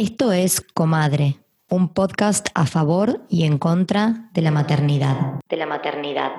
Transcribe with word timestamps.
Esto 0.00 0.30
es 0.30 0.60
Comadre, 0.60 1.40
un 1.68 1.92
podcast 1.92 2.50
a 2.54 2.66
favor 2.66 3.22
y 3.28 3.42
en 3.42 3.58
contra 3.58 4.30
de 4.32 4.42
la 4.42 4.52
maternidad. 4.52 5.40
De 5.48 5.56
la 5.56 5.66
maternidad. 5.66 6.30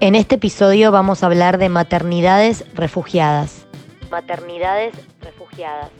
En 0.00 0.14
este 0.14 0.36
episodio 0.36 0.90
vamos 0.90 1.22
a 1.22 1.26
hablar 1.26 1.58
de 1.58 1.68
maternidades 1.68 2.64
refugiadas. 2.74 3.66
Maternidades 4.10 4.94
refugiadas. 5.20 5.90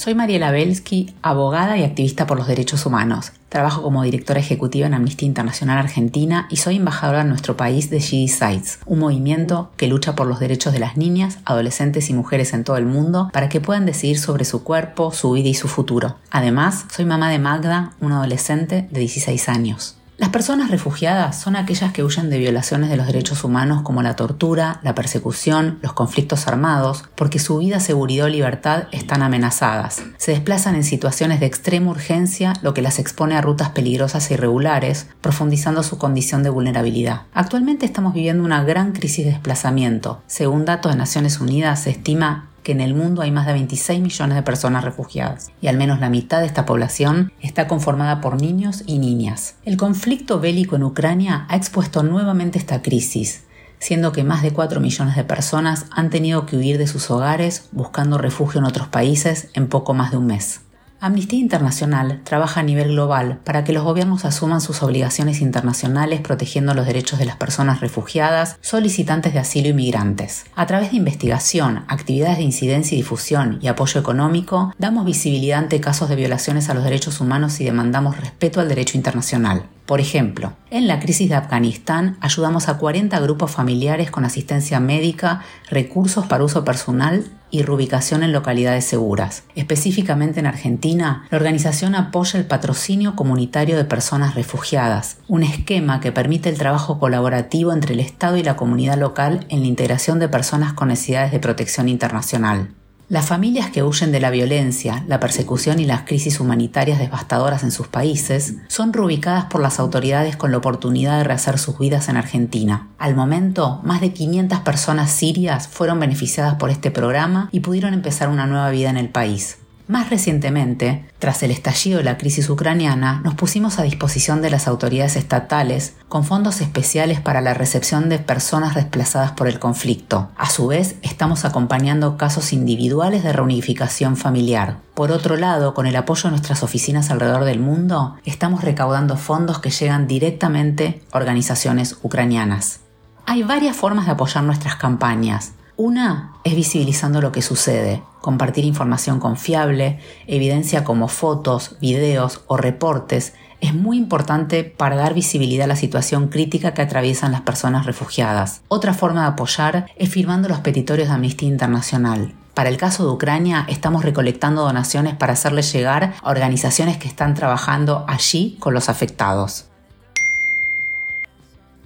Soy 0.00 0.14
Mariela 0.14 0.50
Belsky, 0.50 1.14
abogada 1.20 1.76
y 1.76 1.84
activista 1.84 2.26
por 2.26 2.38
los 2.38 2.46
derechos 2.46 2.86
humanos. 2.86 3.32
Trabajo 3.50 3.82
como 3.82 4.02
directora 4.02 4.40
ejecutiva 4.40 4.86
en 4.86 4.94
Amnistía 4.94 5.26
Internacional 5.26 5.76
Argentina 5.76 6.46
y 6.48 6.56
soy 6.56 6.76
embajadora 6.76 7.20
en 7.20 7.28
nuestro 7.28 7.58
país 7.58 7.90
de 7.90 8.00
She 8.00 8.22
Decides, 8.22 8.78
un 8.86 9.00
movimiento 9.00 9.70
que 9.76 9.88
lucha 9.88 10.14
por 10.14 10.26
los 10.26 10.40
derechos 10.40 10.72
de 10.72 10.78
las 10.78 10.96
niñas, 10.96 11.40
adolescentes 11.44 12.08
y 12.08 12.14
mujeres 12.14 12.54
en 12.54 12.64
todo 12.64 12.78
el 12.78 12.86
mundo 12.86 13.28
para 13.34 13.50
que 13.50 13.60
puedan 13.60 13.84
decidir 13.84 14.18
sobre 14.18 14.46
su 14.46 14.64
cuerpo, 14.64 15.12
su 15.12 15.32
vida 15.32 15.50
y 15.50 15.54
su 15.54 15.68
futuro. 15.68 16.16
Además, 16.30 16.86
soy 16.90 17.04
mamá 17.04 17.28
de 17.28 17.38
Magda, 17.38 17.92
una 18.00 18.20
adolescente 18.20 18.88
de 18.90 19.00
16 19.00 19.50
años. 19.50 19.99
Las 20.20 20.28
personas 20.28 20.70
refugiadas 20.70 21.40
son 21.40 21.56
aquellas 21.56 21.94
que 21.94 22.04
huyen 22.04 22.28
de 22.28 22.36
violaciones 22.36 22.90
de 22.90 22.98
los 22.98 23.06
derechos 23.06 23.42
humanos 23.42 23.80
como 23.80 24.02
la 24.02 24.16
tortura, 24.16 24.78
la 24.82 24.94
persecución, 24.94 25.78
los 25.80 25.94
conflictos 25.94 26.46
armados, 26.46 27.04
porque 27.14 27.38
su 27.38 27.56
vida, 27.56 27.80
seguridad 27.80 28.26
o 28.26 28.28
libertad 28.28 28.84
están 28.92 29.22
amenazadas. 29.22 30.02
Se 30.18 30.32
desplazan 30.32 30.74
en 30.74 30.84
situaciones 30.84 31.40
de 31.40 31.46
extrema 31.46 31.90
urgencia, 31.90 32.52
lo 32.60 32.74
que 32.74 32.82
las 32.82 32.98
expone 32.98 33.34
a 33.34 33.40
rutas 33.40 33.70
peligrosas 33.70 34.30
e 34.30 34.34
irregulares, 34.34 35.06
profundizando 35.22 35.82
su 35.82 35.96
condición 35.96 36.42
de 36.42 36.50
vulnerabilidad. 36.50 37.22
Actualmente 37.32 37.86
estamos 37.86 38.12
viviendo 38.12 38.44
una 38.44 38.62
gran 38.62 38.92
crisis 38.92 39.24
de 39.24 39.30
desplazamiento. 39.30 40.20
Según 40.26 40.66
datos 40.66 40.92
de 40.92 40.98
Naciones 40.98 41.40
Unidas, 41.40 41.84
se 41.84 41.90
estima 41.92 42.49
que 42.62 42.72
en 42.72 42.80
el 42.80 42.94
mundo 42.94 43.22
hay 43.22 43.30
más 43.30 43.46
de 43.46 43.52
26 43.52 44.00
millones 44.00 44.36
de 44.36 44.42
personas 44.42 44.84
refugiadas 44.84 45.50
y 45.60 45.68
al 45.68 45.76
menos 45.76 46.00
la 46.00 46.10
mitad 46.10 46.40
de 46.40 46.46
esta 46.46 46.66
población 46.66 47.32
está 47.40 47.68
conformada 47.68 48.20
por 48.20 48.40
niños 48.40 48.82
y 48.86 48.98
niñas. 48.98 49.54
El 49.64 49.76
conflicto 49.76 50.40
bélico 50.40 50.76
en 50.76 50.84
Ucrania 50.84 51.46
ha 51.48 51.56
expuesto 51.56 52.02
nuevamente 52.02 52.58
esta 52.58 52.82
crisis, 52.82 53.44
siendo 53.78 54.12
que 54.12 54.24
más 54.24 54.42
de 54.42 54.52
4 54.52 54.80
millones 54.80 55.16
de 55.16 55.24
personas 55.24 55.86
han 55.90 56.10
tenido 56.10 56.46
que 56.46 56.56
huir 56.56 56.78
de 56.78 56.86
sus 56.86 57.10
hogares 57.10 57.68
buscando 57.72 58.18
refugio 58.18 58.58
en 58.58 58.66
otros 58.66 58.88
países 58.88 59.48
en 59.54 59.68
poco 59.68 59.94
más 59.94 60.10
de 60.10 60.18
un 60.18 60.26
mes. 60.26 60.60
Amnistía 61.02 61.38
Internacional 61.38 62.20
trabaja 62.24 62.60
a 62.60 62.62
nivel 62.62 62.88
global 62.88 63.40
para 63.42 63.64
que 63.64 63.72
los 63.72 63.84
gobiernos 63.84 64.26
asuman 64.26 64.60
sus 64.60 64.82
obligaciones 64.82 65.40
internacionales 65.40 66.20
protegiendo 66.20 66.74
los 66.74 66.84
derechos 66.84 67.18
de 67.18 67.24
las 67.24 67.36
personas 67.36 67.80
refugiadas, 67.80 68.58
solicitantes 68.60 69.32
de 69.32 69.38
asilo 69.38 69.68
y 69.68 69.72
migrantes. 69.72 70.44
A 70.54 70.66
través 70.66 70.90
de 70.90 70.98
investigación, 70.98 71.84
actividades 71.88 72.36
de 72.36 72.44
incidencia 72.44 72.94
y 72.94 72.98
difusión 72.98 73.58
y 73.62 73.68
apoyo 73.68 73.98
económico, 73.98 74.74
damos 74.76 75.06
visibilidad 75.06 75.60
ante 75.60 75.80
casos 75.80 76.10
de 76.10 76.16
violaciones 76.16 76.68
a 76.68 76.74
los 76.74 76.84
derechos 76.84 77.18
humanos 77.22 77.58
y 77.62 77.64
demandamos 77.64 78.18
respeto 78.18 78.60
al 78.60 78.68
derecho 78.68 78.98
internacional. 78.98 79.62
Por 79.86 80.00
ejemplo, 80.00 80.52
en 80.70 80.86
la 80.86 81.00
crisis 81.00 81.30
de 81.30 81.34
Afganistán 81.34 82.18
ayudamos 82.20 82.68
a 82.68 82.76
40 82.76 83.18
grupos 83.20 83.50
familiares 83.50 84.10
con 84.10 84.26
asistencia 84.26 84.80
médica, 84.80 85.40
recursos 85.70 86.26
para 86.26 86.44
uso 86.44 86.62
personal 86.62 87.24
y 87.50 87.62
reubicación 87.62 88.22
en 88.22 88.32
localidades 88.32 88.84
seguras. 88.84 89.44
Específicamente 89.54 90.40
en 90.40 90.46
Argentina, 90.46 91.26
la 91.30 91.38
organización 91.38 91.94
apoya 91.94 92.38
el 92.38 92.46
patrocinio 92.46 93.16
comunitario 93.16 93.76
de 93.76 93.84
personas 93.84 94.34
refugiadas, 94.34 95.18
un 95.28 95.42
esquema 95.42 96.00
que 96.00 96.12
permite 96.12 96.48
el 96.48 96.58
trabajo 96.58 96.98
colaborativo 96.98 97.72
entre 97.72 97.94
el 97.94 98.00
Estado 98.00 98.36
y 98.36 98.42
la 98.42 98.56
comunidad 98.56 98.98
local 98.98 99.46
en 99.48 99.60
la 99.60 99.66
integración 99.66 100.18
de 100.18 100.28
personas 100.28 100.72
con 100.72 100.88
necesidades 100.88 101.32
de 101.32 101.40
protección 101.40 101.88
internacional. 101.88 102.70
Las 103.10 103.26
familias 103.26 103.70
que 103.70 103.82
huyen 103.82 104.12
de 104.12 104.20
la 104.20 104.30
violencia, 104.30 105.02
la 105.08 105.18
persecución 105.18 105.80
y 105.80 105.84
las 105.84 106.02
crisis 106.02 106.38
humanitarias 106.38 107.00
devastadoras 107.00 107.64
en 107.64 107.72
sus 107.72 107.88
países 107.88 108.54
son 108.68 108.92
reubicadas 108.92 109.46
por 109.46 109.60
las 109.60 109.80
autoridades 109.80 110.36
con 110.36 110.52
la 110.52 110.58
oportunidad 110.58 111.18
de 111.18 111.24
rehacer 111.24 111.58
sus 111.58 111.76
vidas 111.76 112.08
en 112.08 112.16
Argentina. 112.16 112.86
Al 112.98 113.16
momento, 113.16 113.80
más 113.82 114.00
de 114.00 114.12
500 114.12 114.60
personas 114.60 115.10
sirias 115.10 115.66
fueron 115.66 115.98
beneficiadas 115.98 116.54
por 116.54 116.70
este 116.70 116.92
programa 116.92 117.48
y 117.50 117.58
pudieron 117.58 117.94
empezar 117.94 118.28
una 118.28 118.46
nueva 118.46 118.70
vida 118.70 118.90
en 118.90 118.96
el 118.96 119.08
país. 119.08 119.59
Más 119.90 120.08
recientemente, 120.08 121.04
tras 121.18 121.42
el 121.42 121.50
estallido 121.50 121.98
de 121.98 122.04
la 122.04 122.16
crisis 122.16 122.48
ucraniana, 122.48 123.20
nos 123.24 123.34
pusimos 123.34 123.80
a 123.80 123.82
disposición 123.82 124.40
de 124.40 124.48
las 124.48 124.68
autoridades 124.68 125.16
estatales 125.16 125.96
con 126.08 126.22
fondos 126.22 126.60
especiales 126.60 127.20
para 127.20 127.40
la 127.40 127.54
recepción 127.54 128.08
de 128.08 128.20
personas 128.20 128.76
desplazadas 128.76 129.32
por 129.32 129.48
el 129.48 129.58
conflicto. 129.58 130.30
A 130.36 130.48
su 130.48 130.68
vez, 130.68 130.94
estamos 131.02 131.44
acompañando 131.44 132.16
casos 132.16 132.52
individuales 132.52 133.24
de 133.24 133.32
reunificación 133.32 134.16
familiar. 134.16 134.76
Por 134.94 135.10
otro 135.10 135.36
lado, 135.36 135.74
con 135.74 135.88
el 135.88 135.96
apoyo 135.96 136.22
de 136.22 136.30
nuestras 136.30 136.62
oficinas 136.62 137.10
alrededor 137.10 137.42
del 137.42 137.58
mundo, 137.58 138.14
estamos 138.24 138.62
recaudando 138.62 139.16
fondos 139.16 139.58
que 139.58 139.70
llegan 139.70 140.06
directamente 140.06 141.02
a 141.10 141.18
organizaciones 141.18 141.98
ucranianas. 142.04 142.78
Hay 143.26 143.42
varias 143.42 143.76
formas 143.76 144.06
de 144.06 144.12
apoyar 144.12 144.44
nuestras 144.44 144.76
campañas. 144.76 145.54
Una 145.76 146.34
es 146.44 146.54
visibilizando 146.54 147.20
lo 147.20 147.32
que 147.32 147.42
sucede, 147.42 148.04
compartir 148.20 148.64
información 148.64 149.20
confiable, 149.20 149.98
evidencia 150.26 150.84
como 150.84 151.08
fotos, 151.08 151.76
videos 151.80 152.42
o 152.46 152.56
reportes 152.56 153.34
es 153.60 153.74
muy 153.74 153.98
importante 153.98 154.64
para 154.64 154.96
dar 154.96 155.14
visibilidad 155.14 155.64
a 155.64 155.68
la 155.68 155.76
situación 155.76 156.28
crítica 156.28 156.72
que 156.74 156.82
atraviesan 156.82 157.32
las 157.32 157.42
personas 157.42 157.86
refugiadas. 157.86 158.62
Otra 158.68 158.94
forma 158.94 159.22
de 159.22 159.28
apoyar 159.28 159.86
es 159.96 160.08
firmando 160.08 160.48
los 160.48 160.60
petitorios 160.60 161.08
de 161.08 161.14
Amnistía 161.14 161.48
Internacional. 161.48 162.32
Para 162.54 162.68
el 162.68 162.76
caso 162.76 163.04
de 163.04 163.12
Ucrania, 163.12 163.66
estamos 163.68 164.04
recolectando 164.04 164.62
donaciones 164.62 165.14
para 165.14 165.34
hacerles 165.34 165.72
llegar 165.72 166.14
a 166.22 166.30
organizaciones 166.30 166.96
que 166.98 167.08
están 167.08 167.34
trabajando 167.34 168.04
allí 168.08 168.56
con 168.60 168.74
los 168.74 168.88
afectados. 168.88 169.66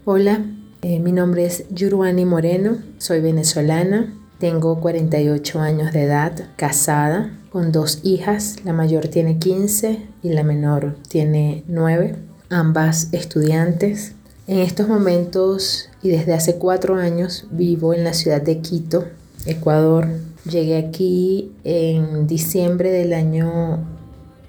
Hola, 0.05 0.41
eh, 0.83 1.01
mi 1.01 1.13
nombre 1.13 1.47
es 1.47 1.65
Yuruani 1.71 2.25
Moreno, 2.25 2.79
soy 2.99 3.21
venezolana, 3.21 4.13
tengo 4.39 4.81
48 4.81 5.61
años 5.61 5.93
de 5.93 6.05
edad, 6.05 6.33
casada, 6.57 7.31
con 7.51 7.73
dos 7.73 8.01
hijas, 8.03 8.57
la 8.65 8.73
mayor 8.73 9.09
tiene 9.09 9.39
15 9.39 10.01
y 10.23 10.29
la 10.31 10.43
menor 10.43 10.97
tiene 11.09 11.63
9, 11.69 12.17
ambas 12.51 13.09
estudiantes. 13.13 14.13
En 14.47 14.59
estos 14.59 14.89
momentos 14.89 15.89
y 16.03 16.11
desde 16.11 16.35
hace 16.35 16.57
cuatro 16.57 16.97
años 16.97 17.47
vivo 17.51 17.95
en 17.95 18.05
la 18.05 18.13
ciudad 18.13 18.43
de 18.43 18.59
Quito, 18.59 19.07
Ecuador. 19.47 20.09
Llegué 20.49 20.77
aquí 20.77 21.53
en 21.65 22.27
diciembre 22.27 22.91
del 22.91 23.15
año 23.15 23.79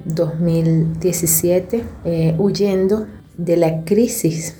2017, 0.03 1.83
eh, 2.03 2.35
huyendo 2.37 3.07
de 3.37 3.55
la 3.55 3.85
crisis 3.85 4.55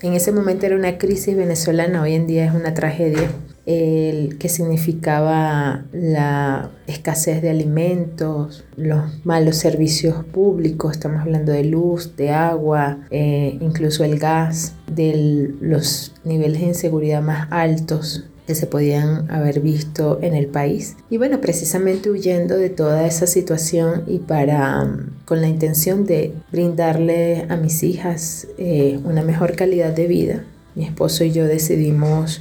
en 0.00 0.12
ese 0.12 0.30
momento 0.30 0.64
era 0.64 0.76
una 0.76 0.96
crisis 0.96 1.36
venezolana, 1.36 2.02
hoy 2.02 2.14
en 2.14 2.28
día 2.28 2.44
es 2.44 2.54
una 2.54 2.72
tragedia, 2.72 3.30
el 3.68 4.38
que 4.38 4.48
significaba 4.48 5.84
la 5.92 6.70
escasez 6.86 7.42
de 7.42 7.50
alimentos, 7.50 8.64
los 8.76 9.24
malos 9.26 9.56
servicios 9.56 10.24
públicos, 10.24 10.92
estamos 10.92 11.20
hablando 11.20 11.52
de 11.52 11.64
luz, 11.64 12.16
de 12.16 12.30
agua, 12.30 13.00
eh, 13.10 13.58
incluso 13.60 14.04
el 14.04 14.18
gas, 14.18 14.72
de 14.90 15.52
los 15.60 16.14
niveles 16.24 16.62
de 16.62 16.68
inseguridad 16.68 17.20
más 17.20 17.46
altos 17.50 18.24
que 18.46 18.54
se 18.54 18.66
podían 18.66 19.30
haber 19.30 19.60
visto 19.60 20.18
en 20.22 20.34
el 20.34 20.46
país. 20.46 20.96
Y 21.10 21.18
bueno, 21.18 21.38
precisamente 21.42 22.10
huyendo 22.10 22.56
de 22.56 22.70
toda 22.70 23.06
esa 23.06 23.26
situación 23.26 24.04
y 24.06 24.20
para 24.20 24.90
con 25.26 25.42
la 25.42 25.48
intención 25.48 26.06
de 26.06 26.32
brindarle 26.50 27.44
a 27.50 27.56
mis 27.58 27.82
hijas 27.82 28.48
eh, 28.56 28.98
una 29.04 29.22
mejor 29.22 29.56
calidad 29.56 29.92
de 29.92 30.06
vida, 30.06 30.44
mi 30.74 30.86
esposo 30.86 31.24
y 31.24 31.32
yo 31.32 31.44
decidimos 31.44 32.40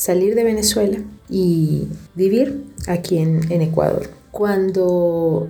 salir 0.00 0.34
de 0.34 0.44
Venezuela 0.44 0.96
y 1.28 1.86
vivir 2.14 2.64
aquí 2.86 3.18
en, 3.18 3.52
en 3.52 3.60
Ecuador. 3.60 4.08
Cuando 4.30 5.46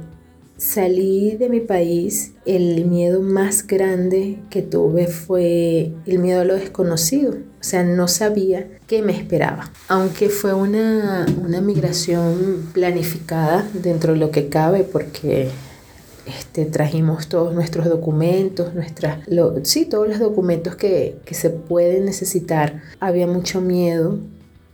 salí 0.56 1.36
de 1.36 1.48
mi 1.48 1.60
país, 1.60 2.32
el 2.46 2.84
miedo 2.86 3.22
más 3.22 3.64
grande 3.64 4.40
que 4.50 4.62
tuve 4.62 5.06
fue 5.06 5.92
el 6.04 6.18
miedo 6.18 6.40
a 6.40 6.44
lo 6.44 6.56
desconocido. 6.56 7.34
O 7.60 7.62
sea, 7.62 7.84
no 7.84 8.08
sabía 8.08 8.66
qué 8.88 9.02
me 9.02 9.16
esperaba. 9.16 9.70
Aunque 9.86 10.30
fue 10.30 10.52
una, 10.52 11.26
migración 11.62 12.70
planificada 12.74 13.68
dentro 13.72 14.14
de 14.14 14.18
lo 14.18 14.32
que 14.32 14.48
cabe, 14.48 14.82
porque 14.82 15.48
este, 16.26 16.64
trajimos 16.64 17.28
todos 17.28 17.54
nuestros 17.54 17.88
documentos, 17.88 18.74
nuestras, 18.74 19.20
sí, 19.62 19.84
todos 19.84 20.08
los 20.08 20.18
documentos 20.18 20.74
que, 20.74 21.18
que 21.24 21.34
se 21.34 21.50
pueden 21.50 22.04
necesitar. 22.04 22.82
Había 22.98 23.28
mucho 23.28 23.60
miedo, 23.60 24.18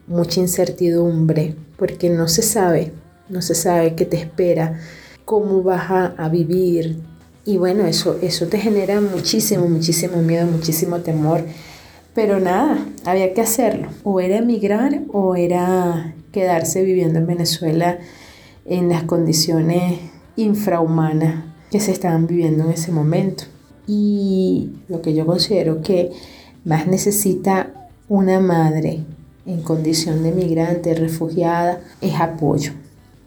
mucha 0.07 0.41
incertidumbre, 0.41 1.57
porque 1.77 2.11
no 2.11 2.29
se 2.29 2.43
sabe, 2.43 2.93
no 3.29 3.43
se 3.43 3.55
sabe 3.55 3.95
qué 3.95 4.05
te 4.05 4.17
espera 4.17 4.81
cómo 5.27 5.63
vas 5.63 5.91
a, 5.91 6.29
vivir. 6.31 7.01
Y 7.45 7.59
bueno, 7.59 7.85
eso, 7.85 8.17
eso 8.23 8.47
te 8.47 8.59
genera 8.59 9.03
muchísimo, 9.03 9.69
muchísimo 9.69 10.23
miedo, 10.23 10.47
muchísimo 10.47 11.01
temor. 11.01 11.45
Pero 12.15 12.41
nada, 12.41 12.79
había 13.05 13.35
que 13.35 13.43
hacerlo. 13.43 13.89
O 14.05 14.21
era 14.21 14.39
emigrar 14.39 15.03
o 15.13 15.37
era 15.37 16.15
quedarse 16.33 16.83
viviendo 16.83 17.19
en 17.19 17.27
Venezuela 17.27 17.99
en 18.65 18.89
las 18.89 19.03
condiciones 19.03 20.01
infrahumanas 20.37 21.45
que 21.71 21.81
se 21.81 21.93
estaban 21.93 22.27
viviendo 22.27 22.65
en 22.65 22.71
ese 22.71 22.93
momento. 22.93 23.45
Y 23.87 24.71
lo 24.89 25.03
que 25.03 25.13
yo 25.13 25.27
considero 25.27 25.83
que 25.83 26.13
más 26.65 26.87
necesita 26.87 27.89
una 28.09 28.39
madre 28.41 29.01
en 29.47 29.63
condición 29.63 30.23
de 30.23 30.33
migrante, 30.33 30.95
refugiada, 30.95 31.81
es 32.01 32.15
apoyo. 32.21 32.73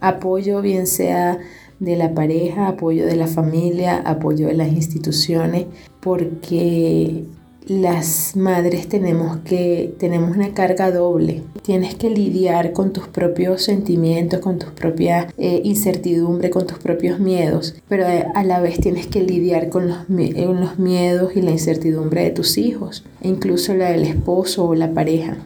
Apoyo 0.01 0.61
bien 0.61 0.87
sea 0.87 1.39
de 1.79 1.95
la 1.95 2.13
pareja, 2.13 2.67
apoyo 2.67 3.05
de 3.05 3.15
la 3.15 3.27
familia, 3.27 3.97
apoyo 3.97 4.47
de 4.47 4.53
las 4.53 4.69
instituciones, 4.69 5.65
porque 6.01 7.25
las 7.69 8.35
madres 8.35 8.87
tenemos 8.89 9.37
que 9.37 9.93
tenemos 9.99 10.35
una 10.35 10.53
carga 10.53 10.91
doble. 10.91 11.43
Tienes 11.61 11.95
que 11.95 12.09
lidiar 12.09 12.73
con 12.73 12.93
tus 12.93 13.07
propios 13.07 13.61
sentimientos, 13.61 14.39
con 14.39 14.57
tus 14.57 14.71
propias 14.71 15.31
eh, 15.37 15.61
incertidumbre, 15.63 16.49
con 16.49 16.65
tus 16.65 16.79
propios 16.79 17.19
miedos, 17.19 17.75
pero 17.87 18.05
a 18.33 18.43
la 18.43 18.59
vez 18.59 18.79
tienes 18.79 19.07
que 19.07 19.21
lidiar 19.21 19.69
con 19.69 19.87
los, 19.87 20.09
los 20.09 20.79
miedos 20.79 21.35
y 21.35 21.41
la 21.41 21.51
incertidumbre 21.51 22.23
de 22.23 22.31
tus 22.31 22.57
hijos, 22.57 23.05
e 23.21 23.27
incluso 23.27 23.73
la 23.75 23.91
del 23.91 24.03
esposo 24.03 24.65
o 24.65 24.75
la 24.75 24.91
pareja. 24.91 25.37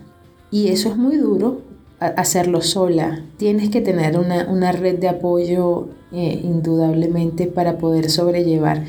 Y 0.53 0.67
eso 0.67 0.89
es 0.89 0.97
muy 0.97 1.17
duro 1.17 1.61
hacerlo 1.99 2.61
sola. 2.61 3.23
Tienes 3.37 3.69
que 3.69 3.81
tener 3.81 4.19
una, 4.19 4.71
red 4.71 4.99
de 4.99 5.09
apoyo 5.09 5.89
eh, 6.11 6.39
indudablemente 6.43 7.47
para 7.47 7.77
poder 7.77 8.09
sobrellevar 8.09 8.83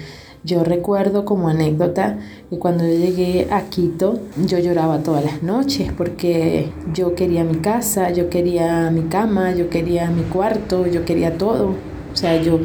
yo 0.44 0.62
recuerdo 0.62 1.24
como 1.24 1.48
anécdota 1.48 2.18
que 2.50 2.58
cuando 2.58 2.84
yo 2.84 2.92
llegué 2.92 3.48
a 3.50 3.62
Quito, 3.70 4.20
yo 4.46 4.58
lloraba 4.58 4.98
todas 4.98 5.24
las 5.24 5.42
noches 5.42 5.90
porque 5.96 6.68
yo 6.92 7.14
quería 7.14 7.44
mi 7.44 7.56
casa, 7.56 8.10
yo 8.10 8.28
quería 8.28 8.90
mi 8.90 9.04
cama, 9.04 9.54
yo 9.54 9.70
quería 9.70 10.10
mi 10.10 10.22
cuarto, 10.24 10.86
yo 10.86 11.06
quería 11.06 11.38
todo. 11.38 11.70
O 12.12 12.16
sea, 12.16 12.40
yo, 12.42 12.60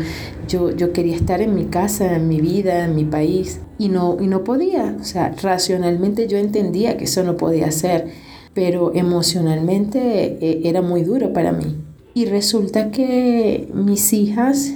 yo, 0.50 0.72
yo 0.72 0.92
quería 0.92 1.16
estar 1.16 1.42
en 1.42 1.56
mi 1.56 1.66
casa, 1.66 2.18
en 2.18 2.28
mi 2.28 2.42
vida, 2.42 2.84
en 2.84 2.96
mi 2.96 3.06
país 3.06 3.62
y 3.78 3.88
no, 3.88 4.18
y 4.20 4.28
no 4.28 4.44
podía. 4.44 4.98
O 5.00 5.06
sea, 5.06 5.34
racionalmente 5.42 6.28
yo 6.28 6.38
entendía 6.38 6.98
que 6.98 7.06
eso 7.06 7.24
no 7.24 7.38
podía 7.38 7.72
ser, 7.72 8.08
pero 8.60 8.92
emocionalmente 8.94 10.38
eh, 10.42 10.62
era 10.66 10.82
muy 10.82 11.04
duro 11.04 11.32
para 11.32 11.54
mí. 11.54 11.78
Y 12.14 12.26
resulta 12.26 12.92
que 12.92 13.70
mis 13.74 14.12
hijas 14.12 14.74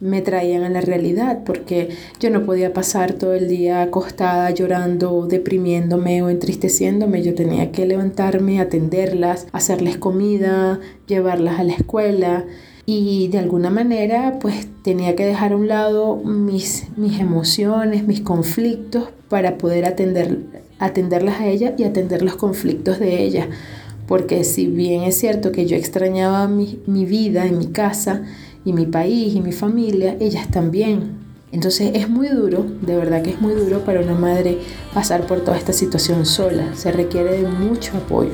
me 0.00 0.20
traían 0.20 0.64
a 0.64 0.68
la 0.68 0.80
realidad, 0.80 1.44
porque 1.46 1.90
yo 2.18 2.30
no 2.30 2.44
podía 2.44 2.72
pasar 2.72 3.12
todo 3.12 3.34
el 3.34 3.46
día 3.46 3.82
acostada 3.82 4.50
llorando, 4.50 5.28
deprimiéndome 5.28 6.24
o 6.24 6.28
entristeciéndome. 6.28 7.22
Yo 7.22 7.36
tenía 7.36 7.70
que 7.70 7.86
levantarme, 7.86 8.60
atenderlas, 8.60 9.46
hacerles 9.52 9.96
comida, 9.96 10.80
llevarlas 11.06 11.60
a 11.60 11.62
la 11.62 11.74
escuela 11.74 12.46
y 12.84 13.28
de 13.28 13.38
alguna 13.38 13.70
manera 13.70 14.40
pues 14.40 14.66
tenía 14.82 15.14
que 15.14 15.24
dejar 15.24 15.52
a 15.52 15.56
un 15.56 15.68
lado 15.68 16.16
mis, 16.16 16.88
mis 16.96 17.20
emociones, 17.20 18.04
mis 18.08 18.22
conflictos 18.22 19.10
para 19.28 19.56
poder 19.56 19.84
atender, 19.84 20.38
atenderlas 20.80 21.40
a 21.40 21.46
ellas 21.46 21.74
y 21.78 21.84
atender 21.84 22.22
los 22.22 22.34
conflictos 22.34 22.98
de 22.98 23.22
ellas. 23.22 23.46
Porque 24.08 24.42
si 24.42 24.66
bien 24.66 25.02
es 25.02 25.16
cierto 25.16 25.52
que 25.52 25.66
yo 25.66 25.76
extrañaba 25.76 26.48
mi, 26.48 26.80
mi 26.86 27.04
vida 27.04 27.46
en 27.46 27.58
mi 27.58 27.66
casa, 27.68 28.22
y 28.64 28.72
mi 28.72 28.86
país 28.86 29.34
y 29.34 29.40
mi 29.40 29.52
familia, 29.52 30.16
ellas 30.20 30.48
también. 30.50 31.18
Entonces 31.52 31.92
es 31.94 32.08
muy 32.08 32.28
duro, 32.28 32.64
de 32.82 32.96
verdad 32.96 33.22
que 33.22 33.30
es 33.30 33.40
muy 33.40 33.54
duro 33.54 33.84
para 33.84 34.00
una 34.00 34.14
madre 34.14 34.58
pasar 34.94 35.26
por 35.26 35.40
toda 35.40 35.56
esta 35.56 35.72
situación 35.72 36.24
sola. 36.26 36.74
Se 36.74 36.92
requiere 36.92 37.42
de 37.42 37.48
mucho 37.48 37.96
apoyo. 37.96 38.32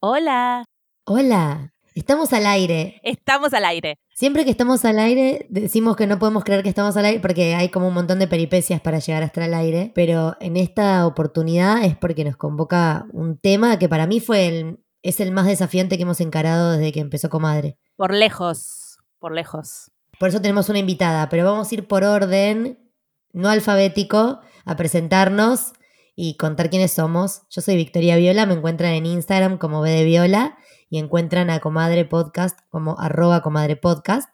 Hola. 0.00 0.64
Hola. 1.06 1.73
Estamos 1.94 2.32
al 2.32 2.44
aire. 2.46 3.00
Estamos 3.04 3.54
al 3.54 3.64
aire. 3.64 4.00
Siempre 4.12 4.44
que 4.44 4.50
estamos 4.50 4.84
al 4.84 4.98
aire, 4.98 5.46
decimos 5.48 5.94
que 5.94 6.08
no 6.08 6.18
podemos 6.18 6.42
creer 6.42 6.64
que 6.64 6.68
estamos 6.68 6.96
al 6.96 7.04
aire 7.04 7.20
porque 7.20 7.54
hay 7.54 7.68
como 7.68 7.86
un 7.86 7.94
montón 7.94 8.18
de 8.18 8.26
peripecias 8.26 8.80
para 8.80 8.98
llegar 8.98 9.22
a 9.22 9.26
estar 9.26 9.44
al 9.44 9.54
aire, 9.54 9.92
pero 9.94 10.36
en 10.40 10.56
esta 10.56 11.06
oportunidad 11.06 11.84
es 11.84 11.96
porque 11.96 12.24
nos 12.24 12.36
convoca 12.36 13.06
un 13.12 13.38
tema 13.38 13.78
que 13.78 13.88
para 13.88 14.08
mí 14.08 14.18
fue 14.18 14.48
el, 14.48 14.80
es 15.02 15.20
el 15.20 15.30
más 15.30 15.46
desafiante 15.46 15.96
que 15.96 16.02
hemos 16.02 16.20
encarado 16.20 16.72
desde 16.72 16.90
que 16.90 16.98
empezó 16.98 17.30
Comadre. 17.30 17.78
Por 17.94 18.12
lejos, 18.12 18.98
por 19.20 19.32
lejos. 19.32 19.92
Por 20.18 20.30
eso 20.30 20.40
tenemos 20.40 20.68
una 20.68 20.80
invitada, 20.80 21.28
pero 21.28 21.44
vamos 21.44 21.70
a 21.70 21.74
ir 21.76 21.86
por 21.86 22.02
orden, 22.02 22.90
no 23.32 23.50
alfabético, 23.50 24.40
a 24.64 24.76
presentarnos 24.76 25.74
y 26.16 26.36
contar 26.38 26.70
quiénes 26.70 26.92
somos. 26.92 27.42
Yo 27.50 27.60
soy 27.60 27.76
Victoria 27.76 28.16
Viola, 28.16 28.46
me 28.46 28.54
encuentran 28.54 28.94
en 28.94 29.06
Instagram 29.06 29.58
como 29.58 29.80
B 29.80 29.90
de 29.90 30.04
Viola 30.04 30.58
y 30.94 30.98
encuentran 30.98 31.50
a 31.50 31.58
Comadre 31.58 32.04
Podcast 32.04 32.56
como 32.68 32.94
arroba 33.00 33.40
Comadre 33.40 33.74
Podcast. 33.74 34.32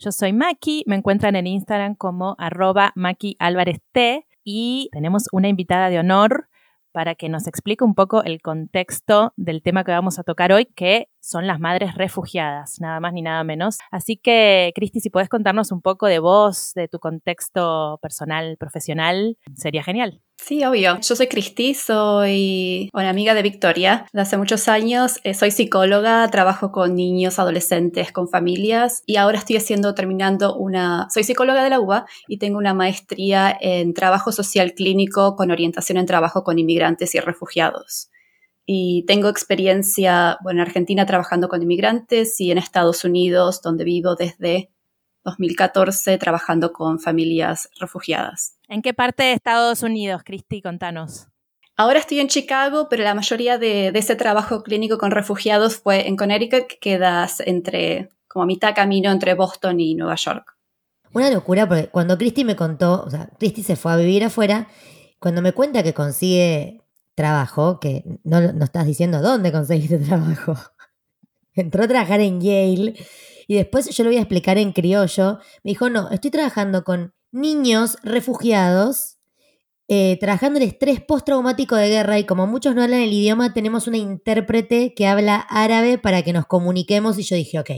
Yo 0.00 0.10
soy 0.10 0.32
Maki, 0.32 0.82
me 0.88 0.96
encuentran 0.96 1.36
en 1.36 1.46
Instagram 1.46 1.94
como 1.94 2.34
arroba 2.36 2.90
Maki 2.96 3.36
Álvarez 3.38 3.78
T 3.92 4.26
y 4.42 4.88
tenemos 4.90 5.26
una 5.30 5.46
invitada 5.46 5.88
de 5.88 6.00
honor 6.00 6.48
para 6.90 7.14
que 7.14 7.28
nos 7.28 7.46
explique 7.46 7.84
un 7.84 7.94
poco 7.94 8.24
el 8.24 8.42
contexto 8.42 9.32
del 9.36 9.62
tema 9.62 9.84
que 9.84 9.92
vamos 9.92 10.18
a 10.18 10.24
tocar 10.24 10.50
hoy, 10.50 10.64
que 10.64 11.10
son 11.28 11.46
las 11.46 11.60
madres 11.60 11.94
refugiadas, 11.94 12.80
nada 12.80 13.00
más 13.00 13.12
ni 13.12 13.20
nada 13.20 13.44
menos. 13.44 13.78
Así 13.90 14.16
que, 14.16 14.72
Cristi, 14.74 15.00
si 15.00 15.10
puedes 15.10 15.28
contarnos 15.28 15.72
un 15.72 15.82
poco 15.82 16.06
de 16.06 16.20
vos, 16.20 16.72
de 16.74 16.88
tu 16.88 16.98
contexto 16.98 17.98
personal, 18.00 18.56
profesional, 18.58 19.36
sería 19.54 19.82
genial. 19.82 20.22
Sí, 20.40 20.64
obvio. 20.64 20.98
Yo 21.00 21.16
soy 21.16 21.26
Cristi, 21.26 21.74
soy 21.74 22.88
una 22.94 23.10
amiga 23.10 23.34
de 23.34 23.42
Victoria. 23.42 24.06
Hace 24.14 24.36
muchos 24.36 24.68
años 24.68 25.18
eh, 25.24 25.34
soy 25.34 25.50
psicóloga, 25.50 26.26
trabajo 26.30 26.70
con 26.70 26.94
niños, 26.94 27.38
adolescentes, 27.38 28.12
con 28.12 28.28
familias 28.28 29.02
y 29.04 29.16
ahora 29.16 29.38
estoy 29.38 29.56
haciendo, 29.56 29.94
terminando 29.94 30.56
una... 30.56 31.08
Soy 31.10 31.24
psicóloga 31.24 31.64
de 31.64 31.70
la 31.70 31.80
UBA 31.80 32.06
y 32.28 32.38
tengo 32.38 32.56
una 32.56 32.72
maestría 32.72 33.54
en 33.60 33.92
trabajo 33.92 34.32
social 34.32 34.72
clínico 34.74 35.34
con 35.36 35.50
orientación 35.50 35.98
en 35.98 36.06
trabajo 36.06 36.44
con 36.44 36.58
inmigrantes 36.58 37.14
y 37.16 37.20
refugiados. 37.20 38.08
Y 38.70 39.04
tengo 39.06 39.30
experiencia, 39.30 40.36
bueno, 40.42 40.60
en 40.60 40.66
Argentina 40.66 41.06
trabajando 41.06 41.48
con 41.48 41.62
inmigrantes 41.62 42.38
y 42.38 42.50
en 42.50 42.58
Estados 42.58 43.02
Unidos, 43.02 43.62
donde 43.62 43.82
vivo 43.82 44.14
desde 44.14 44.70
2014 45.24 46.18
trabajando 46.18 46.70
con 46.74 47.00
familias 47.00 47.70
refugiadas. 47.80 48.58
¿En 48.68 48.82
qué 48.82 48.92
parte 48.92 49.22
de 49.22 49.32
Estados 49.32 49.82
Unidos, 49.82 50.20
Cristi? 50.22 50.60
Contanos. 50.60 51.28
Ahora 51.78 51.98
estoy 51.98 52.20
en 52.20 52.28
Chicago, 52.28 52.88
pero 52.90 53.04
la 53.04 53.14
mayoría 53.14 53.56
de, 53.56 53.88
ese 53.88 54.16
trabajo 54.16 54.62
clínico 54.62 54.98
con 54.98 55.12
refugiados 55.12 55.78
fue 55.78 56.06
en 56.06 56.16
Connecticut, 56.16 56.66
que 56.66 56.78
quedas 56.78 57.40
entre, 57.40 58.10
como 58.26 58.42
a 58.42 58.46
mitad 58.46 58.74
camino 58.74 59.10
entre 59.10 59.32
Boston 59.32 59.80
y 59.80 59.94
Nueva 59.94 60.16
York. 60.16 60.58
Una 61.14 61.30
locura, 61.30 61.66
porque 61.66 61.88
cuando 61.88 62.18
Cristi 62.18 62.44
me 62.44 62.54
contó, 62.54 63.02
o 63.06 63.08
sea, 63.08 63.30
Cristi 63.38 63.62
se 63.62 63.76
fue 63.76 63.92
a 63.94 63.96
vivir 63.96 64.24
afuera, 64.24 64.68
cuando 65.18 65.40
me 65.40 65.52
cuenta 65.52 65.82
que 65.82 65.94
consigue 65.94 66.82
trabajo, 67.18 67.80
que 67.80 68.04
no, 68.22 68.40
no 68.52 68.64
estás 68.64 68.86
diciendo 68.86 69.20
dónde 69.20 69.50
conseguiste 69.50 69.98
trabajo, 70.10 70.54
entró 71.52 71.82
a 71.84 71.88
trabajar 71.88 72.20
en 72.20 72.40
Yale 72.40 72.94
y 73.48 73.56
después 73.56 73.88
yo 73.88 74.04
lo 74.04 74.10
voy 74.10 74.18
a 74.18 74.20
explicar 74.20 74.56
en 74.56 74.72
criollo. 74.72 75.40
Me 75.64 75.72
dijo, 75.72 75.90
no, 75.90 76.10
estoy 76.10 76.30
trabajando 76.30 76.84
con 76.84 77.12
niños 77.32 77.96
refugiados, 78.04 79.16
eh, 79.88 80.16
trabajando 80.20 80.60
el 80.60 80.66
estrés 80.66 81.00
postraumático 81.00 81.74
de 81.74 81.88
guerra 81.88 82.20
y 82.20 82.24
como 82.24 82.46
muchos 82.46 82.76
no 82.76 82.84
hablan 82.84 83.00
el 83.00 83.12
idioma, 83.12 83.52
tenemos 83.52 83.88
una 83.88 83.96
intérprete 83.96 84.94
que 84.94 85.08
habla 85.08 85.36
árabe 85.50 85.98
para 85.98 86.22
que 86.22 86.32
nos 86.32 86.46
comuniquemos 86.46 87.18
y 87.18 87.22
yo 87.24 87.34
dije, 87.34 87.58
ok, 87.58 87.70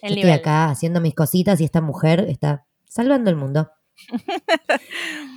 estoy 0.00 0.30
acá 0.30 0.70
haciendo 0.70 1.02
mis 1.02 1.14
cositas 1.14 1.60
y 1.60 1.64
esta 1.64 1.82
mujer 1.82 2.24
está 2.28 2.66
salvando 2.88 3.28
el 3.28 3.36
mundo. 3.36 3.70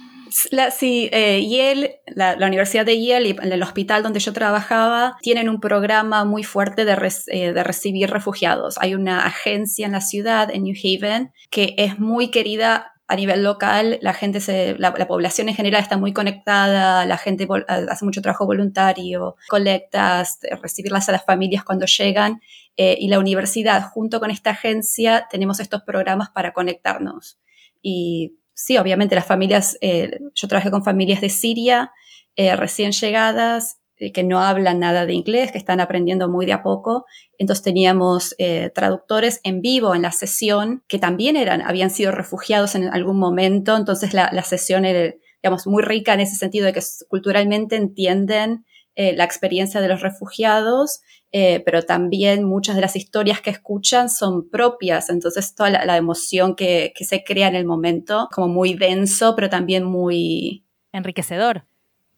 La, 0.51 0.74
eh, 0.81 1.48
Yale, 1.48 2.01
la, 2.07 2.48
Universidad 2.48 2.86
de 2.86 3.03
Yale 3.03 3.29
y 3.29 3.36
el 3.41 3.63
hospital 3.63 4.03
donde 4.03 4.19
yo 4.19 4.33
trabajaba 4.33 5.17
tienen 5.21 5.50
un 5.50 5.59
programa 5.59 6.25
muy 6.25 6.43
fuerte 6.43 6.86
de, 6.86 6.93
eh, 7.27 7.53
de, 7.53 7.63
recibir 7.63 8.09
refugiados. 8.09 8.77
Hay 8.79 8.95
una 8.95 9.25
agencia 9.25 9.86
en 9.86 9.93
la 9.93 10.01
ciudad, 10.01 10.50
en 10.51 10.63
New 10.63 10.75
Haven, 10.83 11.31
que 11.50 11.75
es 11.77 12.00
muy 12.00 12.31
querida 12.31 12.93
a 13.09 13.15
nivel 13.15 13.43
local. 13.43 13.98
La 14.01 14.13
gente, 14.13 14.39
la, 14.77 14.93
población 15.07 15.50
en 15.50 15.55
general 15.55 15.81
está 15.81 15.98
muy 15.98 16.13
conectada, 16.13 17.05
la 17.07 17.17
gente 17.17 17.48
hace 17.67 18.05
mucho 18.05 18.21
trabajo 18.21 18.45
voluntario, 18.45 19.36
colectas, 19.50 20.39
recibirlas 20.62 21.09
a 21.09 21.12
las 21.12 21.25
familias 21.25 21.63
cuando 21.63 21.88
llegan. 21.88 22.39
Eh, 22.77 22.98
y 23.00 23.09
la 23.09 23.19
universidad, 23.19 23.89
junto 23.89 24.19
con 24.19 24.29
esta 24.29 24.51
agencia, 24.51 25.27
tenemos 25.29 25.59
estos 25.59 25.81
programas 25.81 26.29
para 26.29 26.53
conectarnos. 26.53 27.39
Y 27.81 28.38
sí, 28.60 28.78
obviamente 28.78 29.16
las 29.16 29.25
familias, 29.25 29.78
eh, 29.82 30.20
yo 30.36 30.48
trabajé 30.48 30.70
con 30.70 30.84
familias 30.84 31.22
de 31.22 31.30
Siria, 31.30 31.92
eh, 32.36 32.56
recién 32.56 32.92
llegadas 32.92 33.78
eh, 33.96 34.12
que 34.12 34.24
no 34.24 34.42
hablan 34.42 34.80
nada 34.80 35.06
de 35.06 35.13
inglés, 35.13 35.51
que 35.51 35.58
están 35.58 35.80
aprendiendo 35.80 36.30
muy 36.30 36.46
de 36.46 36.54
a 36.54 36.62
poco. 36.62 37.06
Entonces 37.38 37.63
teníamos 37.63 38.36
traductores 38.74 39.39
en 39.44 39.62
vivo 39.62 39.96
en 39.96 40.01
la 40.01 40.12
sesión 40.12 40.84
que 40.88 41.00
también 41.00 41.38
eran, 41.38 41.62
habían 41.62 41.89
sido 41.89 42.12
refugiados 42.12 42.75
en 42.75 42.89
algún 42.94 43.18
momento. 43.18 43.75
Entonces 43.78 44.13
la, 44.13 44.30
la 44.34 44.44
sesión 44.44 44.86
era, 44.86 45.13
digamos, 45.42 45.66
muy 45.68 45.84
rica 45.84 46.13
en 46.13 46.20
ese 46.20 46.36
sentido 46.36 46.66
de 46.66 46.74
que 46.74 46.82
culturalmente 47.08 47.78
entienden 47.78 48.66
eh, 49.00 49.15
la 49.15 49.24
experiencia 49.24 49.79
de 49.79 49.88
los 49.88 50.01
refugiados, 50.01 51.01
pero 51.32 51.84
también 51.84 52.44
muchas 52.44 52.75
de 52.75 52.82
las 52.82 52.96
historias 52.96 53.39
que 53.39 53.51
escuchan 53.51 54.10
son 54.10 54.50
propias. 54.50 55.10
Entonces 55.10 55.53
toda 55.53 55.70
la, 55.70 55.86
la 55.86 55.96
emoción 55.96 56.56
que, 56.56 56.91
que 56.96 57.06
se 57.06 57.24
crea 57.24 57.48
en 57.48 57.56
el 57.56 57.65
momento, 57.65 58.27
como 58.34 58.48
muy 58.48 58.74
denso, 58.74 59.36
pero 59.36 59.48
también 59.48 59.84
muy... 59.84 60.65
Enriquecedor 60.91 61.65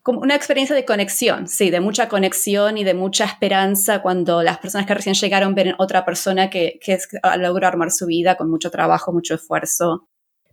como 0.03 0.21
una 0.21 0.35
experiencia 0.35 0.75
de 0.75 0.85
conexión, 0.85 1.47
sí, 1.47 1.69
de 1.69 1.79
mucha 1.79 2.09
conexión 2.09 2.77
y 2.77 2.83
de 2.83 2.93
mucha 2.93 3.25
esperanza 3.25 4.01
cuando 4.01 4.41
las 4.41 4.57
personas 4.57 4.87
que 4.87 4.95
recién 4.95 5.13
llegaron 5.13 5.53
ven 5.53 5.75
otra 5.77 6.05
persona 6.05 6.49
que, 6.49 6.79
que 6.81 6.97
logra 7.37 7.67
armar 7.67 7.91
su 7.91 8.07
vida 8.07 8.35
con 8.35 8.49
mucho 8.49 8.71
trabajo, 8.71 9.13
mucho 9.13 9.35
esfuerzo. 9.35 10.07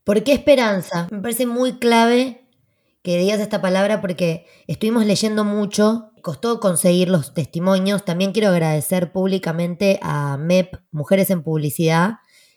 ¿Por 0.05 0.23
qué 0.23 0.33
esperanza? 0.33 1.09
Me 1.11 1.21
parece 1.21 1.47
muy 1.47 1.79
clave 1.79 2.47
que 3.03 3.17
digas 3.17 3.41
esta 3.41 3.63
palabra 3.63 4.01
porque 4.01 4.47
estuvimos 4.67 5.07
leyendo 5.07 5.45
mucho, 5.45 6.08
costó 6.23 6.61
conseguir 6.61 7.09
los 7.09 7.35
testimonios. 7.35 8.05
También 8.05 8.33
quiero 8.33 8.49
agradecer 8.49 9.13
públicamente 9.13 9.99
a 10.03 10.37
MEP, 10.37 10.75
Mujeres 10.91 11.31
en 11.31 11.43
Publicidad, 11.43 12.17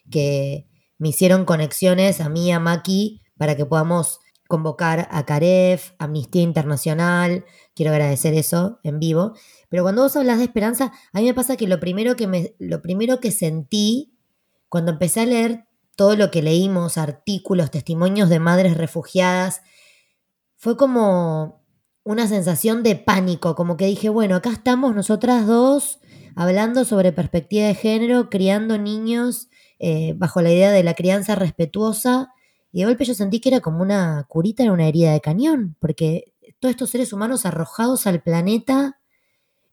que 0.10 0.68
me 0.98 1.10
hicieron 1.10 1.46
conexiones 1.46 2.22
a 2.22 2.30
mí, 2.30 2.52
a 2.52 2.60
Maki, 2.60 3.22
para 3.38 3.56
que 3.56 3.66
podamos 3.66 4.20
convocar 4.48 5.08
a 5.12 5.26
Caref, 5.26 5.94
Amnistía 5.98 6.42
Internacional, 6.42 7.46
quiero 7.74 7.94
agradecer 7.94 8.34
eso 8.34 8.80
en 8.84 9.00
vivo, 9.00 9.34
pero 9.70 9.84
cuando 9.84 10.02
vos 10.02 10.16
hablas 10.18 10.40
de 10.40 10.44
esperanza, 10.44 10.92
a 11.14 11.20
mí 11.20 11.26
me 11.26 11.34
pasa 11.34 11.56
que 11.56 11.68
lo 11.68 11.80
primero 11.80 12.18
que, 12.18 12.28
me, 12.28 12.54
lo 12.60 12.82
primero 12.82 13.22
que 13.22 13.32
sentí 13.32 14.14
cuando 14.68 14.92
empecé 14.92 15.22
a 15.22 15.26
leer 15.26 15.66
todo 15.96 16.18
lo 16.18 16.32
que 16.32 16.42
leímos, 16.42 16.98
artículos, 16.98 17.72
testimonios 17.72 18.28
de 18.28 18.40
madres 18.40 18.76
refugiadas, 18.76 19.62
fue 20.58 20.76
como 20.76 21.61
una 22.04 22.28
sensación 22.28 22.84
de 22.84 22.96
pánico, 22.96 23.56
como 23.56 23.78
que 23.78 23.86
dije, 23.86 24.10
bueno, 24.10 24.36
acá 24.36 24.52
estamos 24.52 24.96
nosotras 24.96 25.46
dos 25.46 26.00
hablando 26.36 26.86
sobre 26.86 27.12
perspectiva 27.12 27.68
de 27.68 27.76
género, 27.76 28.30
criando 28.30 28.78
niños 28.78 29.50
eh, 29.80 30.14
bajo 30.16 30.42
la 30.42 30.52
idea 30.52 30.72
de 30.72 30.84
la 30.84 30.94
crianza 30.94 31.36
respetuosa 31.36 32.34
y 32.72 32.80
de 32.80 32.86
golpe 32.86 33.06
yo 33.06 33.14
sentí 33.14 33.40
que 33.40 33.50
era 33.50 33.60
como 33.60 33.82
una 33.82 34.26
curita 34.30 34.64
en 34.64 34.72
una 34.72 34.88
herida 34.88 35.12
de 35.12 35.22
cañón, 35.22 35.76
porque 35.80 36.34
todos 36.60 36.72
estos 36.72 36.90
seres 36.90 37.12
humanos 37.12 37.46
arrojados 37.46 38.08
al 38.08 38.22
planeta 38.22 39.00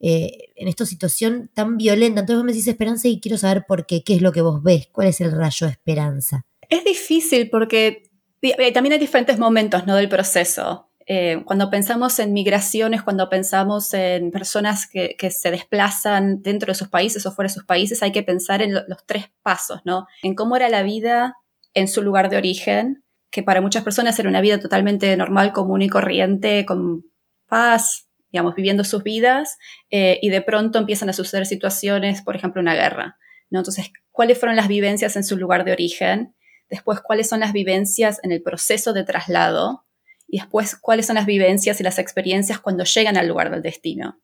eh, 0.00 0.52
en 0.56 0.68
esta 0.68 0.87
situación 0.87 1.50
tan 1.54 1.76
violenta. 1.76 2.20
Entonces 2.20 2.37
vos 2.37 2.44
me 2.44 2.52
decís 2.52 2.68
esperanza 2.68 3.08
y 3.08 3.20
quiero 3.20 3.38
saber 3.38 3.64
por 3.66 3.87
qué, 3.87 4.02
qué 4.02 4.14
es 4.14 4.23
lo 4.23 4.32
que 4.32 4.42
vos 4.42 4.62
ves, 4.62 4.88
cuál 4.92 5.08
es 5.08 5.20
el 5.20 5.32
rayo 5.32 5.66
de 5.66 5.73
esperanza. 5.73 6.47
Es 6.68 6.85
difícil 6.85 7.50
porque 7.50 8.11
eh, 8.42 8.73
también 8.73 8.94
hay 8.94 8.99
diferentes 8.99 9.38
momentos 9.38 9.87
¿no? 9.87 9.97
del 9.97 10.08
proceso. 10.08 10.88
Eh, 11.11 11.43
cuando 11.47 11.71
pensamos 11.71 12.19
en 12.19 12.35
migraciones, 12.35 13.03
cuando 13.03 13.31
pensamos 13.31 13.95
en 13.95 14.31
personas 14.31 14.87
que, 14.87 15.17
que, 15.19 15.31
se 15.31 15.50
desplazan 15.50 16.43
dentro 16.43 16.71
de 16.71 16.75
sus 16.75 16.88
países 16.88 17.25
o 17.25 17.33
fuera 17.33 17.49
de 17.49 17.55
sus 17.55 17.65
países, 17.65 18.03
hay 18.03 18.12
que 18.12 18.23
pensar 18.23 18.61
en 18.61 18.75
los 18.75 19.07
tres 19.07 19.31
pasos, 19.43 19.81
¿no? 19.87 20.07
En 20.23 20.35
cómo 20.35 20.55
era 20.55 20.69
la 20.69 20.83
vida 20.83 21.35
en 21.73 21.88
su 21.88 22.03
lugar 22.03 22.29
de 22.29 22.37
origen, 22.37 23.05
que 23.31 23.43
para 23.43 23.62
muchas 23.62 23.85
personas 23.85 24.19
era 24.19 24.29
una 24.29 24.43
vida 24.43 24.61
totalmente 24.61 25.17
normal, 25.17 25.53
común 25.53 25.81
y 25.81 25.88
corriente, 25.88 26.67
con 26.67 27.05
paz, 27.47 28.09
digamos, 28.31 28.55
viviendo 28.55 28.85
sus 28.85 29.03
vidas, 29.03 29.57
eh, 29.91 30.19
y 30.21 30.29
de 30.29 30.43
pronto 30.43 30.79
empiezan 30.79 31.09
a 31.09 31.15
suceder 31.15 31.47
situaciones, 31.47 32.21
por 32.21 32.37
ejemplo, 32.37 32.61
una 32.61 32.75
guerra. 32.75 33.17
¿no? 33.49 33.61
Entonces, 33.61 33.91
¿cuáles 34.11 34.38
fueron 34.38 34.57
las 34.57 34.69
vivencias 34.69 35.17
en 35.17 35.25
su 35.25 35.38
lugar 35.38 35.65
de 35.65 35.73
origen? 35.73 36.35
Después, 36.69 37.00
¿cuáles 37.00 37.29
son 37.29 37.41
las 37.41 37.55
vivencias 37.55 38.21
en 38.23 38.33
el 38.33 38.43
proceso 38.43 38.93
de 38.93 39.05
traslado? 39.05 39.87
Y 40.28 40.38
después, 40.38 40.76
¿cuáles 40.76 41.06
son 41.06 41.16
las 41.16 41.26
vivencias 41.26 41.80
y 41.80 41.82
las 41.82 41.99
experiencias 41.99 42.61
cuando 42.61 42.85
llegan 42.85 43.16
al 43.16 43.26
lugar 43.26 43.50
del 43.50 43.62
destino? 43.62 44.20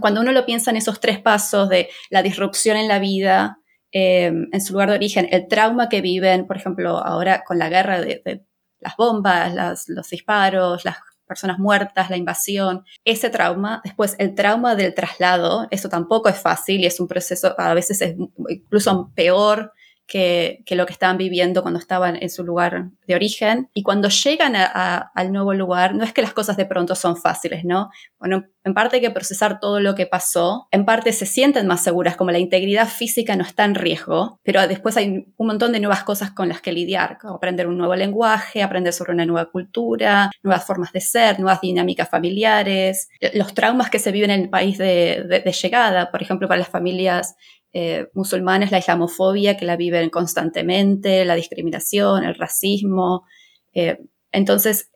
Cuando 0.00 0.20
uno 0.20 0.32
lo 0.32 0.44
piensa 0.44 0.70
en 0.70 0.76
esos 0.76 1.00
tres 1.00 1.20
pasos 1.20 1.68
de 1.68 1.88
la 2.10 2.22
disrupción 2.22 2.76
en 2.76 2.88
la 2.88 2.98
vida, 2.98 3.60
eh, 3.92 4.26
en 4.26 4.60
su 4.60 4.72
lugar 4.72 4.90
de 4.90 4.96
origen, 4.96 5.28
el 5.30 5.46
trauma 5.46 5.88
que 5.88 6.00
viven, 6.00 6.46
por 6.46 6.56
ejemplo, 6.56 6.98
ahora 6.98 7.44
con 7.44 7.58
la 7.58 7.68
guerra 7.68 8.00
de, 8.00 8.44
las 8.80 8.96
bombas, 8.96 9.88
los 9.88 10.10
disparos, 10.10 10.84
las 10.84 10.96
personas 11.26 11.58
muertas, 11.58 12.10
la 12.10 12.16
invasión, 12.16 12.84
ese 13.04 13.30
trauma, 13.30 13.80
después 13.84 14.14
el 14.18 14.34
trauma 14.34 14.74
del 14.74 14.94
traslado, 14.94 15.66
eso 15.70 15.88
tampoco 15.88 16.28
es 16.28 16.38
fácil 16.38 16.80
y 16.80 16.86
es 16.86 17.00
un 17.00 17.08
proceso, 17.08 17.54
a 17.58 17.74
veces 17.74 18.00
es 18.00 18.16
incluso 18.48 19.12
peor 19.14 19.72
que, 20.06 20.62
lo 20.70 20.86
que 20.86 20.92
estaban 20.92 21.18
viviendo 21.18 21.62
cuando 21.62 21.80
estaban 21.80 22.16
en 22.20 22.30
su 22.30 22.44
lugar 22.44 22.90
de 23.06 23.14
origen. 23.14 23.68
Y 23.74 23.82
cuando 23.82 24.08
llegan 24.08 24.54
al 24.56 25.32
nuevo 25.32 25.52
lugar, 25.54 25.94
no 25.94 26.04
es 26.04 26.12
que 26.12 26.22
las 26.22 26.32
cosas 26.32 26.56
de 26.56 26.66
pronto 26.66 26.94
son 26.94 27.16
fáciles, 27.16 27.64
¿no? 27.64 27.90
Bueno, 28.18 28.44
en 28.64 28.74
parte 28.74 28.96
hay 28.96 29.02
que 29.02 29.10
procesar 29.10 29.60
todo 29.60 29.80
lo 29.80 29.94
que 29.94 30.06
pasó, 30.06 30.68
en 30.70 30.84
parte 30.84 31.12
se 31.12 31.26
sienten 31.26 31.66
más 31.66 31.82
seguras, 31.82 32.16
como 32.16 32.30
la 32.30 32.38
integridad 32.38 32.88
física 32.88 33.36
no 33.36 33.44
está 33.44 33.64
en 33.64 33.74
riesgo, 33.74 34.40
pero 34.42 34.66
después 34.66 34.96
hay 34.96 35.26
un 35.36 35.46
montón 35.46 35.72
de 35.72 35.80
nuevas 35.80 36.02
cosas 36.02 36.30
con 36.30 36.48
las 36.48 36.60
que 36.60 36.72
lidiar, 36.72 37.18
como 37.18 37.34
aprender 37.34 37.68
un 37.68 37.78
nuevo 37.78 37.94
lenguaje, 37.94 38.62
aprender 38.62 38.92
sobre 38.92 39.12
una 39.12 39.26
nueva 39.26 39.50
cultura, 39.50 40.30
nuevas 40.42 40.64
formas 40.64 40.92
de 40.92 41.00
ser, 41.00 41.38
nuevas 41.38 41.60
dinámicas 41.60 42.08
familiares, 42.08 43.08
los 43.34 43.54
traumas 43.54 43.90
que 43.90 43.98
se 43.98 44.12
viven 44.12 44.30
en 44.30 44.42
el 44.42 44.50
país 44.50 44.78
de, 44.78 45.42
de 45.44 45.52
llegada, 45.52 46.10
por 46.10 46.22
ejemplo, 46.22 46.48
para 46.48 46.58
las 46.58 46.68
familias 46.68 47.36
eh, 47.78 48.08
musulmanes 48.14 48.70
la 48.70 48.78
islamofobia 48.78 49.58
que 49.58 49.66
la 49.66 49.76
viven 49.76 50.08
constantemente, 50.08 51.26
la 51.26 51.34
discriminación, 51.34 52.24
el 52.24 52.34
racismo. 52.34 53.26
Eh, 53.74 53.98
entonces, 54.32 54.90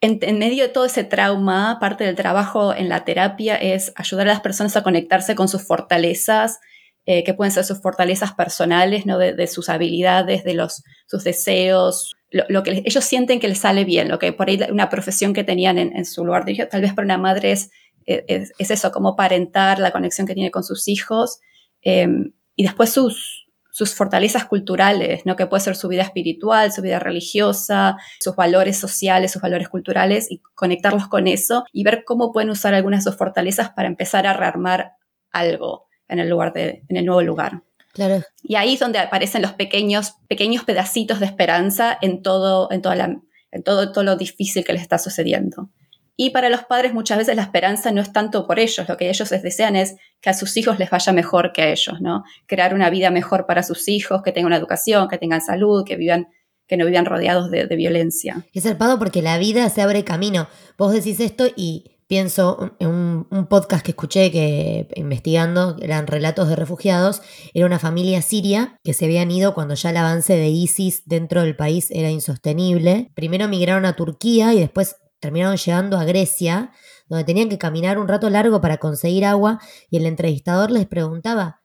en, 0.00 0.38
medio 0.38 0.62
de 0.62 0.70
todo 0.70 0.86
ese 0.86 1.04
trauma, 1.04 1.76
parte 1.82 2.04
del 2.04 2.16
trabajo 2.16 2.74
en 2.74 2.88
la 2.88 3.04
terapia 3.04 3.56
es 3.56 3.92
ayudar 3.96 4.28
a 4.28 4.32
las 4.32 4.40
personas 4.40 4.78
a 4.78 4.82
conectarse 4.82 5.34
con 5.34 5.46
sus 5.46 5.66
fortalezas, 5.66 6.58
eh, 7.04 7.22
que 7.22 7.34
pueden 7.34 7.52
ser 7.52 7.64
sus 7.64 7.82
fortalezas 7.82 8.32
personales, 8.32 9.04
¿no? 9.04 9.18
de, 9.18 9.46
sus 9.46 9.68
habilidades, 9.68 10.42
de 10.42 10.54
los, 10.54 10.84
sus 11.04 11.22
deseos, 11.22 12.16
lo, 12.30 12.62
que 12.62 12.82
ellos 12.86 13.04
sienten 13.04 13.40
que 13.40 13.48
les 13.48 13.58
sale 13.58 13.84
bien, 13.84 14.08
lo 14.08 14.18
que 14.18 14.32
por 14.32 14.48
ahí 14.48 14.58
una 14.70 14.88
profesión 14.88 15.34
que 15.34 15.44
tenían 15.44 15.76
en, 15.76 16.04
su 16.06 16.24
lugar 16.24 16.46
de 16.46 16.64
tal 16.64 16.80
vez 16.80 16.94
para 16.94 17.04
una 17.04 17.18
madre 17.18 17.52
es, 17.52 17.70
es, 18.06 18.70
eso, 18.70 18.90
como 18.90 19.16
parentar, 19.16 19.78
la 19.80 19.90
conexión 19.90 20.26
que 20.26 20.32
tiene 20.32 20.50
con 20.50 20.64
sus 20.64 20.88
hijos, 20.88 21.40
Em, 21.84 22.32
y 22.56 22.64
después 22.64 22.90
sus, 22.90 23.46
sus 23.70 23.94
fortalezas 23.94 24.44
culturales, 24.46 25.26
¿no? 25.26 25.36
que 25.36 25.46
puede 25.46 25.62
ser 25.62 25.76
su 25.76 25.88
vida 25.88 26.02
espiritual, 26.02 26.72
su 26.72 26.80
vida 26.80 26.98
religiosa, 26.98 27.96
sus 28.20 28.34
valores 28.36 28.78
sociales, 28.78 29.32
sus 29.32 29.42
valores 29.42 29.68
culturales, 29.68 30.30
y 30.30 30.40
conectarlos 30.54 31.08
con 31.08 31.26
eso 31.26 31.64
y 31.72 31.82
ver 31.84 32.04
cómo 32.04 32.32
pueden 32.32 32.50
usar 32.50 32.72
algunas 32.72 33.04
de 33.04 33.10
sus 33.10 33.18
fortalezas 33.18 33.70
para 33.70 33.88
empezar 33.88 34.26
a 34.26 34.32
rearmar 34.32 34.92
algo 35.32 35.88
en 36.08 36.20
el, 36.20 36.28
lugar 36.28 36.52
de, 36.52 36.84
en 36.88 36.96
el 36.96 37.04
nuevo 37.04 37.22
lugar. 37.22 37.62
Claro. 37.92 38.22
Y 38.42 38.54
ahí 38.54 38.74
es 38.74 38.80
donde 38.80 38.98
aparecen 38.98 39.42
los 39.42 39.52
pequeños, 39.52 40.14
pequeños 40.28 40.64
pedacitos 40.64 41.20
de 41.20 41.26
esperanza 41.26 41.98
en 42.00 42.22
todo, 42.22 42.70
en 42.70 42.80
toda 42.80 42.94
la, 42.94 43.20
en 43.50 43.62
todo, 43.62 43.92
todo 43.92 44.04
lo 44.04 44.16
difícil 44.16 44.64
que 44.64 44.72
les 44.72 44.82
está 44.82 44.98
sucediendo. 44.98 45.70
Y 46.16 46.30
para 46.30 46.48
los 46.48 46.64
padres 46.64 46.94
muchas 46.94 47.18
veces 47.18 47.34
la 47.34 47.42
esperanza 47.42 47.90
no 47.90 48.00
es 48.00 48.12
tanto 48.12 48.46
por 48.46 48.58
ellos, 48.58 48.88
lo 48.88 48.96
que 48.96 49.08
ellos 49.08 49.30
desean 49.30 49.74
es 49.74 49.96
que 50.20 50.30
a 50.30 50.34
sus 50.34 50.56
hijos 50.56 50.78
les 50.78 50.90
vaya 50.90 51.12
mejor 51.12 51.52
que 51.52 51.62
a 51.62 51.68
ellos, 51.70 52.00
¿no? 52.00 52.22
Crear 52.46 52.72
una 52.74 52.88
vida 52.88 53.10
mejor 53.10 53.46
para 53.46 53.62
sus 53.62 53.88
hijos, 53.88 54.22
que 54.22 54.30
tengan 54.30 54.48
una 54.48 54.56
educación, 54.56 55.08
que 55.08 55.18
tengan 55.18 55.40
salud, 55.40 55.84
que 55.84 55.96
vivan 55.96 56.28
que 56.66 56.76
no 56.76 56.86
vivan 56.86 57.04
rodeados 57.04 57.50
de, 57.50 57.66
violencia. 57.76 58.46
Es 58.54 58.62
zarpado 58.62 58.98
porque 58.98 59.20
la 59.20 59.36
vida 59.38 59.68
se 59.68 59.82
abre 59.82 60.02
camino. 60.04 60.48
Vos 60.78 60.92
decís 60.92 61.20
esto 61.20 61.46
y 61.54 61.98
pienso 62.06 62.74
en 62.78 62.88
un, 62.88 63.26
un, 63.30 63.46
podcast 63.48 63.84
que 63.84 63.90
escuché 63.90 64.30
que 64.30 64.88
investigando, 64.94 65.76
eran 65.82 66.06
relatos 66.06 66.48
de 66.48 66.56
refugiados, 66.56 67.22
era 67.54 67.66
una 67.66 67.78
familia 67.78 68.22
siria 68.22 68.78
que 68.82 68.94
se 68.94 69.06
habían 69.06 69.30
ido 69.30 69.54
cuando 69.54 69.74
ya 69.74 69.90
el 69.90 69.96
avance 69.96 70.34
de 70.34 70.48
ISIS 70.48 71.02
dentro 71.06 71.42
del 71.42 71.56
país 71.56 71.90
era 71.90 72.10
insostenible. 72.10 73.10
Primero 73.14 73.48
migraron 73.48 73.84
a 73.84 73.96
Turquía 73.96 74.54
y 74.54 74.60
después 74.60 74.96
terminaron 75.24 75.56
llegando 75.56 75.96
a 75.96 76.04
Grecia, 76.04 76.70
donde 77.08 77.24
tenían 77.24 77.48
que 77.48 77.56
caminar 77.56 77.98
un 77.98 78.08
rato 78.08 78.28
largo 78.28 78.60
para 78.60 78.76
conseguir 78.76 79.24
agua 79.24 79.58
y 79.88 79.96
el 79.96 80.04
entrevistador 80.04 80.70
les 80.70 80.86
preguntaba, 80.86 81.62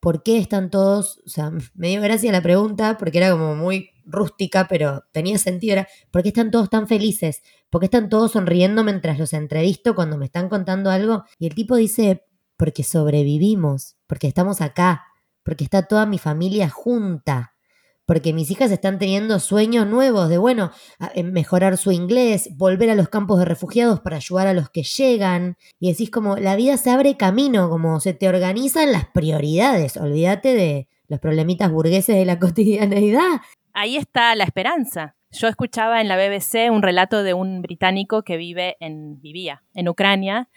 ¿por 0.00 0.22
qué 0.22 0.36
están 0.36 0.68
todos? 0.68 1.22
O 1.24 1.30
sea, 1.30 1.50
me 1.74 1.88
dio 1.88 2.02
gracia 2.02 2.30
la 2.30 2.42
pregunta 2.42 2.98
porque 2.98 3.16
era 3.16 3.30
como 3.30 3.56
muy 3.56 3.88
rústica, 4.04 4.68
pero 4.68 5.02
tenía 5.12 5.38
sentido. 5.38 5.72
Era, 5.72 5.88
¿por 6.10 6.22
qué 6.22 6.28
están 6.28 6.50
todos 6.50 6.68
tan 6.68 6.86
felices? 6.86 7.40
¿Por 7.70 7.80
qué 7.80 7.86
están 7.86 8.10
todos 8.10 8.32
sonriendo 8.32 8.84
mientras 8.84 9.18
los 9.18 9.32
entrevisto 9.32 9.94
cuando 9.94 10.18
me 10.18 10.26
están 10.26 10.50
contando 10.50 10.90
algo? 10.90 11.24
Y 11.38 11.46
el 11.46 11.54
tipo 11.54 11.76
dice, 11.76 12.26
porque 12.58 12.84
sobrevivimos, 12.84 13.96
porque 14.06 14.26
estamos 14.26 14.60
acá, 14.60 15.04
porque 15.42 15.64
está 15.64 15.84
toda 15.84 16.04
mi 16.04 16.18
familia 16.18 16.68
junta, 16.68 17.53
porque 18.06 18.32
mis 18.32 18.50
hijas 18.50 18.70
están 18.70 18.98
teniendo 18.98 19.38
sueños 19.40 19.86
nuevos 19.86 20.28
de, 20.28 20.38
bueno, 20.38 20.70
mejorar 21.24 21.76
su 21.76 21.92
inglés, 21.92 22.50
volver 22.56 22.90
a 22.90 22.94
los 22.94 23.08
campos 23.08 23.38
de 23.38 23.44
refugiados 23.44 24.00
para 24.00 24.16
ayudar 24.16 24.46
a 24.46 24.52
los 24.52 24.70
que 24.70 24.82
llegan. 24.82 25.56
Y 25.80 25.90
decís 25.90 26.10
como, 26.10 26.36
la 26.36 26.56
vida 26.56 26.76
se 26.76 26.90
abre 26.90 27.16
camino, 27.16 27.68
como 27.70 28.00
se 28.00 28.12
te 28.12 28.28
organizan 28.28 28.92
las 28.92 29.06
prioridades. 29.06 29.96
Olvídate 29.96 30.54
de 30.54 30.88
los 31.08 31.20
problemitas 31.20 31.70
burgueses 31.70 32.16
de 32.16 32.24
la 32.24 32.38
cotidianeidad. 32.40 33.40
Ahí 33.72 33.96
está 33.96 34.34
la 34.34 34.44
esperanza. 34.44 35.16
Yo 35.30 35.48
escuchaba 35.48 36.00
en 36.00 36.06
la 36.06 36.16
BBC 36.16 36.70
un 36.70 36.82
relato 36.82 37.24
de 37.24 37.34
un 37.34 37.60
británico 37.60 38.22
que 38.22 38.36
vive 38.36 38.76
en, 38.78 39.20
vivía 39.20 39.64
en 39.74 39.88
Ucrania 39.88 40.48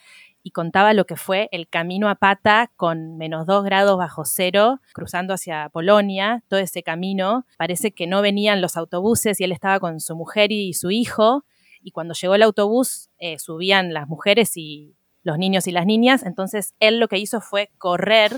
y 0.47 0.51
contaba 0.51 0.93
lo 0.93 1.05
que 1.05 1.17
fue 1.17 1.49
el 1.51 1.67
camino 1.67 2.07
a 2.07 2.15
pata 2.15 2.71
con 2.77 3.17
menos 3.17 3.45
dos 3.45 3.65
grados 3.65 3.97
bajo 3.97 4.23
cero, 4.23 4.79
cruzando 4.93 5.33
hacia 5.33 5.67
Polonia, 5.67 6.41
todo 6.47 6.61
ese 6.61 6.83
camino. 6.83 7.45
Parece 7.57 7.91
que 7.91 8.07
no 8.07 8.21
venían 8.21 8.61
los 8.61 8.77
autobuses 8.77 9.41
y 9.41 9.43
él 9.43 9.51
estaba 9.51 9.81
con 9.81 9.99
su 9.99 10.15
mujer 10.15 10.53
y 10.53 10.73
su 10.73 10.89
hijo. 10.89 11.43
Y 11.81 11.91
cuando 11.91 12.13
llegó 12.13 12.35
el 12.35 12.43
autobús, 12.43 13.09
eh, 13.17 13.39
subían 13.39 13.93
las 13.93 14.07
mujeres 14.07 14.55
y 14.55 14.95
los 15.21 15.37
niños 15.37 15.67
y 15.67 15.73
las 15.73 15.85
niñas. 15.85 16.23
Entonces 16.23 16.75
él 16.79 16.97
lo 16.99 17.09
que 17.09 17.17
hizo 17.17 17.41
fue 17.41 17.69
correr 17.77 18.31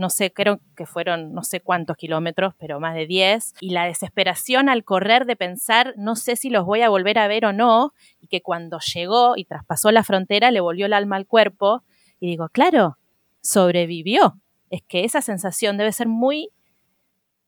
no 0.00 0.08
sé, 0.08 0.32
creo 0.32 0.60
que 0.76 0.86
fueron 0.86 1.34
no 1.34 1.44
sé 1.44 1.60
cuántos 1.60 1.98
kilómetros, 1.98 2.54
pero 2.58 2.80
más 2.80 2.94
de 2.94 3.06
10, 3.06 3.56
y 3.60 3.68
la 3.68 3.84
desesperación 3.84 4.70
al 4.70 4.82
correr 4.82 5.26
de 5.26 5.36
pensar, 5.36 5.92
no 5.98 6.16
sé 6.16 6.36
si 6.36 6.48
los 6.48 6.64
voy 6.64 6.80
a 6.80 6.88
volver 6.88 7.18
a 7.18 7.28
ver 7.28 7.44
o 7.44 7.52
no, 7.52 7.92
y 8.18 8.26
que 8.26 8.40
cuando 8.40 8.78
llegó 8.94 9.36
y 9.36 9.44
traspasó 9.44 9.92
la 9.92 10.02
frontera 10.02 10.50
le 10.50 10.60
volvió 10.60 10.86
el 10.86 10.94
alma 10.94 11.16
al 11.16 11.26
cuerpo, 11.26 11.84
y 12.18 12.28
digo, 12.28 12.48
claro, 12.48 12.96
sobrevivió. 13.42 14.40
Es 14.70 14.80
que 14.88 15.04
esa 15.04 15.20
sensación 15.20 15.76
debe 15.76 15.92
ser 15.92 16.08
muy, 16.08 16.48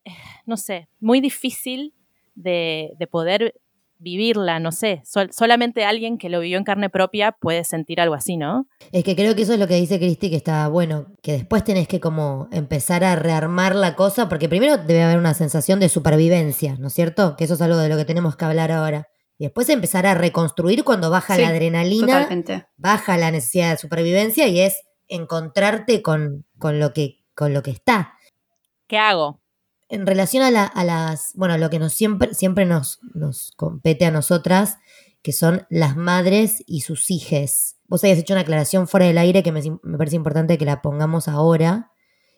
eh, 0.05 0.11
no 0.45 0.59
sé, 0.59 0.89
muy 1.01 1.23
difícil 1.23 1.95
de, 2.35 2.93
de 2.99 3.07
poder 3.07 3.55
vivirla, 4.03 4.59
no 4.59 4.73
sé, 4.73 5.03
solamente 5.31 5.85
alguien 5.85 6.19
que 6.19 6.29
lo 6.29 6.41
vivió 6.41 6.59
en 6.59 6.65
carne 6.65 6.91
propia 6.91 7.33
puede 7.33 7.65
sentir 7.65 8.01
algo 8.01 8.15
así, 8.15 8.37
¿no? 8.37 8.67
Es 8.91 9.05
que 9.05 9.15
creo 9.15 9.35
que 9.35 9.43
eso 9.43 9.53
es 9.53 9.59
lo 9.59 9.69
que 9.69 9.77
dice 9.77 9.99
Cristi, 9.99 10.29
que 10.29 10.37
está 10.37 10.67
bueno, 10.69 11.07
que 11.23 11.33
después 11.33 11.63
tenés 11.63 11.87
que 11.87 12.01
como 12.01 12.49
empezar 12.51 13.05
a 13.05 13.17
rearmar 13.17 13.77
la 13.77 13.95
cosa, 13.95 14.29
porque 14.29 14.49
primero 14.49 14.77
debe 14.77 15.03
haber 15.03 15.19
una 15.19 15.35
sensación 15.35 15.79
de 15.79 15.89
supervivencia, 15.89 16.77
¿no 16.79 16.89
es 16.89 16.95
cierto? 16.95 17.37
Que 17.37 17.45
eso 17.45 17.55
es 17.55 17.63
algo 17.63 17.79
de 17.79 17.89
lo 17.89 17.97
que 17.97 18.05
tenemos 18.05 18.37
que 18.37 18.45
hablar 18.45 18.73
ahora. 18.73 19.09
Y 19.39 19.45
después 19.45 19.69
empezar 19.69 20.07
a 20.07 20.15
reconstruir 20.15 20.85
cuando 20.85 21.11
baja 21.11 21.39
la 21.39 21.49
adrenalina, 21.49 22.29
baja 22.77 23.17
la 23.17 23.31
necesidad 23.31 23.73
de 23.73 23.79
supervivencia 23.79 24.47
y 24.49 24.61
es 24.61 24.83
encontrarte 25.09 26.03
con, 26.03 26.45
con, 26.59 26.79
lo, 26.79 26.93
que, 26.93 27.25
con 27.35 27.53
lo 27.55 27.63
que 27.63 27.71
está. 27.71 28.15
¿Qué 28.87 28.99
hago? 28.99 29.42
En 29.93 30.07
relación 30.07 30.43
a, 30.43 30.51
las, 30.85 31.33
bueno, 31.35 31.59
lo 31.59 31.69
que 31.69 31.79
nos 31.79 31.93
siempre, 31.93 32.33
siempre 32.33 32.65
nos, 32.65 32.99
nos 33.13 33.53
compete 33.57 34.07
a 34.07 34.11
nosotras, 34.11 34.79
que 35.21 35.35
son 35.35 35.67
las 35.69 35.97
madres 35.97 36.65
y 36.67 36.81
sus 36.81 37.11
hijes. 37.11 37.77
Vos 37.89 38.03
habías 38.03 38.19
hecho 38.19 38.33
una 38.33 38.41
aclaración 38.41 38.89
fuera 38.89 39.05
del 39.05 39.19
aire 39.19 39.43
que 39.43 39.53
me, 39.53 39.61
parece 39.99 40.17
importante 40.17 40.57
que 40.57 40.65
la 40.65 40.81
pongamos 40.81 41.29
ahora, 41.29 41.91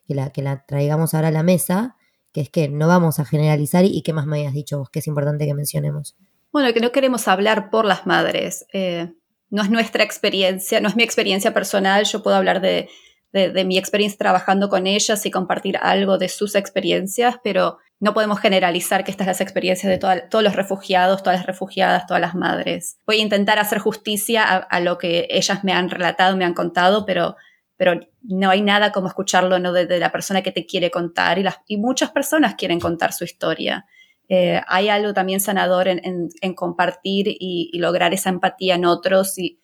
que 0.09 0.17
la, 0.17 0.31
que 0.31 0.43
la 0.43 0.67
traigamos 0.67 1.15
ahora 1.15 1.29
a 1.29 1.31
la 1.31 1.45
mesa, 1.45 1.97
que 2.33 2.41
es 2.41 2.51
que 2.51 2.69
no 2.69 2.89
vamos 2.89 3.21
a 3.21 3.25
generalizar 3.25 3.85
y, 3.85 4.03
qué 4.03 4.13
más 4.13 4.27
me 4.27 4.39
habías 4.39 4.53
dicho 4.53 4.79
vos, 4.79 4.91
que 4.91 4.99
es 4.99 5.07
importante 5.07 5.47
que 5.47 5.55
mencionemos. 5.55 6.17
Bueno, 6.53 6.75
que 6.75 6.81
no 6.81 6.91
queremos 6.91 7.29
hablar 7.29 7.71
por 7.71 7.85
las 7.85 8.05
madres. 8.05 8.67
Eh, 8.73 9.13
no 9.51 9.63
es 9.63 9.71
nuestra 9.71 10.03
experiencia, 10.03 10.81
no 10.81 10.89
es 10.89 10.97
mi 10.97 11.05
experiencia 11.05 11.55
personal, 11.55 12.05
yo 12.05 12.21
puedo 12.25 12.37
hablar 12.37 12.61
de, 12.61 12.89
de, 13.35 13.65
mi 13.65 13.79
experiencia 13.79 14.17
trabajando 14.17 14.69
con 14.69 14.87
ellas 14.87 15.27
y 15.27 15.31
compartir 15.33 15.77
algo 15.83 16.19
de 16.19 16.29
sus 16.29 16.55
experiencias, 16.55 17.37
pero 17.43 17.79
no 17.99 18.15
podemos 18.15 18.39
generalizar 18.39 19.03
que 19.03 19.11
estas 19.11 19.25
son 19.25 19.33
las 19.33 19.41
experiencias 19.41 19.91
de 19.91 19.99
todos 19.99 20.45
los 20.45 20.55
refugiados, 20.55 21.25
todas 21.25 21.41
las 21.41 21.47
refugiadas, 21.47 22.07
todas 22.07 22.21
las 22.21 22.37
madres. 22.37 22.99
Voy 23.07 23.17
a 23.17 23.23
intentar 23.23 23.59
hacer 23.59 23.79
justicia 23.79 24.45
a, 24.45 24.81
lo 24.81 24.99
que 24.99 25.27
ellas 25.31 25.65
me 25.65 25.73
han 25.73 25.91
relatado, 25.91 26.37
me 26.37 26.45
han 26.45 26.55
contado, 26.55 27.05
pero, 27.05 27.35
pero 27.77 27.99
no 28.23 28.51
hay 28.51 28.63
nada 28.63 28.93
como 28.93 29.09
escucharlo 29.09 29.59
¿no? 29.59 29.73
de, 29.73 29.99
la 29.99 30.13
persona 30.13 30.43
que 30.43 30.53
te 30.53 30.65
quiere 30.65 30.93
contar 30.93 31.39
y, 31.41 31.43
las, 31.43 31.57
y 31.67 31.77
muchas 31.77 32.13
personas 32.13 32.55
quieren 32.55 32.79
contar 32.79 33.13
su 33.13 33.25
historia. 33.25 33.87
Eh, 34.29 34.61
hay 34.69 34.89
algo 34.91 35.13
también 35.13 35.41
sanador 35.41 35.89
en, 35.89 36.55
compartir 36.55 37.27
y, 37.29 37.71
y, 37.73 37.79
lograr 37.79 38.15
esa 38.15 38.31
empatía 38.31 38.77
en 38.77 38.85
otros 38.85 39.39
y, 39.39 39.59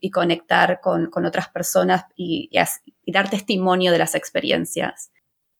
y, 0.00 0.10
conectar 0.10 0.80
con, 0.80 1.10
otras 1.26 1.48
personas 1.48 2.04
y, 2.16 2.50
dar 3.06 3.28
testimonio 3.28 3.90
de 3.90 3.98
las 3.98 4.14
experiencias. 4.14 5.10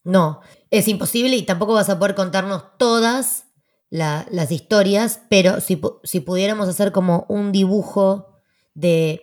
No, 0.05 0.41
es 0.71 0.89
imposible 0.89 1.37
y 1.37 1.43
tampoco 1.43 1.75
vas 1.75 1.91
a 1.91 1.99
poder 1.99 2.15
contarnos 2.15 2.77
todas 2.79 3.47
las 3.91 4.51
historias, 4.51 5.21
pero 5.29 5.61
si, 5.61 5.81
si, 6.05 6.21
pudiéramos 6.21 6.69
hacer 6.69 6.93
como 6.93 7.27
un 7.29 7.53
dibujo 7.53 8.39
de, 8.75 9.23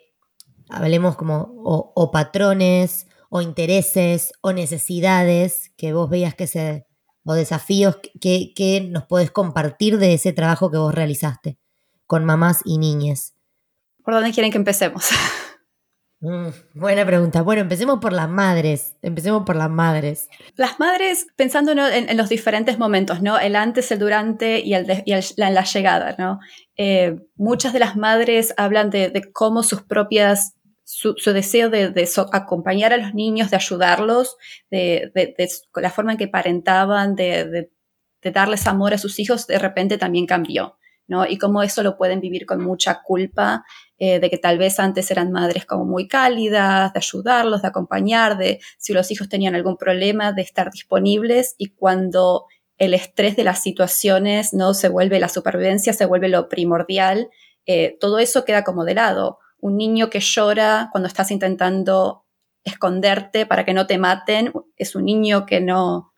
hablemos 0.70 1.16
como, 1.16 1.54
o, 1.64 2.12
patrones, 2.12 3.08
o 3.30 3.42
intereses, 3.42 4.34
o 4.42 4.54
necesidades 4.54 5.72
que 5.78 5.94
vos 5.94 6.10
veías 6.10 6.36
que 6.36 6.48
se, 6.48 6.86
o 7.24 7.34
desafíos 7.34 7.98
que, 8.20 8.54
que 8.54 8.82
nos 8.82 9.06
podés 9.06 9.32
compartir 9.32 9.98
de 9.98 10.14
ese 10.14 10.34
trabajo 10.34 10.70
que 10.70 10.78
vos 10.78 10.94
realizaste 10.94 11.58
con 12.06 12.26
mamás 12.26 12.62
y 12.66 12.80
niñas. 12.80 13.34
¿Por 14.04 14.14
dónde 14.14 14.32
quieren 14.32 14.52
que 14.52 14.58
empecemos? 14.58 15.10
Mm, 16.22 16.50
buena 16.74 17.06
pregunta. 17.06 17.44
Bueno, 17.44 17.62
empecemos 17.62 18.00
por 18.00 18.12
las 18.12 18.28
madres. 18.28 18.98
Empecemos 19.02 19.44
por 19.46 19.56
las 19.56 19.70
madres. 19.70 20.28
Las 20.56 20.78
madres, 20.80 21.28
pensando 21.38 21.72
en, 21.72 22.18
los 22.18 22.28
diferentes 22.28 22.78
momentos, 22.78 23.22
¿no? 23.22 23.40
El 23.40 23.56
antes, 23.56 23.90
el 23.92 24.00
durante 24.00 24.60
y, 24.60 24.74
el 24.74 24.86
la, 25.38 25.64
llegada, 25.64 26.16
¿no? 26.20 26.40
Eh, 26.76 27.16
muchas 27.36 27.72
de 27.72 27.80
las 27.80 27.96
madres 27.96 28.54
hablan 28.58 28.90
de, 28.90 29.32
cómo 29.32 29.64
sus 29.64 29.84
propias 29.84 30.56
su, 30.84 31.14
deseo 31.32 31.70
de, 31.70 32.10
acompañar 32.34 32.92
a 32.92 32.98
los 32.98 33.14
niños, 33.14 33.52
de 33.52 33.56
ayudarlos, 33.56 34.36
de, 34.70 35.12
la 35.76 35.90
forma 35.92 36.14
en 36.14 36.18
que 36.18 36.28
parentaban, 36.28 37.16
de, 37.16 37.72
darles 38.22 38.68
amor 38.68 38.94
a 38.94 38.98
sus 38.98 39.20
hijos, 39.20 39.48
de 39.48 39.60
repente 39.60 39.98
también 39.98 40.26
cambió. 40.26 40.76
¿no? 41.08 41.26
Y 41.26 41.38
cómo 41.38 41.64
eso 41.64 41.82
lo 41.82 41.98
pueden 41.98 42.20
vivir 42.20 42.46
con 42.46 42.64
mucha 42.64 43.02
culpa, 43.02 43.64
eh, 44.00 44.20
de 44.20 44.30
que 44.30 44.38
tal 44.38 44.58
vez 44.58 44.80
antes 44.80 45.12
eran 45.12 45.32
madres 45.32 45.66
como 45.66 45.86
muy 45.86 46.08
cálidas, 46.08 46.94
de 46.94 47.00
ayudarlos, 47.00 47.62
de 47.62 47.68
acompañar, 47.68 48.38
de 48.38 48.60
si 48.78 48.94
los 48.94 49.12
hijos 49.12 49.28
tenían 49.28 49.56
algún 49.56 49.76
problema, 49.76 50.32
de 50.32 50.42
estar 50.42 50.72
disponibles 50.72 51.56
y 51.58 51.68
cuando 51.68 52.46
el 52.78 52.94
estrés 52.94 53.36
de 53.36 53.44
las 53.44 53.62
situaciones 53.62 54.54
no 54.54 54.74
se 54.74 54.88
vuelve 54.88 55.20
la 55.20 55.28
supervivencia, 55.28 55.92
se 55.92 56.06
vuelve 56.06 56.30
lo 56.30 56.48
primordial, 56.48 57.30
eh, 57.66 57.98
todo 58.00 58.20
eso 58.20 58.46
queda 58.46 58.64
como 58.64 58.86
de 58.86 58.96
lado. 58.96 59.40
Un 59.60 59.76
niño 59.76 60.10
que 60.10 60.22
llora 60.22 60.88
cuando 60.94 61.08
estás 61.08 61.30
intentando 61.30 62.26
esconderte 62.64 63.46
para 63.46 63.66
que 63.66 63.74
no 63.74 63.86
te 63.86 63.98
maten, 63.98 64.54
es 64.78 64.96
un 64.96 65.06
niño 65.06 65.46
que 65.46 65.60
no, 65.60 66.09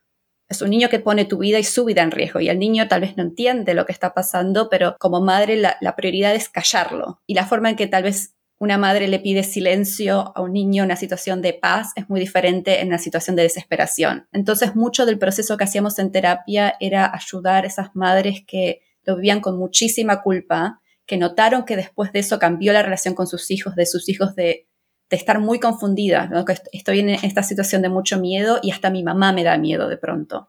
es 0.52 0.62
un 0.62 0.70
niño 0.70 0.88
que 0.88 1.00
pone 1.00 1.24
tu 1.24 1.38
vida 1.38 1.58
y 1.58 1.64
su 1.64 1.84
vida 1.84 2.02
en 2.02 2.10
riesgo 2.10 2.40
y 2.40 2.48
el 2.48 2.58
niño 2.58 2.88
tal 2.88 3.00
vez 3.00 3.16
no 3.16 3.22
entiende 3.22 3.74
lo 3.74 3.86
que 3.86 3.92
está 3.92 4.14
pasando, 4.14 4.68
pero 4.70 4.96
como 4.98 5.20
madre 5.20 5.56
la, 5.56 5.96
prioridad 5.96 6.34
es 6.34 6.48
callarlo. 6.48 7.20
Y 7.26 7.34
la 7.34 7.46
forma 7.46 7.70
en 7.70 7.76
que 7.76 7.86
tal 7.86 8.04
vez 8.04 8.34
una 8.58 8.78
madre 8.78 9.08
le 9.08 9.18
pide 9.18 9.42
silencio 9.42 10.32
a 10.36 10.40
un 10.40 10.52
niño 10.52 10.82
en 10.84 10.88
una 10.88 10.96
situación 10.96 11.42
de 11.42 11.52
paz 11.52 11.88
es 11.96 12.08
muy 12.08 12.20
diferente 12.20 12.80
en 12.80 12.88
una 12.88 12.98
situación 12.98 13.34
de 13.34 13.42
desesperación. 13.42 14.28
Entonces, 14.30 14.76
mucho 14.76 15.04
del 15.04 15.18
proceso 15.18 15.56
que 15.56 15.64
hacíamos 15.64 15.98
en 15.98 16.12
terapia 16.12 16.76
era 16.78 17.12
ayudar 17.12 17.64
a 17.64 17.66
esas 17.66 17.94
madres 17.94 18.44
que 18.46 18.82
lo 19.04 19.16
vivían 19.16 19.40
con 19.40 19.58
muchísima 19.58 20.22
culpa, 20.22 20.80
que 21.06 21.16
notaron 21.16 21.64
que 21.64 21.76
después 21.76 22.12
de 22.12 22.20
eso 22.20 22.38
cambió 22.38 22.72
la 22.72 22.82
relación 22.82 23.14
con 23.14 23.26
sus 23.26 23.50
hijos, 23.50 23.74
de 23.74 23.86
sus 23.86 24.08
hijos 24.08 24.36
de 24.36 24.68
de 25.12 25.18
estar 25.18 25.40
muy 25.40 25.60
confundida, 25.60 26.30
que 26.46 26.56
estoy 26.72 27.00
en 27.00 27.10
esta 27.10 27.42
situación 27.42 27.82
de 27.82 27.90
mucho 27.90 28.18
miedo 28.18 28.60
y 28.62 28.70
hasta 28.70 28.88
mi 28.88 29.02
mamá 29.02 29.30
me 29.34 29.44
da 29.44 29.58
miedo 29.58 29.90
de 29.90 29.98
pronto, 29.98 30.48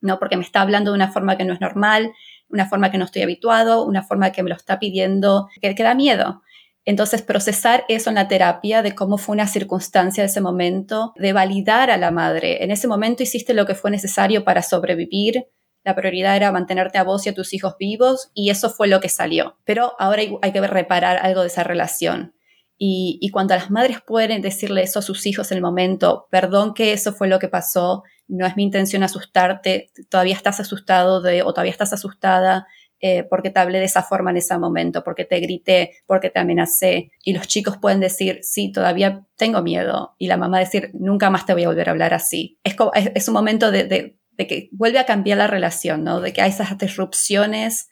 ¿no? 0.00 0.18
Porque 0.18 0.36
me 0.36 0.42
está 0.42 0.60
hablando 0.60 0.90
de 0.90 0.96
una 0.96 1.12
forma 1.12 1.36
que 1.36 1.44
no 1.44 1.54
es 1.54 1.60
normal, 1.60 2.12
una 2.48 2.66
forma 2.66 2.90
que 2.90 2.98
no 2.98 3.04
estoy 3.04 3.22
habituado, 3.22 3.86
una 3.86 4.02
forma 4.02 4.32
que 4.32 4.42
me 4.42 4.50
lo 4.50 4.56
está 4.56 4.80
pidiendo, 4.80 5.48
que, 5.62 5.72
da 5.72 5.94
miedo. 5.94 6.42
Entonces, 6.84 7.22
procesar 7.22 7.84
eso 7.88 8.10
en 8.10 8.16
la 8.16 8.26
terapia 8.26 8.82
de 8.82 8.96
cómo 8.96 9.18
fue 9.18 9.34
una 9.34 9.46
circunstancia 9.46 10.24
de 10.24 10.30
ese 10.30 10.40
momento, 10.40 11.12
de 11.14 11.32
validar 11.32 11.92
a 11.92 11.96
la 11.96 12.10
madre. 12.10 12.64
En 12.64 12.72
ese 12.72 12.88
momento 12.88 13.22
hiciste 13.22 13.54
lo 13.54 13.66
que 13.66 13.76
fue 13.76 13.92
necesario 13.92 14.42
para 14.42 14.62
sobrevivir. 14.62 15.46
La 15.84 15.94
prioridad 15.94 16.34
era 16.34 16.50
mantenerte 16.50 16.98
a 16.98 17.04
vos 17.04 17.24
y 17.24 17.28
a 17.28 17.34
tus 17.34 17.54
hijos 17.54 17.76
vivos 17.78 18.32
y 18.34 18.50
eso 18.50 18.68
fue 18.68 18.88
lo 18.88 18.98
que 18.98 19.08
salió. 19.08 19.58
Pero 19.64 19.92
ahora 20.00 20.22
hay 20.42 20.52
que 20.52 20.60
reparar 20.66 21.18
algo 21.18 21.42
de 21.42 21.46
esa 21.46 21.62
relación. 21.62 22.35
Y, 22.78 23.30
cuando 23.32 23.54
las 23.54 23.70
madres 23.70 23.98
pueden 24.06 24.42
decirle 24.42 24.82
eso 24.82 24.98
a 24.98 25.02
sus 25.02 25.26
hijos 25.26 25.50
en 25.50 25.56
el 25.56 25.62
momento, 25.62 26.26
perdón 26.30 26.74
que 26.74 26.92
eso 26.92 27.12
fue 27.12 27.28
lo 27.28 27.38
que 27.38 27.48
pasó, 27.48 28.02
no 28.28 28.46
es 28.46 28.56
mi 28.56 28.64
intención 28.64 29.02
asustarte, 29.02 29.92
todavía 30.10 30.34
estás 30.34 30.60
asustado 30.60 31.22
de, 31.22 31.42
o 31.42 31.52
todavía 31.52 31.72
estás 31.72 31.92
asustada 31.92 32.66
eh, 33.00 33.24
porque 33.24 33.50
te 33.50 33.60
hablé 33.60 33.78
de 33.78 33.84
esa 33.84 34.02
forma 34.02 34.30
en 34.30 34.38
ese 34.38 34.56
momento, 34.58 35.04
porque 35.04 35.24
te 35.24 35.38
grité, 35.40 35.92
porque 36.06 36.28
te 36.28 36.38
amenacé. 36.38 37.12
Y 37.22 37.34
los 37.34 37.46
chicos 37.46 37.76
pueden 37.78 38.00
decir, 38.00 38.40
sí, 38.42 38.72
todavía 38.72 39.26
tengo 39.36 39.62
miedo. 39.62 40.14
Y 40.18 40.26
la 40.26 40.36
mamá 40.36 40.58
decir, 40.58 40.90
nunca 40.94 41.30
más 41.30 41.46
te 41.46 41.52
voy 41.52 41.64
a 41.64 41.68
volver 41.68 41.88
a 41.88 41.92
hablar 41.92 42.14
así. 42.14 42.58
Es, 42.64 42.76
es, 43.14 43.28
un 43.28 43.34
momento 43.34 43.70
de, 43.70 43.84
de 43.84 44.46
que 44.46 44.68
vuelve 44.72 44.98
a 44.98 45.06
cambiar 45.06 45.38
la 45.38 45.46
relación, 45.46 46.04
¿no? 46.04 46.20
De 46.20 46.32
que 46.32 46.42
hay 46.42 46.50
esas 46.50 46.76
disrupciones 46.78 47.88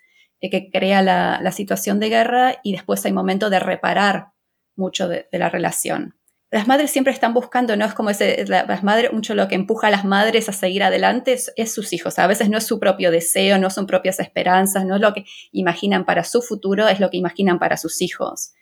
que 0.51 0.71
crea 0.71 1.03
la, 1.03 1.53
situación 1.53 2.01
de 2.01 2.09
guerra 2.09 2.57
y 2.63 2.73
después 2.73 3.05
hay 3.05 3.13
momento 3.13 3.51
de 3.51 3.61
reparar 3.61 4.29
mucho 4.77 5.09
de, 5.09 5.27
la 5.33 5.49
relación. 5.49 6.17
Las 6.51 6.69
madres 6.69 6.91
siempre 6.91 7.13
están 7.13 7.35
buscando, 7.35 7.77
no 7.77 7.85
es 7.85 7.95
como 7.95 8.11
ese, 8.11 8.45
las 8.47 8.85
madres, 8.85 9.13
mucho 9.13 9.35
lo 9.35 9.49
que 9.49 9.57
empuja 9.57 9.89
a 9.89 9.91
las 9.91 10.05
madres 10.05 10.49
a 10.49 10.53
seguir 10.53 10.85
adelante 10.85 11.37
es, 11.57 11.75
sus 11.75 11.93
hijos. 11.93 12.19
A 12.19 12.29
veces 12.29 12.49
no 12.49 12.59
es 12.59 12.65
su 12.65 12.79
propio 12.79 13.11
deseo, 13.11 13.59
no 13.59 13.71
son 13.71 13.87
propias 13.87 14.21
esperanzas, 14.21 14.85
no 14.85 14.95
es 14.95 15.01
lo 15.01 15.13
que 15.15 15.25
imaginan 15.51 16.05
para 16.05 16.23
su 16.23 16.43
futuro, 16.43 16.87
es 16.87 17.01
lo 17.01 17.11
que 17.11 17.17
imaginan 17.17 17.59
para 17.59 17.77
sus 17.77 18.01
hijos. 18.03 18.53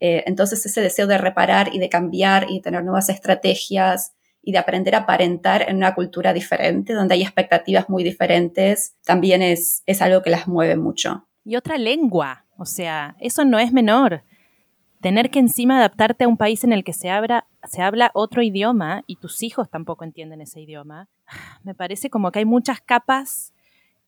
Eh, 0.00 0.24
entonces 0.26 0.64
ese 0.66 0.82
deseo 0.82 1.06
de 1.06 1.16
reparar 1.16 1.74
y 1.74 1.78
de 1.78 1.88
cambiar 1.88 2.50
y 2.50 2.60
tener 2.60 2.84
nuevas 2.84 3.08
estrategias 3.08 4.12
y 4.42 4.52
de 4.52 4.58
aprender 4.58 4.94
a 4.94 4.98
aparentar 4.98 5.64
en 5.68 5.76
una 5.76 5.94
cultura 5.94 6.34
diferente, 6.34 6.92
donde 6.92 7.14
hay 7.14 7.22
expectativas 7.22 7.88
muy 7.88 8.04
diferentes, 8.04 8.94
también 9.04 9.42
es, 9.42 9.82
es 9.86 10.02
algo 10.02 10.22
que 10.22 10.30
las 10.30 10.46
mueve 10.48 10.76
mucho 10.76 11.28
y 11.48 11.56
otra 11.56 11.78
lengua. 11.78 12.44
O 12.58 12.66
sea, 12.66 13.16
eso 13.20 13.44
no 13.46 13.58
es 13.58 13.72
menor. 13.72 14.22
Tener 15.00 15.30
que 15.30 15.38
encima 15.38 15.78
adaptarte 15.78 16.24
a 16.24 16.28
un 16.28 16.36
país 16.36 16.64
en 16.64 16.72
el 16.72 16.82
que 16.82 16.92
se, 16.92 17.08
se 17.64 17.82
habla 17.82 18.10
otro 18.14 18.42
idioma 18.42 19.04
y 19.06 19.16
tus 19.16 19.42
hijos 19.42 19.70
tampoco 19.70 20.04
entienden 20.04 20.40
ese 20.40 20.60
idioma, 20.60 21.08
me 21.62 21.74
parece 21.74 22.10
como 22.10 22.32
que 22.32 22.40
hay 22.40 22.44
muchas 22.44 22.80
capas 22.80 23.52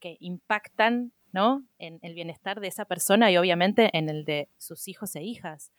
que 0.01 0.17
impactan 0.21 1.13
¿no? 1.33 1.63
en 1.79 2.01
el 2.03 2.15
bienestar 2.15 2.61
de 2.61 2.69
esa 2.69 2.85
persona 2.85 3.31
y 3.31 3.37
obviamente 3.37 3.97
en 3.97 4.09
el 4.09 4.25
de 4.25 4.49
sus 4.59 4.89
hijos 4.89 5.15
e 5.15 5.23
hijas. 5.23 5.71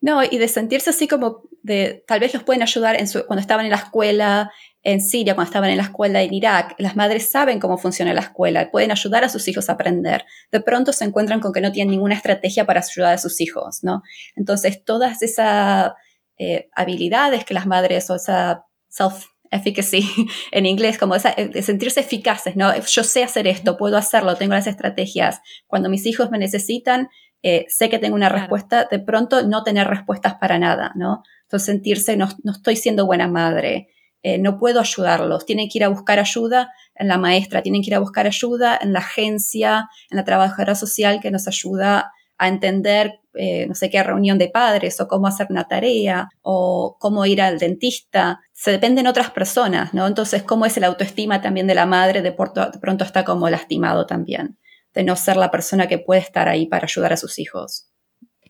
No, 0.00 0.22
y 0.22 0.38
de 0.38 0.48
sentirse 0.48 0.90
así 0.90 1.08
como 1.08 1.42
de, 1.62 2.04
tal 2.06 2.20
vez 2.20 2.34
los 2.34 2.42
pueden 2.42 2.62
ayudar 2.62 2.96
cuando 3.26 3.40
estaban 3.40 3.64
en 3.64 3.70
la 3.70 3.78
escuela 3.78 4.52
en 4.82 5.00
Siria, 5.00 5.34
cuando 5.34 5.48
estaban 5.48 5.70
en 5.70 5.78
la 5.78 5.84
escuela 5.84 6.22
en 6.22 6.34
Irak. 6.34 6.74
Las 6.78 6.94
madres 6.94 7.30
saben 7.30 7.58
cómo 7.58 7.78
funciona 7.78 8.12
la 8.12 8.20
escuela, 8.20 8.70
pueden 8.70 8.90
ayudar 8.90 9.24
a 9.24 9.30
sus 9.30 9.48
hijos 9.48 9.68
a 9.68 9.72
aprender. 9.72 10.24
De 10.52 10.60
pronto 10.60 10.92
se 10.92 11.04
encuentran 11.04 11.40
con 11.40 11.52
que 11.52 11.62
no 11.62 11.72
tienen 11.72 11.92
ninguna 11.92 12.14
estrategia 12.14 12.66
para 12.66 12.80
ayudar 12.80 13.14
a 13.14 13.18
sus 13.18 13.40
hijos, 13.40 13.82
¿no? 13.82 14.02
Entonces, 14.36 14.84
todas 14.84 15.22
esas 15.22 15.92
eh, 16.36 16.68
habilidades 16.74 17.44
que 17.44 17.54
las 17.54 17.66
madres, 17.66 18.10
o 18.10 18.16
esa 18.16 18.66
self 18.88 19.24
efficacy 19.50 20.06
en 20.52 20.66
inglés, 20.66 20.98
como 20.98 21.14
esa, 21.14 21.32
de 21.32 21.62
sentirse 21.62 22.00
eficaces, 22.00 22.54
¿no? 22.54 22.76
Yo 22.78 23.04
sé 23.04 23.24
hacer 23.24 23.46
esto, 23.46 23.78
puedo 23.78 23.96
hacerlo, 23.96 24.36
tengo 24.36 24.52
las 24.52 24.66
estrategias. 24.66 25.40
Cuando 25.66 25.88
mis 25.88 26.04
hijos 26.04 26.30
me 26.30 26.38
necesitan, 26.38 27.08
eh, 27.46 27.66
sé 27.68 27.90
que 27.90 27.98
tengo 27.98 28.16
una 28.16 28.30
respuesta, 28.30 28.88
de 28.90 28.98
pronto 28.98 29.46
no 29.46 29.62
tener 29.64 29.86
respuestas 29.86 30.36
para 30.36 30.58
nada, 30.58 30.92
¿no? 30.94 31.22
Entonces 31.42 31.66
sentirse, 31.66 32.16
no, 32.16 32.26
no 32.42 32.52
estoy 32.52 32.74
siendo 32.74 33.04
buena 33.04 33.28
madre, 33.28 33.88
eh, 34.22 34.38
no 34.38 34.58
puedo 34.58 34.80
ayudarlos, 34.80 35.44
tienen 35.44 35.68
que 35.68 35.76
ir 35.76 35.84
a 35.84 35.88
buscar 35.88 36.18
ayuda 36.18 36.72
en 36.94 37.08
la 37.08 37.18
maestra, 37.18 37.60
tienen 37.60 37.82
que 37.82 37.88
ir 37.88 37.96
a 37.96 37.98
buscar 37.98 38.26
ayuda 38.26 38.78
en 38.80 38.94
la 38.94 39.00
agencia, 39.00 39.90
en 40.08 40.16
la 40.16 40.24
trabajadora 40.24 40.74
social 40.74 41.20
que 41.20 41.30
nos 41.30 41.46
ayuda 41.46 42.12
a 42.38 42.48
entender, 42.48 43.20
eh, 43.34 43.66
no 43.66 43.74
sé 43.74 43.90
qué, 43.90 44.02
reunión 44.02 44.38
de 44.38 44.48
padres 44.48 44.98
o 45.02 45.06
cómo 45.06 45.26
hacer 45.26 45.48
una 45.50 45.68
tarea 45.68 46.30
o 46.40 46.96
cómo 46.98 47.26
ir 47.26 47.42
al 47.42 47.58
dentista. 47.58 48.40
Se 48.54 48.70
dependen 48.70 49.06
otras 49.06 49.30
personas, 49.30 49.92
¿no? 49.92 50.06
Entonces, 50.06 50.42
cómo 50.44 50.64
es 50.64 50.78
el 50.78 50.84
autoestima 50.84 51.42
también 51.42 51.66
de 51.66 51.74
la 51.74 51.84
madre, 51.84 52.22
de, 52.22 52.30
de 52.30 52.78
pronto 52.80 53.04
está 53.04 53.22
como 53.22 53.50
lastimado 53.50 54.06
también 54.06 54.56
de 54.94 55.04
no 55.04 55.16
ser 55.16 55.36
la 55.36 55.50
persona 55.50 55.88
que 55.88 55.98
puede 55.98 56.20
estar 56.20 56.48
ahí 56.48 56.66
para 56.66 56.84
ayudar 56.84 57.12
a 57.12 57.16
sus 57.16 57.38
hijos. 57.38 57.90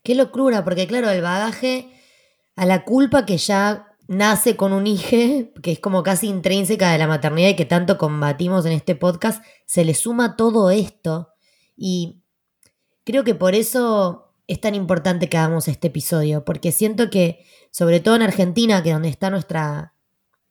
Qué 0.03 0.15
locura, 0.15 0.65
porque 0.65 0.87
claro, 0.87 1.11
el 1.11 1.23
bagaje 1.23 1.91
a 2.57 2.67
la 2.67 2.85
culpa 2.85 3.25
que 3.25 3.39
ya 3.39 3.89
nace 4.07 4.55
con 4.57 4.73
un 4.73 4.87
hijo, 4.87 5.51
que 5.63 5.73
es 5.73 5.79
como 5.81 6.03
casi 6.03 6.29
intrínseca 6.29 6.93
de 6.93 6.99
la 6.99 7.07
maternidad 7.07 7.49
y 7.49 7.57
que 7.57 7.65
tanto 7.65 7.97
combatimos 7.97 8.67
en 8.67 8.73
este 8.73 8.95
podcast, 8.95 9.43
se 9.67 9.85
le 9.85 9.95
suma 9.95 10.37
todo 10.37 10.71
esto. 10.71 11.31
Y 11.77 12.23
creo 13.05 13.25
que 13.25 13.35
por 13.35 13.55
eso 13.55 14.35
es 14.47 14.61
tan 14.61 14.75
importante 14.75 15.29
que 15.29 15.39
hagamos 15.39 15.69
este 15.69 15.89
episodio, 15.89 16.45
porque 16.45 16.71
siento 16.71 17.09
que, 17.09 17.45
sobre 17.71 18.01
todo 18.01 18.17
en 18.17 18.23
Argentina, 18.23 18.83
que 18.83 18.91
es 18.91 18.95
donde 18.95 19.09
está 19.09 19.31
nuestra 19.31 19.95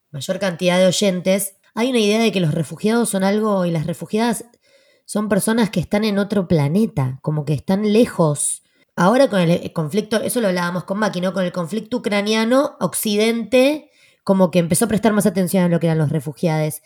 mayor 0.10 0.40
cantidad 0.40 0.80
de 0.80 0.88
oyentes, 0.88 1.58
hay 1.76 1.90
una 1.90 2.00
idea 2.00 2.20
de 2.20 2.32
que 2.32 2.40
los 2.40 2.54
refugiados 2.54 3.10
son 3.10 3.24
algo 3.24 3.66
y 3.66 3.72
las 3.72 3.88
refugiadas 3.88 4.46
son 5.06 5.30
personas 5.30 5.70
que 5.70 5.80
están 5.80 6.04
en 6.04 6.20
otro 6.20 6.48
planeta, 6.48 7.20
como 7.22 7.46
que 7.46 7.54
están 7.54 7.92
lejos. 7.92 8.63
Ahora 8.96 9.30
con 9.30 9.39
el 9.39 9.74
conflicto, 9.74 10.22
eso 10.22 10.42
lo 10.42 10.48
hablábamos 10.48 10.84
con 10.84 11.00
Maki, 11.00 11.22
¿no? 11.22 11.34
Con 11.34 11.44
el 11.44 11.52
conflicto 11.52 11.98
ucraniano, 11.98 12.78
Occidente 12.80 13.89
como 14.24 14.52
que 14.52 14.60
empezó 14.60 14.86
a 14.86 14.88
prestar 14.88 15.13
más 15.13 15.26
atención 15.26 15.63
a 15.63 15.70
lo 15.70 15.80
que 15.80 15.88
eran 15.88 15.98
los 15.98 16.10
refugiados. 16.10 16.82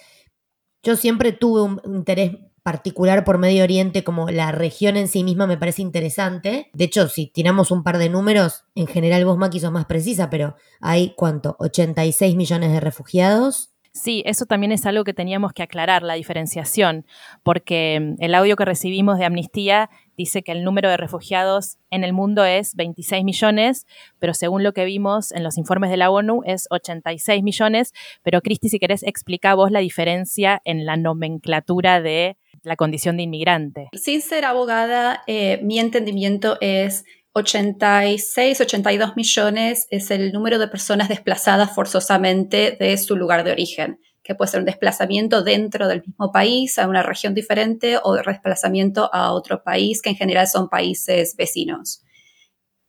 Yo 0.84 0.95
siempre 0.95 1.32
tuve 1.32 1.62
un 1.62 1.82
interés 1.86 2.36
particular 2.63 3.23
por 3.23 3.38
Medio 3.38 3.63
Oriente, 3.63 4.03
como 4.03 4.30
la 4.30 4.51
región 4.51 4.97
en 4.97 5.08
sí 5.08 5.23
misma 5.23 5.47
me 5.47 5.58
parece 5.58 5.82
interesante. 5.82 6.69
De 6.73 6.86
hecho, 6.86 7.08
si 7.08 7.27
tiramos 7.27 7.71
un 7.71 7.84
par 7.84 7.97
de 7.97 8.10
números, 8.10 8.65
en 8.75 8.88
general 8.88 9.23
vos, 9.25 9.38
Maki, 9.38 9.60
sos 9.60 9.71
más 9.71 9.86
precisa, 9.86 10.30
pero 10.30 10.56
hay, 10.82 11.13
¿cuánto? 11.15 11.56
86 11.60 12.36
millones 12.36 12.71
de 12.71 12.80
refugiados. 12.80 13.71
Sí, 13.97 14.21
eso 14.27 14.45
también 14.45 14.71
es 14.71 14.86
algo 14.86 15.03
que 15.03 15.13
teníamos 15.13 15.53
que 15.53 15.63
aclarar, 15.63 16.03
la 16.03 16.13
diferenciación, 16.13 17.05
porque 17.41 17.99
mm, 17.99 18.23
el 18.23 18.36
audio 18.36 18.55
que 18.55 18.63
recibimos 18.63 19.17
de 19.17 19.25
Amnistía 19.25 19.89
dice 20.15 20.43
que 20.43 20.51
el 20.51 20.63
número 20.63 20.89
de 20.89 20.97
refugiados 20.97 21.77
en 21.89 22.03
el 22.03 22.13
mundo 22.13 22.45
es 22.45 22.75
26 22.75 23.23
millones, 23.23 23.88
pero 24.19 24.36
según 24.36 24.62
lo 24.63 24.73
que 24.73 24.86
vimos 24.86 25.31
en 25.31 25.43
los 25.43 25.57
informes 25.57 25.89
de 25.89 25.97
la 25.97 26.12
ONU 26.12 26.41
es 26.45 26.67
86 26.69 27.41
millones. 27.43 27.93
Pero 28.21 28.41
Cristi, 28.41 28.69
si 28.69 28.79
querés, 28.79 29.01
explica 29.01 29.55
vos 29.55 29.71
la 29.71 29.79
diferencia 29.79 30.62
en 30.63 30.86
la 30.86 30.95
nomenclatura 30.95 31.99
de 31.99 32.38
la 32.63 32.75
condición 32.75 33.17
de 33.17 33.23
inmigrante. 33.23 33.89
Sin 33.93 34.21
ser 34.21 34.45
abogada, 34.45 35.23
eh, 35.27 35.60
mi 35.63 35.79
entendimiento 35.79 36.57
es 36.62 37.05
86, 37.38 38.62
82 38.62 39.15
millones 39.15 39.88
es 39.91 40.12
el 40.12 40.32
número 40.32 40.58
de 40.60 40.67
personas 40.67 41.08
desplazadas 41.08 41.73
forzosamente 41.73 42.76
de 42.80 42.97
su 42.97 43.15
lugar 43.15 43.43
de 43.43 43.52
origen, 43.52 44.00
que 44.23 44.36
puede 44.36 44.52
ser 44.52 44.60
un 44.62 44.65
desplazamiento 44.65 45.43
dentro 45.43 45.88
del 45.88 46.02
mismo 46.02 46.32
país, 46.32 46.80
a 46.80 46.88
una 46.88 47.04
región 47.04 47.34
diferente, 47.34 48.00
o 48.04 48.15
desplazamiento 48.15 49.10
a 49.13 49.34
otro 49.34 49.63
país, 49.63 50.02
que 50.02 50.10
en 50.10 50.15
general 50.15 50.47
son 50.47 50.67
países 50.67 51.36
vecinos. 51.36 52.04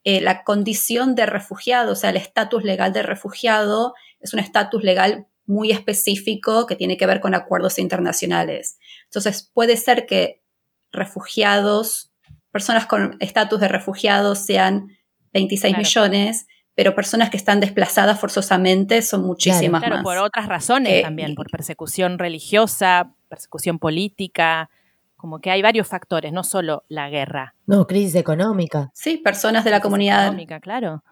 Eh, 0.04 0.20
la 0.20 0.42
condición 0.44 1.14
de 1.14 1.26
refugiado, 1.26 1.92
o 1.92 1.96
sea, 1.96 2.10
el 2.10 2.16
estatus 2.16 2.64
legal 2.64 2.92
de 2.92 3.02
refugiado, 3.02 3.94
es 4.20 4.32
un 4.32 4.40
estatus 4.40 4.82
legal 4.82 5.26
muy 5.44 5.70
específico 5.72 6.66
que 6.66 6.76
tiene 6.76 6.96
que 6.96 7.06
ver 7.06 7.20
con 7.20 7.34
acuerdos 7.34 7.78
internacionales. 7.78 8.78
Entonces, 9.04 9.50
puede 9.52 9.76
ser 9.76 10.06
que 10.06 10.42
refugiados 10.90 12.07
personas 12.58 12.86
con 12.86 13.16
estatus 13.20 13.60
de 13.60 13.68
refugiados 13.68 14.40
sean 14.40 14.88
26 15.32 15.78
millones, 15.78 16.48
pero 16.74 16.92
personas 16.92 17.30
que 17.30 17.36
están 17.36 17.60
desplazadas 17.60 18.18
forzosamente 18.18 19.00
son 19.02 19.22
muchísimas 19.24 19.80
claro, 19.80 19.94
más. 19.94 20.02
por 20.02 20.18
otras 20.18 20.48
razones 20.48 21.04
también, 21.04 21.36
por 21.36 21.48
persecución 21.52 22.18
religiosa, 22.18 23.14
persecución 23.28 23.78
política, 23.78 24.70
como 25.14 25.38
que 25.38 25.52
hay 25.52 25.62
varios 25.62 25.86
factores, 25.86 26.32
no 26.32 26.42
solo 26.42 26.82
la 26.88 27.08
guerra. 27.10 27.54
No, 27.64 27.86
crisis 27.86 28.16
económica. 28.16 28.90
Sí, 28.92 29.18
personas 29.18 29.62
de 29.62 29.70
la 29.70 29.80
comunidad. 29.80 30.24
Económica, 30.24 30.58
claro. 30.58 31.04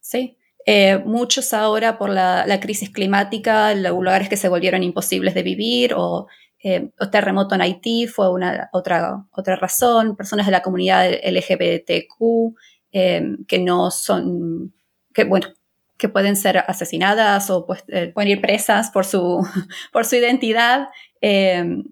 Sí. 0.00 0.38
Eh, 0.64 0.96
muchos 1.04 1.52
ahora 1.52 1.98
por 1.98 2.08
la, 2.08 2.46
la, 2.46 2.58
crisis 2.58 2.88
climática, 2.88 3.74
los 3.74 3.92
lugares 3.92 4.30
que 4.30 4.38
se 4.38 4.48
volvieron 4.48 4.82
imposibles 4.82 5.34
de 5.34 5.42
vivir 5.42 5.92
o 5.94 6.26
eh, 6.66 6.90
terremoto 7.12 7.54
en 7.54 7.60
Haití 7.60 8.06
fue 8.06 8.32
una 8.32 8.70
otra, 8.72 9.26
otra 9.32 9.54
razón, 9.54 10.16
personas 10.16 10.46
de 10.46 10.52
la 10.52 10.62
comunidad 10.62 11.10
LGBTQ 11.22 12.56
eh, 12.90 13.36
que 13.46 13.58
no 13.58 13.90
son, 13.90 14.72
que 15.12 15.24
bueno, 15.24 15.48
que 15.98 16.08
pueden 16.08 16.36
ser 16.36 16.56
asesinadas 16.56 17.50
o 17.50 17.66
pues, 17.66 17.84
eh, 17.88 18.12
pueden 18.14 18.30
ir 18.30 18.40
presas 18.40 18.90
por 18.90 19.04
su, 19.04 19.46
por 19.92 20.06
su 20.06 20.16
identidad, 20.16 20.88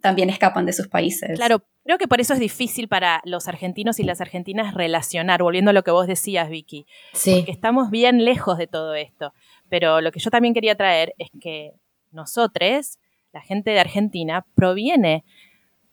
también 0.00 0.28
escapan 0.28 0.66
de 0.66 0.74
sus 0.74 0.88
países. 0.88 1.38
Claro, 1.38 1.62
creo 1.84 1.98
que 1.98 2.08
por 2.08 2.20
eso 2.20 2.34
es 2.34 2.40
difícil 2.40 2.88
para 2.88 3.20
los 3.24 3.48
argentinos 3.48 3.98
y 3.98 4.04
las 4.04 4.20
argentinas 4.22 4.74
relacionar, 4.74 5.42
volviendo 5.42 5.70
a 5.70 5.74
lo 5.74 5.82
que 5.84 5.90
vos 5.90 6.06
decías, 6.06 6.48
Vicky, 6.48 6.86
sí. 7.12 7.36
porque 7.36 7.52
estamos 7.52 7.90
bien 7.90 8.24
lejos 8.24 8.56
de 8.56 8.66
todo 8.66 8.94
esto. 8.94 9.32
Pero 9.70 10.00
lo 10.00 10.12
que 10.12 10.20
yo 10.20 10.30
también 10.30 10.52
quería 10.52 10.76
traer 10.76 11.14
es 11.18 11.28
que 11.40 11.72
nosotros 12.10 12.98
la 13.32 13.40
gente 13.40 13.70
de 13.70 13.80
Argentina, 13.80 14.44
proviene 14.54 15.24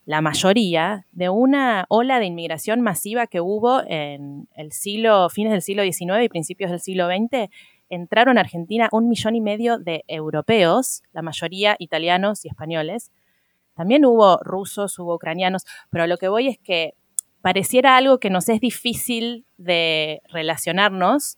la 0.06 0.21
mayoría 0.21 1.06
de 1.12 1.30
una 1.30 1.86
ola 1.88 2.19
de 2.19 2.25
inmigración 2.25 2.82
masiva 2.82 3.28
que 3.28 3.41
hubo 3.41 3.82
en 3.86 4.47
el 4.56 4.71
siglo, 4.71 5.30
fines 5.30 5.52
del 5.52 5.62
siglo 5.62 5.84
XIX 5.84 6.23
y 6.23 6.30
principios 6.30 6.71
del 6.71 6.80
siglo 6.80 7.08
XX. 7.08 7.49
Entraron 7.89 8.38
a 8.38 8.41
Argentina 8.41 8.89
un 8.91 9.08
millón 9.08 9.36
y 9.36 9.41
medio 9.41 9.78
de 9.78 10.04
europeos, 10.08 11.04
la 11.13 11.21
mayoría 11.21 11.75
italianos 11.78 12.43
y 12.43 12.47
españoles. 12.47 13.12
También 13.75 14.04
hubo 14.04 14.38
rusos, 14.38 14.97
hubo 14.97 15.15
ucranianos, 15.15 15.65
pero 15.91 16.08
lo 16.08 16.17
que 16.17 16.28
voy 16.28 16.47
es 16.47 16.58
que 16.58 16.95
pareciera 17.41 17.95
algo 17.95 18.19
que 18.19 18.30
nos 18.30 18.49
es 18.49 18.60
difícil 18.60 19.45
de 19.58 20.21
relacionarnos 20.30 21.38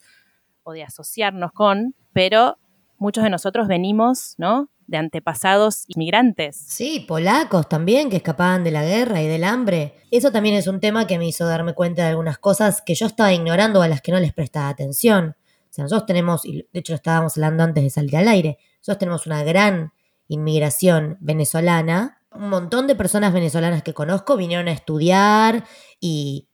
o 0.64 0.72
de 0.72 0.84
asociarnos 0.84 1.52
con, 1.52 1.94
pero 2.14 2.58
muchos 3.02 3.24
de 3.24 3.32
nosotros 3.32 3.68
venimos, 3.68 4.36
¿no? 4.38 4.70
De 4.86 4.98
antepasados 4.98 5.86
inmigrantes. 5.88 6.56
Sí, 6.56 7.04
polacos 7.08 7.68
también 7.68 8.12
que 8.12 8.18
escapaban 8.18 8.64
de 8.64 8.70
la 8.70 8.84
guerra 8.84 9.24
y 9.24 9.28
del 9.28 9.44
hambre. 9.44 9.96
Eso 10.12 10.32
también 10.32 10.54
es 10.54 10.68
un 10.68 10.80
tema 10.80 11.08
que 11.08 11.18
me 11.18 11.28
hizo 11.28 11.48
darme 11.48 11.74
cuenta 11.74 12.04
de 12.04 12.10
algunas 12.10 12.38
cosas 12.38 12.84
que 12.84 12.94
yo 12.94 13.08
estaba 13.08 13.34
ignorando 13.34 13.82
a 13.82 13.88
las 13.88 14.02
que 14.02 14.12
no 14.12 14.20
les 14.20 14.34
prestaba 14.34 14.70
atención. 14.70 15.36
O 15.72 15.74
sea, 15.74 15.84
nosotros 15.84 16.06
tenemos, 16.06 16.46
y 16.46 16.68
de 16.72 16.80
hecho 16.80 16.94
estábamos 16.94 17.38
hablando 17.38 17.64
antes 17.64 17.84
de 17.84 17.90
salir 17.90 18.16
al 18.18 18.28
aire, 18.28 18.60
nosotros 18.78 19.00
tenemos 19.00 19.26
una 19.26 19.44
gran 19.44 19.94
inmigración 20.28 21.18
venezolana. 21.22 22.22
Un 22.32 22.50
montón 22.50 22.86
de 22.86 22.96
personas 22.96 23.34
venezolanas 23.34 23.82
que 23.82 23.96
conozco 23.96 24.38
vinieron 24.38 24.68
a 24.68 24.74
estudiar 24.74 25.66
y 26.00 26.50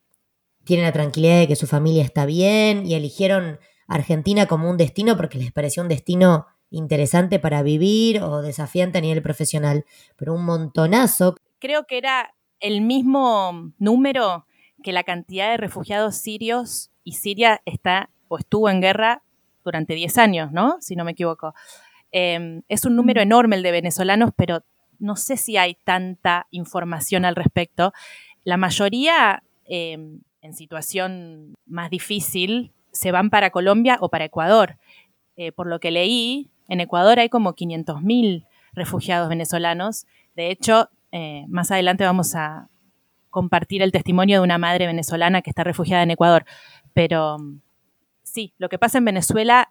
tienen 0.64 0.86
la 0.86 0.92
tranquilidad 0.92 1.40
de 1.40 1.48
que 1.48 1.56
su 1.56 1.66
familia 1.66 2.04
está 2.04 2.24
bien 2.24 2.86
y 2.86 2.94
eligieron 2.94 3.58
Argentina 3.88 4.46
como 4.46 4.70
un 4.70 4.76
destino 4.76 5.16
porque 5.16 5.38
les 5.38 5.50
pareció 5.50 5.82
un 5.82 5.88
destino 5.88 6.46
interesante 6.70 7.38
para 7.38 7.62
vivir 7.62 8.22
o 8.22 8.42
desafiante 8.42 8.98
a 8.98 9.00
nivel 9.00 9.22
profesional. 9.22 9.84
Pero 10.16 10.34
un 10.34 10.44
montonazo. 10.44 11.36
Creo 11.58 11.86
que 11.86 11.98
era 11.98 12.34
el 12.60 12.82
mismo 12.82 13.72
número 13.78 14.46
que 14.82 14.92
la 14.92 15.02
cantidad 15.02 15.50
de 15.50 15.56
refugiados 15.56 16.16
sirios 16.16 16.90
y 17.02 17.12
Siria 17.12 17.60
está 17.64 18.10
o 18.28 18.38
estuvo 18.38 18.68
en 18.68 18.80
guerra 18.80 19.22
durante 19.64 19.94
10 19.94 20.18
años, 20.18 20.52
¿no? 20.52 20.76
Si 20.80 20.94
no 20.94 21.04
me 21.04 21.12
equivoco. 21.12 21.54
Em, 22.12 22.62
es 22.68 22.84
un 22.84 22.94
número 22.94 23.20
enorme 23.20 23.56
el 23.56 23.62
de 23.62 23.72
venezolanos, 23.72 24.30
pero 24.36 24.62
no 24.98 25.16
sé 25.16 25.36
si 25.36 25.56
hay 25.56 25.74
tanta 25.84 26.46
información 26.50 27.24
al 27.24 27.36
respecto. 27.36 27.92
La 28.44 28.56
mayoría 28.56 29.42
em, 29.64 30.20
en 30.42 30.54
situación 30.54 31.54
más 31.66 31.90
difícil 31.90 32.72
se 32.92 33.12
van 33.12 33.30
para 33.30 33.50
Colombia 33.50 33.98
o 34.00 34.08
para 34.08 34.24
Ecuador. 34.24 34.78
Eh, 35.36 35.52
por 35.52 35.66
lo 35.66 35.80
que 35.80 35.90
leí, 35.90 36.50
en 36.68 36.80
Ecuador 36.80 37.18
hay 37.18 37.28
como 37.28 37.54
500.000 37.54 38.46
refugiados 38.72 39.28
venezolanos. 39.28 40.06
De 40.34 40.50
hecho, 40.50 40.90
eh, 41.12 41.44
más 41.48 41.70
adelante 41.70 42.04
vamos 42.04 42.34
a 42.34 42.68
compartir 43.30 43.82
el 43.82 43.92
testimonio 43.92 44.38
de 44.38 44.44
una 44.44 44.58
madre 44.58 44.86
venezolana 44.86 45.42
que 45.42 45.50
está 45.50 45.64
refugiada 45.64 46.02
en 46.02 46.10
Ecuador. 46.10 46.44
Pero 46.92 47.36
sí, 48.22 48.54
lo 48.58 48.68
que 48.68 48.78
pasa 48.78 48.98
en 48.98 49.04
Venezuela 49.04 49.70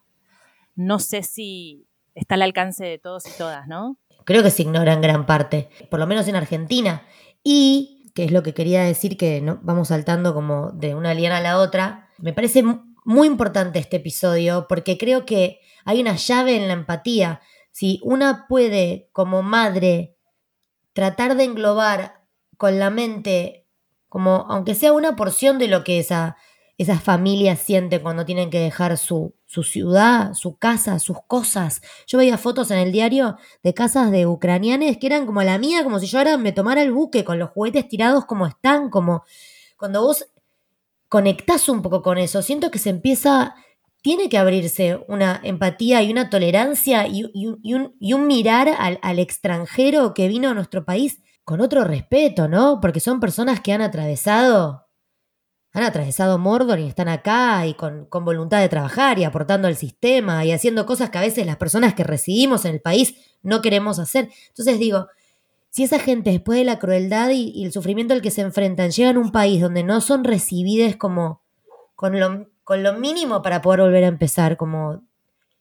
no 0.76 1.00
sé 1.00 1.24
si 1.24 1.88
está 2.16 2.36
al 2.36 2.44
alcance 2.44 2.86
de 2.86 3.00
todos 3.00 3.28
y 3.28 3.38
todas, 3.38 3.68
¿no? 3.68 3.98
Creo 4.26 4.44
que 4.44 4.52
se 4.52 4.64
ignora 4.64 4.94
en 4.94 5.02
gran 5.02 5.26
parte, 5.26 5.70
por 5.90 6.00
lo 6.00 6.08
menos 6.08 6.28
en 6.28 6.36
Argentina. 6.36 7.04
Y 7.44 8.12
que 8.14 8.26
es 8.26 8.32
lo 8.32 8.44
que 8.44 8.54
quería 8.54 8.84
decir, 8.84 9.18
que 9.18 9.42
¿no? 9.42 9.60
vamos 9.62 9.90
saltando 9.90 10.34
como 10.34 10.72
de 10.72 10.96
una 10.96 11.14
liana 11.14 11.38
a 11.38 11.42
la 11.42 11.60
otra. 11.60 12.10
Me 12.18 12.34
parece 12.34 12.64
muy 13.08 13.26
importante 13.28 13.80
este 13.80 13.96
episodio 13.98 14.66
porque 14.68 14.98
creo 14.98 15.26
que 15.26 15.62
hay 15.86 16.02
una 16.02 16.18
llave 16.18 16.58
en 16.58 16.68
la 16.68 16.74
empatía. 16.74 17.40
Si 17.72 18.02
una 18.04 18.48
puede, 18.50 19.08
como 19.14 19.44
madre, 19.44 20.18
tratar 20.92 21.38
de 21.38 21.46
englobar 21.46 22.26
con 22.58 22.80
la 22.80 22.90
mente, 22.90 23.66
como 24.10 24.46
aunque 24.50 24.76
sea 24.76 24.92
una 24.92 25.16
porción 25.16 25.58
de 25.58 25.70
lo 25.70 25.86
que 25.86 26.00
esa 26.00 26.36
esas 26.78 27.02
familias 27.02 27.60
sienten 27.60 28.02
cuando 28.02 28.26
tienen 28.26 28.50
que 28.52 28.60
dejar 28.60 28.98
su, 28.98 29.34
su 29.46 29.64
ciudad, 29.64 30.34
su 30.34 30.58
casa, 30.58 31.00
sus 31.00 31.18
cosas. 31.26 31.82
Yo 32.06 32.20
veía 32.20 32.38
fotos 32.38 32.70
en 32.70 32.78
el 32.78 32.92
diario 32.92 33.38
de 33.64 33.74
casas 33.74 34.12
de 34.12 34.28
ucranianes 34.28 34.98
que 34.98 35.08
eran 35.08 35.26
como 35.26 35.42
la 35.42 35.58
mía, 35.58 35.84
como 35.84 36.00
si 36.00 36.06
yo 36.06 36.20
ahora 36.20 36.38
me 36.38 36.52
tomara 36.52 36.84
el 36.84 36.92
buque 36.92 37.24
con 37.24 37.40
los 37.40 37.50
juguetes 37.50 37.88
tirados 37.88 38.26
como 38.26 38.46
están, 38.46 38.92
como 38.92 39.24
cuando 39.76 40.02
vos 40.02 40.28
conectás 41.10 41.70
un 41.70 41.82
poco 41.82 42.02
con 42.02 42.18
eso, 42.18 42.42
siento 42.42 42.72
que 42.72 42.80
se 42.80 42.90
empieza, 42.90 43.56
tiene 44.02 44.30
que 44.30 44.38
abrirse 44.38 45.04
una 45.08 45.40
empatía 45.44 46.04
y 46.04 46.12
una 46.12 46.30
tolerancia 46.30 47.08
y, 47.08 47.24
un, 47.24 47.96
y 48.00 48.14
un, 48.14 48.28
mirar 48.28 48.70
al, 48.78 49.00
al 49.02 49.20
extranjero 49.20 50.14
que 50.14 50.28
vino 50.28 50.50
a 50.50 50.54
nuestro 50.54 50.86
país 50.86 51.22
con 51.44 51.62
otro 51.62 51.84
respeto, 51.84 52.48
¿no? 52.48 52.80
Porque 52.82 53.00
son 53.00 53.20
personas 53.20 53.62
que 53.62 53.72
han 53.72 53.82
atravesado 53.82 54.88
han 55.78 55.84
atravesado 55.84 56.40
Mordor 56.40 56.80
y 56.80 56.88
están 56.88 57.08
acá 57.08 57.68
y 57.68 57.76
con, 57.76 58.08
voluntad 58.10 58.62
de 58.62 58.70
trabajar 58.70 59.20
y 59.20 59.26
aportando 59.26 59.68
al 59.68 59.76
sistema 59.76 60.44
y 60.44 60.52
haciendo 60.52 60.88
cosas 60.88 61.12
que 61.12 61.20
a 61.20 61.22
veces 61.22 61.46
las 61.46 61.58
personas 61.58 61.94
que 61.94 62.04
residimos 62.04 62.66
en 62.66 62.74
el 62.74 62.82
país 62.82 63.16
no 63.44 63.62
queremos 63.62 64.00
hacer. 64.00 64.30
Entonces 64.48 64.80
digo, 64.80 65.08
si 65.78 65.84
esa 65.84 66.00
gente 66.00 66.32
después 66.32 66.58
de 66.58 66.66
la 66.66 66.80
crueldad 66.80 67.30
y, 67.30 67.64
el 67.64 67.72
sufrimiento 67.72 68.16
al 68.16 68.24
que 68.24 68.32
se 68.32 68.42
enfrentan 68.42 68.90
llegan 68.90 69.18
a 69.18 69.20
un 69.20 69.32
país 69.32 69.62
donde 69.62 69.84
no 69.84 70.02
son 70.02 70.24
recibidas 70.24 70.96
como 70.96 71.44
con 71.94 72.20
lo, 72.20 72.48
con 72.64 72.82
lo 72.82 72.94
mínimo 72.94 73.44
para 73.44 73.62
poder 73.62 73.82
volver 73.82 74.04
a 74.04 74.08
empezar, 74.08 74.58
como 74.58 75.04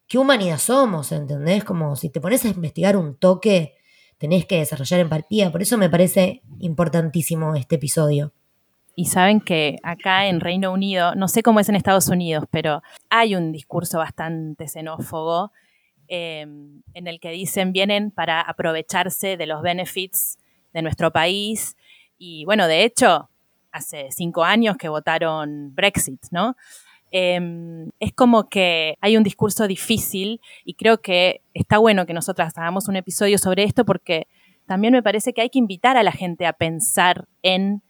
qué 0.09 0.17
humanidad 0.17 0.57
somos, 0.57 1.13
¿entendés? 1.13 1.65
Como 1.65 1.97
si 1.97 2.09
te 2.09 2.23
pones 2.23 2.47
a 2.47 2.49
investigar 2.49 2.97
un 2.97 3.15
toque, 3.19 3.75
tenés 4.17 4.47
que 4.47 4.57
desarrollar 4.57 5.01
empatía. 5.01 5.53
Por 5.53 5.61
eso 5.61 5.77
me 5.77 5.91
parece 5.91 6.41
importantísimo 6.61 7.55
este 7.55 7.75
episodio 7.75 8.33
y 8.95 9.05
saben 9.05 9.43
que 9.43 9.77
acá 9.83 10.29
en 10.29 10.41
Reino 10.41 10.73
Unido, 10.73 11.15
no 11.15 11.29
sé 11.29 11.43
cómo 11.43 11.61
es 11.61 11.69
en 11.69 11.77
Estados 11.77 12.09
Unidos, 12.09 12.47
pero 12.51 12.83
hay 13.11 13.37
un 13.37 13.53
discurso 13.53 13.99
bastante 13.99 14.67
xenófobo 14.67 15.53
em, 16.09 16.83
en 16.95 17.07
el 17.07 17.21
que 17.21 17.31
dicen 17.31 17.73
vienen 17.73 18.11
para 18.11 18.41
aprovecharse 18.41 19.37
de 19.37 19.47
los 19.47 19.63
benefits 19.63 20.39
de 20.73 20.83
nuestro 20.83 21.11
país. 21.11 21.77
Y 22.19 22.45
bueno, 22.45 22.69
de 22.69 22.85
hecho, 22.85 23.29
hace 23.73 24.09
cinco 24.11 24.45
años 24.45 24.77
que 24.77 24.89
votaron 24.89 25.75
Brexit, 25.75 26.21
¿no? 26.31 26.57
Em, 27.11 27.91
es 28.01 28.13
como 28.13 28.49
que 28.49 28.97
hay 29.01 29.17
un 29.17 29.23
discurso 29.23 29.69
difícil 29.69 30.41
y 30.65 30.75
creo 30.75 31.01
que 31.01 31.41
está 31.55 31.79
bueno 31.79 32.05
que 32.05 32.13
nosotras 32.13 32.57
hagamos 32.59 32.89
un 32.89 32.97
episodio 32.97 33.39
sobre 33.39 33.63
esto 33.63 33.85
porque 33.85 34.27
también 34.67 34.93
me 34.93 35.03
parece 35.03 35.33
que 35.33 35.41
hay 35.41 35.51
que 35.51 35.61
invitar 35.61 35.97
a 35.97 36.03
la 36.03 36.13
gente 36.13 36.47
a 36.47 36.53
pensar 36.53 37.27
en 37.43 37.83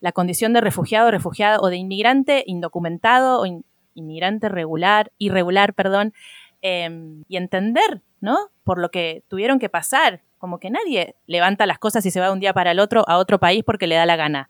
la 0.00 0.12
condición 0.12 0.52
de 0.52 0.62
refugiado, 0.62 1.10
refugiada 1.10 1.58
o 1.60 1.68
de 1.68 1.76
inmigrante 1.76 2.44
indocumentado 2.46 3.42
o 3.42 3.62
inmigrante 3.94 4.48
regular, 4.48 5.12
irregular, 5.18 5.74
perdón, 5.74 6.14
em, 6.62 7.22
y 7.28 7.36
entender, 7.36 8.02
¿no? 8.20 8.38
Por 8.64 8.78
lo 8.78 8.90
que 8.90 9.24
tuvieron 9.28 9.58
que 9.58 9.68
pasar. 9.68 10.22
Como 10.38 10.58
que 10.58 10.70
nadie 10.70 11.14
levanta 11.26 11.66
las 11.66 11.78
cosas 11.78 12.04
y 12.06 12.10
se 12.10 12.18
va 12.18 12.26
de 12.26 12.32
un 12.32 12.40
día 12.40 12.54
para 12.54 12.70
el 12.70 12.80
otro 12.80 13.04
a 13.08 13.18
otro 13.18 13.38
país 13.38 13.62
porque 13.64 13.86
le 13.86 13.96
da 13.96 14.06
la 14.06 14.16
gana. 14.16 14.48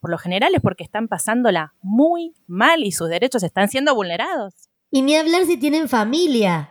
Por 0.00 0.10
lo 0.10 0.18
general 0.18 0.54
es 0.54 0.60
porque 0.60 0.84
están 0.84 1.08
pasándola 1.08 1.74
muy 1.80 2.34
mal 2.46 2.84
y 2.84 2.92
sus 2.92 3.08
derechos 3.08 3.42
están 3.42 3.68
siendo 3.68 3.94
vulnerados. 3.94 4.52
Y 4.90 5.02
ni 5.02 5.16
hablar 5.16 5.46
si 5.46 5.56
tienen 5.56 5.88
familia. 5.88 6.70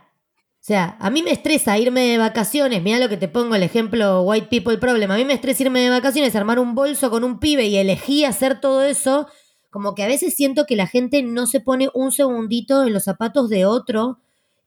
O 0.61 0.63
sea, 0.63 0.95
a 0.99 1.09
mí 1.09 1.23
me 1.23 1.31
estresa 1.31 1.79
irme 1.79 2.01
de 2.01 2.17
vacaciones, 2.19 2.83
mira 2.83 2.99
lo 2.99 3.09
que 3.09 3.17
te 3.17 3.27
pongo 3.27 3.55
el 3.55 3.63
ejemplo 3.63 4.21
White 4.21 4.45
People 4.47 4.77
Problem, 4.77 5.09
a 5.09 5.15
mí 5.15 5.25
me 5.25 5.33
estresa 5.33 5.63
irme 5.63 5.79
de 5.79 5.89
vacaciones, 5.89 6.35
armar 6.35 6.59
un 6.59 6.75
bolso 6.75 7.09
con 7.09 7.23
un 7.23 7.39
pibe 7.39 7.65
y 7.65 7.77
elegí 7.77 8.25
hacer 8.25 8.61
todo 8.61 8.83
eso, 8.83 9.27
como 9.71 9.95
que 9.95 10.03
a 10.03 10.07
veces 10.07 10.35
siento 10.35 10.67
que 10.67 10.75
la 10.75 10.85
gente 10.85 11.23
no 11.23 11.47
se 11.47 11.61
pone 11.61 11.89
un 11.95 12.11
segundito 12.11 12.83
en 12.83 12.93
los 12.93 13.05
zapatos 13.05 13.49
de 13.49 13.65
otro 13.65 14.19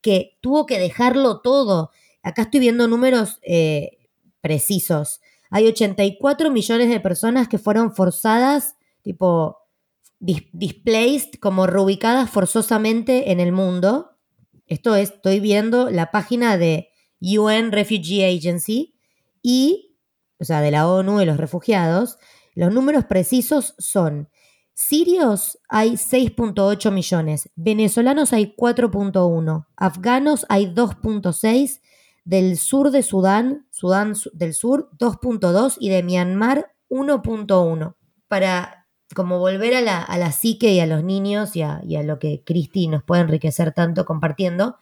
que 0.04 0.38
tuvo 0.40 0.66
que 0.66 0.78
dejarlo 0.78 1.40
todo. 1.40 1.90
Acá 2.22 2.42
estoy 2.42 2.60
viendo 2.60 2.86
números 2.86 3.40
eh, 3.42 3.98
precisos. 4.40 5.20
Hay 5.50 5.66
84 5.66 6.52
millones 6.52 6.90
de 6.90 7.00
personas 7.00 7.48
que 7.48 7.58
fueron 7.58 7.92
forzadas, 7.96 8.76
tipo, 9.02 9.56
displaced, 10.20 11.40
como 11.40 11.66
reubicadas 11.66 12.30
forzosamente 12.30 13.32
en 13.32 13.40
el 13.40 13.50
mundo 13.50 14.14
esto 14.66 14.96
es, 14.96 15.10
estoy 15.10 15.40
viendo 15.40 15.90
la 15.90 16.10
página 16.10 16.56
de 16.56 16.90
UN 17.20 17.70
Refugee 17.70 18.24
Agency 18.24 18.94
y, 19.42 19.96
o 20.38 20.44
sea, 20.44 20.60
de 20.60 20.70
la 20.70 20.88
ONU 20.88 21.18
de 21.18 21.26
los 21.26 21.36
refugiados. 21.36 22.18
Los 22.54 22.72
números 22.72 23.04
precisos 23.04 23.74
son, 23.78 24.30
sirios 24.74 25.58
hay 25.68 25.92
6.8 25.92 26.92
millones, 26.92 27.50
venezolanos 27.56 28.32
hay 28.32 28.54
4.1, 28.56 29.66
afganos 29.76 30.46
hay 30.48 30.66
2.6, 30.66 31.80
del 32.24 32.56
sur 32.56 32.90
de 32.90 33.02
Sudán, 33.02 33.66
Sudán 33.70 34.14
del 34.32 34.54
Sur 34.54 34.90
2.2 34.98 35.76
y 35.78 35.90
de 35.90 36.02
Myanmar 36.02 36.74
1.1. 36.88 37.94
Para 38.28 38.86
como 39.14 39.38
volver 39.38 39.74
a 39.74 39.80
la, 39.80 40.02
a 40.02 40.18
la 40.18 40.32
psique 40.32 40.72
y 40.72 40.80
a 40.80 40.86
los 40.86 41.04
niños 41.04 41.54
y 41.54 41.62
a, 41.62 41.82
lo 42.02 42.18
que 42.18 42.42
Cristi 42.44 42.88
nos 42.88 43.04
puede 43.04 43.22
enriquecer 43.22 43.72
tanto 43.72 44.04
compartiendo. 44.04 44.78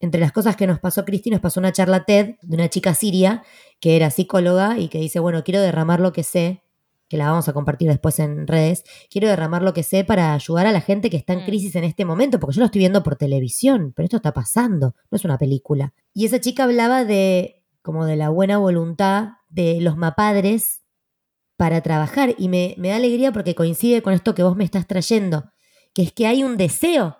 Entre 0.00 0.20
las 0.20 0.32
cosas 0.32 0.56
que 0.56 0.66
nos 0.66 0.80
pasó 0.80 1.04
Cristi, 1.04 1.30
nos 1.30 1.40
pasó 1.40 1.60
una 1.60 1.72
charla 1.72 2.04
TED 2.04 2.34
de 2.42 2.56
una 2.56 2.68
chica 2.68 2.92
siria 2.94 3.42
que 3.80 3.96
era 3.96 4.10
psicóloga 4.10 4.78
y 4.78 4.88
que 4.88 4.98
dice, 4.98 5.20
bueno, 5.20 5.44
quiero 5.44 5.60
derramar 5.60 6.00
lo 6.00 6.12
que 6.12 6.24
sé, 6.24 6.63
que 7.08 7.16
la 7.16 7.30
vamos 7.30 7.48
a 7.48 7.52
compartir 7.52 7.88
después 7.88 8.18
en 8.18 8.46
redes, 8.46 8.84
quiero 9.10 9.28
derramar 9.28 9.62
lo 9.62 9.74
que 9.74 9.82
sé 9.82 10.04
para 10.04 10.34
ayudar 10.34 10.66
a 10.66 10.72
la 10.72 10.80
gente 10.80 11.10
que 11.10 11.16
está 11.16 11.32
en 11.32 11.42
mm. 11.42 11.46
crisis 11.46 11.76
en 11.76 11.84
este 11.84 12.04
momento, 12.04 12.40
porque 12.40 12.56
yo 12.56 12.60
lo 12.60 12.66
estoy 12.66 12.80
viendo 12.80 13.02
por 13.02 13.16
televisión, 13.16 13.92
pero 13.94 14.04
esto 14.04 14.16
está 14.16 14.32
pasando, 14.32 14.94
no 15.10 15.16
es 15.16 15.24
una 15.24 15.38
película. 15.38 15.92
Y 16.12 16.26
esa 16.26 16.40
chica 16.40 16.64
hablaba 16.64 17.04
de 17.04 17.62
como 17.82 18.06
de 18.06 18.16
la 18.16 18.30
buena 18.30 18.56
voluntad 18.56 19.32
de 19.50 19.80
los 19.80 19.96
mapadres 19.96 20.82
para 21.56 21.82
trabajar 21.82 22.34
y 22.38 22.48
me, 22.48 22.74
da 22.78 22.96
alegría 22.96 23.30
porque 23.30 23.54
coincide 23.54 24.02
con 24.02 24.14
esto 24.14 24.34
que 24.34 24.42
vos 24.42 24.56
me 24.56 24.64
estás 24.64 24.86
trayendo, 24.86 25.52
que 25.92 26.02
es 26.02 26.12
que 26.12 26.26
hay 26.26 26.42
un 26.42 26.56
deseo 26.56 27.18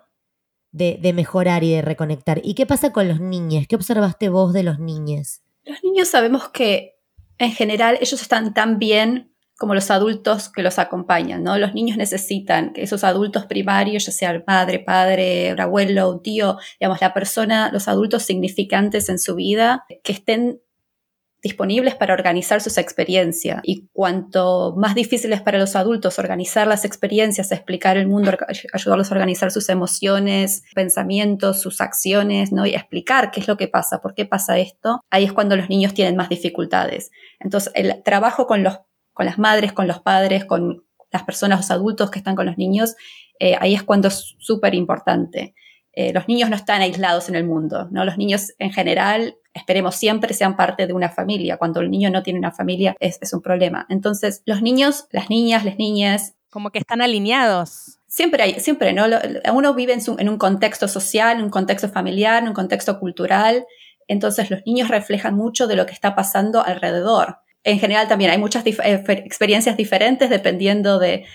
de, 0.71 0.97
de 1.01 1.13
mejorar 1.13 1.63
y 1.63 1.71
de 1.71 1.81
reconectar. 1.81 2.41
¿Y 2.43 2.55
qué 2.55 2.65
pasa 2.65 2.91
con 2.91 3.07
los 3.07 3.21
niños? 3.21 3.65
¿Qué 3.67 3.75
observaste 3.75 4.29
vos 4.29 4.53
de 4.53 4.63
los 4.63 4.79
niños? 4.79 5.41
Los 5.63 5.83
niños 5.83 6.09
sabemos 6.09 6.49
que 6.49 6.95
en 7.37 7.51
general 7.51 7.97
ellos 8.01 8.21
están 8.21 8.53
tan 8.53 8.79
bien 8.79 9.34
como 9.57 9.73
los 9.73 9.89
adultos 9.89 10.49
que 10.49 10.63
los 10.63 10.79
acompañan, 10.79 11.43
¿no? 11.43 11.57
Los 11.57 11.73
niños 11.73 11.97
necesitan 11.97 12.73
que 12.73 12.83
esos 12.83 13.03
adultos 13.03 13.45
primarios, 13.45 14.05
ya 14.05 14.11
sea 14.11 14.43
madre, 14.45 14.79
padre, 14.79 15.53
un 15.53 15.61
abuelo, 15.61 16.11
un 16.11 16.21
tío, 16.21 16.57
digamos, 16.79 16.99
la 17.01 17.13
persona, 17.13 17.69
los 17.71 17.87
adultos 17.87 18.23
significantes 18.23 19.07
en 19.09 19.19
su 19.19 19.35
vida, 19.35 19.85
que 20.03 20.11
estén 20.11 20.59
disponibles 21.45 21.93
para 21.93 22.15
organizar 22.15 22.59
sus 22.59 22.79
experiencias. 22.79 23.59
Y 23.61 23.87
cuanto 23.93 24.73
más 24.75 24.95
difícil 24.95 25.31
es 25.31 25.41
para 25.41 25.59
los 25.59 25.75
adultos 25.75 26.17
organizar 26.17 26.65
las 26.65 26.85
experiencias, 26.85 27.51
explicar 27.51 27.97
el 27.97 28.07
mundo, 28.07 28.31
ayudarlos 28.73 29.11
a 29.11 29.13
organizar 29.13 29.51
sus 29.51 29.69
emociones, 29.69 30.63
pensamientos, 30.73 31.61
sus 31.61 31.81
acciones, 31.81 32.51
¿no? 32.51 32.65
Y 32.65 32.73
explicar 32.73 33.29
qué 33.29 33.41
es 33.41 33.47
lo 33.47 33.57
que 33.57 33.67
pasa, 33.67 34.01
por 34.01 34.15
qué 34.15 34.25
pasa 34.25 34.57
esto, 34.57 35.01
ahí 35.11 35.23
es 35.23 35.33
cuando 35.33 35.55
los 35.55 35.69
niños 35.69 35.93
tienen 35.93 36.15
más 36.15 36.29
dificultades. 36.29 37.11
Entonces, 37.39 37.71
el 37.75 38.01
trabajo 38.03 38.47
con, 38.47 38.63
los, 38.63 38.79
con 39.15 39.25
las 39.25 39.39
madres, 39.39 39.73
con 39.73 39.87
los 39.87 40.01
padres, 40.01 40.45
con 40.45 40.83
las 41.09 41.23
personas, 41.23 41.59
los 41.59 41.71
adultos 41.71 42.11
que 42.11 42.19
están 42.19 42.35
con 42.35 42.45
los 42.45 42.57
niños, 42.57 42.95
eh, 43.39 43.55
ahí 43.59 43.73
es 43.73 43.81
cuando 43.81 44.09
es 44.09 44.35
súper 44.37 44.75
importante. 44.75 45.55
Eh, 45.93 46.11
los 46.13 46.27
niños 46.27 46.49
no 46.49 46.57
están 46.57 46.81
aislados 46.81 47.29
en 47.29 47.35
el 47.35 47.45
mundo, 47.45 47.87
¿no? 47.91 48.03
Los 48.03 48.17
niños 48.17 48.51
en 48.59 48.73
general 48.73 49.37
esperemos 49.53 49.95
siempre 49.95 50.33
sean 50.33 50.57
parte 50.57 50.85
de 50.85 50.91
una 50.91 51.09
familia. 51.09 51.55
Cuando 51.55 51.79
el 51.79 51.89
niño 51.89 52.09
no 52.09 52.23
tiene 52.23 52.39
una 52.39 52.51
familia 52.51 52.93
es, 52.99 53.17
un 53.31 53.41
problema. 53.41 53.85
Entonces, 53.89 54.43
los 54.45 54.61
niños, 54.61 55.07
las 55.11 55.29
niñas, 55.29 55.63
las 55.63 55.77
niñas... 55.77 56.35
Como 56.49 56.71
que 56.71 56.79
están 56.79 57.01
alineados. 57.01 57.99
Siempre 58.07 58.43
hay, 58.43 58.59
siempre, 58.59 58.91
¿no? 58.91 59.05
Uno 59.53 59.73
vive 59.73 59.93
en, 59.93 60.01
en 60.19 60.27
un 60.27 60.37
contexto 60.37 60.89
social, 60.89 61.37
en 61.37 61.45
un 61.45 61.49
contexto 61.49 61.87
familiar, 61.87 62.43
en 62.43 62.49
un 62.49 62.53
contexto 62.53 62.99
cultural. 62.99 63.65
Entonces, 64.09 64.51
los 64.51 64.59
niños 64.65 64.89
reflejan 64.89 65.35
mucho 65.35 65.67
de 65.67 65.77
lo 65.77 65.85
que 65.85 65.93
está 65.93 66.15
pasando 66.15 66.61
alrededor 66.61 67.37
en 67.65 67.79
general 67.79 68.07
también 68.07 68.29
hay 68.29 68.37
muchas 68.37 68.63
eh, 68.65 69.03
experiencias 69.07 69.75
diferentes 69.75 70.29
dependiendo 70.29 70.99
de, 70.99 71.25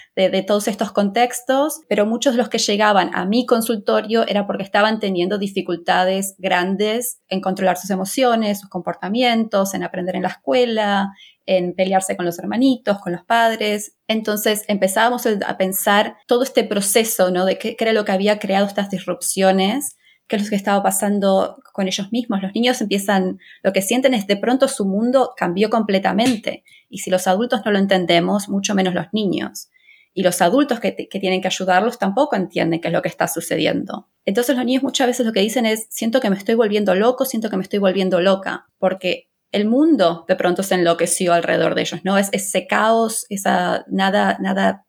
todos 0.46 0.68
estos 0.68 0.92
contextos, 0.92 1.80
pero 1.88 2.06
muchos 2.06 2.34
de 2.34 2.38
los 2.38 2.48
que 2.48 2.58
llegaban 2.58 3.10
a 3.14 3.24
mi 3.24 3.46
consultorio 3.46 4.24
era 4.26 4.46
porque 4.46 4.62
estaban 4.62 5.00
teniendo 5.00 5.38
dificultades 5.38 6.36
grandes 6.38 7.20
en 7.28 7.40
controlar 7.40 7.76
sus 7.76 7.90
emociones, 7.90 8.60
sus 8.60 8.70
comportamientos, 8.70 9.74
en 9.74 9.82
aprender 9.82 10.14
en 10.14 10.22
la 10.22 10.28
escuela, 10.28 11.12
en 11.46 11.74
pelearse 11.74 12.16
con 12.16 12.26
los 12.26 12.38
hermanitos, 12.38 13.00
con 13.00 13.12
los 13.12 13.24
padres. 13.24 13.96
Entonces 14.06 14.64
empezábamos 14.68 15.26
a 15.26 15.58
pensar 15.58 16.16
todo 16.28 16.44
este 16.44 16.62
proceso, 16.62 17.32
¿no? 17.32 17.44
De 17.44 17.58
qué 17.58 17.76
era 17.76 17.92
lo 17.92 18.04
que 18.04 18.12
había 18.12 18.38
creado 18.38 18.66
estas 18.66 18.88
disrupciones 18.88 19.96
qué 20.30 20.36
es 20.36 20.44
lo 20.44 20.48
que 20.48 20.56
estaba 20.56 20.80
pasando 20.80 21.60
con 21.72 21.88
ellos 21.88 22.12
mismos. 22.12 22.40
Los 22.40 22.54
niños 22.54 22.80
empiezan, 22.80 23.40
lo 23.64 23.72
que 23.72 23.82
sienten 23.82 24.14
es 24.14 24.28
de 24.28 24.36
pronto 24.36 24.68
su 24.68 24.86
mundo 24.86 25.32
cambió 25.36 25.68
completamente. 25.68 26.62
Y 26.88 26.98
si 26.98 27.10
los 27.10 27.26
adultos 27.26 27.62
no 27.64 27.72
lo 27.72 27.78
entendemos, 27.78 28.48
mucho 28.48 28.76
menos 28.76 28.94
los 28.94 29.06
niños. 29.12 29.70
Y 30.14 30.22
los 30.22 30.40
adultos 30.40 30.78
que, 30.78 30.92
tienen 30.92 31.40
que 31.40 31.48
ayudarlos 31.48 31.98
tampoco 31.98 32.36
entienden 32.36 32.80
qué 32.80 32.88
es 32.88 32.94
lo 32.94 33.02
que 33.02 33.08
está 33.08 33.26
sucediendo. 33.26 34.08
Entonces 34.24 34.56
los 34.56 34.64
niños 34.64 34.84
muchas 34.84 35.08
veces 35.08 35.26
lo 35.26 35.32
que 35.32 35.40
dicen 35.40 35.66
es, 35.66 35.88
siento 35.90 36.20
que 36.20 36.30
me 36.30 36.36
estoy 36.36 36.54
volviendo 36.54 36.94
loco, 36.94 37.24
siento 37.24 37.50
que 37.50 37.56
me 37.56 37.64
estoy 37.64 37.80
volviendo 37.80 38.20
loca, 38.20 38.68
porque 38.78 39.30
el 39.50 39.66
mundo 39.66 40.24
de 40.28 40.36
pronto 40.36 40.62
se 40.62 40.76
enloqueció 40.76 41.32
alrededor 41.32 41.74
de 41.74 41.82
ellos, 41.82 42.00
¿no? 42.04 42.18
Es 42.18 42.28
ese 42.30 42.68
caos, 42.68 43.26
esa 43.30 43.84
nada, 43.88 44.38
nada 44.40 44.86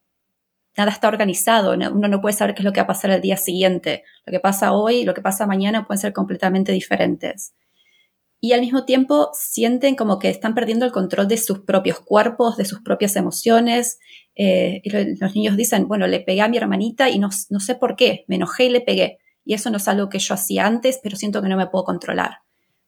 nada 0.77 0.91
está 0.91 1.07
organizado, 1.07 1.73
uno 1.73 2.07
no 2.07 2.21
puede 2.21 2.34
saber 2.34 2.55
qué 2.55 2.62
es 2.62 2.65
lo 2.65 2.73
que 2.73 2.79
va 2.79 2.86
a 2.86 2.88
pasar 2.88 3.12
el 3.12 3.21
día 3.21 3.38
siguiente. 3.38 4.03
Lo 4.25 4.31
que 4.31 4.39
pasa 4.39 4.73
hoy 4.73 5.03
lo 5.03 5.13
que 5.13 5.21
pasa 5.21 5.45
mañana 5.45 5.86
pueden 5.86 6.01
ser 6.01 6.13
completamente 6.13 6.71
diferentes. 6.71 7.53
Y 8.39 8.53
al 8.53 8.62
mismo 8.62 8.86
tiempo 8.86 9.29
sienten 9.34 9.95
como 9.95 10.17
que 10.17 10.29
están 10.29 10.55
perdiendo 10.55 10.86
el 10.86 10.91
control 10.91 11.27
de 11.27 11.38
sus 11.38 11.60
propios 11.60 11.99
cuerpos, 11.99 12.57
de 12.57 12.65
sus 12.65 12.81
propias 12.81 13.15
emociones. 13.15 13.99
Eh, 14.36 14.81
y 14.84 14.89
los 14.89 15.36
niños 15.36 15.57
dicen, 15.57 15.88
bueno, 15.88 16.07
le 16.07 16.21
pegué 16.21 16.41
a 16.41 16.47
mi 16.47 16.57
hermanita 16.57 17.10
y 17.10 17.19
no, 17.19 17.29
no 17.49 17.60
sé 17.60 17.75
por 17.75 17.95
qué, 17.95 18.25
me 18.27 18.38
enojé 18.38 18.65
y 18.65 18.69
le 18.69 18.81
pegué. 18.81 19.19
Y 19.45 19.53
eso 19.53 19.69
no 19.69 19.77
es 19.77 19.88
algo 19.88 20.10
que 20.10 20.19
yo 20.19 20.34
hacía 20.34 20.65
antes, 20.65 20.99
pero 21.03 21.17
siento 21.17 21.41
que 21.41 21.49
no 21.49 21.57
me 21.57 21.67
puedo 21.67 21.84
controlar 21.84 22.39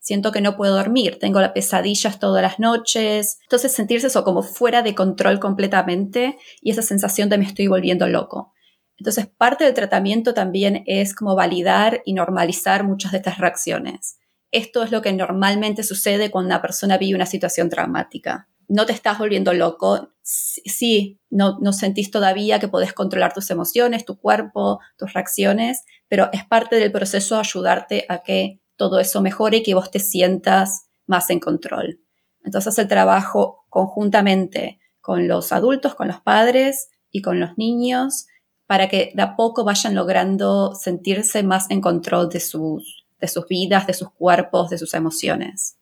siento 0.03 0.33
que 0.33 0.41
no 0.41 0.57
puedo 0.57 0.75
dormir, 0.75 1.17
tengo 1.19 1.39
las 1.39 1.53
pesadillas 1.53 2.19
todas 2.19 2.41
las 2.43 2.59
noches. 2.59 3.39
Entonces 3.43 3.71
sentirse 3.71 4.07
eso 4.07 4.23
como 4.23 4.43
fuera 4.43 4.83
de 4.83 4.93
control 4.93 5.39
completamente 5.39 6.37
y 6.61 6.71
esa 6.71 6.81
sensación 6.81 7.29
de 7.29 7.37
me 7.37 7.45
estoy 7.45 7.67
volviendo 7.67 8.07
loco. 8.07 8.53
Entonces 8.97 9.27
parte 9.27 9.63
del 9.63 9.73
tratamiento 9.73 10.33
también 10.33 10.83
es 10.85 11.15
como 11.15 11.35
validar 11.35 12.01
y 12.05 12.13
normalizar 12.13 12.83
muchas 12.83 13.13
de 13.13 13.19
estas 13.19 13.37
reacciones. 13.37 14.17
Esto 14.51 14.83
es 14.83 14.91
lo 14.91 15.01
que 15.01 15.13
normalmente 15.13 15.83
sucede 15.83 16.29
cuando 16.29 16.49
una 16.49 16.61
persona 16.61 16.97
vive 16.97 17.15
una 17.15 17.25
situación 17.25 17.69
traumática. 17.69 18.49
No 18.67 18.85
te 18.85 18.93
estás 18.93 19.17
volviendo 19.17 19.53
loco, 19.53 20.09
sí, 20.21 21.19
no, 21.29 21.57
no 21.61 21.73
sentís 21.73 22.11
todavía 22.11 22.59
que 22.59 22.67
podés 22.67 22.93
controlar 22.93 23.33
tus 23.33 23.49
emociones, 23.51 24.05
tu 24.05 24.19
cuerpo, 24.19 24.79
tus 24.97 25.13
reacciones, 25.13 25.83
pero 26.07 26.29
es 26.33 26.45
parte 26.45 26.75
del 26.75 26.91
proceso 26.91 27.39
ayudarte 27.39 28.05
a 28.09 28.19
que 28.19 28.62
todo 28.75 28.99
eso 28.99 29.21
mejore 29.21 29.57
y 29.57 29.63
que 29.63 29.75
vos 29.75 29.91
te 29.91 29.99
sientas 29.99 30.88
más 31.05 31.29
en 31.29 31.39
control. 31.39 31.99
Entonces 32.43 32.77
el 32.77 32.88
trabajo 32.88 33.65
conjuntamente 33.69 34.79
con 35.01 35.27
los 35.27 35.51
adultos, 35.51 35.95
con 35.95 36.07
los 36.07 36.21
padres 36.21 36.89
y 37.12 37.21
con 37.21 37.39
los 37.39 37.57
niños 37.57 38.27
para 38.65 38.88
que 38.88 39.12
de 39.13 39.21
a 39.21 39.36
poco 39.36 39.63
vayan 39.63 39.95
logrando 39.95 40.73
sentirse 40.75 41.43
más 41.43 41.69
en 41.69 41.81
control 41.81 42.29
de 42.29 42.39
sus, 42.39 43.05
de 43.19 43.27
sus 43.27 43.47
vidas, 43.47 43.88
de 43.88 43.93
sus 43.93 44.09
cuerpos, 44.12 44.69
de 44.69 44.77
sus 44.77 44.93
emociones. 44.93 45.77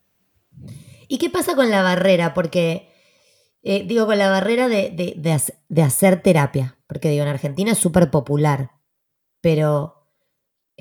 ¿Y 1.08 1.18
qué 1.18 1.30
pasa 1.30 1.56
con 1.56 1.70
la 1.70 1.84
barrera? 1.84 2.34
Porque, 2.34 2.90
eh, 3.64 3.84
digo, 3.88 4.06
con 4.08 4.18
la 4.18 4.30
barrera 4.30 4.68
de, 4.68 4.92
de 5.70 5.82
hacer 5.82 6.22
terapia, 6.22 6.78
porque 6.88 7.10
digo, 7.10 7.24
en 7.24 7.30
Argentina 7.30 7.72
es 7.72 7.78
súper 7.78 8.10
popular, 8.10 8.72
pero 9.42 10.01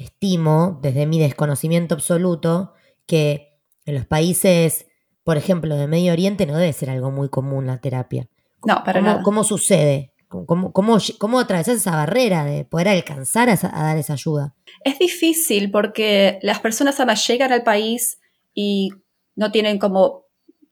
estimo, 0.01 0.79
desde 0.83 1.07
mi 1.07 1.19
desconocimiento 1.19 1.95
absoluto, 1.95 2.75
que 3.07 3.59
en 3.85 3.95
los 3.95 4.07
países, 4.07 4.87
por 5.25 5.37
ejemplo, 5.37 5.77
de 5.77 5.87
Medio 5.87 6.13
Oriente 6.13 6.47
no 6.47 6.57
debe 6.57 6.73
ser 6.73 6.91
algo 6.91 7.11
muy 7.11 7.29
común 7.29 7.67
la 7.67 7.81
terapia. 7.81 8.29
No, 8.65 8.83
para 8.85 9.01
¿Cómo, 9.01 9.11
nada. 9.11 9.23
¿Cómo 9.23 9.45
sucede? 9.45 10.13
¿Cómo, 10.29 10.73
cómo, 10.73 10.99
cómo 11.19 11.41
atravesas 11.41 11.79
esa 11.79 11.97
barrera 11.97 12.45
de 12.45 12.65
poder 12.65 12.89
alcanzar 12.89 13.51
a, 13.51 13.57
dar 13.57 13.99
esa 13.99 14.13
ayuda? 14.13 14.55
Es 14.85 14.99
difícil 14.99 15.71
porque 15.73 16.39
las 16.43 16.61
personas 16.61 17.01
además 17.01 17.27
llegan 17.27 17.53
al 17.53 17.65
país 17.65 18.21
y 18.55 18.91
no 19.35 19.51
tienen 19.51 19.79
como 19.79 20.27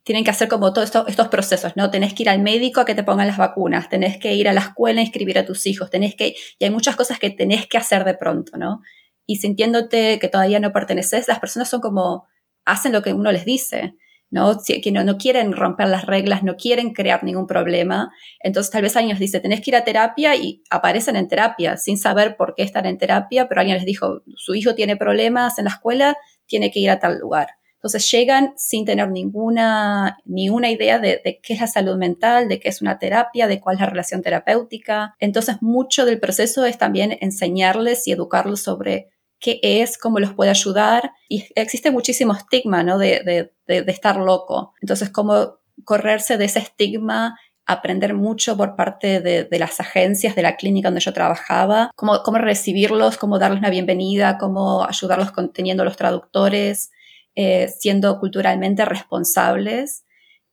tienen 0.04 0.24
que 0.24 0.30
hacer 0.30 0.48
como 0.48 0.72
todos 0.72 0.90
estos, 1.06 1.28
procesos, 1.28 1.76
¿no? 1.76 1.90
Tenés 1.90 2.14
que 2.14 2.22
ir 2.22 2.30
al 2.30 2.40
médico 2.40 2.80
a 2.80 2.86
que 2.86 2.94
te 2.94 3.02
pongan 3.02 3.26
las 3.26 3.36
vacunas, 3.36 3.90
tenés 3.90 4.16
que 4.16 4.34
ir 4.34 4.48
a 4.48 4.54
la 4.54 4.60
escuela 4.60 5.00
a 5.00 5.04
inscribir 5.04 5.38
a 5.38 5.44
tus 5.44 5.66
hijos, 5.66 5.90
tenés 5.90 6.14
que, 6.14 6.34
y 6.58 6.64
hay 6.64 6.70
muchas 6.70 6.96
cosas 6.96 7.18
que 7.18 7.28
tenés 7.28 7.66
que 7.66 7.76
hacer 7.76 8.06
de 8.06 8.14
pronto, 8.14 8.56
¿no? 8.56 8.80
Y 9.28 9.36
sintiéndote 9.36 10.18
que 10.18 10.28
todavía 10.28 10.58
no 10.58 10.72
perteneces, 10.72 11.28
las 11.28 11.38
personas 11.38 11.68
son 11.68 11.82
como, 11.82 12.26
hacen 12.64 12.92
lo 12.92 13.02
que 13.02 13.12
uno 13.12 13.30
les 13.30 13.44
dice, 13.44 13.94
¿no? 14.30 14.58
Que 14.66 14.90
no, 14.90 15.04
no 15.04 15.18
quieren 15.18 15.52
romper 15.52 15.88
las 15.88 16.06
reglas, 16.06 16.42
no 16.42 16.56
quieren 16.56 16.94
crear 16.94 17.22
ningún 17.22 17.46
problema. 17.46 18.10
Entonces 18.40 18.72
tal 18.72 18.80
vez 18.80 18.96
alguien 18.96 19.10
les 19.10 19.20
dice, 19.20 19.40
tenés 19.40 19.60
que 19.60 19.70
ir 19.70 19.76
a 19.76 19.84
terapia 19.84 20.34
y 20.34 20.62
aparecen 20.70 21.14
en 21.14 21.28
terapia 21.28 21.76
sin 21.76 21.98
saber 21.98 22.36
por 22.38 22.54
qué 22.54 22.62
están 22.62 22.86
en 22.86 22.96
terapia, 22.96 23.50
pero 23.50 23.60
alguien 23.60 23.76
les 23.76 23.84
dijo, 23.84 24.22
su 24.36 24.54
hijo 24.54 24.74
tiene 24.74 24.96
problemas 24.96 25.58
en 25.58 25.66
la 25.66 25.72
escuela, 25.72 26.16
tiene 26.46 26.70
que 26.70 26.80
ir 26.80 26.88
a 26.88 26.98
tal 26.98 27.18
lugar. 27.18 27.48
Entonces 27.74 28.10
llegan 28.10 28.54
sin 28.56 28.86
tener 28.86 29.10
ninguna, 29.10 30.16
ninguna 30.24 30.70
idea 30.70 30.98
de, 30.98 31.20
de, 31.22 31.38
qué 31.42 31.52
es 31.52 31.60
la 31.60 31.66
salud 31.66 31.98
mental, 31.98 32.48
de 32.48 32.58
qué 32.58 32.70
es 32.70 32.80
una 32.80 32.98
terapia, 32.98 33.46
de 33.46 33.60
cuál 33.60 33.76
es 33.76 33.80
la 33.80 33.90
relación 33.90 34.22
terapéutica. 34.22 35.14
Entonces 35.20 35.58
mucho 35.60 36.06
del 36.06 36.18
proceso 36.18 36.64
es 36.64 36.78
también 36.78 37.18
enseñarles 37.20 38.08
y 38.08 38.12
educarlos 38.12 38.62
sobre 38.62 39.10
qué 39.40 39.60
es, 39.62 39.98
cómo 39.98 40.18
los 40.18 40.34
puede 40.34 40.50
ayudar. 40.50 41.12
Y 41.28 41.44
existe 41.54 41.90
muchísimo 41.90 42.34
estigma, 42.34 42.82
¿no? 42.82 42.98
De, 42.98 43.52
estar 43.66 44.16
loco. 44.16 44.74
Entonces, 44.80 45.10
cómo 45.10 45.58
correrse 45.84 46.36
de 46.36 46.46
ese 46.46 46.58
estigma 46.58 47.38
aprender 47.66 48.14
mucho 48.14 48.56
por 48.56 48.76
parte 48.76 49.20
de, 49.20 49.58
las 49.58 49.78
agencias, 49.78 50.34
de 50.34 50.42
la 50.42 50.56
clínica 50.56 50.88
donde 50.88 51.02
yo 51.02 51.12
trabajaba, 51.12 51.90
cómo, 51.96 52.22
cómo 52.22 52.38
recibirlos, 52.38 53.18
cómo 53.18 53.38
darles 53.38 53.60
una 53.60 53.68
bienvenida, 53.68 54.38
cómo 54.38 54.84
ayudarlos 54.84 55.32
teniendo 55.52 55.84
los 55.84 55.98
traductores, 55.98 56.90
eh, 57.34 57.68
siendo 57.68 58.18
culturalmente 58.20 58.86
responsables 58.86 60.04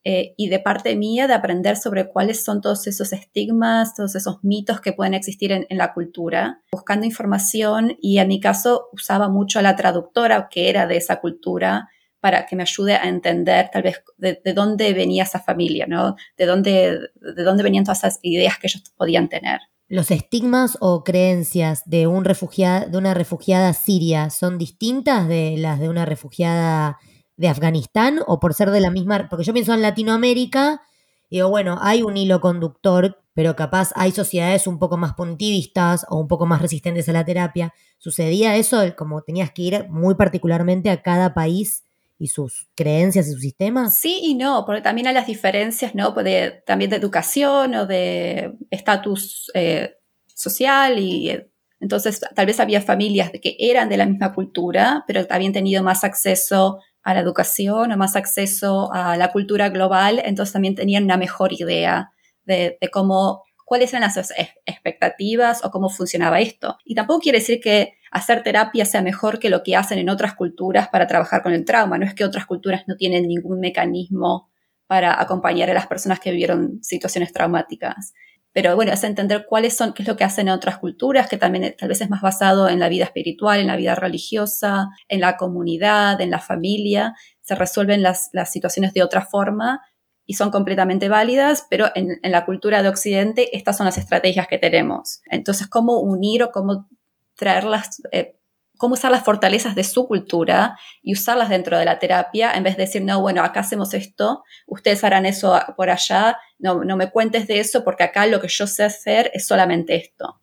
eh, 0.08 0.36
y 0.38 0.50
de 0.50 0.60
parte 0.60 0.96
mía 0.96 1.28
de 1.28 1.34
aprender 1.34 1.78
sobre 1.78 2.08
cuáles 2.08 2.46
son 2.46 2.62
todos 2.62 2.86
esos 2.86 3.12
estigmas, 3.12 3.96
todos 3.96 4.14
esos 4.14 4.38
mitos 4.44 4.80
que 4.80 4.94
pueden 4.94 5.16
existir 5.16 5.52
en, 5.52 5.66
la 5.72 5.96
cultura, 5.96 6.62
buscando 6.72 7.08
información 7.08 7.98
y 8.00 8.20
en 8.20 8.28
mi 8.28 8.40
caso 8.40 8.88
usaba 8.94 9.30
mucho 9.30 9.58
a 9.58 9.64
la 9.64 9.76
traductora 9.76 10.48
que 10.48 10.70
era 10.70 10.86
de 10.86 10.98
esa 10.98 11.20
cultura 11.20 11.90
para 12.20 12.46
que 12.46 12.56
me 12.56 12.62
ayude 12.62 12.94
a 12.94 13.10
entender 13.10 13.72
tal 13.74 13.82
vez 13.82 14.04
de, 14.18 14.40
dónde 14.54 14.94
venía 14.94 15.24
esa 15.24 15.40
familia, 15.40 15.88
¿no? 15.88 16.16
De 16.38 16.46
dónde, 16.46 17.00
de 17.16 17.44
dónde 17.44 17.64
venían 17.64 17.84
todas 17.84 18.04
esas 18.04 18.20
ideas 18.22 18.60
que 18.60 18.68
ellos 18.68 18.84
podían 18.96 19.28
tener. 19.28 19.60
los 19.88 20.12
estigmas 20.12 20.78
o 20.82 21.04
creencias 21.04 21.82
de, 21.86 22.06
un 22.06 22.26
refugiada, 22.26 22.86
de 22.86 22.98
una 23.00 23.16
refugiada 23.16 23.74
siria 23.74 24.30
son 24.30 24.60
distintas 24.60 25.28
de 25.28 25.56
las 25.58 25.80
de 25.80 25.90
una 25.90 26.06
refugiada 26.06 27.00
de 27.38 27.48
Afganistán 27.48 28.20
o 28.28 28.40
por 28.40 28.54
ser 28.54 28.72
de 28.72 28.80
la 28.80 28.92
misma, 28.92 29.28
porque 29.30 29.44
yo 29.44 29.54
pienso 29.54 29.74
en 29.74 29.82
Latinoamérica, 29.82 30.82
digo, 31.30 31.50
bueno, 31.50 31.78
hay 31.82 32.02
un 32.02 32.16
hilo 32.18 32.40
conductor, 32.40 33.22
pero 33.34 33.56
capaz 33.56 33.92
hay 33.96 34.12
sociedades 34.12 34.68
un 34.68 34.80
poco 34.80 34.98
más 34.98 35.14
puntivistas 35.14 36.06
o 36.10 36.18
un 36.18 36.28
poco 36.28 36.46
más 36.46 36.62
resistentes 36.62 37.10
a 37.10 37.14
la 37.14 37.26
terapia. 37.26 37.74
¿Sucedía 37.98 38.56
eso 38.56 38.82
como 38.96 39.22
tenías 39.22 39.52
que 39.52 39.62
ir 39.64 39.90
muy 39.90 40.16
particularmente 40.16 40.90
a 40.90 41.02
cada 41.02 41.34
país 41.34 41.84
y 42.18 42.28
sus 42.28 42.70
creencias 42.76 43.28
y 43.28 43.32
sus 43.34 43.42
sistemas? 43.42 43.96
Sí 43.96 44.20
y 44.24 44.36
no, 44.36 44.64
porque 44.66 44.82
también 44.82 45.08
hay 45.08 45.14
las 45.14 45.28
diferencias, 45.28 45.96
¿no? 45.96 46.14
Pues 46.14 46.64
también 46.66 46.90
de 46.90 46.96
educación 46.96 47.76
o 47.76 47.86
de 47.86 48.54
estatus 48.72 49.52
eh, 49.54 49.98
social 50.34 51.00
y 51.00 51.32
eh, 51.32 51.50
entonces 51.82 52.22
tal 52.34 52.46
vez 52.46 52.60
había 52.62 52.82
familias 52.82 53.32
que 53.42 53.58
eran 53.60 53.90
de 53.90 53.98
la 53.98 54.06
misma 54.06 54.34
cultura, 54.34 55.04
pero 55.08 55.26
habían 55.30 55.52
tenido 55.52 55.84
más 55.84 56.06
acceso 56.06 56.80
a 57.06 57.14
la 57.14 57.22
educación 57.22 57.92
o 57.92 57.98
más 57.98 58.18
acceso 58.18 58.92
a 58.92 59.16
la 59.16 59.32
cultura 59.32 59.70
global, 59.70 60.22
entonces 60.26 60.52
también 60.52 60.76
tenían 60.76 61.06
una 61.06 61.16
mejor 61.16 61.54
idea 61.54 62.12
de, 62.44 62.78
de 62.82 62.90
cómo 62.90 63.44
cuáles 63.66 63.94
eran 63.94 64.02
las 64.02 64.34
expectativas 64.66 65.64
o 65.64 65.72
cómo 65.72 65.90
funcionaba 65.90 66.40
esto. 66.40 66.78
Y 66.84 66.96
tampoco 66.96 67.22
quiere 67.22 67.40
decir 67.40 67.60
que 67.60 67.94
hacer 68.12 68.44
terapia 68.44 68.86
sea 68.86 69.02
mejor 69.02 69.40
que 69.40 69.50
lo 69.50 69.64
que 69.64 69.76
hacen 69.76 70.00
en 70.00 70.10
otras 70.10 70.36
culturas 70.36 70.88
para 70.90 71.08
trabajar 71.08 71.42
con 71.42 71.54
el 71.54 71.66
trauma. 71.66 71.98
No 71.98 72.06
es 72.06 72.14
que 72.14 72.24
otras 72.24 72.46
culturas 72.46 72.84
no 72.88 72.96
tienen 72.96 73.28
ningún 73.28 73.60
mecanismo 73.60 74.50
para 74.88 75.20
acompañar 75.20 75.70
a 75.70 75.74
las 75.74 75.88
personas 75.88 76.20
que 76.20 76.32
vivieron 76.32 76.82
situaciones 76.84 77.34
traumáticas. 77.34 78.14
Pero 78.56 78.74
bueno, 78.78 78.94
es 78.94 79.04
entender 79.04 79.48
cuáles 79.50 79.76
son, 79.76 79.92
qué 79.92 80.04
es 80.04 80.08
lo 80.08 80.16
que 80.16 80.24
hacen 80.24 80.48
en 80.48 80.54
otras 80.54 80.78
culturas, 80.78 81.28
que 81.28 81.36
también 81.36 81.76
tal 81.78 81.90
vez 81.90 82.00
es 82.00 82.10
más 82.10 82.22
basado 82.22 82.70
en 82.70 82.80
la 82.80 82.88
vida 82.88 83.04
espiritual, 83.04 83.60
en 83.60 83.68
la 83.68 83.76
vida 83.76 83.96
religiosa, 83.96 84.88
en 85.10 85.20
la 85.20 85.36
comunidad, 85.36 86.22
en 86.22 86.32
la 86.32 86.40
familia. 86.40 87.16
Se 87.42 87.54
resuelven 87.54 88.02
las, 88.02 88.32
situaciones 88.46 88.94
de 88.94 89.04
otra 89.04 89.26
forma 89.26 89.82
y 90.26 90.36
son 90.36 90.52
completamente 90.52 91.10
válidas, 91.10 91.68
pero 91.70 91.88
en, 91.96 92.18
en, 92.24 92.32
la 92.32 92.46
cultura 92.46 92.82
de 92.82 92.88
Occidente 92.88 93.58
estas 93.58 93.76
son 93.76 93.88
las 93.88 93.98
estrategias 93.98 94.48
que 94.48 94.58
tenemos. 94.58 95.20
Entonces, 95.30 95.68
¿cómo 95.68 96.00
unir 96.00 96.42
o 96.42 96.52
cómo 96.52 96.88
traerlas, 97.36 98.02
eh, 98.14 98.40
cómo 98.78 98.94
usar 98.94 99.12
las 99.12 99.24
fortalezas 99.24 99.76
de 99.76 99.84
su 99.84 100.08
cultura 100.08 100.78
y 101.02 101.14
usarlas 101.14 101.50
dentro 101.50 101.78
de 101.78 101.86
la 101.86 102.00
terapia 102.00 102.52
en 102.54 102.64
vez 102.64 102.78
de 102.78 102.84
decir, 102.84 103.04
no, 103.04 103.22
bueno, 103.22 103.44
acá 103.44 103.62
hacemos 103.62 103.94
esto, 103.94 104.44
ustedes 104.68 105.04
harán 105.04 105.26
eso 105.26 105.60
por 105.76 105.90
allá, 105.90 106.38
no, 106.60 106.84
no 106.84 106.98
me 106.98 107.12
cuentes 107.12 107.48
de 107.48 107.60
eso 107.60 107.84
porque 107.84 108.04
acá 108.04 108.26
lo 108.26 108.40
que 108.42 108.48
yo 108.48 108.68
sé 108.68 108.84
hacer 108.84 109.32
es 109.34 109.48
solamente 109.48 109.96
esto. 109.96 110.40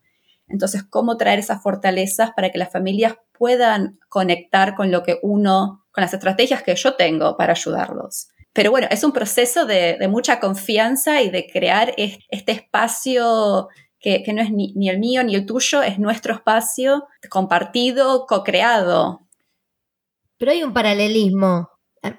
Entonces, 0.47 0.83
¿cómo 0.83 1.17
traer 1.17 1.39
esas 1.39 1.61
fortalezas 1.63 2.31
para 2.35 2.51
que 2.51 2.59
las 2.59 2.71
familias 2.71 3.15
puedan 3.31 3.99
conectar 4.09 4.75
con 4.75 4.91
lo 4.91 5.03
que 5.03 5.19
uno, 5.23 5.85
con 5.91 6.01
las 6.01 6.13
estrategias 6.13 6.63
que 6.63 6.75
yo 6.75 6.95
tengo 6.95 7.37
para 7.37 7.53
ayudarlos? 7.53 8.27
Pero 8.53 8.69
bueno, 8.69 8.87
es 8.91 9.03
un 9.03 9.13
proceso 9.13 9.65
de, 9.65 9.97
de 9.97 10.07
mucha 10.07 10.39
confianza 10.39 11.21
y 11.23 11.31
de 11.31 11.47
crear 11.47 11.93
este 11.97 12.51
espacio 12.51 13.67
que, 14.03 14.33
no 14.33 14.41
es 14.41 14.51
ni, 14.51 14.89
el 14.89 14.99
mío 14.99 15.23
ni 15.23 15.33
el 15.33 15.45
tuyo, 15.45 15.81
es 15.81 15.97
nuestro 15.97 16.33
espacio 16.33 17.07
compartido, 17.29 18.25
co-creado. 18.27 19.21
Pero 20.37 20.51
hay 20.51 20.61
un 20.61 20.73
paralelismo, 20.73 21.69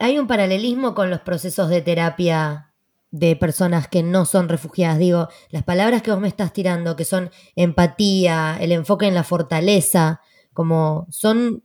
hay 0.00 0.18
un 0.18 0.26
paralelismo 0.26 0.94
con 0.94 1.10
los 1.10 1.20
procesos 1.20 1.68
de 1.68 1.82
terapia 1.82 2.72
de 3.10 3.36
personas 3.36 3.86
que 3.86 4.02
no 4.02 4.24
son 4.24 4.48
refugiadas. 4.48 4.98
Digo, 4.98 5.28
las 5.50 5.62
palabras 5.62 6.00
que 6.00 6.10
vos 6.10 6.20
me 6.20 6.28
estás 6.28 6.54
tirando, 6.54 6.96
que 6.96 7.04
son 7.04 7.30
empatía, 7.54 8.56
el 8.60 8.72
enfoque 8.72 9.06
en 9.06 9.14
la 9.14 9.22
fortaleza, 9.22 10.22
como 10.54 11.06
son 11.10 11.64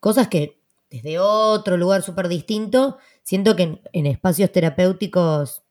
cosas 0.00 0.26
que 0.26 0.60
desde 0.90 1.20
otro 1.20 1.76
lugar 1.76 2.02
súper 2.02 2.26
distinto, 2.26 2.98
siento 3.22 3.54
que 3.54 3.80
en, 3.92 4.06
espacios 4.06 4.50
terapéuticos 4.50 5.62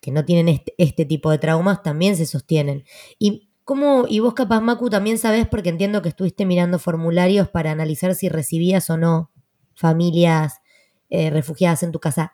que 0.00 0.10
no 0.10 0.24
tienen 0.24 0.48
este, 0.48 0.74
este, 0.78 1.04
tipo 1.04 1.30
de 1.30 1.38
traumas 1.38 1.82
también 1.82 2.16
se 2.16 2.26
sostienen. 2.26 2.84
Y, 3.18 3.50
¿cómo, 3.64 4.06
y 4.08 4.20
vos 4.20 4.34
capaz, 4.34 4.60
Macu, 4.60 4.90
también 4.90 5.18
sabés, 5.18 5.46
porque 5.46 5.68
entiendo 5.68 6.02
que 6.02 6.08
estuviste 6.08 6.46
mirando 6.46 6.78
formularios 6.78 7.48
para 7.48 7.70
analizar 7.70 8.14
si 8.14 8.28
recibías 8.28 8.88
o 8.90 8.96
no 8.96 9.30
familias 9.74 10.60
eh, 11.08 11.30
refugiadas 11.30 11.82
en 11.82 11.92
tu 11.92 12.00
casa. 12.00 12.32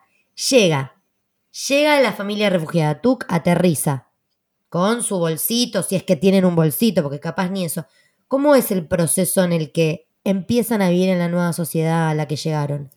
Llega, 0.49 1.01
llega 1.67 2.01
la 2.01 2.13
familia 2.13 2.49
refugiada, 2.49 3.01
tú 3.01 3.19
aterriza 3.27 4.09
con 4.69 5.03
su 5.03 5.19
bolsito, 5.19 5.83
si 5.83 5.95
es 5.95 6.03
que 6.03 6.15
tienen 6.15 6.43
un 6.43 6.55
bolsito, 6.55 7.01
porque 7.01 7.19
capaz 7.19 7.49
ni 7.49 7.63
eso. 7.63 7.85
¿Cómo 8.27 8.55
es 8.55 8.71
el 8.71 8.87
proceso 8.87 9.43
en 9.43 9.53
el 9.53 9.71
que 9.71 10.07
empiezan 10.23 10.81
a 10.81 10.89
vivir 10.89 11.09
en 11.09 11.19
la 11.19 11.29
nueva 11.29 11.53
sociedad 11.53 12.09
a 12.09 12.15
la 12.15 12.27
que 12.27 12.35
llegaron? 12.35 12.91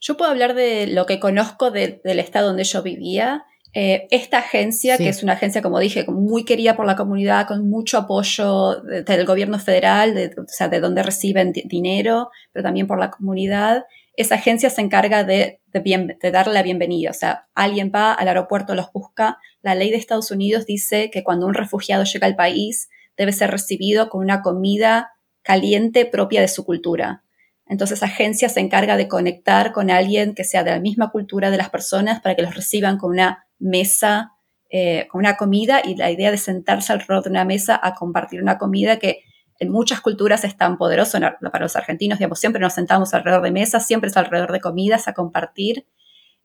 Yo 0.00 0.16
puedo 0.16 0.30
hablar 0.30 0.54
de 0.54 0.86
lo 0.86 1.06
que 1.06 1.20
conozco 1.20 1.70
del 1.70 2.00
estado 2.04 2.48
donde 2.48 2.64
yo 2.64 2.82
vivía 2.82 3.44
eh, 3.78 4.08
esta 4.10 4.38
agencia, 4.38 4.96
que 4.96 5.10
es 5.10 5.22
una 5.22 5.34
agencia, 5.34 5.60
como 5.60 5.78
dije, 5.78 6.06
muy 6.08 6.46
querida 6.46 6.76
por 6.76 6.86
la 6.86 6.96
comunidad, 6.96 7.46
con 7.46 7.68
mucho 7.68 7.98
apoyo 7.98 8.80
del 8.80 9.26
gobierno 9.26 9.58
federal, 9.58 10.14
de, 10.14 10.34
o 10.38 10.44
sea, 10.46 10.70
de 10.70 10.80
donde 10.80 11.02
reciben 11.02 11.52
dinero, 11.52 12.30
pero 12.54 12.62
también 12.62 12.86
por 12.86 12.98
la 12.98 13.10
comunidad, 13.10 13.84
esa 14.16 14.36
agencia 14.36 14.70
se 14.70 14.80
encarga 14.80 15.24
de, 15.24 15.60
de, 15.74 16.30
darle 16.32 16.54
la 16.54 16.62
bienvenida. 16.62 17.10
O 17.10 17.12
sea, 17.12 17.48
alguien 17.54 17.92
va 17.94 18.14
al 18.14 18.28
aeropuerto, 18.28 18.74
los 18.74 18.90
busca. 18.94 19.36
La 19.60 19.74
ley 19.74 19.90
de 19.90 19.98
Estados 19.98 20.30
Unidos 20.30 20.64
dice 20.64 21.10
que 21.10 21.22
cuando 21.22 21.46
un 21.46 21.52
refugiado 21.52 22.04
llega 22.04 22.26
al 22.26 22.34
país, 22.34 22.88
debe 23.18 23.32
ser 23.32 23.50
recibido 23.50 24.08
con 24.08 24.22
una 24.22 24.40
comida 24.40 25.12
caliente 25.42 26.06
propia 26.06 26.40
de 26.40 26.48
su 26.48 26.64
cultura. 26.64 27.24
Entonces, 27.66 27.98
esa 27.98 28.06
agencia 28.06 28.48
se 28.48 28.60
encarga 28.60 28.96
de 28.96 29.06
conectar 29.06 29.72
con 29.72 29.90
alguien 29.90 30.34
que 30.34 30.44
sea 30.44 30.64
de 30.64 30.70
la 30.70 30.80
misma 30.80 31.10
cultura 31.10 31.50
de 31.50 31.58
las 31.58 31.68
personas 31.68 32.22
para 32.22 32.34
que 32.36 32.42
los 32.42 32.54
reciban 32.54 32.96
con 32.96 33.10
una 33.10 33.45
mesa 33.58 34.36
eh, 34.68 35.06
una 35.12 35.36
comida 35.36 35.80
y 35.84 35.94
la 35.94 36.10
idea 36.10 36.32
de 36.32 36.38
sentarse 36.38 36.92
alrededor 36.92 37.22
de 37.22 37.30
una 37.30 37.44
mesa 37.44 37.78
a 37.80 37.94
compartir 37.94 38.42
una 38.42 38.58
comida 38.58 38.98
que 38.98 39.22
en 39.58 39.70
muchas 39.70 40.00
culturas 40.00 40.44
es 40.44 40.56
tan 40.56 40.76
poderoso, 40.76 41.18
para 41.20 41.60
los 41.60 41.76
argentinos, 41.76 42.18
digamos, 42.18 42.40
siempre 42.40 42.60
nos 42.60 42.74
sentamos 42.74 43.14
alrededor 43.14 43.42
de 43.42 43.52
mesas, 43.52 43.86
siempre 43.86 44.10
es 44.10 44.16
alrededor 44.16 44.52
de 44.52 44.60
comidas 44.60 45.08
a 45.08 45.14
compartir, 45.14 45.86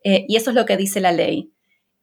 eh, 0.03 0.25
y 0.27 0.37
eso 0.37 0.51
es 0.51 0.55
lo 0.55 0.65
que 0.65 0.77
dice 0.77 1.01
la 1.01 1.11
ley. 1.11 1.51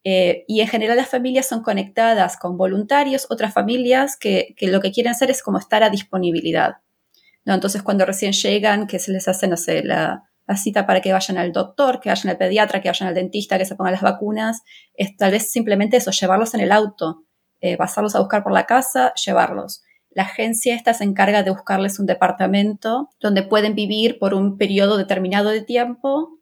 Eh, 0.04 0.44
y 0.48 0.60
en 0.60 0.68
general 0.68 0.96
las 0.96 1.08
familias 1.08 1.46
son 1.46 1.62
conectadas 1.62 2.36
con 2.36 2.56
voluntarios, 2.56 3.26
otras 3.30 3.54
familias 3.54 4.16
que, 4.16 4.54
que, 4.56 4.66
lo 4.66 4.80
que 4.80 4.92
quieren 4.92 5.12
hacer 5.12 5.30
es 5.30 5.42
como 5.42 5.58
estar 5.58 5.82
a 5.82 5.90
disponibilidad. 5.90 6.76
¿no? 7.44 7.54
Entonces 7.54 7.82
cuando 7.82 8.04
recién 8.04 8.32
llegan, 8.32 8.86
que 8.86 8.98
se 8.98 9.12
les 9.12 9.28
hace, 9.28 9.48
no 9.48 9.56
sé, 9.56 9.82
la, 9.82 10.27
la 10.48 10.56
cita 10.56 10.86
para 10.86 11.02
que 11.02 11.12
vayan 11.12 11.36
al 11.36 11.52
doctor, 11.52 12.00
que 12.00 12.08
vayan 12.08 12.30
al 12.30 12.38
pediatra, 12.38 12.80
que 12.80 12.88
vayan 12.88 13.08
al 13.08 13.14
dentista, 13.14 13.58
que 13.58 13.66
se 13.66 13.76
pongan 13.76 13.92
las 13.92 14.02
vacunas, 14.02 14.62
es 14.94 15.14
tal 15.16 15.30
vez 15.30 15.52
simplemente 15.52 15.98
eso, 15.98 16.10
llevarlos 16.10 16.54
en 16.54 16.60
el 16.60 16.72
auto, 16.72 17.24
eh, 17.60 17.76
pasarlos 17.76 18.16
a 18.16 18.20
buscar 18.20 18.42
por 18.42 18.52
la 18.52 18.64
casa, 18.64 19.12
llevarlos. 19.14 19.82
La 20.08 20.22
agencia 20.22 20.74
esta 20.74 20.94
se 20.94 21.04
encarga 21.04 21.42
de 21.42 21.50
buscarles 21.50 21.98
un 21.98 22.06
departamento 22.06 23.10
donde 23.20 23.42
pueden 23.42 23.74
vivir 23.74 24.18
por 24.18 24.32
un 24.32 24.56
periodo 24.56 24.96
determinado 24.96 25.50
de 25.50 25.60
tiempo 25.60 26.38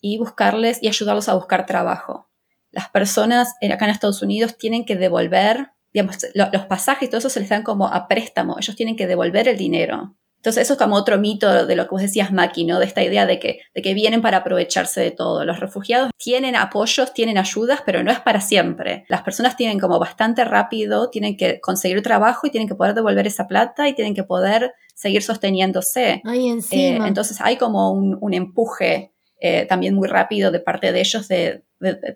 y 0.00 0.18
buscarles 0.18 0.80
y 0.80 0.86
ayudarlos 0.86 1.28
a 1.28 1.34
buscar 1.34 1.66
trabajo. 1.66 2.30
Las 2.70 2.88
personas 2.88 3.54
acá 3.68 3.84
en 3.84 3.90
Estados 3.90 4.22
Unidos 4.22 4.58
tienen 4.58 4.84
que 4.84 4.94
devolver, 4.94 5.72
digamos, 5.92 6.18
los 6.34 6.66
pasajes 6.66 7.08
y 7.08 7.10
todo 7.10 7.18
eso 7.18 7.30
se 7.30 7.40
les 7.40 7.48
dan 7.48 7.64
como 7.64 7.88
a 7.88 8.06
préstamo, 8.06 8.56
ellos 8.60 8.76
tienen 8.76 8.94
que 8.94 9.08
devolver 9.08 9.48
el 9.48 9.56
dinero. 9.56 10.14
Entonces 10.40 10.62
eso 10.62 10.72
es 10.72 10.78
como 10.78 10.96
otro 10.96 11.18
mito 11.18 11.66
de 11.66 11.76
lo 11.76 11.84
que 11.84 11.90
vos 11.90 12.00
decías, 12.00 12.32
Maki, 12.32 12.64
¿no? 12.64 12.78
De 12.78 12.86
esta 12.86 13.02
idea 13.02 13.26
de 13.26 13.38
que, 13.38 13.60
de 13.74 13.82
que 13.82 13.92
vienen 13.92 14.22
para 14.22 14.38
aprovecharse 14.38 15.02
de 15.02 15.10
todo. 15.10 15.44
Los 15.44 15.60
refugiados 15.60 16.10
tienen 16.16 16.56
apoyos, 16.56 17.12
tienen 17.12 17.36
ayudas, 17.36 17.82
pero 17.84 18.02
no 18.02 18.10
es 18.10 18.20
para 18.20 18.40
siempre. 18.40 19.04
Las 19.08 19.20
personas 19.20 19.54
tienen 19.58 19.78
como 19.78 19.98
bastante 19.98 20.42
rápido, 20.46 21.10
tienen 21.10 21.36
que 21.36 21.60
conseguir 21.60 22.02
trabajo 22.02 22.46
y 22.46 22.50
tienen 22.50 22.68
que 22.68 22.74
poder 22.74 22.94
devolver 22.94 23.26
esa 23.26 23.46
plata 23.46 23.86
y 23.86 23.92
tienen 23.92 24.14
que 24.14 24.24
poder 24.24 24.72
seguir 24.94 25.22
sosteniéndose. 25.22 26.22
Eh, 26.70 26.98
entonces 27.06 27.38
hay 27.42 27.58
como 27.58 27.92
un, 27.92 28.32
empuje 28.32 29.12
eh, 29.40 29.66
también 29.66 29.94
muy 29.94 30.08
rápido 30.08 30.50
de 30.50 30.60
parte 30.60 30.90
de 30.90 31.00
ellos 31.00 31.28
de, 31.28 31.64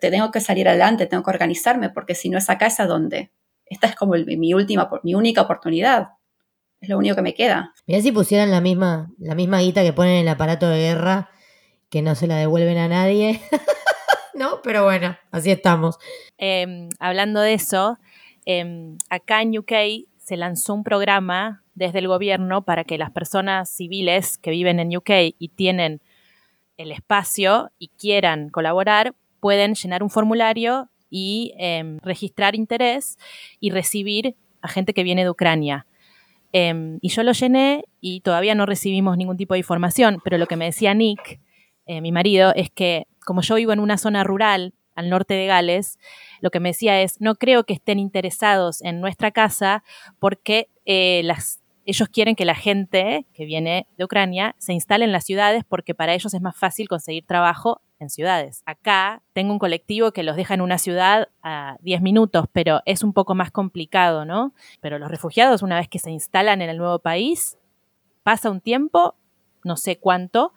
tengo 0.00 0.30
que 0.30 0.40
salir 0.40 0.66
adelante, 0.66 1.04
tengo 1.04 1.22
que 1.22 1.30
organizarme, 1.30 1.90
porque 1.90 2.14
si 2.14 2.30
no 2.30 2.38
es 2.38 2.48
acá, 2.48 2.68
es 2.68 2.80
a 2.80 2.86
dónde. 2.86 3.32
Esta 3.66 3.86
es 3.86 3.96
como 3.96 4.14
mi 4.14 4.54
última, 4.54 4.88
mi 5.02 5.14
única 5.14 5.42
oportunidad. 5.42 6.08
Es 6.84 6.90
lo 6.90 6.98
único 6.98 7.16
que 7.16 7.22
me 7.22 7.32
queda. 7.32 7.72
Mirá 7.86 8.02
si 8.02 8.12
pusieran 8.12 8.50
la 8.50 8.60
misma, 8.60 9.10
la 9.18 9.34
misma 9.34 9.60
guita 9.60 9.82
que 9.82 9.94
ponen 9.94 10.16
en 10.16 10.20
el 10.20 10.28
aparato 10.28 10.68
de 10.68 10.80
guerra, 10.80 11.30
que 11.88 12.02
no 12.02 12.14
se 12.14 12.26
la 12.26 12.36
devuelven 12.36 12.76
a 12.76 12.88
nadie. 12.88 13.40
no, 14.34 14.60
pero 14.62 14.84
bueno, 14.84 15.16
así 15.30 15.50
estamos. 15.50 15.96
Em, 16.36 16.90
hablando 16.98 17.40
de 17.40 17.54
eso, 17.54 17.96
em, 18.44 18.98
acá 19.08 19.40
en 19.40 19.56
UK 19.56 19.72
se 20.18 20.36
lanzó 20.36 20.74
un 20.74 20.84
programa 20.84 21.62
desde 21.74 22.00
el 22.00 22.08
gobierno 22.08 22.66
para 22.66 22.84
que 22.84 22.98
las 22.98 23.10
personas 23.10 23.70
civiles 23.70 24.36
que 24.36 24.50
viven 24.50 24.78
en 24.78 24.94
UK 24.94 25.32
y 25.38 25.48
tienen 25.56 26.02
el 26.76 26.92
espacio 26.92 27.70
y 27.78 27.88
quieran 27.98 28.50
colaborar, 28.50 29.14
pueden 29.40 29.74
llenar 29.74 30.02
un 30.02 30.10
formulario 30.10 30.90
y 31.08 31.54
em, 31.56 31.98
registrar 32.02 32.54
interés 32.54 33.16
y 33.58 33.70
recibir 33.70 34.36
a 34.60 34.68
gente 34.68 34.92
que 34.92 35.02
viene 35.02 35.24
de 35.24 35.30
Ucrania. 35.30 35.86
Em, 36.56 37.00
y 37.02 37.08
yo 37.08 37.24
lo 37.24 37.32
llené 37.32 37.84
y 38.00 38.20
todavía 38.20 38.54
no 38.54 38.64
recibimos 38.64 39.16
ningún 39.16 39.36
tipo 39.36 39.54
de 39.54 39.58
información, 39.58 40.20
pero 40.22 40.38
lo 40.38 40.46
que 40.46 40.54
me 40.54 40.66
decía 40.66 40.94
Nick, 40.94 41.40
eh, 41.84 42.00
mi 42.00 42.12
marido, 42.12 42.54
es 42.54 42.70
que 42.70 43.08
como 43.26 43.42
yo 43.42 43.56
vivo 43.56 43.72
en 43.72 43.80
una 43.80 43.98
zona 43.98 44.22
rural 44.22 44.72
al 44.94 45.10
norte 45.10 45.34
de 45.34 45.46
Gales, 45.46 45.98
lo 46.40 46.52
que 46.52 46.60
me 46.60 46.68
decía 46.68 47.02
es, 47.02 47.20
no 47.20 47.34
creo 47.34 47.64
que 47.64 47.72
estén 47.72 47.98
interesados 47.98 48.82
en 48.82 49.00
nuestra 49.00 49.32
casa 49.32 49.82
porque 50.20 50.68
eh, 50.84 51.22
las, 51.24 51.60
ellos 51.84 52.08
quieren 52.08 52.34
que 52.34 52.44
la 52.44 52.54
gente 52.54 53.26
que 53.34 53.44
viene 53.44 53.86
de 53.96 54.04
Ucrania 54.04 54.54
se 54.58 54.72
instale 54.72 55.04
en 55.04 55.12
las 55.12 55.24
ciudades 55.24 55.64
porque 55.68 55.94
para 55.94 56.14
ellos 56.14 56.32
es 56.34 56.40
más 56.40 56.56
fácil 56.56 56.88
conseguir 56.88 57.26
trabajo 57.26 57.80
en 57.98 58.10
ciudades. 58.10 58.62
Acá 58.66 59.22
tengo 59.32 59.52
un 59.52 59.58
colectivo 59.58 60.12
que 60.12 60.22
los 60.22 60.36
deja 60.36 60.54
en 60.54 60.60
una 60.60 60.78
ciudad 60.78 61.28
a 61.42 61.76
10 61.80 62.02
minutos, 62.02 62.46
pero 62.52 62.80
es 62.86 63.02
un 63.02 63.12
poco 63.12 63.34
más 63.34 63.50
complicado, 63.50 64.24
¿no? 64.24 64.54
Pero 64.80 64.98
los 64.98 65.10
refugiados, 65.10 65.62
una 65.62 65.76
vez 65.76 65.88
que 65.88 65.98
se 65.98 66.10
instalan 66.10 66.62
en 66.62 66.70
el 66.70 66.78
nuevo 66.78 66.98
país, 66.98 67.58
pasa 68.22 68.50
un 68.50 68.60
tiempo, 68.60 69.14
no 69.62 69.76
sé 69.76 69.98
cuánto, 69.98 70.54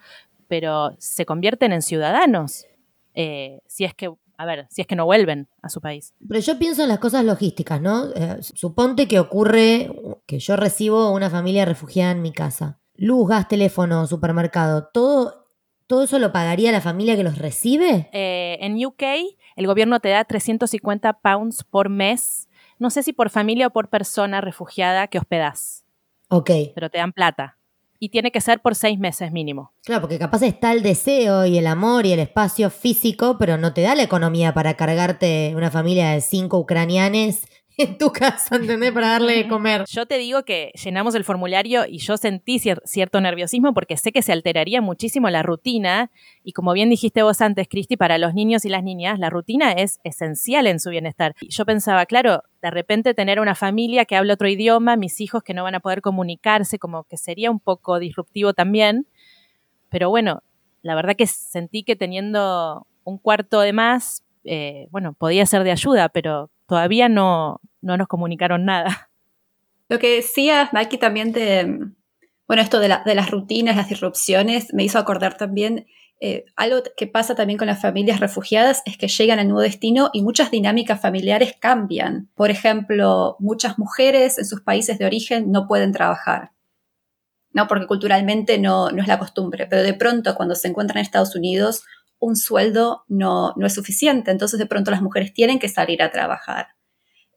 pero 0.47 0.95
se 0.97 1.25
convierten 1.25 1.73
en 1.73 1.81
ciudadanos. 1.81 2.65
Eh, 3.13 3.59
si 3.67 3.83
es 3.83 3.93
que 3.93 4.13
a 4.37 4.45
ver, 4.45 4.67
si 4.69 4.81
es 4.81 4.87
que 4.87 4.95
no 4.95 5.05
vuelven 5.05 5.47
a 5.61 5.69
su 5.69 5.81
país. 5.81 6.13
Pero 6.27 6.39
yo 6.39 6.59
pienso 6.59 6.83
en 6.83 6.89
las 6.89 6.99
cosas 6.99 7.25
logísticas, 7.25 7.81
¿no? 7.81 8.05
Eh, 8.15 8.37
suponte 8.41 9.07
que 9.07 9.19
ocurre 9.19 9.91
que 10.25 10.39
yo 10.39 10.55
recibo 10.55 11.11
una 11.11 11.29
familia 11.29 11.65
refugiada 11.65 12.11
en 12.11 12.21
mi 12.21 12.31
casa. 12.31 12.79
Luz, 12.95 13.29
gas, 13.29 13.47
teléfono, 13.47 14.05
supermercado, 14.07 14.89
todo, 14.93 15.47
todo 15.87 16.03
eso 16.03 16.19
lo 16.19 16.31
pagaría 16.31 16.71
la 16.71 16.81
familia 16.81 17.15
que 17.15 17.23
los 17.23 17.37
recibe. 17.37 18.09
Eh, 18.13 18.57
en 18.61 18.83
UK 18.85 19.03
el 19.55 19.65
gobierno 19.65 19.99
te 19.99 20.09
da 20.09 20.23
350 20.23 21.13
pounds 21.13 21.63
por 21.63 21.89
mes. 21.89 22.47
No 22.77 22.91
sé 22.91 23.01
si 23.01 23.11
por 23.11 23.31
familia 23.31 23.67
o 23.67 23.69
por 23.71 23.89
persona 23.89 24.39
refugiada 24.39 25.07
que 25.07 25.17
hospedas. 25.17 25.83
Ok. 26.29 26.51
Pero 26.75 26.91
te 26.91 26.99
dan 26.99 27.11
plata 27.11 27.56
y 27.99 28.09
tiene 28.09 28.31
que 28.31 28.41
ser 28.41 28.61
por 28.61 28.75
seis 28.75 28.99
meses 28.99 29.31
mínimo. 29.31 29.73
Claro, 29.83 30.01
porque 30.01 30.19
capaz 30.19 30.43
está 30.43 30.71
el 30.71 30.83
deseo 30.83 31.45
y 31.45 31.57
el 31.57 31.67
amor 31.67 32.05
y 32.05 32.13
el 32.13 32.19
espacio 32.19 32.69
físico, 32.69 33.37
pero 33.37 33.57
no 33.57 33.73
te 33.73 33.81
da 33.81 33.95
la 33.95 34.03
economía 34.03 34.53
para 34.53 34.75
cargarte 34.75 35.53
una 35.55 35.71
familia 35.71 36.11
de 36.11 36.21
cinco 36.21 36.57
ucranianes 36.57 37.47
en 37.77 37.97
tu 37.97 38.11
casa, 38.11 38.55
¿entendés? 38.55 38.91
Para 38.91 39.09
darle 39.09 39.35
de 39.35 39.47
comer. 39.47 39.85
Yo 39.87 40.05
te 40.05 40.17
digo 40.17 40.43
que 40.43 40.71
llenamos 40.83 41.13
el 41.15 41.23
formulario 41.23 41.85
y 41.87 41.99
yo 41.99 42.17
sentí 42.17 42.59
cierto 42.59 43.21
nerviosismo 43.21 43.73
porque 43.73 43.97
sé 43.97 44.11
que 44.11 44.21
se 44.21 44.33
alteraría 44.33 44.81
muchísimo 44.81 45.29
la 45.29 45.43
rutina 45.43 46.11
y 46.43 46.53
como 46.53 46.73
bien 46.73 46.89
dijiste 46.89 47.21
vos 47.21 47.39
antes, 47.41 47.67
Cristi, 47.69 47.95
para 47.95 48.17
los 48.17 48.33
niños 48.33 48.65
y 48.65 48.69
las 48.69 48.83
niñas 48.83 49.19
la 49.19 49.29
rutina 49.29 49.73
es 49.73 49.99
esencial 50.03 50.65
en 50.67 50.79
su 50.79 50.89
bienestar. 50.89 51.35
Y 51.39 51.49
yo 51.49 51.65
pensaba, 51.65 52.05
claro, 52.05 52.43
de 52.61 52.71
repente 52.71 53.13
tener 53.13 53.39
una 53.39 53.53
familia 53.53 54.05
que 54.05 54.15
habla 54.15 54.33
otro 54.33 54.47
idioma, 54.47 54.95
mis 54.95 55.21
hijos 55.21 55.43
que 55.43 55.53
no 55.53 55.63
van 55.63 55.75
a 55.75 55.79
poder 55.79 56.01
comunicarse, 56.01 56.79
como 56.79 57.03
que 57.03 57.17
sería 57.17 57.51
un 57.51 57.59
poco 57.59 57.99
disruptivo 57.99 58.53
también. 58.53 59.07
Pero 59.89 60.09
bueno, 60.09 60.41
la 60.81 60.95
verdad 60.95 61.15
que 61.15 61.27
sentí 61.27 61.83
que 61.83 61.95
teniendo 61.95 62.87
un 63.03 63.17
cuarto 63.19 63.59
de 63.61 63.73
más, 63.73 64.23
eh, 64.43 64.87
bueno, 64.91 65.13
podía 65.13 65.45
ser 65.45 65.63
de 65.63 65.71
ayuda, 65.71 66.09
pero 66.09 66.49
todavía 66.67 67.09
no, 67.09 67.61
no 67.81 67.97
nos 67.97 68.07
comunicaron 68.07 68.65
nada. 68.65 69.09
Lo 69.89 69.99
que 69.99 70.15
decías, 70.15 70.73
Maki, 70.73 70.97
también 70.97 71.31
de, 71.31 71.87
bueno, 72.47 72.61
esto 72.61 72.79
de, 72.79 72.89
las 72.89 73.31
rutinas, 73.31 73.75
las 73.75 73.89
disrupciones, 73.89 74.73
me 74.73 74.83
hizo 74.83 74.99
acordar 74.99 75.37
también 75.37 75.87
eh, 76.19 76.45
algo 76.55 76.81
que 76.95 77.05
pasa 77.05 77.35
también 77.35 77.57
con 77.59 77.67
las 77.67 77.81
familias 77.81 78.19
refugiadas 78.19 78.81
es 78.85 78.97
que 78.97 79.07
llegan 79.07 79.37
al 79.37 79.47
nuevo 79.47 79.61
destino 79.61 80.09
y 80.13 80.23
muchas 80.23 80.49
dinámicas 80.49 80.99
familiares 80.99 81.53
cambian. 81.59 82.29
Por 82.35 82.49
ejemplo, 82.49 83.35
muchas 83.39 83.77
mujeres 83.77 84.37
en 84.37 84.45
sus 84.45 84.61
países 84.61 84.97
de 84.97 85.05
origen 85.05 85.51
no 85.51 85.67
pueden 85.67 85.91
trabajar, 85.91 86.51
¿no? 87.51 87.67
porque 87.67 87.85
culturalmente 87.85 88.57
no, 88.57 88.89
no 88.91 89.01
es 89.01 89.07
la 89.07 89.19
costumbre, 89.19 89.67
pero 89.67 89.83
de 89.83 89.93
pronto 89.93 90.33
cuando 90.35 90.55
se 90.55 90.67
encuentran 90.69 90.97
en 90.97 91.05
Estados 91.05 91.35
Unidos 91.35 91.83
un 92.19 92.35
sueldo 92.35 93.03
no, 93.07 93.53
no 93.55 93.67
es 93.67 93.73
suficiente, 93.73 94.31
entonces 94.31 94.59
de 94.59 94.65
pronto 94.65 94.91
las 94.91 95.01
mujeres 95.01 95.33
tienen 95.33 95.59
que 95.59 95.69
salir 95.69 96.01
a 96.01 96.11
trabajar. 96.11 96.69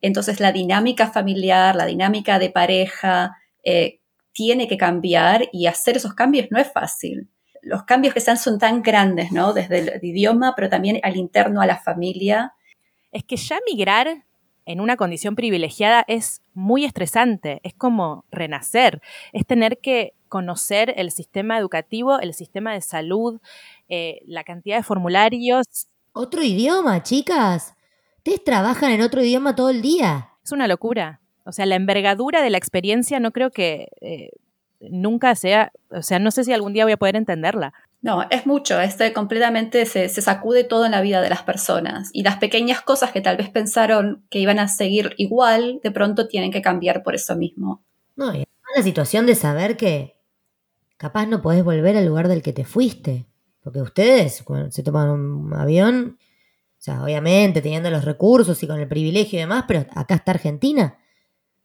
Entonces 0.01 0.41
la 0.41 0.53
dinámica 0.53 1.11
familiar, 1.11 1.77
la 1.77 1.87
dinámica 1.87 2.39
de 2.39 2.51
pareja 2.51 3.37
eh, 3.63 4.01
tiene 4.33 4.69
que 4.69 4.77
cambiar 4.77 5.49
y 5.53 5.67
hacer 5.67 5.97
esos 5.97 6.15
cambios 6.15 6.49
no 6.51 6.59
es 6.59 6.73
fácil. 6.73 7.29
Los 7.63 7.83
cambios 7.83 8.15
que 8.15 8.21
se 8.21 8.35
son 8.37 8.59
tan 8.59 8.83
grandes, 8.83 9.33
¿no? 9.33 9.53
Desde 9.53 9.81
el 9.81 10.05
idioma, 10.05 10.55
pero 10.57 10.71
también 10.71 10.99
al 11.03 11.17
interno 11.17 11.61
a 11.61 11.67
la 11.67 11.77
familia. 11.77 12.55
Es 13.13 13.23
que 13.25 13.37
ya 13.37 13.59
migrar 13.71 14.25
en 14.65 14.81
una 14.81 14.97
condición 14.97 15.35
privilegiada 15.35 16.05
es 16.07 16.43
muy 16.55 16.85
estresante, 16.85 17.61
es 17.65 17.75
como 17.75 18.25
renacer, 18.31 19.03
es 19.33 19.45
tener 19.45 19.79
que 19.79 20.15
conocer 20.29 20.95
el 20.97 21.11
sistema 21.11 21.59
educativo, 21.59 22.21
el 22.21 22.35
sistema 22.35 22.73
de 22.73 22.81
salud, 22.81 23.41
eh, 23.91 24.21
la 24.27 24.45
cantidad 24.45 24.77
de 24.77 24.83
formularios. 24.83 25.67
Otro 26.13 26.43
idioma, 26.43 27.03
chicas. 27.03 27.75
Ustedes 28.19 28.43
trabajan 28.45 28.93
en 28.93 29.03
otro 29.03 29.23
idioma 29.23 29.55
todo 29.55 29.71
el 29.71 29.83
día. 29.83 30.31
Es 30.43 30.53
una 30.53 30.69
locura. 30.69 31.21
O 31.45 31.53
sea, 31.53 31.67
la 31.67 31.77
envergadura 31.77 32.43
de 32.43 32.51
la 32.51 32.59
experiencia 32.59 33.21
no 33.21 33.33
creo 33.33 33.51
que 33.51 33.89
eh, 34.01 34.31
nunca 34.81 35.35
sea, 35.35 35.73
o 35.91 36.03
sea, 36.03 36.19
no 36.19 36.31
sé 36.31 36.45
si 36.45 36.53
algún 36.53 36.73
día 36.73 36.85
voy 36.85 36.93
a 36.93 36.97
poder 36.97 37.17
entenderla. 37.17 37.73
No, 38.03 38.27
es 38.31 38.47
mucho, 38.47 38.81
este 38.81 39.13
completamente 39.13 39.85
se, 39.85 40.09
se, 40.09 40.23
sacude 40.23 40.65
todo 40.65 40.87
en 40.87 40.93
la 40.93 41.03
vida 41.03 41.21
de 41.21 41.29
las 41.29 41.43
personas 41.43 42.09
y 42.15 42.23
las 42.23 42.39
pequeñas 42.39 42.81
cosas 42.81 43.13
que 43.13 43.21
tal 43.21 43.37
vez 43.37 43.51
pensaron 43.51 44.25
que 44.31 44.39
iban 44.39 44.59
a 44.59 44.69
seguir 44.69 45.13
igual, 45.19 45.81
de 45.83 45.91
pronto 45.91 46.27
tienen 46.27 46.51
que 46.51 46.63
cambiar 46.63 47.03
por 47.03 47.15
eso 47.15 47.37
mismo. 47.37 47.83
No, 48.17 48.35
y 48.35 48.47
la 48.75 48.83
situación 48.83 49.27
de 49.27 49.35
saber 49.35 49.77
que 49.77 50.17
capaz 50.97 51.27
no 51.27 51.43
podés 51.43 51.65
volver 51.65 51.97
al 51.97 52.07
lugar 52.07 52.29
del 52.29 52.43
que 52.43 52.53
te 52.53 52.65
fuiste. 52.65 53.27
Porque 53.63 53.83
ustedes 53.83 54.43
cuando 54.43 54.71
se 54.71 54.83
toman 54.83 55.11
un 55.11 55.55
avión, 55.55 56.19
o 56.21 56.83
sea, 56.83 57.05
obviamente 57.05 57.61
teniendo 57.61 57.91
los 57.91 58.05
recursos 58.05 58.63
y 58.63 58.67
con 58.67 58.81
el 58.81 58.89
privilegio 58.89 59.39
y 59.39 59.43
demás, 59.43 59.65
pero 59.69 59.87
acá 59.95 60.15
está 60.15 60.33
Argentina. 60.33 60.99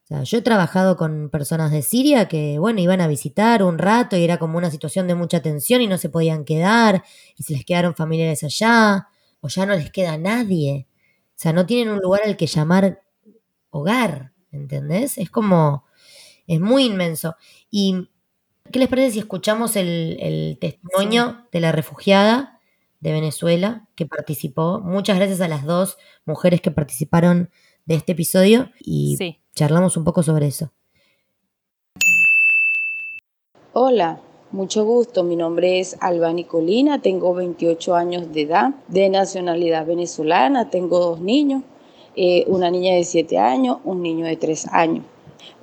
O 0.04 0.06
sea, 0.06 0.22
yo 0.22 0.38
he 0.38 0.42
trabajado 0.42 0.96
con 0.96 1.30
personas 1.30 1.72
de 1.72 1.82
Siria 1.82 2.28
que, 2.28 2.58
bueno, 2.60 2.80
iban 2.80 3.00
a 3.00 3.08
visitar 3.08 3.62
un 3.64 3.78
rato 3.78 4.16
y 4.16 4.22
era 4.22 4.38
como 4.38 4.56
una 4.56 4.70
situación 4.70 5.08
de 5.08 5.16
mucha 5.16 5.42
tensión 5.42 5.80
y 5.80 5.88
no 5.88 5.98
se 5.98 6.10
podían 6.10 6.44
quedar 6.44 7.02
y 7.36 7.42
se 7.42 7.54
les 7.54 7.64
quedaron 7.64 7.96
familiares 7.96 8.44
allá 8.44 9.08
o 9.40 9.48
ya 9.48 9.66
no 9.66 9.74
les 9.74 9.90
queda 9.90 10.16
nadie. 10.16 10.86
O 11.30 11.38
sea, 11.38 11.52
no 11.52 11.66
tienen 11.66 11.92
un 11.92 12.00
lugar 12.00 12.22
al 12.24 12.36
que 12.36 12.46
llamar 12.46 13.02
hogar, 13.70 14.32
¿entendés? 14.52 15.18
Es 15.18 15.28
como, 15.30 15.84
es 16.46 16.60
muy 16.60 16.84
inmenso. 16.84 17.36
Y 17.70 18.08
¿Qué 18.72 18.78
les 18.78 18.88
parece 18.88 19.12
si 19.12 19.18
escuchamos 19.18 19.76
el, 19.76 20.58
testimonio 20.60 21.36
de 21.52 21.60
la 21.60 21.72
refugiada 21.72 22.60
de 23.00 23.12
Venezuela 23.12 23.86
que 23.94 24.06
participó? 24.06 24.80
Muchas 24.80 25.16
gracias 25.16 25.40
a 25.40 25.48
las 25.48 25.64
dos 25.64 25.98
mujeres 26.24 26.60
que 26.60 26.70
participaron 26.70 27.50
de 27.84 27.94
este 27.94 28.12
episodio 28.12 28.70
y 28.80 29.36
charlamos 29.54 29.96
un 29.96 30.04
poco 30.04 30.22
sobre 30.22 30.46
eso. 30.46 30.72
Hola, 33.72 34.20
mucho 34.52 34.84
gusto. 34.84 35.22
Mi 35.22 35.36
nombre 35.36 35.78
es 35.80 35.96
Albani 36.00 36.44
Colina, 36.44 37.02
tengo 37.02 37.34
28 37.34 37.94
años 37.94 38.32
de 38.32 38.42
edad, 38.42 38.70
de 38.88 39.08
nacionalidad 39.08 39.86
venezolana, 39.86 40.70
tengo 40.70 40.98
dos 40.98 41.20
niños, 41.20 41.62
eh, 42.16 42.44
una 42.48 42.70
niña 42.70 42.94
de 42.94 43.04
7 43.04 43.38
años, 43.38 43.78
un 43.84 44.02
niño 44.02 44.26
de 44.26 44.36
3 44.36 44.68
años. 44.72 45.04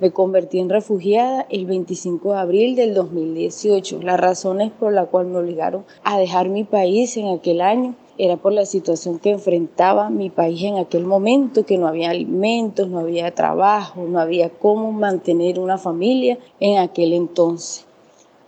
Me 0.00 0.10
convertí 0.10 0.58
en 0.58 0.68
refugiada 0.68 1.46
el 1.50 1.66
25 1.66 2.32
de 2.32 2.38
abril 2.38 2.76
del 2.76 2.94
2018. 2.94 4.00
Las 4.02 4.20
razones 4.20 4.72
por 4.72 4.92
las 4.92 5.08
cuales 5.08 5.32
me 5.32 5.38
obligaron 5.38 5.84
a 6.02 6.18
dejar 6.18 6.48
mi 6.48 6.64
país 6.64 7.16
en 7.16 7.28
aquel 7.28 7.60
año 7.60 7.94
era 8.16 8.36
por 8.36 8.52
la 8.52 8.64
situación 8.64 9.18
que 9.18 9.30
enfrentaba 9.30 10.08
mi 10.08 10.30
país 10.30 10.62
en 10.62 10.78
aquel 10.78 11.04
momento, 11.04 11.66
que 11.66 11.78
no 11.78 11.88
había 11.88 12.10
alimentos, 12.10 12.88
no 12.88 13.00
había 13.00 13.34
trabajo, 13.34 14.04
no 14.08 14.20
había 14.20 14.50
cómo 14.50 14.92
mantener 14.92 15.58
una 15.58 15.78
familia 15.78 16.38
en 16.60 16.78
aquel 16.78 17.12
entonces. 17.12 17.86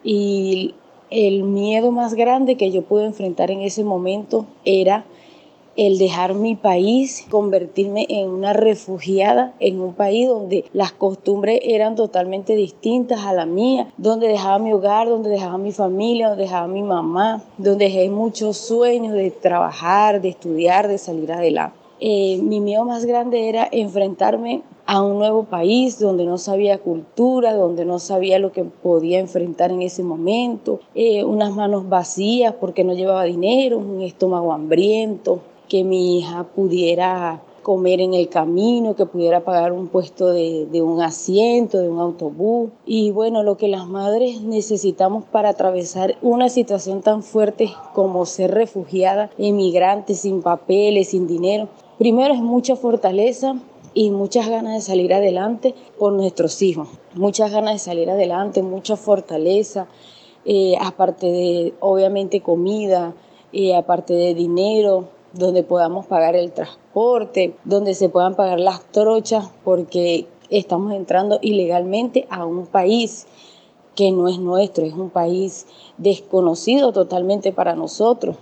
Y 0.05 0.75
el 1.11 1.43
miedo 1.43 1.91
más 1.91 2.15
grande 2.15 2.57
que 2.57 2.71
yo 2.71 2.83
pude 2.83 3.05
enfrentar 3.05 3.51
en 3.51 3.61
ese 3.61 3.85
momento 3.85 4.47
era 4.65 5.05
el 5.77 5.99
dejar 5.99 6.35
mi 6.35 6.55
país, 6.55 7.27
convertirme 7.31 8.07
en 8.09 8.29
una 8.29 8.53
refugiada 8.53 9.55
en 9.61 9.81
un 9.81 9.95
país 9.95 10.29
donde 10.29 10.65
las 10.73 10.93
costumbres 10.93 11.61
eran 11.63 11.97
totalmente 11.97 12.57
distintas 12.57 13.25
a 13.25 13.33
la 13.33 13.47
mía, 13.47 13.93
donde 13.97 14.29
dejaba 14.29 14.59
mi 14.59 14.73
hogar, 14.73 15.09
donde 15.09 15.31
dejaba 15.31 15.59
mi 15.59 15.73
familia, 15.73 16.29
donde 16.29 16.45
dejaba 16.45 16.67
mi 16.67 16.83
mamá, 16.83 17.43
donde 17.59 17.87
dejé 17.87 18.09
muchos 18.11 18.57
sueños 18.57 19.13
de 19.13 19.31
trabajar, 19.31 20.21
de 20.21 20.31
estudiar, 20.31 20.89
de 20.89 20.99
salir 20.99 21.33
adelante. 21.33 21.77
Eh, 21.99 22.39
mi 22.43 22.61
miedo 22.61 22.85
más 22.85 23.07
grande 23.07 23.49
era 23.49 23.69
enfrentarme 23.73 24.63
a 24.85 25.03
un 25.03 25.19
nuevo 25.19 25.45
país 25.45 25.99
donde 25.99 26.25
no 26.27 26.37
sabía 26.37 26.79
cultura, 26.79 27.55
donde 27.55 27.85
no 27.85 27.99
sabía 27.99 28.39
lo 28.39 28.53
que 28.53 28.65
podía 28.65 29.19
enfrentar 29.19 29.73
en 29.73 29.83
ese 29.83 30.03
momento, 30.03 30.81
eh, 30.95 31.25
unas 31.25 31.55
manos 31.55 31.89
vacías 31.89 32.55
porque 32.61 32.85
no 32.85 32.93
llevaba 32.93 33.25
dinero, 33.25 33.79
un 33.79 34.03
estómago 34.03 34.53
hambriento, 34.53 35.41
que 35.69 35.85
mi 35.85 36.19
hija 36.19 36.45
pudiera 36.45 37.43
comer 37.63 38.01
en 38.01 38.15
el 38.15 38.29
camino, 38.29 38.95
que 38.95 39.07
pudiera 39.07 39.41
pagar 39.45 39.73
un 39.73 39.89
puesto 39.89 40.31
de, 40.31 40.67
de, 40.67 40.83
un 40.83 41.03
asiento, 41.03 41.81
de 41.81 41.89
un 41.89 41.99
autobús. 41.99 42.71
Y 42.87 43.11
bueno, 43.11 43.43
lo 43.43 43.57
que 43.57 43.67
las 43.67 43.89
madres 43.89 44.41
necesitamos 44.43 45.25
para 45.25 45.49
atravesar 45.49 46.17
una 46.23 46.49
situación 46.49 47.03
tan 47.03 47.25
fuerte 47.25 47.73
como 47.93 48.25
ser 48.25 48.53
refugiada, 48.53 49.31
emigrante, 49.37 50.15
sin 50.15 50.43
papeles, 50.43 51.09
sin 51.09 51.27
dinero, 51.27 51.69
primero 51.99 52.35
es 52.35 52.41
mucha 52.41 52.77
fortaleza, 52.77 53.57
y 53.97 54.11
muchas 54.11 54.47
ganas 54.47 54.75
de 54.75 54.81
salir 54.83 55.15
adelante 55.15 55.75
por 55.99 56.13
nuestros 56.13 56.61
hijos, 56.61 56.87
muchas 57.15 57.51
ganas 57.51 57.73
de 57.73 57.79
salir 57.79 58.11
adelante, 58.11 58.63
mucha 58.63 58.95
fortaleza, 58.95 59.87
eh, 60.45 60.75
aparte 60.79 61.27
de 61.27 61.73
obviamente 61.81 62.43
comida, 62.43 63.15
eh, 63.55 63.75
aparte 63.75 64.13
de 64.13 64.35
dinero, 64.35 65.09
donde 65.39 65.63
podamos 65.63 66.07
pagar 66.07 66.37
el 66.37 66.53
transporte, 66.53 67.55
donde 67.65 67.95
se 67.95 68.09
puedan 68.09 68.35
pagar 68.35 68.61
las 68.61 68.81
trochas, 68.93 69.49
porque 69.65 70.27
estamos 70.51 70.93
entrando 70.93 71.39
ilegalmente 71.43 72.27
a 72.31 72.45
un 72.45 72.67
país 72.67 73.27
que 73.95 74.13
no 74.13 74.29
es 74.29 74.39
nuestro, 74.39 74.85
es 74.85 74.93
un 74.93 75.11
país 75.11 75.67
desconocido 75.97 76.93
totalmente 76.93 77.53
para 77.53 77.75
nosotros, 77.75 78.37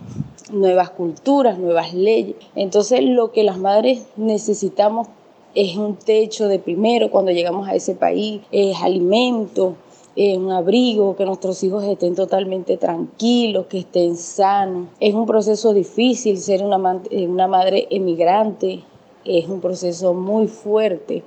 nuevas 0.51 0.89
culturas, 0.91 1.57
nuevas 1.57 1.93
leyes. 1.93 2.35
Entonces 2.55 3.01
lo 3.01 3.31
que 3.31 3.43
las 3.43 3.57
madres 3.57 4.05
necesitamos 4.17 5.07
es 5.55 5.77
un 5.77 5.95
techo 5.95 6.49
de 6.49 6.59
primero 6.59 7.09
cuando 7.09 7.31
llegamos 7.31 7.67
a 7.69 7.75
ese 7.75 7.95
país, 7.95 8.41
es 8.51 8.81
alimento, 8.81 9.75
es 10.15 10.37
un 10.37 10.51
abrigo, 10.51 11.15
que 11.15 11.25
nuestros 11.25 11.61
hijos 11.63 11.83
estén 11.83 12.15
totalmente 12.15 12.77
tranquilos, 12.77 13.65
que 13.67 13.79
estén 13.79 14.15
sanos. 14.15 14.87
Es 14.99 15.13
un 15.13 15.25
proceso 15.25 15.73
difícil 15.73 16.37
ser 16.37 16.63
una, 16.63 17.01
eh, 17.09 17.27
una 17.27 17.47
madre 17.47 17.87
emigrante, 17.89 18.83
es 19.25 19.47
un 19.47 19.59
proceso 19.59 20.13
muy 20.13 20.47
fuerte 20.47 21.23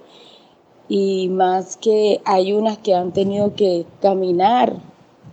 y 0.88 1.28
más 1.28 1.76
que 1.76 2.20
hay 2.24 2.52
unas 2.52 2.78
que 2.78 2.94
han 2.94 3.12
tenido 3.12 3.54
que 3.54 3.84
caminar 4.00 4.76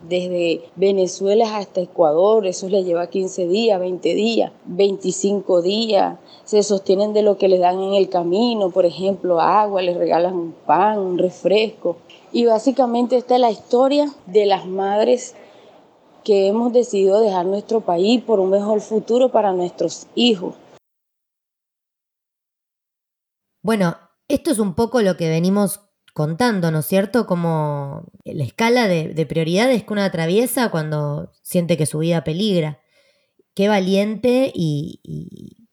desde 0.08 0.62
Venezuela 0.76 1.58
hasta 1.58 1.82
Ecuador, 1.82 2.45
eso 2.45 2.70
les 2.70 2.86
lleva 2.86 3.08
15 3.08 3.47
días, 3.47 3.80
20 3.80 4.14
días, 4.14 4.51
25 4.66 5.62
días, 5.62 6.18
se 6.43 6.62
sostienen 6.64 7.14
de 7.14 7.24
lo 7.24 7.38
que 7.38 7.47
les 7.47 7.60
dan 7.60 7.80
en 7.82 7.93
el 7.93 8.10
camino, 8.10 8.70
por 8.70 8.86
ejemplo, 8.86 9.39
agua, 9.39 9.82
les 9.82 9.97
regalan 9.97 10.36
un 10.36 10.51
pan, 10.66 10.99
un 10.99 11.18
refresco. 11.18 11.97
Y 12.32 12.45
básicamente 12.45 13.18
esta 13.18 13.36
es 13.36 13.41
la 13.41 13.51
historia 13.51 14.12
de 14.28 14.45
las 14.45 14.66
madres 14.66 15.36
que 16.24 16.47
hemos 16.47 16.74
decidido 16.74 17.22
dejar 17.22 17.45
nuestro 17.45 17.82
país 17.82 18.22
por 18.22 18.39
un 18.39 18.49
mejor 18.49 18.82
futuro 18.82 19.30
para 19.30 19.53
nuestros 19.53 20.08
hijos. 20.16 20.56
Bueno, 23.64 23.95
esto 24.28 24.51
es 24.51 24.60
un 24.60 24.76
poco 24.76 25.01
lo 25.01 25.18
que 25.18 25.30
venimos 25.30 25.85
contando, 26.16 26.72
¿no 26.72 26.80
es 26.80 26.86
cierto? 26.86 27.28
Como 27.28 28.05
la 28.24 28.45
escala 28.45 28.88
de, 28.88 29.26
prioridades 29.26 29.84
que 29.84 29.91
una 29.91 30.05
atraviesa 30.05 30.72
cuando 30.72 31.34
siente 31.41 31.76
que 31.76 31.86
su 31.86 31.99
vida 31.99 32.24
peligra. 32.24 32.80
Qué 33.53 33.68
valiente 33.68 34.49
y, 34.55 35.68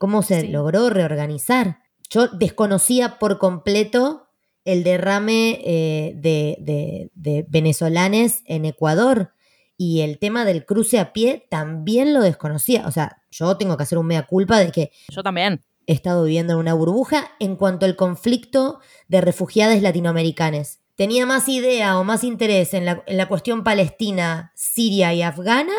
cómo 0.00 0.22
se 0.22 0.48
logró 0.48 0.90
reorganizar. 0.90 1.78
Yo 2.10 2.26
desconocía 2.26 3.20
por 3.20 3.38
completo 3.38 4.26
el 4.64 4.82
derrame 4.82 5.60
eh, 5.64 6.12
de, 6.16 7.08
de, 7.14 7.46
venezolanes 7.48 8.42
en 8.46 8.64
Ecuador 8.64 9.32
y 9.76 10.00
el 10.00 10.18
tema 10.18 10.44
del 10.44 10.66
cruce 10.66 10.98
a 10.98 11.12
pie 11.12 11.46
también 11.48 12.14
lo 12.14 12.22
desconocía. 12.22 12.84
O 12.88 12.90
sea, 12.90 13.22
yo 13.30 13.56
tengo 13.56 13.76
que 13.76 13.84
hacer 13.84 13.98
un 13.98 14.06
mea 14.06 14.26
culpa 14.26 14.58
de 14.58 14.72
que... 14.72 14.90
Yo 15.08 15.22
también 15.22 15.62
estado 15.92 16.24
viviendo 16.24 16.54
en 16.54 16.58
una 16.60 16.74
burbuja 16.74 17.32
en 17.38 17.56
cuanto 17.56 17.86
al 17.86 17.96
conflicto 17.96 18.80
de 19.08 19.20
refugiadas 19.20 19.82
latinoamericanas. 19.82 20.80
Tenía 20.94 21.26
más 21.26 21.48
idea 21.48 21.98
o 21.98 22.04
más 22.04 22.24
interés 22.24 22.74
en 22.74 22.84
la, 22.84 23.02
en 23.06 23.16
la 23.16 23.28
cuestión 23.28 23.64
palestina, 23.64 24.52
siria 24.54 25.14
y 25.14 25.22
afgana 25.22 25.74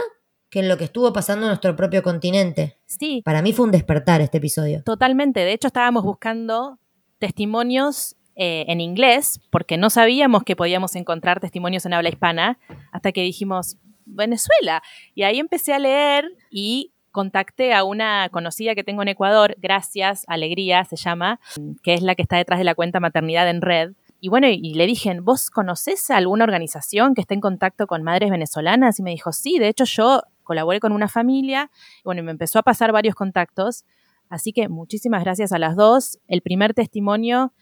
que 0.50 0.60
en 0.60 0.68
lo 0.68 0.78
que 0.78 0.86
estuvo 0.86 1.14
pasando 1.14 1.46
en 1.46 1.50
nuestro 1.50 1.76
propio 1.76 2.02
continente. 2.02 2.78
Sí. 2.88 3.22
Para 3.24 3.42
mí 3.42 3.54
fue 3.54 3.66
un 3.66 3.72
despertar 3.72 4.22
este 4.22 4.40
episodio. 4.40 4.84
Totalmente. 4.84 5.42
De 5.42 5.54
hecho, 5.54 5.68
estábamos 5.68 6.04
buscando 6.04 6.80
testimonios 7.20 8.16
eh, 8.36 8.66
en 8.68 8.82
inglés, 8.82 9.42
porque 9.52 9.78
no 9.78 9.90
sabíamos 9.90 10.44
que 10.44 10.56
podíamos 10.56 10.96
encontrar 10.96 11.40
testimonios 11.40 11.86
en 11.86 11.94
habla 11.94 12.10
hispana, 12.10 12.58
hasta 12.92 13.12
que 13.12 13.22
dijimos 13.22 13.78
Venezuela. 14.06 14.82
Y 15.14 15.24
ahí 15.24 15.40
empecé 15.40 15.74
a 15.74 15.80
leer 15.80 16.26
y 16.50 16.94
contacté 17.12 17.74
a 17.74 17.84
una 17.84 18.30
conocida 18.30 18.76
que 18.76 18.84
tengo 18.84 19.02
en 19.02 19.10
Ecuador, 19.10 19.56
Gracias, 19.60 20.26
Alegría 20.28 20.86
se 20.86 20.96
llama, 20.96 21.40
que 21.84 21.94
es 21.94 22.02
la 22.02 22.16
que 22.16 22.22
está 22.22 22.38
detrás 22.38 22.60
de 22.60 22.66
la 22.66 22.76
cuenta 22.76 23.00
Maternidad 23.00 23.50
en 23.50 23.62
Red. 23.62 23.94
Y 24.22 24.30
bueno, 24.30 24.48
y 24.48 24.74
le 24.74 24.86
dije, 24.86 25.18
¿vos 25.22 25.50
conocés 25.50 26.12
alguna 26.12 26.44
organización 26.44 27.16
que 27.16 27.22
esté 27.22 27.36
en 27.36 27.42
contacto 27.42 27.88
con 27.88 28.04
madres 28.04 28.30
venezolanas? 28.30 29.00
Y 29.00 29.04
me 29.04 29.12
dijo, 29.12 29.32
sí, 29.32 29.60
de 29.60 29.70
hecho 29.70 29.86
yo 29.86 30.24
colaboré 30.44 30.80
con 30.80 30.92
una 30.92 31.08
familia, 31.08 31.72
bueno, 32.04 32.22
y 32.22 32.26
me 32.26 32.32
empezó 32.32 32.60
a 32.60 32.64
pasar 32.64 32.92
varios 32.92 33.16
contactos. 33.16 33.86
Así 34.30 34.52
que 34.52 34.68
muchísimas 34.68 35.24
gracias 35.24 35.52
a 35.52 35.60
las 35.60 35.76
dos. 35.76 36.20
El 36.28 36.42
primer 36.42 36.74
testimonio, 36.74 37.54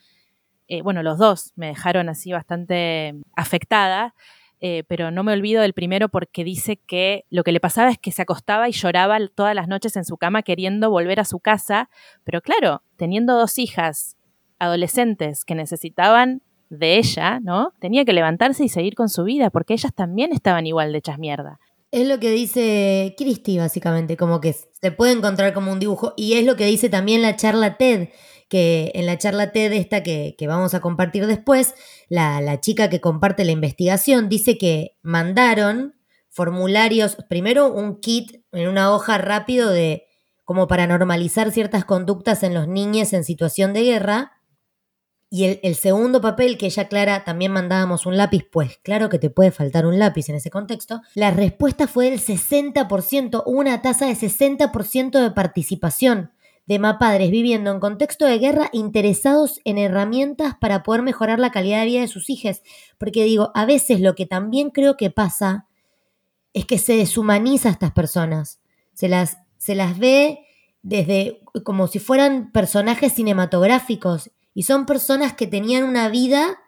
eh, 0.68 0.82
bueno, 0.82 1.02
los 1.02 1.18
dos 1.18 1.52
me 1.54 1.68
dejaron 1.68 2.08
así 2.08 2.32
bastante 2.32 3.14
afectada. 3.36 4.14
Eh, 4.60 4.82
pero 4.88 5.10
no 5.10 5.22
me 5.22 5.32
olvido 5.32 5.62
del 5.62 5.72
primero 5.72 6.08
porque 6.08 6.42
dice 6.42 6.76
que 6.76 7.24
lo 7.30 7.44
que 7.44 7.52
le 7.52 7.60
pasaba 7.60 7.90
es 7.90 7.98
que 7.98 8.10
se 8.10 8.22
acostaba 8.22 8.68
y 8.68 8.72
lloraba 8.72 9.18
todas 9.34 9.54
las 9.54 9.68
noches 9.68 9.96
en 9.96 10.04
su 10.04 10.16
cama 10.16 10.42
queriendo 10.42 10.90
volver 10.90 11.20
a 11.20 11.24
su 11.24 11.38
casa, 11.38 11.90
pero 12.24 12.40
claro, 12.40 12.82
teniendo 12.96 13.36
dos 13.38 13.58
hijas 13.58 14.16
adolescentes 14.58 15.44
que 15.44 15.54
necesitaban 15.54 16.42
de 16.70 16.98
ella, 16.98 17.38
¿no? 17.40 17.72
Tenía 17.78 18.04
que 18.04 18.12
levantarse 18.12 18.64
y 18.64 18.68
seguir 18.68 18.94
con 18.94 19.08
su 19.08 19.24
vida 19.24 19.50
porque 19.50 19.74
ellas 19.74 19.94
también 19.94 20.32
estaban 20.32 20.66
igual 20.66 20.92
de 20.92 20.98
hechas 20.98 21.18
mierda. 21.18 21.60
Es 21.90 22.06
lo 22.06 22.18
que 22.20 22.30
dice 22.30 23.14
Christy, 23.16 23.56
básicamente, 23.56 24.18
como 24.18 24.40
que 24.40 24.52
se 24.52 24.92
puede 24.92 25.12
encontrar 25.12 25.54
como 25.54 25.72
un 25.72 25.78
dibujo. 25.78 26.12
Y 26.16 26.34
es 26.34 26.44
lo 26.44 26.54
que 26.56 26.66
dice 26.66 26.90
también 26.90 27.22
la 27.22 27.36
charla 27.36 27.78
TED, 27.78 28.10
que 28.48 28.90
en 28.94 29.06
la 29.06 29.18
charla 29.18 29.52
TED 29.52 29.72
esta 29.72 30.02
que, 30.02 30.34
vamos 30.46 30.74
a 30.74 30.80
compartir 30.80 31.26
después, 31.26 31.74
la, 32.08 32.40
la, 32.40 32.60
chica 32.60 32.88
que 32.88 33.00
comparte 33.00 33.44
la 33.44 33.52
investigación 33.52 34.28
dice 34.28 34.58
que 34.58 34.96
mandaron 35.02 35.94
formularios, 36.30 37.16
primero 37.28 37.72
un 37.72 38.00
kit 38.00 38.42
en 38.52 38.68
una 38.68 38.92
hoja 38.92 39.18
rápido 39.18 39.70
de 39.70 40.06
como 40.44 40.66
para 40.66 40.86
normalizar 40.86 41.50
ciertas 41.50 41.84
conductas 41.84 42.42
en 42.42 42.54
los 42.54 42.66
niños 42.66 43.12
en 43.12 43.22
situación 43.22 43.74
de 43.74 43.82
guerra, 43.82 44.32
y 45.30 45.44
el, 45.44 45.60
el, 45.62 45.74
segundo 45.74 46.22
papel 46.22 46.56
que 46.56 46.64
ella 46.64 46.84
aclara, 46.84 47.22
también 47.22 47.52
mandábamos 47.52 48.06
un 48.06 48.16
lápiz, 48.16 48.46
pues 48.50 48.78
claro 48.78 49.10
que 49.10 49.18
te 49.18 49.28
puede 49.28 49.50
faltar 49.50 49.84
un 49.84 49.98
lápiz 49.98 50.30
en 50.30 50.36
ese 50.36 50.48
contexto. 50.48 51.02
La 51.14 51.30
respuesta 51.30 51.86
fue 51.86 52.10
del 52.10 52.18
60%, 52.18 53.42
una 53.44 53.82
tasa 53.82 54.06
de 54.06 54.14
60% 54.14 55.20
de 55.20 55.30
participación 55.32 56.32
de 56.68 56.78
mapadres 56.78 57.30
viviendo 57.30 57.70
en 57.72 57.80
contexto 57.80 58.26
de 58.26 58.38
guerra 58.38 58.68
interesados 58.74 59.58
en 59.64 59.78
herramientas 59.78 60.54
para 60.60 60.82
poder 60.82 61.00
mejorar 61.00 61.38
la 61.38 61.50
calidad 61.50 61.80
de 61.80 61.86
vida 61.86 62.00
de 62.02 62.08
sus 62.08 62.28
hijos. 62.28 62.60
Porque 62.98 63.24
digo, 63.24 63.50
a 63.54 63.64
veces 63.64 64.00
lo 64.00 64.14
que 64.14 64.26
también 64.26 64.68
creo 64.68 64.98
que 64.98 65.10
pasa 65.10 65.66
es 66.52 66.66
que 66.66 66.76
se 66.76 66.94
deshumaniza 66.94 67.70
a 67.70 67.72
estas 67.72 67.92
personas. 67.92 68.60
Se 68.92 69.08
las, 69.08 69.38
se 69.56 69.74
las 69.74 69.98
ve 69.98 70.40
desde 70.82 71.40
como 71.64 71.86
si 71.86 72.00
fueran 72.00 72.52
personajes 72.52 73.14
cinematográficos 73.14 74.30
y 74.52 74.64
son 74.64 74.84
personas 74.84 75.32
que 75.32 75.46
tenían 75.46 75.84
una 75.84 76.10
vida 76.10 76.58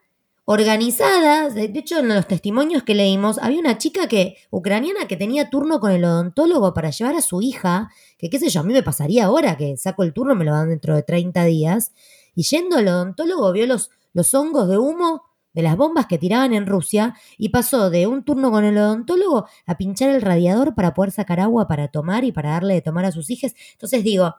organizadas. 0.53 1.55
De 1.55 1.71
hecho, 1.77 2.01
en 2.01 2.09
los 2.09 2.27
testimonios 2.27 2.83
que 2.83 2.97
leímos, 2.97 3.39
había 3.39 3.61
una 3.61 3.79
chica 3.79 4.09
que, 4.09 4.37
ucraniana 4.51 5.07
que 5.07 5.17
tenía 5.17 5.49
turno 5.49 5.79
con 5.79 5.93
el 5.93 6.05
odontólogo 6.05 6.75
para 6.75 6.91
llevar 6.91 7.15
a 7.15 7.23
su 7.23 7.41
hija, 7.41 7.89
que 8.19 8.29
qué 8.29 8.41
sé 8.41 8.49
yo, 8.49 8.59
a 8.61 8.65
mí 8.65 8.73
me 8.73 8.83
pasaría 8.83 9.27
ahora 9.27 9.57
que 9.57 9.77
saco 9.77 10.03
el 10.03 10.13
turno, 10.13 10.35
me 10.35 10.45
lo 10.45 10.51
dan 10.51 10.71
dentro 10.71 10.97
de 10.97 11.05
30 11.05 11.45
días, 11.45 11.93
y 12.35 12.43
yendo 12.43 12.79
al 12.79 12.89
odontólogo 12.89 13.53
vio 13.53 13.65
los, 13.69 13.91
los 14.13 14.35
hongos 14.35 14.69
de 14.69 14.77
humo 14.77 15.23
de 15.53 15.63
las 15.63 15.77
bombas 15.77 16.07
que 16.07 16.19
tiraban 16.19 16.53
en 16.53 16.67
Rusia 16.67 17.15
y 17.39 17.51
pasó 17.51 17.89
de 17.89 18.09
un 18.09 18.25
turno 18.25 18.51
con 18.51 18.65
el 18.65 18.77
odontólogo 18.77 19.47
a 19.67 19.77
pinchar 19.77 20.11
el 20.11 20.21
radiador 20.21 20.75
para 20.75 20.95
poder 20.95 21.13
sacar 21.13 21.39
agua 21.39 21.69
para 21.69 21.89
tomar 21.89 22.25
y 22.25 22.33
para 22.33 22.51
darle 22.51 22.75
de 22.75 22.83
tomar 22.83 23.05
a 23.05 23.13
sus 23.13 23.31
hijas. 23.31 23.55
Entonces 23.75 24.03
digo, 24.03 24.35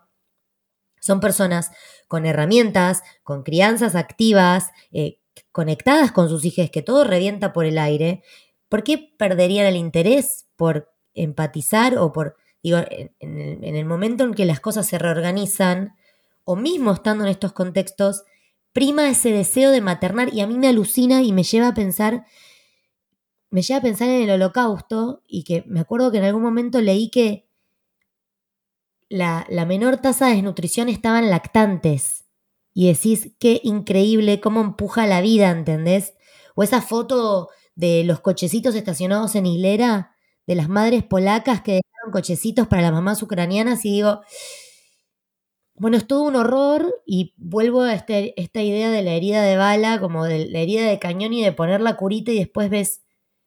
son 1.00 1.22
personas 1.22 1.72
con 2.10 2.26
herramientas, 2.26 3.02
con 3.24 3.44
crianzas 3.44 3.96
activas, 3.96 4.72
eh, 4.92 5.21
conectadas 5.52 6.12
con 6.12 6.30
sus 6.30 6.46
hijos, 6.46 6.70
que 6.70 6.82
todo 6.82 7.04
revienta 7.04 7.54
por 7.54 7.66
el 7.66 7.78
aire, 7.78 8.24
¿por 8.70 8.84
qué 8.84 8.98
perderían 9.18 9.66
el 9.66 9.76
interés 9.76 10.48
por 10.56 10.92
empatizar 11.14 11.98
o 11.98 12.12
por, 12.12 12.38
digo, 12.64 12.80
en, 13.20 13.64
el, 13.64 13.86
momento 13.86 14.24
en 14.24 14.34
que 14.34 14.46
las 14.46 14.60
cosas 14.60 14.88
se 14.88 14.98
reorganizan, 14.98 15.96
o 16.44 16.56
mismo 16.56 16.92
estando 16.92 17.26
en 17.26 17.30
estos 17.30 17.54
contextos, 17.54 18.24
prima 18.74 19.10
ese 19.10 19.32
deseo 19.32 19.72
de 19.72 19.82
maternar 19.82 20.34
y 20.34 20.42
a 20.42 20.48
mí 20.48 20.58
me 20.58 20.68
alucina 20.68 21.22
y 21.22 21.34
me 21.34 21.44
lleva 21.44 21.68
a 21.68 21.74
pensar, 21.74 22.26
me 23.50 23.62
lleva 23.62 23.80
a 23.80 23.84
pensar 23.84 24.10
en 24.10 24.24
el 24.24 24.32
holocausto 24.32 25.22
y 25.28 25.44
que 25.44 25.64
me 25.68 25.82
acuerdo 25.82 26.12
que 26.12 26.20
en 26.20 26.24
algún 26.24 26.42
momento 26.42 26.82
leí 26.82 27.10
que 27.10 27.48
la, 29.10 29.46
la 29.50 29.66
menor 29.66 29.98
tasa 29.98 30.28
de 30.28 30.36
desnutrición 30.36 30.88
estaban 30.88 31.30
lactantes. 31.30 32.21
Y 32.74 32.88
decís, 32.88 33.34
qué 33.40 33.60
increíble, 33.64 34.40
cómo 34.40 34.62
empuja 34.62 35.08
la 35.08 35.22
vida, 35.22 35.50
¿entendés? 35.52 36.14
O 36.56 36.64
esa 36.64 36.82
foto 36.82 37.50
de 37.76 38.04
los 38.04 38.20
cochecitos 38.20 38.76
estacionados 38.76 39.36
en 39.36 39.46
hilera, 39.46 40.16
de 40.48 40.56
las 40.56 40.70
madres 40.70 41.04
polacas 41.04 41.62
que 41.62 41.74
dejaron 41.74 42.12
cochecitos 42.12 42.68
para 42.68 42.82
las 42.82 42.92
mamás 42.92 43.22
ucranianas, 43.22 43.86
y 43.86 43.92
digo, 43.92 44.22
bueno, 45.76 45.98
es 45.98 46.06
todo 46.06 46.24
un 46.24 46.36
horror 46.36 47.02
y 47.08 47.34
vuelvo 47.38 47.82
a 47.82 47.96
este, 47.96 48.40
esta 48.40 48.62
idea 48.62 48.92
de 48.92 49.02
la 49.02 49.14
herida 49.14 49.42
de 49.42 49.58
bala, 49.58 50.00
como 50.00 50.26
de 50.26 50.46
la 50.48 50.60
herida 50.60 50.86
de 50.88 51.00
cañón 51.00 51.34
y 51.34 51.44
de 51.44 51.54
poner 51.54 51.82
la 51.82 51.98
curita 51.98 52.32
y 52.32 52.38
después 52.38 52.70
ves, 52.70 53.02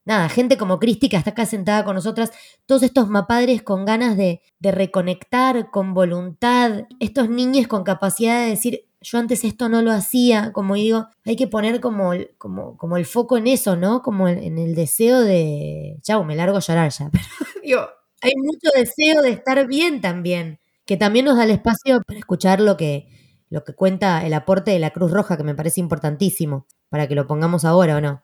nada, 0.05 0.29
gente 0.29 0.57
como 0.57 0.81
Cristi 0.81 1.09
que 1.09 1.17
está 1.17 1.31
acá 1.31 1.47
sentada 1.47 1.85
con 1.85 1.95
nosotras, 1.95 2.33
todos 2.67 2.83
estos 2.83 3.09
mapadres 3.09 3.63
con 3.63 3.85
ganas 3.85 4.17
de, 4.17 4.41
de 4.59 4.73
reconectar, 4.73 5.71
con 5.71 5.95
voluntad, 5.95 6.87
estos 6.99 7.29
niños 7.29 7.69
con 7.69 7.85
capacidad 7.85 8.43
de 8.43 8.51
decir, 8.51 8.89
yo 9.05 9.19
antes 9.19 9.45
esto 9.45 9.69
no 9.69 9.83
lo 9.83 9.93
hacía, 9.93 10.53
como 10.53 10.75
digo, 10.75 11.09
hay 11.25 11.37
que 11.37 11.47
poner 11.47 11.81
como, 11.81 12.13
como, 12.39 12.77
como 12.77 12.97
el 12.97 13.05
foco 13.05 13.37
en 13.37 13.47
eso, 13.47 13.77
¿no? 13.77 14.03
Como 14.03 14.29
en, 14.29 14.59
el 14.59 14.75
deseo 14.75 15.21
de, 15.21 15.99
chau, 16.03 16.25
me 16.25 16.35
largo 16.35 16.57
a 16.57 16.61
llorar 16.61 16.91
ya, 16.91 17.11
pero 17.13 17.25
digo, 17.63 17.89
hay 18.23 18.33
mucho 18.37 18.71
deseo 18.75 19.23
de 19.23 19.31
estar 19.31 19.67
bien 19.67 20.01
también 20.01 20.59
que 20.87 20.97
también 20.97 21.25
nos 21.25 21.37
da 21.37 21.45
el 21.45 21.51
espacio 21.51 22.03
para 22.03 22.19
escuchar 22.19 22.61
lo 22.61 22.77
que, 22.77 23.09
lo 23.51 23.65
que 23.65 23.75
cuenta 23.75 24.25
el 24.27 24.35
aporte 24.35 24.71
de 24.71 24.79
la 24.79 24.91
Cruz 24.91 25.11
Roja, 25.11 25.37
que 25.37 25.45
me 25.45 25.55
parece 25.55 25.81
importantísimo, 25.81 26.67
para 26.89 27.09
que 27.09 27.15
lo 27.15 27.27
pongamos 27.27 27.65
ahora 27.65 27.97
o 27.97 28.01
no. 28.01 28.23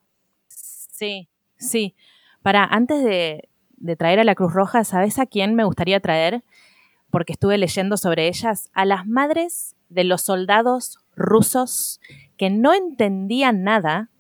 Sí, 0.49 1.29
sí. 1.57 1.95
Para, 2.43 2.65
antes 2.65 3.03
de, 3.03 3.49
de 3.77 3.97
traer 3.97 4.21
a 4.21 4.25
la 4.25 4.35
Cruz 4.35 4.53
Roja, 4.53 4.85
¿sabes 4.85 5.19
a 5.19 5.27
quién 5.27 5.55
me 5.55 5.65
gustaría 5.65 6.01
traer? 6.01 6.45
Porque 7.11 7.33
estuve 7.33 7.59
leyendo 7.59 7.97
sobre 7.97 8.29
ellas, 8.29 8.71
a 8.73 8.85
las 8.85 9.07
madres 9.07 9.77
de 9.89 10.05
los 10.05 10.23
soldados 10.23 10.99
rusos 11.17 12.01
que 12.37 12.51
no 12.51 12.73
entendían 12.73 13.65
nada 13.65 14.11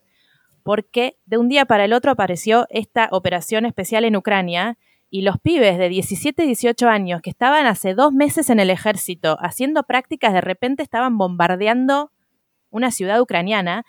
porque 0.63 1.19
de 1.27 1.39
un 1.39 1.49
día 1.49 1.65
para 1.65 1.85
el 1.85 1.93
otro 1.93 2.13
apareció 2.13 2.67
esta 2.71 3.09
operación 3.13 3.65
especial 3.65 4.05
en 4.05 4.17
Ucrania 4.17 4.79
y 5.11 5.23
los 5.23 5.39
pibes 5.39 5.79
de 5.79 5.89
17 5.89 6.45
y 6.45 6.47
18 6.47 6.89
años 6.89 7.23
que 7.23 7.31
estaban 7.31 7.67
hace 7.67 7.95
dos 7.95 8.13
meses 8.13 8.51
en 8.51 8.61
el 8.61 8.71
ejército 8.71 9.37
haciendo 9.41 9.83
prácticas, 9.83 10.33
de 10.33 10.41
repente 10.41 10.83
estaban 10.83 11.19
bombardeando 11.19 12.13
una 12.71 12.91
ciudad 12.91 13.21
ucraniana 13.21 13.85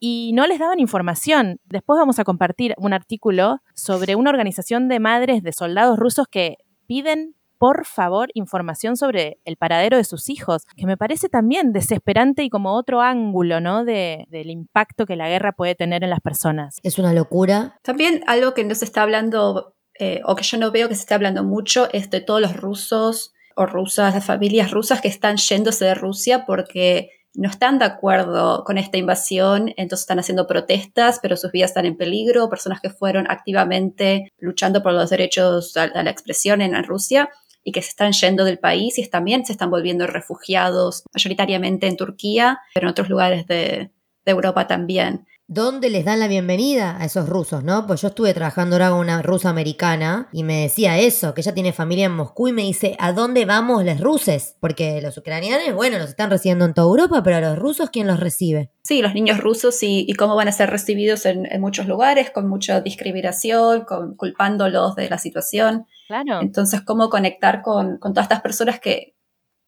y 0.00 0.32
no 0.34 0.46
les 0.46 0.58
daban 0.58 0.80
información. 0.80 1.60
Después 1.64 1.98
vamos 1.98 2.18
a 2.18 2.24
compartir 2.24 2.74
un 2.76 2.92
artículo 2.92 3.62
sobre 3.74 4.14
una 4.14 4.30
organización 4.30 4.88
de 4.88 5.00
madres 5.00 5.42
de 5.42 5.52
soldados 5.52 5.98
rusos 5.98 6.26
que 6.28 6.58
piden 6.86 7.34
por 7.58 7.84
favor 7.84 8.30
información 8.34 8.96
sobre 8.96 9.38
el 9.44 9.56
paradero 9.56 9.96
de 9.96 10.04
sus 10.04 10.28
hijos, 10.28 10.62
que 10.76 10.86
me 10.86 10.96
parece 10.96 11.28
también 11.28 11.72
desesperante 11.72 12.44
y 12.44 12.50
como 12.50 12.76
otro 12.76 13.00
ángulo, 13.00 13.60
¿no? 13.60 13.84
De, 13.84 14.26
del 14.30 14.50
impacto 14.50 15.06
que 15.06 15.16
la 15.16 15.28
guerra 15.28 15.52
puede 15.52 15.74
tener 15.74 16.04
en 16.04 16.10
las 16.10 16.20
personas. 16.20 16.78
Es 16.82 16.98
una 16.98 17.12
locura. 17.12 17.78
También 17.82 18.22
algo 18.26 18.54
que 18.54 18.64
no 18.64 18.74
se 18.74 18.84
está 18.84 19.02
hablando 19.02 19.74
eh, 19.98 20.20
o 20.24 20.36
que 20.36 20.44
yo 20.44 20.58
no 20.58 20.70
veo 20.70 20.88
que 20.88 20.94
se 20.94 21.00
esté 21.00 21.14
hablando 21.14 21.42
mucho, 21.42 21.88
es 21.92 22.08
de 22.10 22.20
todos 22.20 22.40
los 22.40 22.56
rusos 22.56 23.34
o 23.56 23.66
rusas, 23.66 24.14
las 24.14 24.24
familias 24.24 24.70
rusas 24.70 25.00
que 25.00 25.08
están 25.08 25.36
yéndose 25.36 25.84
de 25.84 25.94
Rusia 25.94 26.44
porque 26.46 27.10
no 27.34 27.50
están 27.50 27.78
de 27.78 27.84
acuerdo 27.84 28.62
con 28.64 28.78
esta 28.78 28.96
invasión, 28.96 29.74
entonces 29.76 30.04
están 30.04 30.20
haciendo 30.20 30.46
protestas, 30.46 31.18
pero 31.20 31.36
sus 31.36 31.50
vidas 31.50 31.70
están 31.70 31.86
en 31.86 31.96
peligro, 31.96 32.48
personas 32.48 32.80
que 32.80 32.90
fueron 32.90 33.28
activamente 33.28 34.32
luchando 34.38 34.82
por 34.82 34.92
los 34.92 35.10
derechos 35.10 35.76
a, 35.76 35.88
la 35.88 36.10
expresión 36.10 36.60
en 36.60 36.82
Rusia 36.84 37.28
y 37.68 37.72
que 37.72 37.82
se 37.82 37.90
están 37.90 38.12
yendo 38.12 38.44
del 38.44 38.58
país 38.58 38.98
y 38.98 39.06
también 39.06 39.44
se 39.44 39.52
están 39.52 39.70
volviendo 39.70 40.06
refugiados, 40.06 41.04
mayoritariamente 41.12 41.86
en 41.86 41.98
Turquía, 41.98 42.60
pero 42.72 42.86
en 42.86 42.92
otros 42.92 43.10
lugares 43.10 43.46
de 43.46 43.90
Europa 44.24 44.66
también. 44.66 45.26
¿Dónde 45.50 45.88
les 45.88 46.04
dan 46.04 46.20
la 46.20 46.28
bienvenida 46.28 47.00
a 47.00 47.06
esos 47.06 47.26
rusos, 47.26 47.64
no? 47.64 47.86
Pues 47.86 48.02
yo 48.02 48.08
estuve 48.08 48.34
trabajando 48.34 48.76
ahora 48.76 48.90
con 48.90 48.98
una 48.98 49.22
rusa 49.22 49.48
americana 49.48 50.28
y 50.30 50.44
me 50.44 50.60
decía 50.60 50.98
eso, 50.98 51.32
que 51.32 51.40
ella 51.40 51.54
tiene 51.54 51.72
familia 51.72 52.04
en 52.04 52.12
Moscú 52.12 52.48
y 52.48 52.52
me 52.52 52.64
dice, 52.64 52.96
¿a 52.98 53.14
dónde 53.14 53.46
vamos 53.46 53.82
los 53.82 53.98
ruses? 53.98 54.58
Porque 54.60 55.00
los 55.00 55.16
ucranianos, 55.16 55.74
bueno, 55.74 55.96
los 55.96 56.10
están 56.10 56.28
recibiendo 56.28 56.66
en 56.66 56.74
toda 56.74 56.88
Europa, 56.88 57.22
pero 57.22 57.38
a 57.38 57.40
los 57.40 57.58
rusos, 57.58 57.88
¿quién 57.88 58.06
los 58.06 58.20
recibe? 58.20 58.72
Sí, 58.84 59.00
los 59.00 59.14
niños 59.14 59.40
rusos 59.40 59.78
y, 59.80 60.12
cómo 60.18 60.36
van 60.36 60.48
a 60.48 60.52
ser 60.52 60.68
recibidos 60.68 61.24
en, 61.24 61.48
muchos 61.62 61.86
lugares, 61.86 62.30
con 62.30 62.46
mucha 62.46 62.82
discriminación, 62.82 63.86
con, 63.86 64.16
culpándolos 64.16 64.96
de 64.96 65.08
la 65.08 65.16
situación. 65.16 65.86
Claro. 66.08 66.42
Entonces, 66.42 66.82
¿cómo 66.82 67.08
conectar 67.08 67.62
con, 67.62 67.96
con 67.96 68.12
todas 68.12 68.26
estas 68.26 68.42
personas 68.42 68.80
que, 68.80 69.14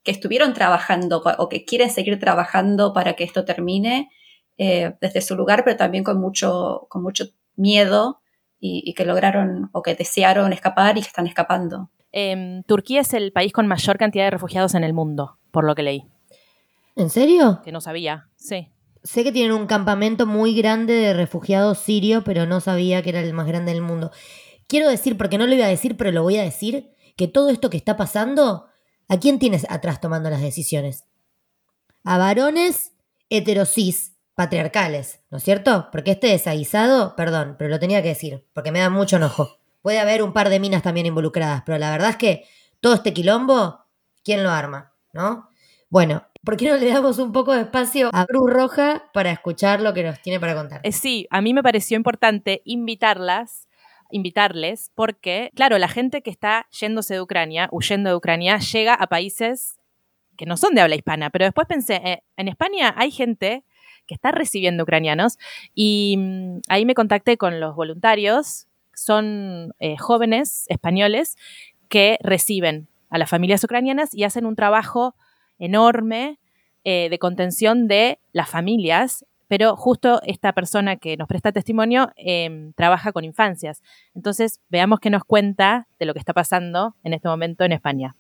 que 0.03 0.11
estuvieron 0.11 0.53
trabajando 0.53 1.23
o 1.39 1.49
que 1.49 1.65
quieren 1.65 1.89
seguir 1.89 2.19
trabajando 2.19 2.93
para 2.93 3.15
que 3.15 3.25
esto 3.25 3.47
termine? 3.47 4.11
Eh, 4.63 4.95
desde 5.01 5.23
su 5.23 5.37
lugar, 5.37 5.65
pero 5.65 5.79
también 5.79 6.05
con 6.05 6.21
mucho, 6.21 6.87
con 6.91 7.03
mucho 7.03 7.25
miedo 7.57 8.21
y, 8.61 8.93
que 8.93 9.07
lograron 9.07 9.71
o 9.73 9.81
que 9.81 9.95
desearon 9.95 10.53
escapar 10.53 10.99
y 10.99 11.01
que 11.01 11.07
están 11.07 11.27
escapando. 11.27 11.89
Em, 12.13 12.63
Turquía 12.65 13.01
es 13.01 13.15
el 13.15 13.33
país 13.33 13.55
con 13.55 13.67
mayor 13.67 13.97
cantidad 13.97 14.25
de 14.25 14.33
refugiados 14.33 14.75
en 14.75 14.85
el 14.85 14.93
mundo, 14.93 15.39
por 15.51 15.65
lo 15.65 15.75
que 15.75 15.83
leí. 15.83 16.05
¿En 16.95 17.09
serio? 17.09 17.63
Que 17.65 17.73
no 17.73 17.81
sabía, 17.81 18.29
sí. 18.37 18.69
Sé 19.03 19.25
que 19.25 19.33
tienen 19.33 19.53
un 19.53 19.67
campamento 19.67 20.27
muy 20.27 20.55
grande 20.55 20.93
de 20.93 21.15
refugiados 21.15 21.79
sirios, 21.79 22.23
pero 22.23 22.45
no 22.45 22.61
sabía 22.61 23.01
que 23.01 23.09
era 23.09 23.21
el 23.21 23.33
más 23.33 23.47
grande 23.47 23.73
del 23.73 23.81
mundo. 23.81 24.11
Quiero 24.67 24.91
decir, 24.91 25.17
porque 25.17 25.39
no 25.39 25.47
lo 25.47 25.55
iba 25.55 25.65
a 25.65 25.71
decir, 25.71 25.97
pero 25.97 26.13
lo 26.13 26.23
voy 26.23 26.37
a 26.37 26.43
decir, 26.43 26.91
que 27.17 27.29
todo 27.29 27.49
esto 27.49 27.71
que 27.71 27.79
está 27.79 27.97
pasando, 27.97 28.67
¿a 29.09 29.19
quién 29.19 29.39
tienes 29.39 29.65
atrás 29.71 30.03
tomando 30.03 30.29
las 30.29 30.43
decisiones? 30.43 31.07
A 32.05 32.19
varones 32.19 32.93
heterosis 33.31 34.10
patriarcales, 34.41 35.21
¿no 35.31 35.37
es 35.37 35.45
cierto? 35.45 35.91
Porque 35.93 36.13
este 36.13 36.29
desaguisado, 36.29 37.15
perdón, 37.15 37.57
pero 37.59 37.69
lo 37.69 37.79
tenía 37.79 38.01
que 38.01 38.09
decir, 38.09 38.47
porque 38.55 38.73
me 38.73 38.79
da 38.79 38.89
mucho 38.89 39.17
enojo. 39.17 39.59
Puede 39.83 40.01
haber 40.01 40.23
un 40.23 40.33
par 40.33 40.49
de 40.49 40.59
minas 40.59 40.83
también 40.83 41.05
involucradas, 41.05 41.63
pero 41.67 41.77
la 41.77 41.91
verdad 41.91 42.09
es 42.09 42.17
que 42.17 42.45
todo 42.81 42.95
este 42.95 43.13
quilombo, 43.13 43.85
¿quién 44.25 44.43
lo 44.43 44.49
arma? 44.49 44.95
¿No? 45.13 45.51
Bueno, 45.91 46.27
¿por 46.43 46.57
qué 46.57 46.71
no 46.71 46.79
le 46.79 46.91
damos 46.91 47.19
un 47.19 47.33
poco 47.33 47.53
de 47.53 47.61
espacio 47.61 48.09
a 48.15 48.25
Cruz 48.25 48.51
Roja 48.51 49.11
para 49.13 49.31
escuchar 49.31 49.83
lo 49.83 49.93
que 49.93 50.05
nos 50.05 50.23
tiene 50.23 50.41
para 50.41 50.55
contar? 50.55 50.81
Eh, 50.85 50.93
sí, 50.93 51.27
a 51.29 51.43
mí 51.43 51.53
me 51.53 51.63
pareció 51.63 51.99
importante 51.99 52.63
invitarlas 52.65 53.69
invitarles 54.11 54.91
porque, 54.95 55.51
claro, 55.55 55.77
la 55.77 55.87
gente 55.87 56.23
que 56.23 56.31
está 56.31 56.67
yéndose 56.71 57.13
de 57.13 57.21
Ucrania, 57.21 57.69
huyendo 57.73 58.09
de 58.09 58.17
Ucrania, 58.17 58.59
llega 58.59 58.95
a 58.95 59.07
países 59.07 59.77
que 60.39 60.47
no 60.47 60.57
son 60.57 60.75
de 60.75 60.81
habla 60.81 60.97
hispana, 60.97 61.29
pero 61.29 61.45
después 61.45 61.67
pensé, 61.67 61.97
eh, 61.97 62.23
en 62.39 62.49
España 62.49 62.95
hay 62.97 63.11
gente 63.11 63.63
que 64.11 64.15
está 64.15 64.33
recibiendo 64.33 64.83
ucranianos. 64.83 65.39
Y 65.73 66.17
mm, 66.19 66.63
ahí 66.69 66.85
me 66.85 66.95
contacté 66.95 67.37
con 67.37 67.61
los 67.61 67.77
voluntarios, 67.77 68.67
son 68.93 69.73
eh, 69.79 69.97
jóvenes 69.99 70.65
españoles 70.69 71.37
que 71.89 72.19
reciben 72.21 72.89
a 73.09 73.19
las 73.19 73.31
familias 73.31 73.63
ucranianas 73.63 74.13
y 74.13 74.25
hacen 74.25 74.47
un 74.47 74.57
trabajo 74.57 75.15
enorme 75.61 76.41
eh, 76.83 77.09
de 77.09 77.19
contención 77.21 77.87
de 77.87 78.19
las 78.33 78.51
familias, 78.51 79.25
pero 79.47 79.77
justo 79.77 80.21
esta 80.25 80.53
persona 80.55 80.97
que 80.97 81.17
nos 81.17 81.29
presta 81.29 81.53
testimonio 81.53 82.11
em, 82.17 82.73
trabaja 82.73 83.13
con 83.13 83.25
infancias. 83.25 83.83
Entonces, 84.17 84.61
veamos 84.71 84.99
qué 84.99 85.11
nos 85.11 85.23
cuenta 85.23 85.87
de 86.01 86.07
lo 86.07 86.15
que 86.15 86.19
está 86.19 86.33
pasando 86.33 86.97
en 87.05 87.15
este 87.15 87.29
momento 87.29 87.63
en 87.63 87.73
España. 87.73 88.17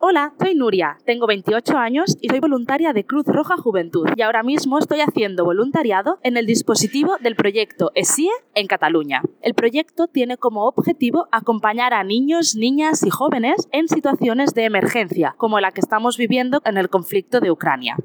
Hola, 0.00 0.32
soy 0.38 0.54
Nuria, 0.54 0.96
tengo 1.06 1.26
28 1.26 1.76
años 1.76 2.16
y 2.20 2.28
soy 2.28 2.38
voluntaria 2.38 2.92
de 2.92 3.04
Cruz 3.04 3.26
Roja 3.26 3.56
Juventud 3.56 4.06
y 4.14 4.22
ahora 4.22 4.44
mismo 4.44 4.78
estoy 4.78 5.00
haciendo 5.00 5.44
voluntariado 5.44 6.20
en 6.22 6.36
el 6.36 6.46
dispositivo 6.46 7.16
del 7.20 7.34
proyecto 7.34 7.90
ESIE 7.96 8.30
en 8.54 8.68
Cataluña. 8.68 9.22
El 9.42 9.54
proyecto 9.54 10.06
tiene 10.06 10.36
como 10.36 10.68
objetivo 10.68 11.26
acompañar 11.32 11.94
a 11.94 12.04
niños, 12.04 12.54
niñas 12.54 13.04
y 13.04 13.10
jóvenes 13.10 13.66
en 13.72 13.88
situaciones 13.88 14.54
de 14.54 14.66
emergencia, 14.66 15.34
como 15.36 15.58
la 15.58 15.72
que 15.72 15.80
estamos 15.80 16.16
viviendo 16.16 16.62
en 16.64 16.76
el 16.76 16.90
conflicto 16.90 17.40
de 17.40 17.50
Ucrania. 17.50 17.96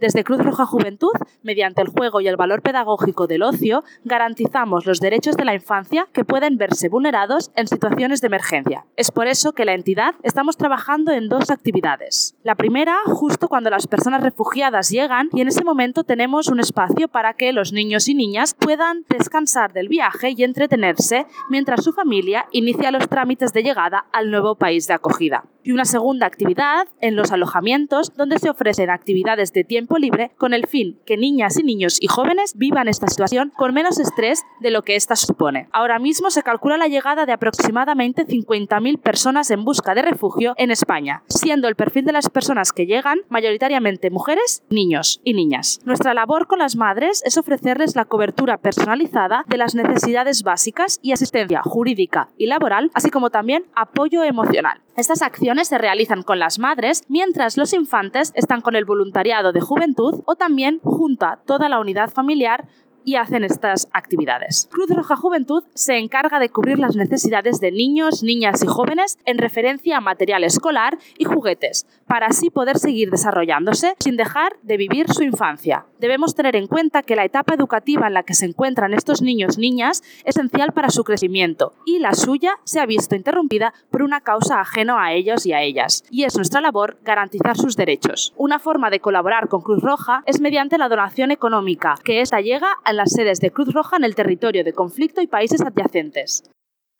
Desde 0.00 0.22
Cruz 0.22 0.38
Roja 0.38 0.64
Juventud, 0.64 1.12
mediante 1.42 1.82
el 1.82 1.88
juego 1.88 2.20
y 2.20 2.28
el 2.28 2.36
valor 2.36 2.62
pedagógico 2.62 3.26
del 3.26 3.42
ocio, 3.42 3.82
garantizamos 4.04 4.86
los 4.86 5.00
derechos 5.00 5.36
de 5.36 5.44
la 5.44 5.54
infancia 5.54 6.06
que 6.12 6.24
pueden 6.24 6.56
verse 6.56 6.88
vulnerados 6.88 7.50
en 7.56 7.66
situaciones 7.66 8.20
de 8.20 8.28
emergencia. 8.28 8.86
Es 8.96 9.10
por 9.10 9.26
eso 9.26 9.52
que 9.52 9.64
la 9.64 9.74
entidad 9.74 10.14
estamos 10.22 10.56
trabajando 10.56 11.10
en 11.10 11.28
dos 11.28 11.50
actividades. 11.50 12.36
La 12.44 12.54
primera, 12.54 12.96
justo 13.06 13.48
cuando 13.48 13.70
las 13.70 13.88
personas 13.88 14.22
refugiadas 14.22 14.88
llegan 14.88 15.30
y 15.32 15.40
en 15.40 15.48
ese 15.48 15.64
momento 15.64 16.04
tenemos 16.04 16.46
un 16.46 16.60
espacio 16.60 17.08
para 17.08 17.34
que 17.34 17.52
los 17.52 17.72
niños 17.72 18.08
y 18.08 18.14
niñas 18.14 18.54
puedan 18.54 19.04
descansar 19.08 19.72
del 19.72 19.88
viaje 19.88 20.34
y 20.36 20.44
entretenerse 20.44 21.26
mientras 21.50 21.82
su 21.82 21.92
familia 21.92 22.46
inicia 22.52 22.92
los 22.92 23.08
trámites 23.08 23.52
de 23.52 23.64
llegada 23.64 24.06
al 24.12 24.30
nuevo 24.30 24.54
país 24.54 24.86
de 24.86 24.94
acogida. 24.94 25.44
Y 25.68 25.72
una 25.72 25.84
segunda 25.84 26.26
actividad 26.26 26.88
en 27.02 27.14
los 27.14 27.30
alojamientos 27.30 28.16
donde 28.16 28.38
se 28.38 28.48
ofrecen 28.48 28.88
actividades 28.88 29.52
de 29.52 29.64
tiempo 29.64 29.98
libre 29.98 30.30
con 30.38 30.54
el 30.54 30.66
fin 30.66 30.98
que 31.04 31.18
niñas 31.18 31.58
y 31.58 31.62
niños 31.62 31.98
y 32.00 32.06
jóvenes 32.06 32.54
vivan 32.56 32.88
esta 32.88 33.06
situación 33.06 33.52
con 33.54 33.74
menos 33.74 34.00
estrés 34.00 34.44
de 34.60 34.70
lo 34.70 34.80
que 34.80 34.96
ésta 34.96 35.14
supone. 35.14 35.68
Ahora 35.70 35.98
mismo 35.98 36.30
se 36.30 36.42
calcula 36.42 36.78
la 36.78 36.88
llegada 36.88 37.26
de 37.26 37.34
aproximadamente 37.34 38.26
50.000 38.26 38.98
personas 38.98 39.50
en 39.50 39.66
busca 39.66 39.94
de 39.94 40.00
refugio 40.00 40.54
en 40.56 40.70
España, 40.70 41.22
siendo 41.28 41.68
el 41.68 41.76
perfil 41.76 42.06
de 42.06 42.12
las 42.12 42.30
personas 42.30 42.72
que 42.72 42.86
llegan 42.86 43.18
mayoritariamente 43.28 44.08
mujeres, 44.08 44.62
niños 44.70 45.20
y 45.22 45.34
niñas. 45.34 45.80
Nuestra 45.84 46.14
labor 46.14 46.46
con 46.46 46.60
las 46.60 46.76
madres 46.76 47.22
es 47.26 47.36
ofrecerles 47.36 47.94
la 47.94 48.06
cobertura 48.06 48.56
personalizada 48.56 49.44
de 49.46 49.58
las 49.58 49.74
necesidades 49.74 50.44
básicas 50.44 50.98
y 51.02 51.12
asistencia 51.12 51.60
jurídica 51.62 52.30
y 52.38 52.46
laboral, 52.46 52.90
así 52.94 53.10
como 53.10 53.28
también 53.28 53.66
apoyo 53.74 54.24
emocional. 54.24 54.80
Estas 54.98 55.22
acciones 55.22 55.68
se 55.68 55.78
realizan 55.78 56.24
con 56.24 56.40
las 56.40 56.58
madres 56.58 57.04
mientras 57.06 57.56
los 57.56 57.72
infantes 57.72 58.32
están 58.34 58.62
con 58.62 58.74
el 58.74 58.84
voluntariado 58.84 59.52
de 59.52 59.60
juventud 59.60 60.24
o 60.26 60.34
también 60.34 60.80
junto 60.82 61.24
a 61.26 61.36
toda 61.36 61.68
la 61.68 61.78
unidad 61.78 62.10
familiar 62.10 62.66
y 63.04 63.16
hacen 63.16 63.44
estas 63.44 63.88
actividades. 63.92 64.68
Cruz 64.72 64.88
Roja 64.88 65.16
Juventud 65.16 65.64
se 65.74 65.98
encarga 65.98 66.38
de 66.38 66.48
cubrir 66.48 66.78
las 66.78 66.96
necesidades 66.96 67.60
de 67.60 67.70
niños, 67.70 68.22
niñas 68.22 68.62
y 68.62 68.66
jóvenes 68.66 69.18
en 69.26 69.38
referencia 69.38 69.98
a 69.98 70.00
material 70.00 70.44
escolar 70.44 70.98
y 71.18 71.24
juguetes, 71.24 71.86
para 72.06 72.28
así 72.28 72.48
poder 72.48 72.78
seguir 72.78 73.10
desarrollándose 73.10 73.94
sin 73.98 74.16
dejar 74.16 74.56
de 74.62 74.78
vivir 74.78 75.12
su 75.12 75.22
infancia. 75.22 75.84
Debemos 75.98 76.34
tener 76.34 76.56
en 76.56 76.66
cuenta 76.68 77.02
que 77.02 77.16
la 77.16 77.24
etapa 77.24 77.54
educativa 77.54 78.06
en 78.06 78.14
la 78.14 78.22
que 78.22 78.34
se 78.34 78.46
encuentran 78.46 78.94
estos 78.94 79.20
niños 79.20 79.58
niñas 79.58 80.02
es 80.24 80.38
esencial 80.38 80.72
para 80.72 80.90
su 80.90 81.02
crecimiento 81.02 81.72
y 81.84 81.98
la 81.98 82.14
suya 82.14 82.58
se 82.62 82.78
ha 82.78 82.86
visto 82.86 83.16
interrumpida 83.16 83.74
por 83.90 84.02
una 84.02 84.20
causa 84.20 84.60
ajena 84.60 85.02
a 85.02 85.12
ellos 85.12 85.44
y 85.46 85.52
a 85.52 85.62
ellas. 85.62 86.04
Y 86.10 86.22
es 86.22 86.36
nuestra 86.36 86.60
labor 86.60 86.98
garantizar 87.02 87.56
sus 87.56 87.76
derechos. 87.76 88.32
Una 88.36 88.60
forma 88.60 88.88
de 88.88 89.00
colaborar 89.00 89.48
con 89.48 89.62
Cruz 89.62 89.82
Roja 89.82 90.22
es 90.26 90.40
mediante 90.40 90.78
la 90.78 90.88
donación 90.88 91.32
económica, 91.32 91.96
que 92.04 92.20
esta 92.20 92.40
llega 92.40 92.68
a 92.84 92.87
las 92.92 93.12
sedes 93.12 93.40
de 93.40 93.50
Cruz 93.50 93.72
Roja 93.72 93.96
en 93.96 94.04
el 94.04 94.14
territorio 94.14 94.64
de 94.64 94.72
conflicto 94.72 95.20
y 95.20 95.26
países 95.26 95.60
adyacentes. 95.60 96.42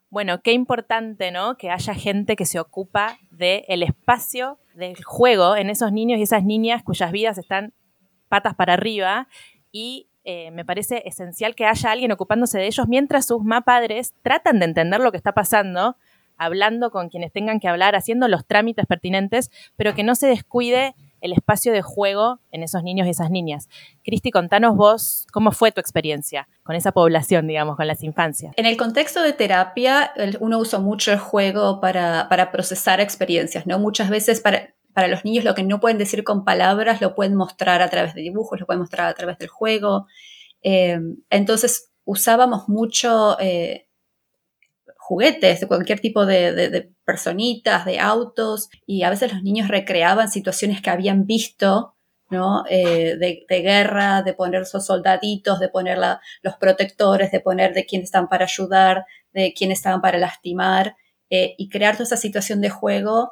Bueno, 0.09 0.41
qué 0.41 0.53
importante, 0.53 1.31
¿no? 1.31 1.55
Que 1.57 1.69
haya 1.69 1.93
gente 1.93 2.35
que 2.35 2.45
se 2.45 2.59
ocupa 2.59 3.19
del 3.29 3.83
espacio 3.83 4.59
del 4.73 5.03
juego 5.03 5.55
en 5.55 5.69
esos 5.69 5.91
niños 5.91 6.19
y 6.19 6.23
esas 6.23 6.43
niñas 6.43 6.83
cuyas 6.83 7.11
vidas 7.11 7.37
están 7.37 7.73
patas 8.27 8.55
para 8.55 8.73
arriba 8.73 9.27
y 9.71 10.09
eh, 10.23 10.51
me 10.51 10.65
parece 10.65 11.03
esencial 11.05 11.55
que 11.55 11.65
haya 11.65 11.91
alguien 11.91 12.11
ocupándose 12.11 12.57
de 12.57 12.67
ellos 12.67 12.87
mientras 12.87 13.27
sus 13.27 13.43
más 13.43 13.63
padres 13.63 14.13
tratan 14.21 14.59
de 14.59 14.65
entender 14.65 14.99
lo 14.99 15.11
que 15.11 15.17
está 15.17 15.33
pasando, 15.33 15.95
hablando 16.37 16.91
con 16.91 17.09
quienes 17.09 17.31
tengan 17.31 17.59
que 17.59 17.67
hablar, 17.67 17.95
haciendo 17.95 18.27
los 18.27 18.45
trámites 18.45 18.85
pertinentes, 18.85 19.51
pero 19.75 19.93
que 19.93 20.03
no 20.03 20.15
se 20.15 20.27
descuide 20.27 20.95
el 21.21 21.33
espacio 21.33 21.71
de 21.71 21.81
juego 21.81 22.39
en 22.51 22.63
esos 22.63 22.83
niños 22.83 23.07
y 23.07 23.11
esas 23.11 23.29
niñas. 23.29 23.69
Cristi, 24.03 24.31
contanos 24.31 24.75
vos 24.75 25.27
cómo 25.31 25.51
fue 25.51 25.71
tu 25.71 25.79
experiencia 25.79 26.47
con 26.63 26.75
esa 26.75 26.91
población, 26.91 27.47
digamos, 27.47 27.75
con 27.75 27.87
las 27.87 28.03
infancias. 28.03 28.53
En 28.57 28.65
el 28.65 28.77
contexto 28.77 29.21
de 29.21 29.33
terapia, 29.33 30.13
uno 30.39 30.59
usa 30.59 30.79
mucho 30.79 31.11
el 31.11 31.19
juego 31.19 31.79
para, 31.81 32.27
procesar 32.51 33.01
experiencias, 33.01 33.67
¿no? 33.67 33.79
Muchas 33.79 34.09
veces 34.09 34.39
para, 34.41 34.73
para 34.93 35.07
los 35.07 35.25
niños 35.25 35.43
lo 35.43 35.55
que 35.55 35.63
no 35.63 35.79
pueden 35.79 35.97
decir 35.97 36.23
con 36.23 36.45
palabras 36.45 37.01
lo 37.01 37.15
pueden 37.15 37.35
mostrar 37.35 37.81
a 37.81 37.89
través 37.89 38.13
de 38.15 38.21
dibujos, 38.21 38.59
lo 38.59 38.65
pueden 38.65 38.81
mostrar 38.81 39.07
a 39.07 39.13
través 39.13 39.37
del 39.37 39.49
juego. 39.49 40.07
Eh, 40.61 40.99
entonces 41.29 41.91
usábamos 42.05 42.67
mucho 42.67 43.37
eh, 43.39 43.88
juguetes, 45.09 45.59
de 45.59 45.67
cualquier 45.67 45.99
tipo 45.99 46.27
de, 46.27 46.91
personitas, 47.03 47.83
de 47.83 47.97
autos, 47.97 48.69
y 48.85 49.01
a 49.01 49.09
veces 49.09 49.33
los 49.33 49.41
niños 49.41 49.67
recreaban 49.67 50.29
situaciones 50.29 50.83
que 50.83 50.91
habían 50.91 51.25
visto, 51.25 51.95
¿no? 52.29 52.63
Eh, 52.69 53.17
de, 53.17 53.61
guerra, 53.61 54.21
de 54.21 54.35
poner 54.35 54.67
sus 54.67 54.85
soldaditos, 54.85 55.59
de 55.59 55.69
poner 55.69 55.97
los 55.97 56.57
protectores, 56.59 57.31
de 57.31 57.39
poner 57.39 57.73
de 57.73 57.87
quién 57.87 58.03
están 58.03 58.29
para 58.29 58.45
ayudar, 58.45 59.05
de 59.33 59.51
quién 59.57 59.71
estaban 59.71 59.99
para 59.99 60.19
lastimar, 60.19 60.95
eh, 61.31 61.55
y 61.57 61.69
crear 61.69 61.95
toda 61.95 62.03
esa 62.03 62.17
situación 62.17 62.61
de 62.61 62.69
juego 62.69 63.31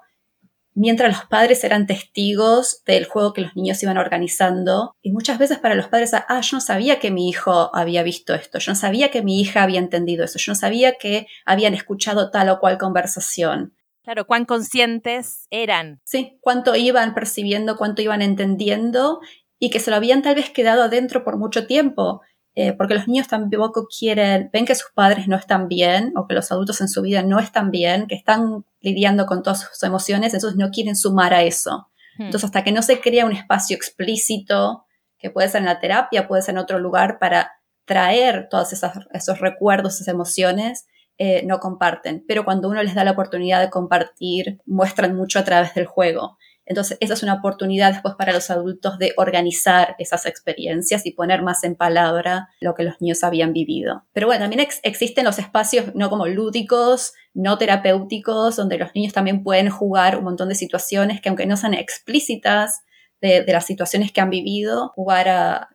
mientras 0.78 1.12
los 1.12 1.26
padres 1.26 1.64
eran 1.64 1.88
testigos 1.88 2.84
del 2.86 3.06
juego 3.06 3.34
que 3.34 3.42
los 3.42 3.56
niños 3.56 3.82
iban 3.82 3.98
organizando. 3.98 4.96
Y 5.02 5.12
muchas 5.12 5.40
veces 5.40 5.58
para 5.58 5.76
los 5.76 5.88
padres, 5.88 6.14
ah, 6.14 6.42
yo 6.42 6.58
no 6.58 6.62
sabía 6.62 7.00
que 7.00 7.10
mi 7.10 7.30
hijo 7.30 7.76
había 7.76 8.04
visto 8.04 8.36
esto, 8.36 8.60
yo 8.60 8.72
no 8.72 8.76
sabía 8.76 9.10
que 9.10 9.24
mi 9.24 9.42
hija 9.42 9.64
había 9.64 9.80
entendido 9.80 10.24
eso, 10.24 10.38
yo 10.38 10.52
no 10.52 10.56
sabía 10.56 10.94
que 10.94 11.28
habían 11.46 11.74
escuchado 11.74 12.30
tal 12.30 12.50
o 12.50 12.60
cual 12.60 12.78
conversación. 12.78 13.74
Claro, 14.04 14.26
cuán 14.28 14.46
conscientes 14.46 15.48
eran. 15.50 16.00
Sí, 16.06 16.38
cuánto 16.42 16.76
iban 16.76 17.14
percibiendo, 17.14 17.76
cuánto 17.76 18.02
iban 18.04 18.22
entendiendo 18.22 19.20
y 19.60 19.72
que 19.72 19.80
se 19.80 19.90
lo 19.90 19.98
habían 19.98 20.22
tal 20.22 20.36
vez 20.36 20.52
quedado 20.52 20.84
adentro 20.84 21.24
por 21.24 21.38
mucho 21.38 21.66
tiempo. 21.66 22.22
Eh, 22.60 22.74
porque 22.74 22.96
los 22.96 23.08
niños 23.08 23.28
tampoco 23.28 23.86
quieren, 23.88 24.50
ven 24.52 24.66
que 24.66 24.74
sus 24.74 24.90
padres 24.92 25.28
no 25.28 25.36
están 25.36 25.68
bien 25.68 26.14
o 26.16 26.26
que 26.26 26.34
los 26.34 26.52
adultos 26.52 26.82
en 26.82 26.88
su 26.88 27.04
vida 27.04 27.22
no 27.22 27.38
están 27.38 27.70
bien, 27.70 28.08
que 28.08 28.16
están 28.16 28.66
lidiando 28.88 29.26
con 29.26 29.44
todas 29.44 29.62
sus 29.62 29.84
emociones, 29.84 30.34
entonces 30.34 30.58
no 30.58 30.70
quieren 30.72 30.96
sumar 30.96 31.34
a 31.34 31.44
eso. 31.44 31.90
Hmm. 32.18 32.24
Entonces, 32.24 32.46
hasta 32.46 32.64
que 32.64 32.72
no 32.72 32.82
se 32.82 33.00
crea 33.00 33.26
un 33.26 33.34
espacio 33.34 33.76
explícito, 33.76 34.86
que 35.18 35.30
puede 35.30 35.50
ser 35.50 35.62
en 35.62 35.66
la 35.66 35.80
terapia, 35.80 36.28
puede 36.28 36.42
ser 36.42 36.56
en 36.56 36.60
otro 36.60 36.80
lugar, 36.80 37.20
para 37.20 37.52
traer 37.86 38.48
todos 38.50 38.74
esos 38.74 39.40
recuerdos, 39.40 39.96
esas 39.96 40.10
emociones, 40.10 40.88
eh, 41.18 41.44
no 41.46 41.60
comparten. 41.60 42.24
Pero 42.28 42.46
cuando 42.46 42.70
uno 42.70 42.84
les 42.84 42.94
da 42.94 43.04
la 43.04 43.12
oportunidad 43.12 43.60
de 43.62 43.70
compartir, 43.70 44.60
muestran 44.66 45.16
mucho 45.16 45.40
a 45.40 45.44
través 45.44 45.74
del 45.74 45.86
juego. 45.86 46.38
Entonces, 46.68 46.98
esa 47.00 47.14
es 47.14 47.24
una 47.24 47.36
oportunidad 47.36 47.94
después 47.94 48.16
para 48.16 48.34
los 48.34 48.52
adultos 48.52 49.00
de 49.00 49.14
organizar 49.16 49.96
esas 50.00 50.26
experiencias 50.26 51.06
y 51.06 51.12
poner 51.12 51.42
más 51.42 51.64
en 51.64 51.76
palabra 51.76 52.50
lo 52.60 52.76
que 52.76 52.84
los 52.84 53.00
niños 53.00 53.24
habían 53.24 53.54
vivido. 53.54 54.06
Pero 54.12 54.28
bueno, 54.28 54.44
también 54.44 54.68
existen 54.84 55.24
los 55.24 55.40
espacios 55.40 55.96
no 55.96 56.10
como 56.10 56.28
lúdicos, 56.28 57.14
no 57.34 57.58
terapéuticos, 57.58 58.58
donde 58.58 58.78
los 58.78 58.94
niños 58.94 59.14
también 59.14 59.44
pueden 59.44 59.70
jugar 59.70 60.18
un 60.18 60.26
montón 60.26 60.50
de 60.50 60.56
situaciones 60.56 61.22
que 61.22 61.30
aunque 61.30 61.46
no 61.46 61.56
sean 61.56 61.74
explícitas, 61.74 62.82
de, 63.22 63.44
las 63.48 63.66
situaciones 63.66 64.12
que 64.12 64.22
han 64.22 64.30
vivido, 64.30 64.90
jugar 64.90 65.28
a, 65.30 65.70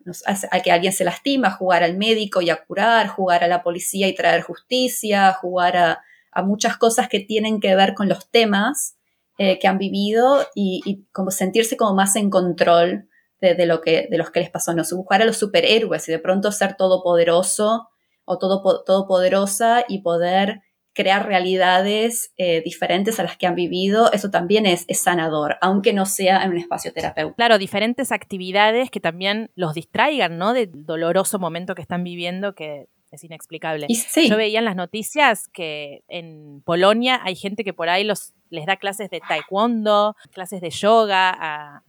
que 0.62 0.70
alguien 0.70 0.93
se 0.93 1.05
lastima, 1.05 1.51
jugar 1.51 1.82
al 1.82 1.97
médico 1.97 2.40
y 2.40 2.51
a 2.51 2.62
curar, 2.64 3.09
jugar 3.09 3.43
a 3.43 3.49
la 3.49 3.64
policía 3.64 4.07
y 4.07 4.14
traer 4.14 4.43
justicia, 4.43 5.32
jugar 5.32 5.76
a 5.76 6.43
muchas 6.43 6.76
cosas 6.76 7.09
que 7.09 7.18
tienen 7.18 7.59
que 7.61 7.74
ver 7.74 7.95
con 7.95 8.09
los 8.09 8.30
temas 8.30 8.97
eh, 9.45 9.59
que 9.59 9.66
han 9.66 9.76
vivido 9.76 10.47
y, 10.55 11.05
como 11.11 11.32
sentirse 11.32 11.76
como 11.76 11.97
más 11.97 12.14
en 12.14 12.30
control 12.30 13.09
de, 13.40 13.66
lo 13.66 13.80
que, 13.80 14.07
de 14.09 14.16
los 14.16 14.30
que 14.30 14.38
les 14.38 14.51
pasó. 14.51 14.72
No 14.72 14.84
buscar 14.93 15.20
a 15.20 15.24
los 15.24 15.36
superhéroes 15.36 16.09
y 16.09 16.12
de 16.12 16.20
pronto 16.20 16.53
ser 16.53 16.76
todopoderoso 16.76 17.88
o 18.24 18.38
todo, 18.38 18.84
todopoderosa 18.84 19.84
y 19.88 20.03
poder 20.03 20.61
crear 20.93 21.26
realidades 21.26 22.32
eh, 22.36 22.62
diferentes 22.62 23.18
a 23.18 23.24
las 23.24 23.36
que 23.36 23.49
han 23.49 23.57
vivido, 23.57 24.12
eso 24.12 24.30
también 24.30 24.64
es, 24.64 24.84
es, 24.86 25.01
sanador, 25.01 25.57
aunque 25.61 25.93
no 25.93 26.07
sea 26.07 26.45
en 26.45 26.53
un 26.53 26.59
espacio 26.59 26.93
terapéutico. 26.93 27.34
Claro, 27.34 27.59
diferentes 27.59 28.12
actividades 28.12 28.93
que 28.93 29.01
también 29.01 29.51
los 29.57 29.74
distraigan, 29.74 30.38
¿no? 30.38 30.53
Del 30.53 30.86
doloroso 30.86 31.40
momento 31.40 31.74
que 31.74 31.82
están 31.82 32.05
viviendo 32.05 32.55
que 32.55 32.86
es 33.11 33.24
inexplicable. 33.24 33.88
Yo 34.28 34.36
veía 34.36 34.61
en 34.61 34.64
las 34.64 34.76
noticias 34.76 35.49
que 35.49 36.05
en 36.07 36.62
Polonia 36.64 37.20
hay 37.24 37.34
gente 37.34 37.64
que 37.64 37.74
por 37.74 37.88
ahí 37.88 38.05
los, 38.05 38.34
les 38.53 38.66
da 38.66 38.76
clases 38.76 39.11
de 39.11 39.20
taekwondo, 39.20 40.14
clases 40.32 40.61
de 40.61 40.70
yoga 40.70 41.30
a, 41.30 41.82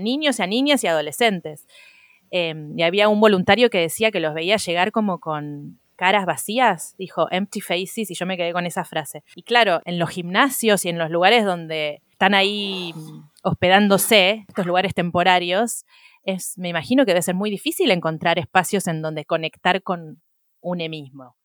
niños 0.00 0.38
y 0.38 0.42
a 0.42 0.46
niñas 0.46 0.84
y 0.84 0.88
adolescentes. 0.88 1.66
Em, 2.30 2.78
y 2.78 2.82
había 2.82 3.08
un 3.08 3.20
voluntario 3.20 3.70
que 3.70 3.78
decía 3.78 4.10
que 4.10 4.20
los 4.20 4.34
veía 4.34 4.56
llegar 4.56 4.92
como 4.92 5.20
con 5.20 5.78
caras 5.94 6.26
vacías, 6.26 6.94
dijo 6.98 7.28
empty 7.30 7.60
faces, 7.60 8.10
y 8.10 8.14
yo 8.14 8.26
me 8.26 8.36
quedé 8.36 8.52
con 8.52 8.66
esa 8.66 8.84
frase. 8.84 9.22
Y 9.34 9.42
claro, 9.42 9.80
en 9.84 9.98
los 9.98 10.10
gimnasios 10.10 10.84
y 10.84 10.90
en 10.90 10.98
los 10.98 11.10
lugares 11.10 11.44
donde 11.44 12.02
están 12.10 12.34
ahí 12.34 12.92
hospedándose, 13.42 14.44
estos 14.48 14.66
lugares 14.66 14.92
temporarios, 14.92 15.86
es, 16.24 16.58
me 16.58 16.68
imagino 16.68 17.04
que 17.04 17.12
debe 17.12 17.22
ser 17.22 17.34
muy 17.34 17.50
difícil 17.50 17.90
encontrar 17.90 18.38
espacios 18.38 18.88
en 18.88 19.00
donde 19.00 19.24
conectar 19.24 19.82
con, 19.82 20.20
une 20.66 20.88
mismo. 20.88 21.36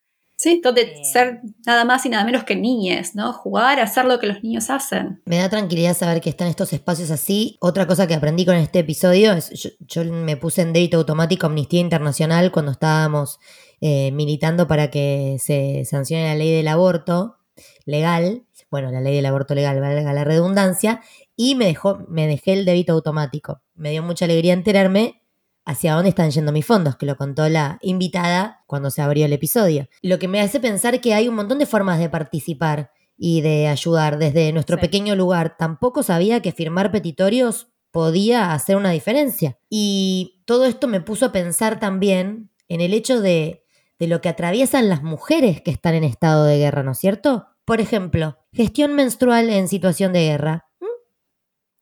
Sí, 0.41 0.59
donde 0.63 0.81
eh, 0.81 1.05
ser 1.05 1.41
nada 1.67 1.85
más 1.85 2.03
y 2.03 2.09
nada 2.09 2.25
menos 2.25 2.45
que 2.45 2.55
niñes, 2.55 3.13
¿no? 3.13 3.31
Jugar, 3.31 3.79
hacer 3.79 4.05
lo 4.05 4.19
que 4.19 4.25
los 4.25 4.41
niños 4.41 4.71
hacen. 4.71 5.21
Me 5.25 5.37
da 5.37 5.49
tranquilidad 5.49 5.95
saber 5.95 6.19
que 6.19 6.31
están 6.31 6.47
estos 6.47 6.73
espacios 6.73 7.11
así. 7.11 7.57
Otra 7.61 7.85
cosa 7.85 8.07
que 8.07 8.15
aprendí 8.15 8.43
con 8.43 8.55
este 8.55 8.79
episodio 8.79 9.33
es, 9.33 9.77
yo, 9.81 10.03
me 10.03 10.37
puse 10.37 10.63
en 10.63 10.73
débito 10.73 10.97
automático 10.97 11.45
Amnistía 11.45 11.79
Internacional 11.79 12.51
cuando 12.51 12.71
estábamos 12.71 13.37
eh, 13.81 14.11
militando 14.13 14.67
para 14.67 14.89
que 14.89 15.37
se 15.39 15.85
sancione 15.85 16.25
la 16.25 16.33
ley 16.33 16.51
del 16.51 16.69
aborto 16.69 17.37
legal, 17.85 18.47
bueno, 18.71 18.89
la 18.89 18.99
ley 18.99 19.15
del 19.15 19.27
aborto 19.27 19.53
legal, 19.53 19.79
valga 19.79 20.11
la 20.11 20.23
redundancia, 20.23 21.01
y 21.35 21.53
me, 21.53 21.65
dejó, 21.65 21.99
me 22.07 22.25
dejé 22.25 22.53
el 22.53 22.65
débito 22.65 22.93
automático. 22.93 23.61
Me 23.75 23.91
dio 23.91 24.01
mucha 24.01 24.25
alegría 24.25 24.53
enterarme 24.53 25.20
hacia 25.65 25.93
dónde 25.93 26.09
están 26.09 26.31
yendo 26.31 26.51
mis 26.51 26.65
fondos, 26.65 26.95
que 26.95 27.05
lo 27.05 27.15
contó 27.17 27.47
la 27.49 27.77
invitada 27.81 28.63
cuando 28.67 28.89
se 28.89 29.01
abrió 29.01 29.25
el 29.25 29.33
episodio. 29.33 29.87
Lo 30.01 30.19
que 30.19 30.27
me 30.27 30.41
hace 30.41 30.59
pensar 30.59 30.99
que 31.01 31.13
hay 31.13 31.27
un 31.27 31.35
montón 31.35 31.59
de 31.59 31.65
formas 31.65 31.99
de 31.99 32.09
participar 32.09 32.91
y 33.17 33.41
de 33.41 33.67
ayudar 33.67 34.17
desde 34.17 34.51
nuestro 34.51 34.77
Sí. 34.77 34.81
pequeño 34.81 35.15
lugar. 35.15 35.55
Tampoco 35.57 36.01
sabía 36.03 36.41
que 36.41 36.51
firmar 36.51 36.91
petitorios 36.91 37.67
podía 37.91 38.53
hacer 38.53 38.75
una 38.77 38.91
diferencia. 38.91 39.59
Y 39.69 40.41
todo 40.45 40.65
esto 40.65 40.87
me 40.87 41.01
puso 41.01 41.27
a 41.27 41.31
pensar 41.31 41.79
también 41.79 42.49
en 42.67 42.81
el 42.81 42.93
hecho 42.93 43.21
de, 43.21 43.63
de 43.99 44.07
lo 44.07 44.21
que 44.21 44.29
atraviesan 44.29 44.89
las 44.89 45.03
mujeres 45.03 45.61
que 45.61 45.69
están 45.71 45.93
en 45.93 46.03
estado 46.03 46.45
de 46.45 46.57
guerra, 46.57 46.81
¿no 46.83 46.93
es 46.93 46.97
cierto? 46.97 47.47
Por 47.65 47.79
ejemplo, 47.81 48.39
gestión 48.53 48.93
menstrual 48.95 49.49
en 49.51 49.67
situación 49.67 50.13
de 50.13 50.21
guerra. 50.23 50.67
¿Mm? 50.79 50.85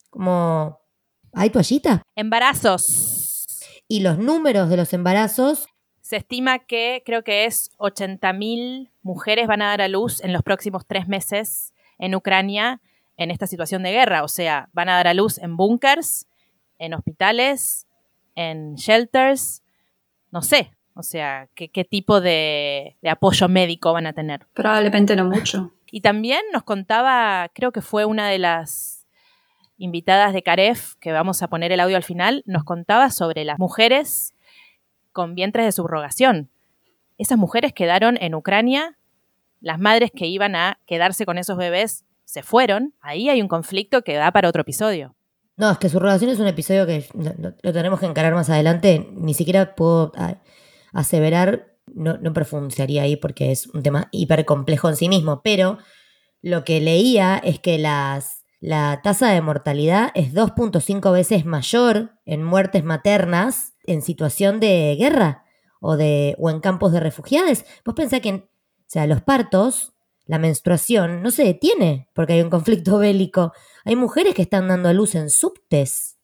Como, 0.09 0.81
¿hay 1.31 1.49
toallita? 1.51 2.01
Embarazos. 2.15 3.08
Y 3.91 4.01
los 4.01 4.19
números 4.19 4.69
de 4.69 4.77
los 4.77 4.93
embarazos 4.93 5.67
Se 6.01 6.17
estima 6.17 6.59
que 6.59 7.01
creo 7.03 7.23
que 7.23 7.45
es 7.45 7.71
80.000 7.79 8.91
mujeres 9.01 9.47
van 9.47 9.63
a 9.63 9.69
dar 9.69 9.81
a 9.81 9.87
luz 9.87 10.23
en 10.23 10.31
los 10.31 10.43
próximos 10.43 10.85
tres 10.85 11.07
meses 11.07 11.73
en 11.97 12.13
Ucrania 12.13 12.81
en 13.17 13.31
esta 13.31 13.47
situación 13.47 13.81
de 13.81 13.91
guerra. 13.91 14.23
O 14.23 14.27
sea, 14.27 14.69
van 14.73 14.89
a 14.89 14.95
dar 14.95 15.07
a 15.07 15.15
luz 15.15 15.39
en 15.39 15.57
búnkers, 15.57 16.27
en 16.77 16.93
hospitales, 16.93 17.87
en 18.35 18.75
shelters, 18.75 19.63
no 20.31 20.43
sé. 20.43 20.71
O 20.93 21.01
sea, 21.01 21.49
qué, 21.55 21.69
qué 21.69 21.83
tipo 21.83 22.21
de, 22.21 22.95
de 23.01 23.09
apoyo 23.09 23.49
médico 23.49 23.91
van 23.91 24.05
a 24.05 24.13
tener. 24.13 24.45
Probablemente 24.53 25.15
no 25.15 25.25
mucho. 25.25 25.73
Y 25.91 26.01
también 26.01 26.41
nos 26.53 26.61
contaba, 26.61 27.49
creo 27.55 27.71
que 27.71 27.81
fue 27.81 28.05
una 28.05 28.29
de 28.29 28.37
las 28.37 28.98
invitadas 29.79 30.33
de 30.33 30.43
Caref, 30.43 30.95
que 30.99 31.11
vamos 31.11 31.41
a 31.41 31.47
poner 31.47 31.71
el 31.71 31.79
audio 31.79 31.97
al 31.97 32.03
final, 32.03 32.43
nos 32.45 32.63
contaba 32.63 33.09
sobre 33.09 33.45
las 33.45 33.57
mujeres 33.57 34.35
con 35.11 35.33
vientres 35.33 35.65
de 35.65 35.71
subrogación. 35.71 36.49
Esas 37.17 37.37
mujeres 37.37 37.73
quedaron 37.73 38.17
en 38.21 38.35
Ucrania, 38.35 38.97
las 39.61 39.79
madres 39.79 40.11
que 40.15 40.27
iban 40.27 40.55
a 40.55 40.79
quedarse 40.85 41.25
con 41.25 41.37
esos 41.37 41.57
bebés 41.57 42.05
se 42.25 42.43
fueron. 42.43 42.93
Ahí 43.01 43.29
hay 43.29 43.41
un 43.41 43.47
conflicto 43.47 44.03
que 44.03 44.13
da 44.15 44.31
para 44.31 44.49
otro 44.49 44.61
episodio. 44.61 45.15
No, 45.57 45.71
es 45.71 45.77
que 45.77 45.89
su 45.89 45.99
relación 45.99 46.29
es 46.29 46.39
un 46.39 46.47
episodio 46.47 46.85
que 46.85 47.05
lo 47.61 47.73
tenemos 47.73 47.99
que 47.99 48.05
encarar 48.05 48.33
más 48.33 48.49
adelante. 48.49 49.09
Ni 49.13 49.33
siquiera 49.33 49.75
puedo 49.75 50.13
aseverar, 50.93 51.75
no, 51.87 52.17
no 52.17 52.31
profundizaría 52.31 53.03
ahí 53.03 53.17
porque 53.17 53.51
es 53.51 53.67
un 53.67 53.83
tema 53.83 54.07
hiper 54.11 54.45
complejo 54.45 54.87
en 54.87 54.95
sí 54.95 55.09
mismo, 55.09 55.41
pero 55.43 55.77
lo 56.41 56.63
que 56.63 56.79
leía 56.79 57.41
es 57.43 57.59
que 57.59 57.77
las, 57.77 58.38
la 58.59 59.01
tasa 59.01 59.29
de 59.29 59.41
mortalidad 59.41 60.11
es 60.15 60.33
2.5 60.33 61.13
veces 61.13 61.45
mayor 61.45 62.19
en 62.25 62.43
muertes 62.43 62.83
maternas 62.83 63.73
en 63.85 64.01
situación 64.01 64.59
de 64.59 64.95
guerra 64.99 65.45
o, 65.79 65.95
de, 65.95 66.35
o 66.39 66.49
en 66.49 66.59
campos 66.59 66.91
de 66.91 66.99
refugiados. 66.99 67.63
Vos 67.85 67.95
pensás 67.95 68.19
que, 68.19 68.49
sea, 68.85 69.07
los 69.07 69.21
partos, 69.21 69.93
la 70.25 70.39
menstruación, 70.39 71.23
no 71.23 71.31
se 71.31 71.43
detiene 71.43 72.09
porque 72.13 72.33
hay 72.33 72.41
un 72.41 72.49
conflicto 72.49 72.97
bélico. 72.97 73.53
Hay 73.85 73.95
mujeres 73.95 74.35
que 74.35 74.41
están 74.41 74.67
dando 74.67 74.89
a 74.89 74.93
luz 74.93 75.15
en 75.15 75.29
subtes 75.29 76.17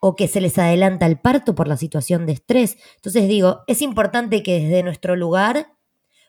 o 0.00 0.16
que 0.16 0.28
se 0.28 0.40
les 0.40 0.58
adelanta 0.58 1.06
el 1.06 1.20
parto 1.20 1.54
por 1.54 1.68
la 1.68 1.76
situación 1.76 2.26
de 2.26 2.32
estrés. 2.32 2.76
Entonces 2.96 3.28
digo, 3.28 3.60
es 3.66 3.82
importante 3.82 4.42
que 4.42 4.60
desde 4.60 4.82
nuestro 4.82 5.14
lugar, 5.14 5.74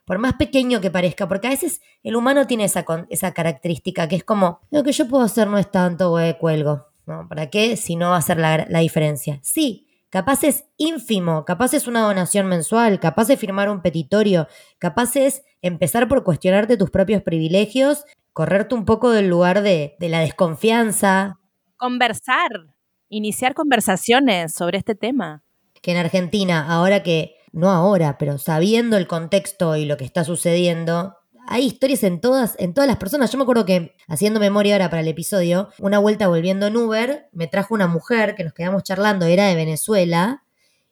por 0.05 0.17
más 0.19 0.33
pequeño 0.33 0.81
que 0.81 0.91
parezca, 0.91 1.27
porque 1.27 1.47
a 1.47 1.51
veces 1.51 1.81
el 2.03 2.15
humano 2.15 2.45
tiene 2.47 2.65
esa, 2.65 2.85
esa 3.09 3.33
característica 3.33 4.07
que 4.07 4.17
es 4.17 4.23
como, 4.23 4.59
lo 4.71 4.83
que 4.83 4.91
yo 4.91 5.07
puedo 5.07 5.23
hacer 5.23 5.47
no 5.47 5.57
es 5.57 5.69
tanto, 5.71 6.09
güey, 6.09 6.37
cuelgo. 6.37 6.87
¿No? 7.05 7.27
¿Para 7.27 7.49
qué? 7.49 7.75
Si 7.75 7.97
no 7.97 8.11
va 8.11 8.15
a 8.15 8.19
hacer 8.19 8.37
la, 8.37 8.65
la 8.69 8.79
diferencia. 8.79 9.39
Sí, 9.41 9.87
capaz 10.09 10.45
es 10.45 10.63
ínfimo, 10.77 11.43
capaz 11.43 11.73
es 11.73 11.85
una 11.85 11.99
donación 12.01 12.47
mensual, 12.47 13.01
capaz 13.01 13.29
es 13.29 13.37
firmar 13.37 13.69
un 13.69 13.81
petitorio, 13.81 14.47
capaz 14.79 15.17
es 15.17 15.43
empezar 15.61 16.07
por 16.07 16.23
cuestionarte 16.23 16.77
tus 16.77 16.91
propios 16.91 17.21
privilegios, 17.21 18.05
correrte 18.31 18.73
un 18.75 18.85
poco 18.85 19.11
del 19.11 19.27
lugar 19.27 19.63
de, 19.63 19.95
de 19.99 20.09
la 20.09 20.19
desconfianza, 20.21 21.39
Conversar, 21.75 22.67
iniciar 23.09 23.53
conversaciones 23.53 24.53
sobre 24.53 24.77
este 24.77 24.95
tema. 24.95 25.43
que 25.81 25.91
en 25.91 25.97
Argentina, 25.97 26.65
ahora 26.69 27.03
que, 27.03 27.35
no 27.53 27.71
ahora, 27.71 28.17
pero 28.17 28.37
sabiendo 28.37 28.97
el 28.97 29.07
contexto 29.07 29.77
y 29.77 29.85
lo 29.85 29.95
que 29.95 30.03
está 30.03 30.25
sucediendo, 30.25 31.15
hay 31.47 31.65
historias 31.65 32.03
en 32.03 32.19
todas, 32.19 32.55
en 32.57 32.73
todas 32.73 32.87
las 32.87 32.97
personas. 32.97 33.31
Yo 33.31 33.37
me 33.37 33.43
acuerdo 33.43 33.65
que, 33.65 33.95
haciendo 34.07 34.39
memoria 34.39 34.75
ahora 34.75 34.89
para 34.89 35.01
el 35.01 35.07
episodio, 35.07 35.69
una 35.79 35.99
vuelta 35.99 36.27
volviendo 36.27 36.67
en 36.67 36.75
Uber, 36.75 37.29
me 37.31 37.47
trajo 37.47 37.73
una 37.73 37.87
mujer 37.87 38.35
que 38.35 38.43
nos 38.43 38.53
quedamos 38.53 38.83
charlando, 38.83 39.25
era 39.25 39.47
de 39.47 39.55
Venezuela, 39.55 40.43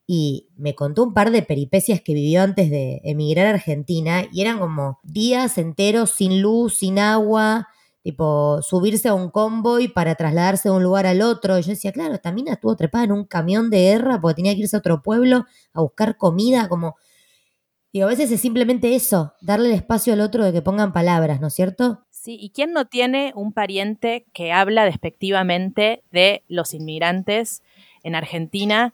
y 0.05 0.49
me 0.57 0.75
contó 0.75 1.03
un 1.03 1.13
par 1.13 1.31
de 1.31 1.41
peripecias 1.41 2.01
que 2.01 2.13
vivió 2.13 2.41
antes 2.41 2.69
de 2.69 3.01
emigrar 3.05 3.47
a 3.47 3.51
Argentina, 3.51 4.25
y 4.31 4.41
eran 4.41 4.59
como 4.59 4.99
días 5.03 5.57
enteros 5.57 6.11
sin 6.11 6.41
luz, 6.41 6.77
sin 6.77 6.99
agua, 6.99 7.69
tipo 8.03 8.61
subirse 8.61 9.09
a 9.09 9.13
un 9.13 9.29
convoy 9.29 9.87
para 9.87 10.15
trasladarse 10.15 10.69
de 10.69 10.75
un 10.75 10.83
lugar 10.83 11.05
al 11.05 11.21
otro. 11.21 11.57
Y 11.57 11.61
yo 11.61 11.69
decía, 11.69 11.91
claro, 11.91 12.19
también 12.19 12.47
estuvo 12.47 12.75
trepada 12.75 13.05
en 13.05 13.11
un 13.11 13.25
camión 13.25 13.69
de 13.69 13.81
guerra 13.81 14.19
porque 14.19 14.35
tenía 14.35 14.53
que 14.53 14.61
irse 14.61 14.75
a 14.75 14.79
otro 14.79 15.01
pueblo 15.01 15.45
a 15.73 15.81
buscar 15.81 16.17
comida, 16.17 16.67
como... 16.67 16.95
Digo, 17.93 18.05
a 18.05 18.09
veces 18.09 18.31
es 18.31 18.39
simplemente 18.39 18.95
eso, 18.95 19.33
darle 19.41 19.67
el 19.67 19.73
espacio 19.73 20.13
al 20.13 20.21
otro 20.21 20.45
de 20.45 20.53
que 20.53 20.61
pongan 20.61 20.93
palabras, 20.93 21.41
¿no 21.41 21.47
es 21.47 21.53
cierto? 21.53 22.05
Sí, 22.09 22.37
¿y 22.39 22.51
quién 22.51 22.71
no 22.71 22.85
tiene 22.85 23.33
un 23.35 23.51
pariente 23.51 24.25
que 24.31 24.53
habla 24.53 24.85
despectivamente 24.85 26.01
de 26.09 26.43
los 26.47 26.73
inmigrantes 26.73 27.63
en 28.03 28.15
Argentina? 28.15 28.93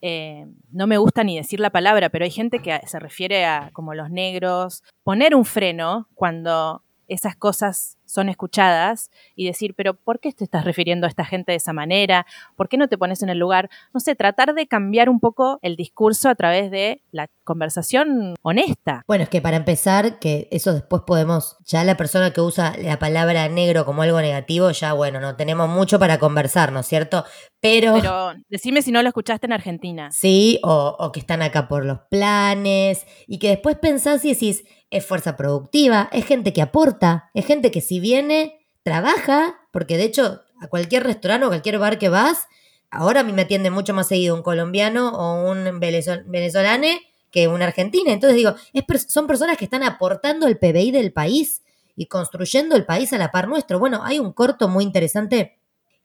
Eh, 0.00 0.46
no 0.72 0.88
me 0.88 0.98
gusta 0.98 1.22
ni 1.22 1.36
decir 1.36 1.60
la 1.60 1.70
palabra, 1.70 2.08
pero 2.08 2.24
hay 2.24 2.32
gente 2.32 2.58
que 2.58 2.80
se 2.84 2.98
refiere 2.98 3.44
a 3.44 3.70
como 3.72 3.94
los 3.94 4.10
negros. 4.10 4.82
Poner 5.04 5.36
un 5.36 5.44
freno 5.44 6.08
cuando 6.16 6.81
esas 7.08 7.36
cosas 7.36 7.98
son 8.04 8.28
escuchadas 8.28 9.10
y 9.34 9.46
decir, 9.46 9.74
pero 9.74 9.94
¿por 9.94 10.20
qué 10.20 10.32
te 10.32 10.44
estás 10.44 10.64
refiriendo 10.64 11.06
a 11.06 11.08
esta 11.08 11.24
gente 11.24 11.52
de 11.52 11.56
esa 11.56 11.72
manera? 11.72 12.26
¿Por 12.56 12.68
qué 12.68 12.76
no 12.76 12.88
te 12.88 12.98
pones 12.98 13.22
en 13.22 13.30
el 13.30 13.38
lugar? 13.38 13.70
No 13.94 14.00
sé, 14.00 14.14
tratar 14.14 14.54
de 14.54 14.66
cambiar 14.66 15.08
un 15.08 15.18
poco 15.18 15.58
el 15.62 15.76
discurso 15.76 16.28
a 16.28 16.34
través 16.34 16.70
de 16.70 17.02
la 17.10 17.28
conversación 17.44 18.34
honesta. 18.42 19.02
Bueno, 19.06 19.24
es 19.24 19.30
que 19.30 19.40
para 19.40 19.56
empezar, 19.56 20.18
que 20.18 20.48
eso 20.50 20.74
después 20.74 21.02
podemos, 21.06 21.56
ya 21.64 21.84
la 21.84 21.96
persona 21.96 22.32
que 22.32 22.40
usa 22.42 22.74
la 22.78 22.98
palabra 22.98 23.48
negro 23.48 23.84
como 23.86 24.02
algo 24.02 24.20
negativo, 24.20 24.70
ya 24.70 24.92
bueno, 24.92 25.20
no 25.20 25.36
tenemos 25.36 25.68
mucho 25.68 25.98
para 25.98 26.18
conversar, 26.18 26.72
¿no 26.72 26.80
es 26.80 26.86
cierto? 26.86 27.24
Pero, 27.60 27.94
Pero 27.94 28.34
decime 28.48 28.82
si 28.82 28.92
no 28.92 29.02
lo 29.02 29.08
escuchaste 29.08 29.46
en 29.46 29.52
Argentina. 29.52 30.10
sí, 30.12 30.60
o, 30.64 30.96
o 30.98 31.12
que 31.12 31.20
están 31.20 31.40
acá 31.42 31.68
por 31.68 31.84
los 31.84 32.00
planes, 32.10 33.06
y 33.26 33.38
que 33.38 33.48
después 33.48 33.76
pensás 33.76 34.24
y 34.24 34.34
decís, 34.34 34.64
es 34.92 35.04
fuerza 35.04 35.36
productiva, 35.36 36.08
es 36.12 36.24
gente 36.26 36.52
que 36.52 36.62
aporta, 36.62 37.30
es 37.34 37.44
gente 37.46 37.70
que 37.72 37.80
si 37.80 37.98
viene, 37.98 38.60
trabaja, 38.84 39.56
porque 39.72 39.96
de 39.96 40.04
hecho 40.04 40.42
a 40.60 40.68
cualquier 40.68 41.02
restaurante 41.04 41.46
o 41.46 41.48
cualquier 41.48 41.78
bar 41.78 41.98
que 41.98 42.08
vas, 42.08 42.46
ahora 42.90 43.20
a 43.20 43.24
mí 43.24 43.32
me 43.32 43.42
atiende 43.42 43.70
mucho 43.70 43.94
más 43.94 44.06
seguido 44.08 44.34
un 44.34 44.42
colombiano 44.42 45.10
o 45.10 45.50
un 45.50 45.64
venezo- 45.80 46.22
venezolano 46.26 46.86
que 47.30 47.48
un 47.48 47.62
argentino. 47.62 48.10
Entonces 48.10 48.36
digo, 48.36 48.54
es 48.72 48.84
per- 48.84 48.98
son 49.00 49.26
personas 49.26 49.56
que 49.56 49.64
están 49.64 49.82
aportando 49.82 50.46
el 50.46 50.58
PBI 50.58 50.90
del 50.92 51.12
país 51.12 51.62
y 51.96 52.06
construyendo 52.06 52.76
el 52.76 52.84
país 52.84 53.12
a 53.12 53.18
la 53.18 53.30
par 53.30 53.48
nuestro. 53.48 53.78
Bueno, 53.78 54.02
hay 54.04 54.18
un 54.18 54.32
corto 54.32 54.68
muy 54.68 54.84
interesante 54.84 55.58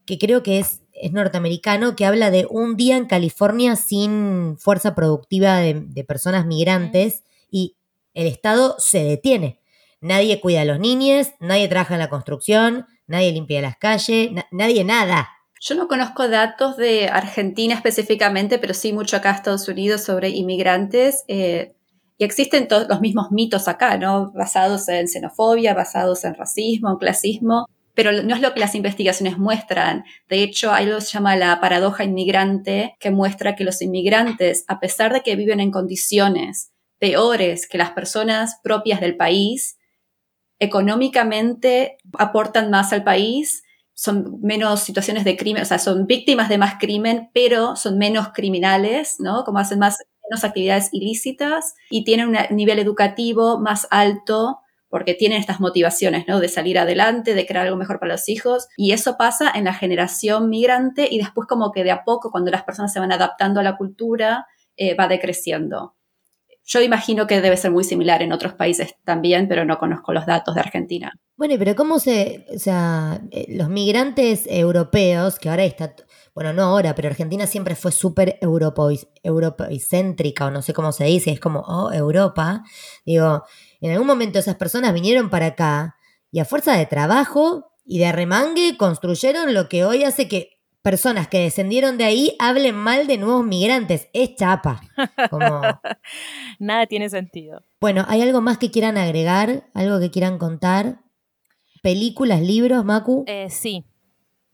que 0.05 0.17
creo 0.17 0.41
que 0.41 0.59
es, 0.59 0.81
es 0.93 1.11
norteamericano, 1.11 1.95
que 1.95 2.05
habla 2.05 2.31
de 2.31 2.47
un 2.49 2.77
día 2.77 2.95
en 2.97 3.05
California 3.07 3.75
sin 3.75 4.55
fuerza 4.57 4.95
productiva 4.95 5.57
de, 5.57 5.73
de 5.85 6.03
personas 6.05 6.45
migrantes 6.45 7.23
y 7.51 7.75
el 8.17 8.27
Estado 8.27 8.75
se 8.79 9.03
detiene. 9.03 9.59
Nadie 10.01 10.41
cuida 10.41 10.61
a 10.61 10.65
los 10.65 10.79
niños, 10.79 11.27
nadie 11.39 11.67
trabaja 11.67 11.93
en 11.93 11.99
la 11.99 12.09
construcción, 12.09 12.85
nadie 13.07 13.31
limpia 13.31 13.61
las 13.61 13.77
calles, 13.77 14.31
na- 14.31 14.47
nadie 14.51 14.83
nada. 14.83 15.29
Yo 15.61 15.75
no 15.75 15.87
conozco 15.87 16.27
datos 16.27 16.77
de 16.77 17.07
Argentina 17.07 17.73
específicamente, 17.75 18.59
pero 18.59 18.73
sí 18.73 18.93
mucho 18.93 19.17
acá 19.17 19.31
Estados 19.31 19.67
Unidos 19.67 20.03
sobre 20.03 20.29
inmigrantes. 20.29 21.23
eh, 21.27 21.73
y 22.19 22.23
existen 22.25 22.67
todos 22.67 22.87
los 22.89 22.99
mismos 22.99 23.27
mitos 23.31 23.67
acá, 23.67 23.95
¿no? 23.99 24.31
Basados 24.33 24.87
en 24.89 25.07
xenofobia, 25.07 25.75
basados 25.75 26.23
en 26.25 26.33
racismo, 26.33 26.89
en 26.89 26.97
clasismo, 26.97 27.67
pero 27.93 28.11
no 28.11 28.33
es 28.33 28.41
lo 28.41 28.53
que 28.55 28.59
las 28.59 28.73
investigaciones 28.73 29.37
muestran. 29.37 30.03
De 30.27 30.41
hecho, 30.41 30.71
hay 30.73 30.85
algo 30.85 30.97
que 30.97 31.05
se 31.05 31.11
llama 31.11 31.35
la 31.35 31.59
paradoja 31.61 32.03
inmigrante, 32.03 32.95
que 32.99 33.11
muestra 33.11 33.55
que 33.55 33.63
los 33.63 33.83
inmigrantes, 33.83 34.65
a 34.67 34.79
pesar 34.79 35.13
de 35.13 35.21
que 35.21 35.35
viven 35.35 35.59
en 35.59 35.69
condiciones 35.69 36.71
peores 36.99 37.67
que 37.67 37.77
las 37.77 37.91
personas 37.91 38.59
propias 38.63 38.99
del 38.99 39.17
país, 39.17 39.77
económicamente 40.59 41.97
aportan 42.17 42.69
más 42.69 42.93
al 42.93 43.03
país, 43.03 43.63
son 43.93 44.39
menos 44.41 44.81
situaciones 44.81 45.23
de 45.23 45.35
crimen, 45.35 45.63
o 45.63 45.65
sea, 45.65 45.79
son 45.79 46.05
víctimas 46.05 46.49
de 46.49 46.59
más 46.59 46.75
crimen, 46.79 47.29
pero 47.33 47.75
son 47.75 47.97
menos 47.97 48.29
criminales, 48.33 49.15
¿no? 49.19 49.43
Como 49.43 49.57
hacen 49.57 49.79
más, 49.79 49.97
menos 50.29 50.43
actividades 50.43 50.89
ilícitas 50.91 51.73
y 51.89 52.03
tienen 52.03 52.27
un 52.29 52.37
nivel 52.55 52.79
educativo 52.79 53.59
más 53.59 53.87
alto 53.89 54.59
porque 54.89 55.15
tienen 55.15 55.39
estas 55.39 55.59
motivaciones, 55.59 56.25
¿no? 56.27 56.39
De 56.39 56.47
salir 56.47 56.79
adelante, 56.79 57.33
de 57.33 57.45
crear 57.45 57.65
algo 57.65 57.77
mejor 57.77 57.99
para 57.99 58.13
los 58.13 58.29
hijos. 58.29 58.67
Y 58.77 58.93
eso 58.93 59.17
pasa 59.17 59.51
en 59.53 59.65
la 59.65 59.73
generación 59.73 60.49
migrante 60.49 61.07
y 61.11 61.17
después 61.17 61.47
como 61.47 61.71
que 61.71 61.83
de 61.83 61.91
a 61.91 62.03
poco, 62.03 62.31
cuando 62.31 62.51
las 62.51 62.63
personas 62.63 62.93
se 62.93 62.99
van 62.99 63.11
adaptando 63.11 63.59
a 63.59 63.63
la 63.63 63.77
cultura, 63.77 64.47
eh, 64.77 64.95
va 64.95 65.07
decreciendo. 65.07 65.96
Yo 66.69 66.81
imagino 66.81 67.27
que 67.27 67.39
debe 67.39 67.55
ser 67.55 67.71
muy 67.71 67.85
similar 67.85 68.21
en 68.21 68.33
otros 68.33 68.53
países 68.53 68.95
también, 69.05 69.47
pero 69.47 69.63
no 69.63 69.77
conozco 69.77 70.11
los 70.11 70.25
datos 70.25 70.53
de 70.53 70.59
Argentina. 70.59 71.13
Bueno, 71.37 71.55
pero 71.57 71.77
¿cómo 71.77 71.97
se, 71.97 72.45
o 72.53 72.59
sea, 72.59 73.21
eh, 73.31 73.45
los 73.55 73.69
migrantes 73.69 74.43
europeos, 74.47 75.39
que 75.39 75.49
ahora 75.49 75.63
está, 75.63 75.95
bueno, 76.35 76.51
no 76.51 76.63
ahora, 76.63 76.93
pero 76.93 77.07
Argentina 77.07 77.47
siempre 77.47 77.75
fue 77.75 77.93
súper 77.93 78.37
europeicéntrica, 78.41 80.47
o 80.47 80.51
no 80.51 80.61
sé 80.61 80.73
cómo 80.73 80.91
se 80.91 81.05
dice, 81.05 81.31
es 81.31 81.39
como, 81.39 81.61
oh, 81.61 81.93
Europa. 81.93 82.65
Digo, 83.05 83.43
en 83.79 83.91
algún 83.91 84.07
momento 84.07 84.37
esas 84.37 84.55
personas 84.55 84.93
vinieron 84.93 85.29
para 85.29 85.45
acá 85.45 85.95
y 86.31 86.39
a 86.39 86.45
fuerza 86.45 86.75
de 86.75 86.85
trabajo 86.85 87.71
y 87.85 87.99
de 87.99 88.11
remangue 88.11 88.75
construyeron 88.75 89.53
lo 89.53 89.69
que 89.69 89.85
hoy 89.85 90.03
hace 90.03 90.27
que 90.27 90.56
personas 90.87 91.27
que 91.27 91.39
descendieron 91.39 91.97
de 91.97 92.05
ahí 92.05 92.37
hablen 92.39 92.73
mal 92.73 93.07
de 93.07 93.17
nuevos 93.17 93.45
migrantes. 93.45 94.07
Es 94.13 94.35
chapa. 94.35 94.79
Como... 95.29 95.61
Nada 96.59 96.87
tiene 96.87 97.09
sentido. 97.09 97.61
Bueno, 97.81 98.05
¿hay 98.07 98.21
algo 98.21 98.39
más 98.39 98.57
que 98.57 98.71
quieran 98.71 98.97
agregar? 98.97 99.69
¿Algo 99.73 99.99
que 99.99 100.11
quieran 100.11 100.37
contar? 100.37 101.01
¿Películas, 101.83 102.41
libros, 102.41 102.85
Macu? 102.85 103.25
Eh, 103.27 103.49
sí. 103.49 103.83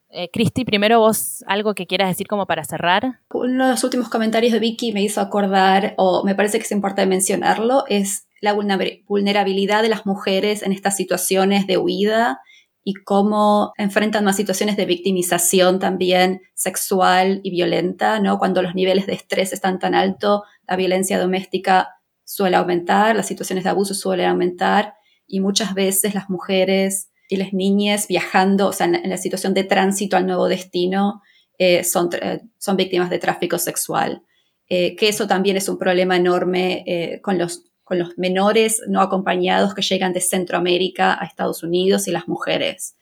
Eh, 0.09 0.31
Cristi, 0.33 0.65
primero 0.65 1.01
vos 1.01 1.43
algo 1.45 1.75
que 1.75 1.85
quieras 1.85 2.09
decir 2.09 2.25
como 2.25 2.47
para 2.47 2.63
cerrar. 2.63 3.19
Uno 3.31 3.65
de 3.65 3.71
los 3.73 3.83
últimos 3.83 4.09
comentarios 4.09 4.53
de 4.53 4.59
Vicky 4.59 4.91
me 4.91 5.03
hizo 5.03 5.21
acordar, 5.21 5.93
o 5.97 6.23
me 6.23 6.33
parece 6.33 6.57
que 6.57 6.63
es 6.63 6.71
importante 6.71 7.05
mencionarlo, 7.05 7.83
es 7.89 8.25
la 8.41 8.53
vulnerabilidad 8.53 9.83
de 9.83 9.89
las 9.89 10.07
mujeres 10.07 10.63
en 10.63 10.71
estas 10.71 10.97
situaciones 10.97 11.67
de 11.67 11.77
huida 11.77 12.41
y 12.83 12.95
cómo 12.95 13.73
enfrentan 13.77 14.25
más 14.25 14.35
situaciones 14.35 14.75
de 14.75 14.85
victimización 14.85 15.79
también 15.79 16.41
sexual 16.53 17.39
y 17.43 17.51
violenta, 17.51 18.19
¿no? 18.19 18.37
Cuando 18.37 18.61
los 18.61 18.75
niveles 18.75 19.07
de 19.07 19.13
estrés 19.13 19.53
están 19.53 19.79
tan 19.79 19.95
altos, 19.95 20.41
la 20.67 20.75
violencia 20.75 21.19
doméstica 21.19 21.89
suele 22.25 22.57
aumentar, 22.57 23.15
las 23.15 23.27
situaciones 23.27 23.63
de 23.63 23.69
abuso 23.69 23.93
suelen 23.93 24.27
aumentar 24.27 24.95
y 25.25 25.39
muchas 25.39 25.73
veces 25.73 26.13
las 26.13 26.29
mujeres 26.29 27.09
y 27.29 27.37
las 27.37 27.53
niñas 27.53 28.07
viajando, 28.07 28.67
o 28.67 28.73
sea, 28.73 28.85
en 28.85 29.09
la, 29.09 29.17
situación 29.17 29.53
de 29.53 29.63
tránsito 29.63 30.17
al 30.17 30.27
nuevo 30.27 30.47
destino, 30.47 31.21
eh, 31.57 31.83
son, 31.83 32.09
eh, 32.21 32.41
son 32.57 32.75
víctimas 32.75 33.09
de 33.09 33.19
tráfico 33.19 33.57
sexual. 33.57 34.23
Eh, 34.67 34.95
que 34.95 35.09
eso 35.09 35.27
también 35.27 35.57
es 35.57 35.69
un 35.69 35.77
problema 35.77 36.15
enorme 36.15 37.19
con 37.21 37.37
los 37.37 37.65
con 37.83 37.99
los 37.99 38.17
menores 38.17 38.81
no 38.87 39.01
acompañados 39.01 39.73
que 39.73 39.81
llegan 39.81 40.13
de 40.13 40.21
Centroamérica 40.21 41.17
a 41.19 41.25
Estados 41.25 41.63
Unidos 41.63 42.07
y 42.07 42.11
las 42.11 42.27
mujeres, 42.27 42.95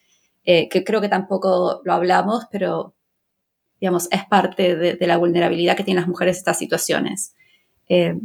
eh, 0.43 0.69
que 0.69 0.83
creo 0.83 1.01
que 1.01 1.09
tampoco 1.09 1.81
lo 1.83 1.93
hablamos, 1.93 2.45
pero 2.51 2.95
digamos, 3.79 4.07
es 4.11 4.25
parte 4.25 4.75
de, 4.75 5.07
la 5.07 5.17
vulnerabilidad 5.17 5.75
que 5.75 5.83
tienen 5.83 6.01
las 6.01 6.09
mujeres 6.09 6.37
en 6.37 6.39
estas 6.39 6.59
situaciones. 6.59 7.33
Eh, 7.89 8.15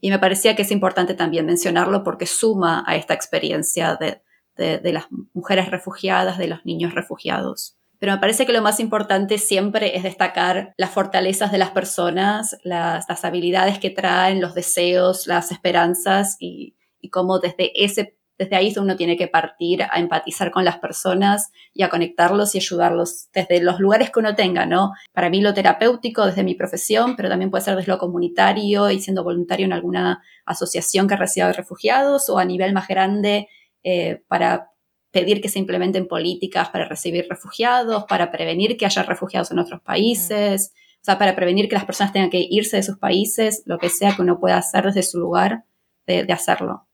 y 0.00 0.10
me 0.10 0.18
parecía 0.18 0.56
que 0.56 0.62
es 0.62 0.70
importante 0.70 1.14
también 1.14 1.44
mencionarlo 1.44 2.02
porque 2.02 2.26
suma 2.26 2.84
a 2.86 2.96
esta 2.96 3.12
experiencia 3.12 3.96
de, 3.96 4.20
de 4.56 4.92
las 4.92 5.06
mujeres 5.34 5.70
refugiadas, 5.70 6.38
de 6.38 6.48
los 6.48 6.64
niños 6.64 6.94
refugiados. 6.94 7.76
Pero 8.04 8.16
me 8.16 8.20
parece 8.20 8.44
que 8.44 8.52
lo 8.52 8.60
más 8.60 8.80
importante 8.80 9.38
siempre 9.38 9.96
es 9.96 10.02
destacar 10.02 10.74
las 10.76 10.90
fortalezas 10.90 11.50
de 11.50 11.56
las 11.56 11.70
personas, 11.70 12.58
las, 12.62 13.24
habilidades 13.24 13.78
que 13.78 13.88
traen, 13.88 14.42
los 14.42 14.54
deseos, 14.54 15.26
las 15.26 15.50
esperanzas 15.50 16.36
y, 16.38 16.76
cómo 17.10 17.38
desde 17.38 17.72
ese 17.82 18.18
desde 18.36 18.56
ahí 18.56 18.74
uno 18.76 18.96
tiene 18.96 19.16
que 19.16 19.26
partir 19.26 19.84
a 19.84 19.98
empatizar 19.98 20.50
con 20.50 20.66
las 20.66 20.76
personas 20.80 21.50
y 21.72 21.82
a 21.82 21.88
conectarlos 21.88 22.54
y 22.54 22.58
ayudarlos 22.58 23.28
desde 23.32 23.62
los 23.62 23.80
lugares 23.80 24.10
que 24.10 24.20
uno 24.20 24.34
tenga, 24.34 24.66
¿no? 24.66 24.92
Para 25.14 25.30
mí 25.30 25.40
lo 25.40 25.54
terapéutico 25.54 26.26
desde 26.26 26.44
mi 26.44 26.54
profesión, 26.54 27.16
pero 27.16 27.30
también 27.30 27.50
puede 27.50 27.64
ser 27.64 27.74
desde 27.74 27.90
lo 27.90 27.96
comunitario 27.96 28.90
y 28.90 29.00
siendo 29.00 29.24
voluntario 29.24 29.64
en 29.64 29.72
alguna 29.72 30.22
asociación 30.44 31.08
que 31.08 31.16
reciba 31.16 31.50
refugiados 31.54 32.28
o 32.28 32.38
a 32.38 32.44
nivel 32.44 32.74
más 32.74 32.86
grande 32.86 33.48
eh, 33.82 34.22
para 34.28 34.73
pedir 35.14 35.40
que 35.40 35.48
se 35.48 35.60
implementen 35.60 36.08
políticas 36.08 36.70
para 36.70 36.86
recibir 36.86 37.26
refugiados, 37.30 38.04
para 38.08 38.32
prevenir 38.32 38.76
que 38.76 38.84
haya 38.84 39.04
refugiados 39.04 39.52
en 39.52 39.60
otros 39.60 39.80
países, 39.80 40.74
o 41.00 41.04
sea, 41.04 41.18
para 41.18 41.36
prevenir 41.36 41.68
que 41.68 41.76
las 41.76 41.84
personas 41.84 42.12
tengan 42.12 42.30
que 42.30 42.44
irse 42.50 42.76
de 42.76 42.82
sus 42.82 42.98
países, 42.98 43.62
lo 43.64 43.78
que 43.78 43.90
sea 43.90 44.16
que 44.16 44.22
uno 44.22 44.40
pueda 44.40 44.58
hacer 44.58 44.84
desde 44.86 45.04
su 45.04 45.20
lugar, 45.20 45.64
de, 46.08 46.26
hacerlo. 46.32 46.88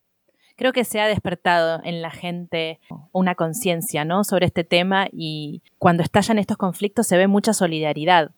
Creo 0.56 0.74
que 0.74 0.84
se 0.84 1.00
ha 1.00 1.08
despertado 1.08 1.80
en 1.82 2.02
la 2.02 2.10
gente 2.10 2.78
una 3.10 3.34
conciencia 3.34 4.04
¿no? 4.04 4.22
sobre 4.22 4.46
este 4.46 4.64
tema 4.64 5.08
y 5.10 5.62
cuando 5.78 6.02
estallan 6.02 6.38
estos 6.38 6.58
conflictos 6.58 7.06
se 7.06 7.16
ve 7.16 7.26
mucha 7.26 7.54
solidaridad. 7.54 8.32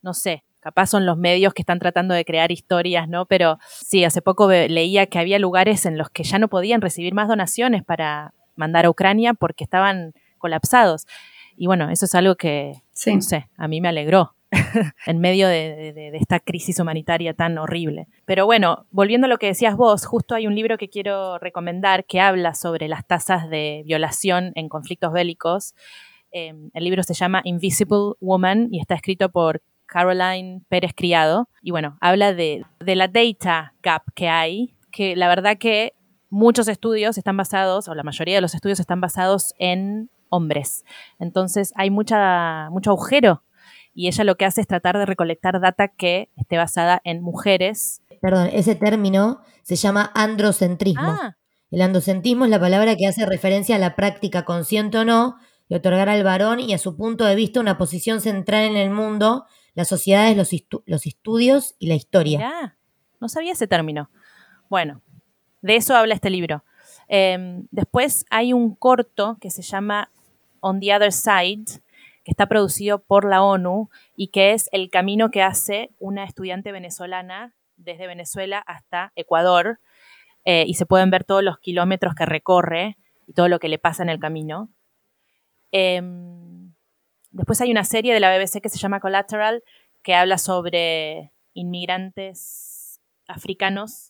No 0.00 0.14
sé, 0.14 0.44
capaz 0.60 0.86
son 0.86 1.04
los 1.04 1.18
medios 1.18 1.52
que 1.52 1.60
están 1.60 1.78
tratando 1.78 2.14
de 2.14 2.24
crear 2.24 2.50
historias, 2.50 3.06
¿no? 3.06 3.26
Pero 3.26 3.58
sí, 3.68 4.02
hace 4.04 4.22
poco 4.22 4.48
leía 4.48 5.06
que 5.06 5.18
había 5.18 5.38
lugares 5.38 5.84
en 5.84 5.98
los 5.98 6.08
que 6.08 6.24
ya 6.24 6.38
no 6.38 6.48
podían 6.48 6.80
recibir 6.80 7.12
más 7.12 7.28
donaciones 7.28 7.84
para, 7.84 8.32
mandar 8.60 8.86
a 8.86 8.90
Ucrania 8.90 9.34
porque 9.34 9.64
estaban 9.64 10.12
colapsados. 10.38 11.06
Y 11.56 11.66
bueno, 11.66 11.90
eso 11.90 12.04
es 12.04 12.14
algo 12.14 12.36
que, 12.36 12.74
no 13.06 13.20
sé, 13.20 13.48
a 13.56 13.66
mí 13.66 13.80
me 13.80 13.88
alegró 13.88 14.34
en 15.06 15.18
medio 15.18 15.48
de, 15.48 16.10
esta 16.14 16.40
crisis 16.40 16.78
humanitaria 16.78 17.34
tan 17.34 17.58
horrible. 17.58 18.06
Pero 18.24 18.46
bueno, 18.46 18.86
volviendo 18.90 19.26
a 19.26 19.28
lo 19.28 19.38
que 19.38 19.46
decías 19.46 19.76
vos, 19.76 20.06
justo 20.06 20.34
hay 20.34 20.46
un 20.46 20.54
libro 20.54 20.78
que 20.78 20.88
quiero 20.88 21.38
recomendar 21.38 22.04
que 22.04 22.20
habla 22.20 22.54
sobre 22.54 22.88
las 22.88 23.06
tasas 23.06 23.48
de 23.50 23.82
violación 23.84 24.52
en 24.54 24.68
conflictos 24.68 25.12
bélicos. 25.12 25.74
Em, 26.32 26.70
el 26.74 26.84
libro 26.84 27.02
se 27.02 27.14
llama 27.14 27.42
Invisible 27.44 28.12
Woman 28.20 28.68
y 28.70 28.80
está 28.80 28.94
escrito 28.94 29.30
por 29.30 29.62
Caroline 29.86 30.62
Pérez 30.68 30.92
Criado. 30.94 31.48
Y 31.62 31.72
bueno, 31.72 31.98
habla 32.00 32.32
de, 32.32 32.64
de 32.78 32.96
la 32.96 33.08
data 33.08 33.74
gap 33.82 34.02
que 34.14 34.28
hay, 34.28 34.74
que 34.92 35.16
la 35.16 35.28
verdad 35.28 35.58
que 35.58 35.94
muchos 36.30 36.68
estudios 36.68 37.18
están 37.18 37.36
basados, 37.36 37.88
o 37.88 37.94
la 37.94 38.02
mayoría 38.02 38.36
de 38.36 38.40
los 38.40 38.54
estudios 38.54 38.80
están 38.80 39.00
basados 39.00 39.54
en 39.58 40.10
hombres. 40.30 40.84
Entonces 41.18 41.72
hay 41.76 41.90
mucha, 41.90 42.70
mucho 42.70 42.90
agujero 42.90 43.42
y 43.94 44.06
ella 44.06 44.24
lo 44.24 44.36
que 44.36 44.44
hace 44.44 44.60
es 44.60 44.66
tratar 44.66 44.96
de 44.96 45.06
recolectar 45.06 45.60
data 45.60 45.88
que 45.88 46.30
esté 46.36 46.56
basada 46.56 47.00
en 47.04 47.22
mujeres. 47.22 48.02
Perdón, 48.22 48.48
ese 48.52 48.74
término 48.74 49.40
se 49.62 49.76
llama 49.76 50.10
androcentrismo. 50.14 51.02
Ah. 51.02 51.36
El 51.70 51.82
androcentrismo 51.82 52.44
es 52.44 52.50
la 52.50 52.60
palabra 52.60 52.96
que 52.96 53.06
hace 53.06 53.26
referencia 53.26 53.76
a 53.76 53.78
la 53.78 53.96
práctica 53.96 54.44
consciente 54.44 54.98
o 54.98 55.04
no 55.04 55.36
de 55.68 55.76
otorgar 55.76 56.08
al 56.08 56.24
varón 56.24 56.58
y 56.58 56.72
a 56.72 56.78
su 56.78 56.96
punto 56.96 57.24
de 57.24 57.36
vista 57.36 57.60
una 57.60 57.78
posición 57.78 58.20
central 58.20 58.64
en 58.64 58.76
el 58.76 58.90
mundo, 58.90 59.46
las 59.74 59.88
sociedades, 59.88 60.36
los, 60.36 60.50
los 60.86 61.06
estudios 61.06 61.76
y 61.78 61.86
la 61.86 61.94
historia. 61.94 62.76
no 63.20 63.28
sabía 63.28 63.52
ese 63.52 63.68
término. 63.68 64.10
Bueno, 64.68 65.02
de 65.62 65.76
eso 65.76 65.94
habla 65.94 66.14
este 66.14 66.30
libro. 66.30 66.64
Em, 67.08 67.66
después 67.70 68.24
hay 68.30 68.52
un 68.52 68.74
corto 68.74 69.36
que 69.40 69.50
se 69.50 69.62
llama 69.62 70.10
On 70.60 70.80
the 70.80 70.94
Other 70.94 71.12
Side, 71.12 71.80
que 72.24 72.30
está 72.30 72.46
producido 72.46 73.02
por 73.02 73.28
la 73.28 73.42
ONU 73.42 73.90
y 74.14 74.28
que 74.28 74.52
es 74.52 74.68
el 74.72 74.90
camino 74.90 75.30
que 75.30 75.42
hace 75.42 75.90
una 75.98 76.24
estudiante 76.24 76.70
venezolana 76.72 77.54
desde 77.76 78.06
Venezuela 78.06 78.62
hasta 78.66 79.12
Ecuador. 79.16 79.80
Eh, 80.44 80.64
y 80.66 80.74
se 80.74 80.86
pueden 80.86 81.10
ver 81.10 81.24
todos 81.24 81.42
los 81.42 81.58
kilómetros 81.58 82.14
que 82.14 82.26
recorre 82.26 82.96
y 83.26 83.32
todo 83.32 83.48
lo 83.48 83.58
que 83.58 83.68
le 83.68 83.78
pasa 83.78 84.02
en 84.02 84.08
el 84.08 84.18
camino. 84.18 84.70
Em, 85.72 86.72
después 87.30 87.60
hay 87.60 87.70
una 87.70 87.84
serie 87.84 88.14
de 88.14 88.20
la 88.20 88.30
BBC 88.30 88.60
que 88.60 88.68
se 88.68 88.78
llama 88.78 89.00
Collateral, 89.00 89.62
que 90.02 90.14
habla 90.14 90.38
sobre 90.38 91.32
inmigrantes 91.52 93.00
africanos 93.26 94.09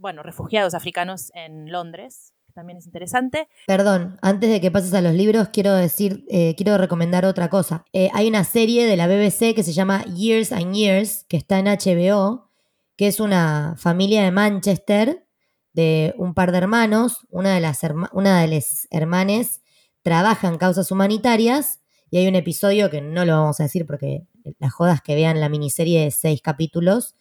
bueno, 0.00 0.22
refugiados 0.22 0.74
africanos 0.74 1.30
en 1.34 1.70
Londres, 1.70 2.32
que 2.46 2.52
también 2.52 2.78
es 2.78 2.86
interesante. 2.86 3.48
Perdón, 3.66 4.18
antes 4.22 4.50
de 4.50 4.60
que 4.60 4.70
pases 4.70 4.94
a 4.94 5.02
los 5.02 5.14
libros, 5.14 5.50
quiero 5.52 5.74
decir, 5.74 6.24
eh, 6.28 6.54
quiero 6.56 6.78
recomendar 6.78 7.26
otra 7.26 7.50
cosa. 7.50 7.84
Eh, 7.92 8.10
hay 8.14 8.28
una 8.28 8.44
serie 8.44 8.86
de 8.86 8.96
la 8.96 9.06
BBC 9.06 9.54
que 9.54 9.62
se 9.62 9.72
llama 9.72 10.04
Years 10.04 10.52
and 10.52 10.74
Years, 10.74 11.24
que 11.28 11.36
está 11.36 11.58
en 11.58 11.66
HBO, 11.66 12.50
que 12.96 13.06
es 13.06 13.20
una 13.20 13.74
familia 13.76 14.22
de 14.22 14.30
Manchester 14.30 15.26
de 15.72 16.14
un 16.16 16.34
par 16.34 16.50
de 16.50 16.58
hermanos, 16.58 17.26
una 17.30 17.54
de 17.54 17.60
las, 17.60 17.80
una 18.12 18.40
de 18.40 18.48
las 18.48 18.88
hermanes 18.90 19.60
trabaja 20.02 20.48
en 20.48 20.56
causas 20.56 20.90
humanitarias 20.90 21.80
y 22.10 22.18
hay 22.18 22.26
un 22.26 22.34
episodio 22.34 22.90
que 22.90 23.00
no 23.00 23.24
lo 23.24 23.32
vamos 23.32 23.60
a 23.60 23.64
decir 23.64 23.86
porque 23.86 24.26
las 24.58 24.72
jodas 24.72 25.00
que 25.00 25.14
vean 25.14 25.38
la 25.38 25.48
miniserie 25.48 26.04
de 26.04 26.10
seis 26.10 26.40
capítulos, 26.42 27.14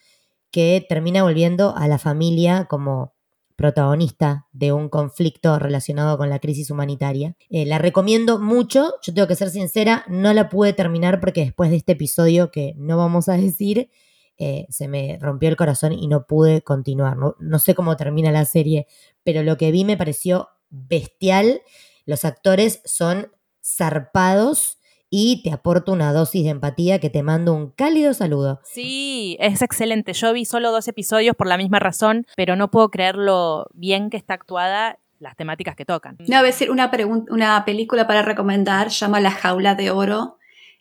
que 0.52 0.86
termina 0.88 1.24
volviendo 1.24 1.76
a 1.76 1.88
la 1.88 1.98
familia 1.98 2.66
como 2.66 3.14
protagonista 3.56 4.48
de 4.54 4.72
un 4.72 4.88
conflicto 4.88 5.60
relacionado 5.60 6.18
con 6.18 6.30
la 6.30 6.40
crisis 6.40 6.72
humanitaria. 6.72 7.36
Eh, 7.50 7.66
la 7.66 7.78
recomiendo 7.78 8.40
mucho, 8.40 8.94
yo 9.02 9.14
tengo 9.14 9.28
que 9.28 9.36
ser 9.36 9.50
sincera, 9.50 10.06
no 10.08 10.34
la 10.34 10.48
pude 10.48 10.72
terminar 10.72 11.20
porque 11.20 11.42
después 11.42 11.70
de 11.70 11.76
este 11.76 11.92
episodio 11.92 12.52
que 12.52 12.74
no 12.78 12.96
vamos 12.96 13.28
a 13.28 13.34
decir, 13.34 13.90
eh, 14.38 14.66
se 14.70 14.88
me 14.88 15.18
rompió 15.20 15.50
el 15.50 15.58
corazón 15.58 15.92
y 15.92 16.08
no 16.08 16.26
pude 16.26 16.62
continuar. 16.62 17.18
no 17.18 17.60
sé 17.60 17.76
cómo 17.76 17.98
termina 17.98 18.32
la 18.32 18.46
serie, 18.46 18.88
pero 19.26 19.44
lo 19.44 19.58
que 19.58 19.72
vi 19.72 19.84
me 19.84 19.98
pareció 19.98 20.48
bestial. 20.70 21.62
Los 22.06 22.24
actores 22.26 22.82
son 22.86 23.32
zarpados 23.62 24.78
y 25.10 25.41
te 25.44 25.52
aporto 25.52 25.91
una 25.91 26.14
dosis 26.14 26.44
de 26.44 26.49
empatía 26.49 26.99
que 26.99 27.10
te 27.10 27.23
mando 27.23 27.53
un 27.53 27.72
cálido 27.72 28.14
saludo. 28.14 28.61
Sí, 28.64 29.38
es 29.40 29.61
excelente. 29.61 30.14
Yo 30.14 30.34
vi 30.34 30.45
solo 30.45 30.72
dos 30.72 30.88
episodios 30.88 31.36
por 31.36 31.48
la 31.48 31.57
misma 31.57 31.80
razón, 31.80 32.26
pero 32.36 32.56
no 32.56 32.69
puedo 32.69 32.90
creer 32.90 33.15
lo 33.15 33.68
bien 33.73 34.10
que 34.10 34.18
está 34.18 34.36
actuada 34.36 34.99
las 35.19 35.36
temáticas 35.36 35.76
que 35.76 35.86
tocan. 35.86 36.18
No, 36.27 36.38
a 36.38 36.44
decir 36.44 36.72
una, 36.72 36.90
una 37.30 37.65
película 37.65 38.07
para 38.07 38.22
recomendar, 38.22 38.88
llama 38.88 39.19
La 39.19 39.31
Jaula 39.31 39.76
de 39.76 39.91
Oro, 39.91 40.38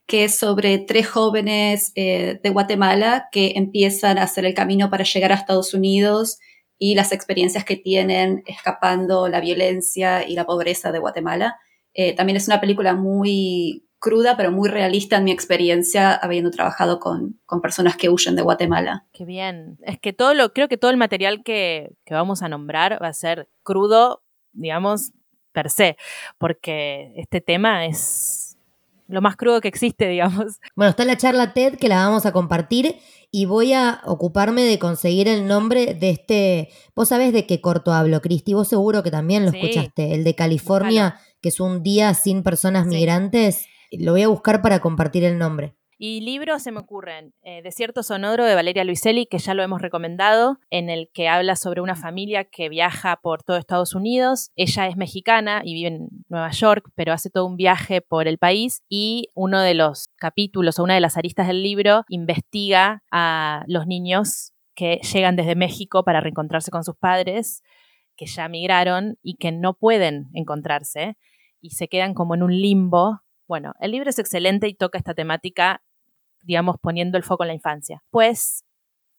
que 0.07 0.25
es 0.25 0.39
sobre 0.39 0.79
tres 0.79 1.09
jóvenes 1.09 1.93
eh, 1.97 2.41
de 2.43 2.51
Guatemala 2.51 3.29
que 3.33 3.55
empiezan 3.57 4.17
a 4.17 4.23
hacer 4.23 4.45
el 4.45 4.55
camino 4.55 4.91
para 4.91 5.05
llegar 5.05 5.33
a 5.33 5.35
Estados 5.35 5.75
Unidos 5.75 6.39
y 6.79 6.95
las 6.95 7.13
experiencias 7.13 7.65
que 7.65 7.77
tienen 7.77 8.43
escapando 8.47 9.29
la 9.29 9.41
violencia 9.41 10.27
y 10.27 10.35
la 10.35 10.47
pobreza 10.47 10.93
de 10.93 11.01
Guatemala. 11.01 11.57
Eh, 11.93 12.15
también 12.15 12.37
es 12.37 12.47
una 12.47 12.61
película 12.61 12.95
muy 12.95 13.88
cruda, 13.99 14.37
pero 14.37 14.53
muy 14.53 14.69
realista 14.69 15.17
en 15.17 15.25
mi 15.25 15.33
experiencia, 15.33 16.15
habiendo 16.15 16.51
trabajado 16.51 17.01
con, 17.01 17.41
personas 17.63 17.97
que 17.97 18.09
huyen 18.09 18.37
de 18.37 18.43
Guatemala. 18.43 19.07
Qué 19.13 19.25
bien. 19.25 19.79
Es 19.83 19.99
que 19.99 20.13
todo 20.13 20.35
lo, 20.35 20.53
creo 20.53 20.69
que 20.69 20.77
todo 20.77 20.91
el 20.91 20.97
material 20.97 21.43
que, 21.43 21.93
que 22.05 22.15
vamos 22.15 22.43
a 22.43 22.49
nombrar 22.49 23.03
va 23.03 23.09
a 23.09 23.13
ser 23.13 23.49
crudo, 23.63 24.23
digamos, 24.53 25.13
per 25.53 25.71
se, 25.71 25.97
porque 26.39 27.13
este 27.17 27.41
tema 27.41 27.87
es 27.87 28.49
lo 29.09 29.23
más 29.23 29.37
crudo 29.37 29.61
que 29.61 29.69
existe, 29.69 30.07
digamos. 30.09 30.61
Bueno, 30.77 30.91
está 30.91 31.05
la 31.05 31.17
charla 31.17 31.53
TED 31.53 31.77
que 31.77 31.89
la 31.89 32.07
vamos 32.07 32.27
a 32.27 32.33
compartir 32.33 32.97
y 33.31 33.47
voy 33.47 33.73
a 33.73 34.01
ocuparme 34.05 34.63
de 34.63 34.79
conseguir 34.79 35.29
el 35.29 35.47
nombre 35.47 35.95
de 35.95 36.11
este. 36.11 36.69
Vos 36.95 37.09
sabés 37.09 37.33
de 37.33 37.47
qué 37.47 37.61
corto 37.61 37.93
hablo, 37.93 38.21
Cristi, 38.21 38.55
vos 38.55 38.69
seguro 38.69 39.03
que 39.03 39.11
también 39.11 39.45
lo 39.45 39.51
escuchaste, 39.51 40.15
el 40.15 40.25
de 40.25 40.35
California, 40.35 41.19
que 41.43 41.49
es 41.49 41.61
un 41.61 41.83
día 41.83 42.15
sin 42.15 42.43
personas 42.43 42.87
migrantes. 42.87 43.67
Lo 43.91 44.13
voy 44.13 44.23
a 44.23 44.29
buscar 44.29 44.63
para 44.63 44.81
compartir 44.81 45.25
el 45.25 45.39
nombre. 45.39 45.75
Y 46.01 46.21
libros 46.21 46.63
se 46.63 46.71
me 46.71 46.79
ocurren. 46.79 47.35
Eh, 47.43 47.61
Desierto 47.63 48.05
Sonoro 48.05 48.45
de 48.45 48.55
Valeria 48.55 48.85
Luiselli, 48.85 49.27
que 49.27 49.39
ya 49.39 49.53
lo 49.53 49.65
hemos 49.65 49.83
recomendado, 49.83 50.61
en 50.71 50.91
el 50.91 51.11
que 51.13 51.29
habla 51.29 51.57
sobre 51.57 51.81
una 51.81 51.97
familia 51.97 52.45
que 52.45 52.69
viaja 52.69 53.19
por 53.21 53.43
todo 53.43 53.57
Estados 53.57 53.97
Unidos. 53.97 54.53
Ella 54.55 54.87
es 54.87 54.97
mexicana 54.97 55.61
y 55.65 55.75
vive 55.75 55.89
en 55.89 56.09
Nueva 56.29 56.53
York, 56.53 56.89
pero 56.95 57.13
hace 57.13 57.31
todo 57.31 57.47
un 57.47 57.57
viaje 57.57 58.01
por 58.01 58.29
el 58.29 58.39
país 58.39 58.85
y 58.89 59.31
uno 59.35 59.61
de 59.61 59.75
los 59.75 60.09
capítulos 60.17 60.79
o 60.79 60.85
una 60.85 60.95
de 60.95 61.01
las 61.01 61.17
aristas 61.17 61.49
del 61.49 61.65
libro 61.65 62.05
investiga 62.09 63.03
a 63.11 63.65
los 63.67 63.89
niños 63.89 64.53
que 64.77 65.01
llegan 65.13 65.35
desde 65.35 65.57
México 65.57 66.05
para 66.05 66.21
reencontrarse 66.21 66.71
con 66.71 66.85
sus 66.85 66.95
padres, 66.95 67.65
que 68.17 68.27
ya 68.27 68.49
migraron 68.49 69.19
y 69.21 69.35
que 69.35 69.51
no 69.51 69.75
pueden 69.75 70.29
encontrarse 70.33 71.17
y 71.61 71.71
se 71.71 71.89
quedan 71.89 72.15
como 72.15 72.37
en 72.37 72.45
un 72.45 72.53
limbo 72.57 73.23
bueno, 73.49 73.75
el 73.81 73.91
libro 73.91 74.11
es 74.11 74.19
excelente 74.21 74.69
y 74.69 74.75
toca 74.75 74.99
esta 74.99 75.15
temática 75.15 75.83
digamos, 76.43 76.77
poniendo 76.81 77.19
el 77.19 77.25
foco 77.25 77.45
en 77.45 77.49
la 77.49 77.55
infancia. 77.55 78.03
Pues 78.11 78.65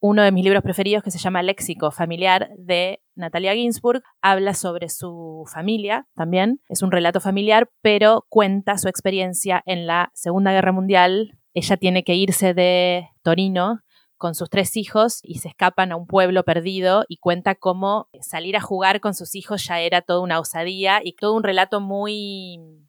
uno 0.02 0.24
de 0.24 0.32
mis 0.32 0.44
libros 0.44 0.64
preferidos, 0.64 1.04
que 1.04 1.12
se 1.12 1.20
llama 1.20 1.44
Léxico 1.44 1.92
Familiar, 1.92 2.50
de 2.58 3.02
Natalia 3.16 3.54
Ginsburg, 3.54 4.02
habla 4.22 4.54
sobre 4.54 4.90
su 4.90 5.44
familia 5.52 6.08
también. 6.16 6.62
Es 6.70 6.82
un 6.82 6.92
relato 6.92 7.20
familiar, 7.20 7.70
pero 7.82 8.26
cuenta 8.30 8.78
su 8.78 8.88
experiencia 8.88 9.62
en 9.66 9.88
la 9.88 10.12
Segunda 10.14 10.52
Guerra 10.52 10.72
Mundial. 10.72 11.38
Ella 11.54 11.76
tiene 11.78 12.04
que 12.04 12.16
irse 12.16 12.54
de 12.54 13.10
Torino 13.24 13.82
con 14.18 14.36
sus 14.36 14.50
tres 14.50 14.76
hijos 14.76 15.20
y 15.24 15.40
se 15.40 15.50
escapan 15.50 15.92
a 15.92 15.96
un 15.96 16.06
pueblo 16.06 16.44
perdido 16.44 17.06
y 17.08 17.18
cuenta 17.18 17.56
cómo 17.56 18.10
salir 18.22 18.58
a 18.58 18.62
jugar 18.62 19.00
con 19.00 19.14
sus 19.14 19.34
hijos 19.34 19.66
ya 19.66 19.80
era 19.80 20.02
toda 20.02 20.20
una 20.20 20.40
osadía 20.40 21.00
y 21.04 21.14
todo 21.14 21.36
un 21.36 21.44
relato 21.44 21.80
muy 21.80 22.89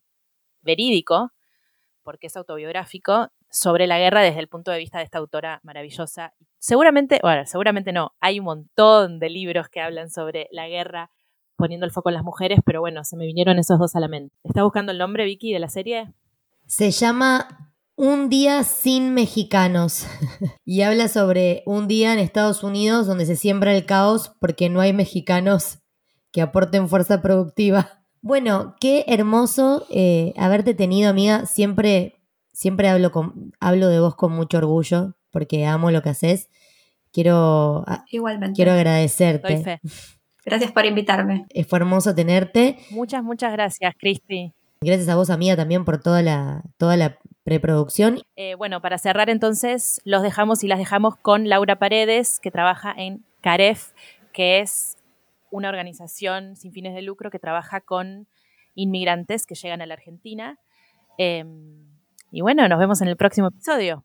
verídico, 0.62 1.32
porque 2.02 2.28
es 2.28 2.36
autobiográfico, 2.36 3.30
sobre 3.50 3.86
la 3.86 3.98
guerra 3.98 4.22
desde 4.22 4.40
el 4.40 4.48
punto 4.48 4.70
de 4.70 4.78
vista 4.78 4.98
de 4.98 5.04
esta 5.04 5.18
autora 5.18 5.60
maravillosa. 5.62 6.34
Seguramente, 6.58 7.18
bueno, 7.22 7.44
seguramente 7.46 7.92
no, 7.92 8.12
hay 8.20 8.38
un 8.38 8.44
montón 8.44 9.18
de 9.18 9.28
libros 9.28 9.68
que 9.68 9.80
hablan 9.80 10.10
sobre 10.10 10.48
la 10.52 10.68
guerra 10.68 11.10
poniendo 11.56 11.84
el 11.84 11.92
foco 11.92 12.08
en 12.08 12.14
las 12.14 12.24
mujeres, 12.24 12.60
pero 12.64 12.80
bueno, 12.80 13.04
se 13.04 13.16
me 13.16 13.26
vinieron 13.26 13.58
esos 13.58 13.78
dos 13.78 13.94
a 13.94 14.00
la 14.00 14.08
mente. 14.08 14.34
¿Está 14.44 14.62
buscando 14.62 14.92
el 14.92 14.98
nombre, 14.98 15.24
Vicky, 15.24 15.52
de 15.52 15.58
la 15.58 15.68
serie? 15.68 16.12
Se 16.66 16.90
llama 16.90 17.74
Un 17.96 18.30
día 18.30 18.62
sin 18.64 19.12
mexicanos 19.12 20.06
y 20.64 20.82
habla 20.82 21.08
sobre 21.08 21.62
un 21.66 21.86
día 21.86 22.14
en 22.14 22.18
Estados 22.18 22.62
Unidos 22.62 23.06
donde 23.06 23.26
se 23.26 23.36
siembra 23.36 23.74
el 23.74 23.84
caos 23.84 24.32
porque 24.40 24.70
no 24.70 24.80
hay 24.80 24.94
mexicanos 24.94 25.80
que 26.32 26.40
aporten 26.40 26.88
fuerza 26.88 27.20
productiva. 27.20 27.99
Bueno, 28.22 28.76
qué 28.80 29.04
hermoso 29.08 29.86
eh, 29.90 30.34
haberte 30.36 30.74
tenido, 30.74 31.10
amiga. 31.10 31.46
Siempre 31.46 32.20
siempre 32.60 32.90
hablo, 32.90 33.10
con, 33.10 33.54
hablo 33.58 33.88
de 33.88 34.00
vos 34.00 34.14
con 34.16 34.32
mucho 34.32 34.58
orgullo 34.58 35.14
porque 35.30 35.64
amo 35.64 35.90
lo 35.90 36.02
que 36.02 36.10
haces. 36.10 36.50
Quiero, 37.10 37.86
Igualmente. 38.10 38.54
quiero 38.54 38.72
agradecerte. 38.72 39.80
Gracias 40.44 40.70
por 40.72 40.84
invitarme. 40.84 41.46
Fue 41.66 41.78
hermoso 41.78 42.14
tenerte. 42.14 42.78
Muchas, 42.90 43.22
muchas 43.22 43.52
gracias, 43.52 43.94
Cristi. 43.98 44.52
Gracias 44.82 45.08
a 45.08 45.16
vos, 45.16 45.30
amiga, 45.30 45.56
también 45.56 45.84
por 45.86 46.02
toda 46.02 46.22
la, 46.22 46.62
toda 46.76 46.96
la 46.98 47.18
preproducción. 47.44 48.20
Eh, 48.36 48.54
bueno, 48.56 48.82
para 48.82 48.98
cerrar 48.98 49.30
entonces, 49.30 50.00
los 50.04 50.22
dejamos 50.22 50.62
y 50.62 50.68
las 50.68 50.78
dejamos 50.78 51.16
con 51.16 51.48
Laura 51.48 51.78
Paredes, 51.78 52.40
que 52.40 52.50
trabaja 52.50 52.94
en 52.96 53.24
CAREF, 53.40 53.92
que 54.32 54.60
es 54.60 54.96
una 55.50 55.68
organización 55.68 56.56
sin 56.56 56.72
fines 56.72 56.94
de 56.94 57.02
lucro 57.02 57.30
que 57.30 57.38
trabaja 57.38 57.80
con 57.80 58.26
inmigrantes 58.74 59.46
que 59.46 59.54
llegan 59.54 59.82
a 59.82 59.86
la 59.86 59.94
Argentina. 59.94 60.58
Em, 61.18 61.86
y 62.30 62.40
bueno, 62.40 62.68
nos 62.68 62.78
vemos 62.78 63.00
en 63.00 63.08
el 63.08 63.16
próximo 63.16 63.48
episodio. 63.48 64.04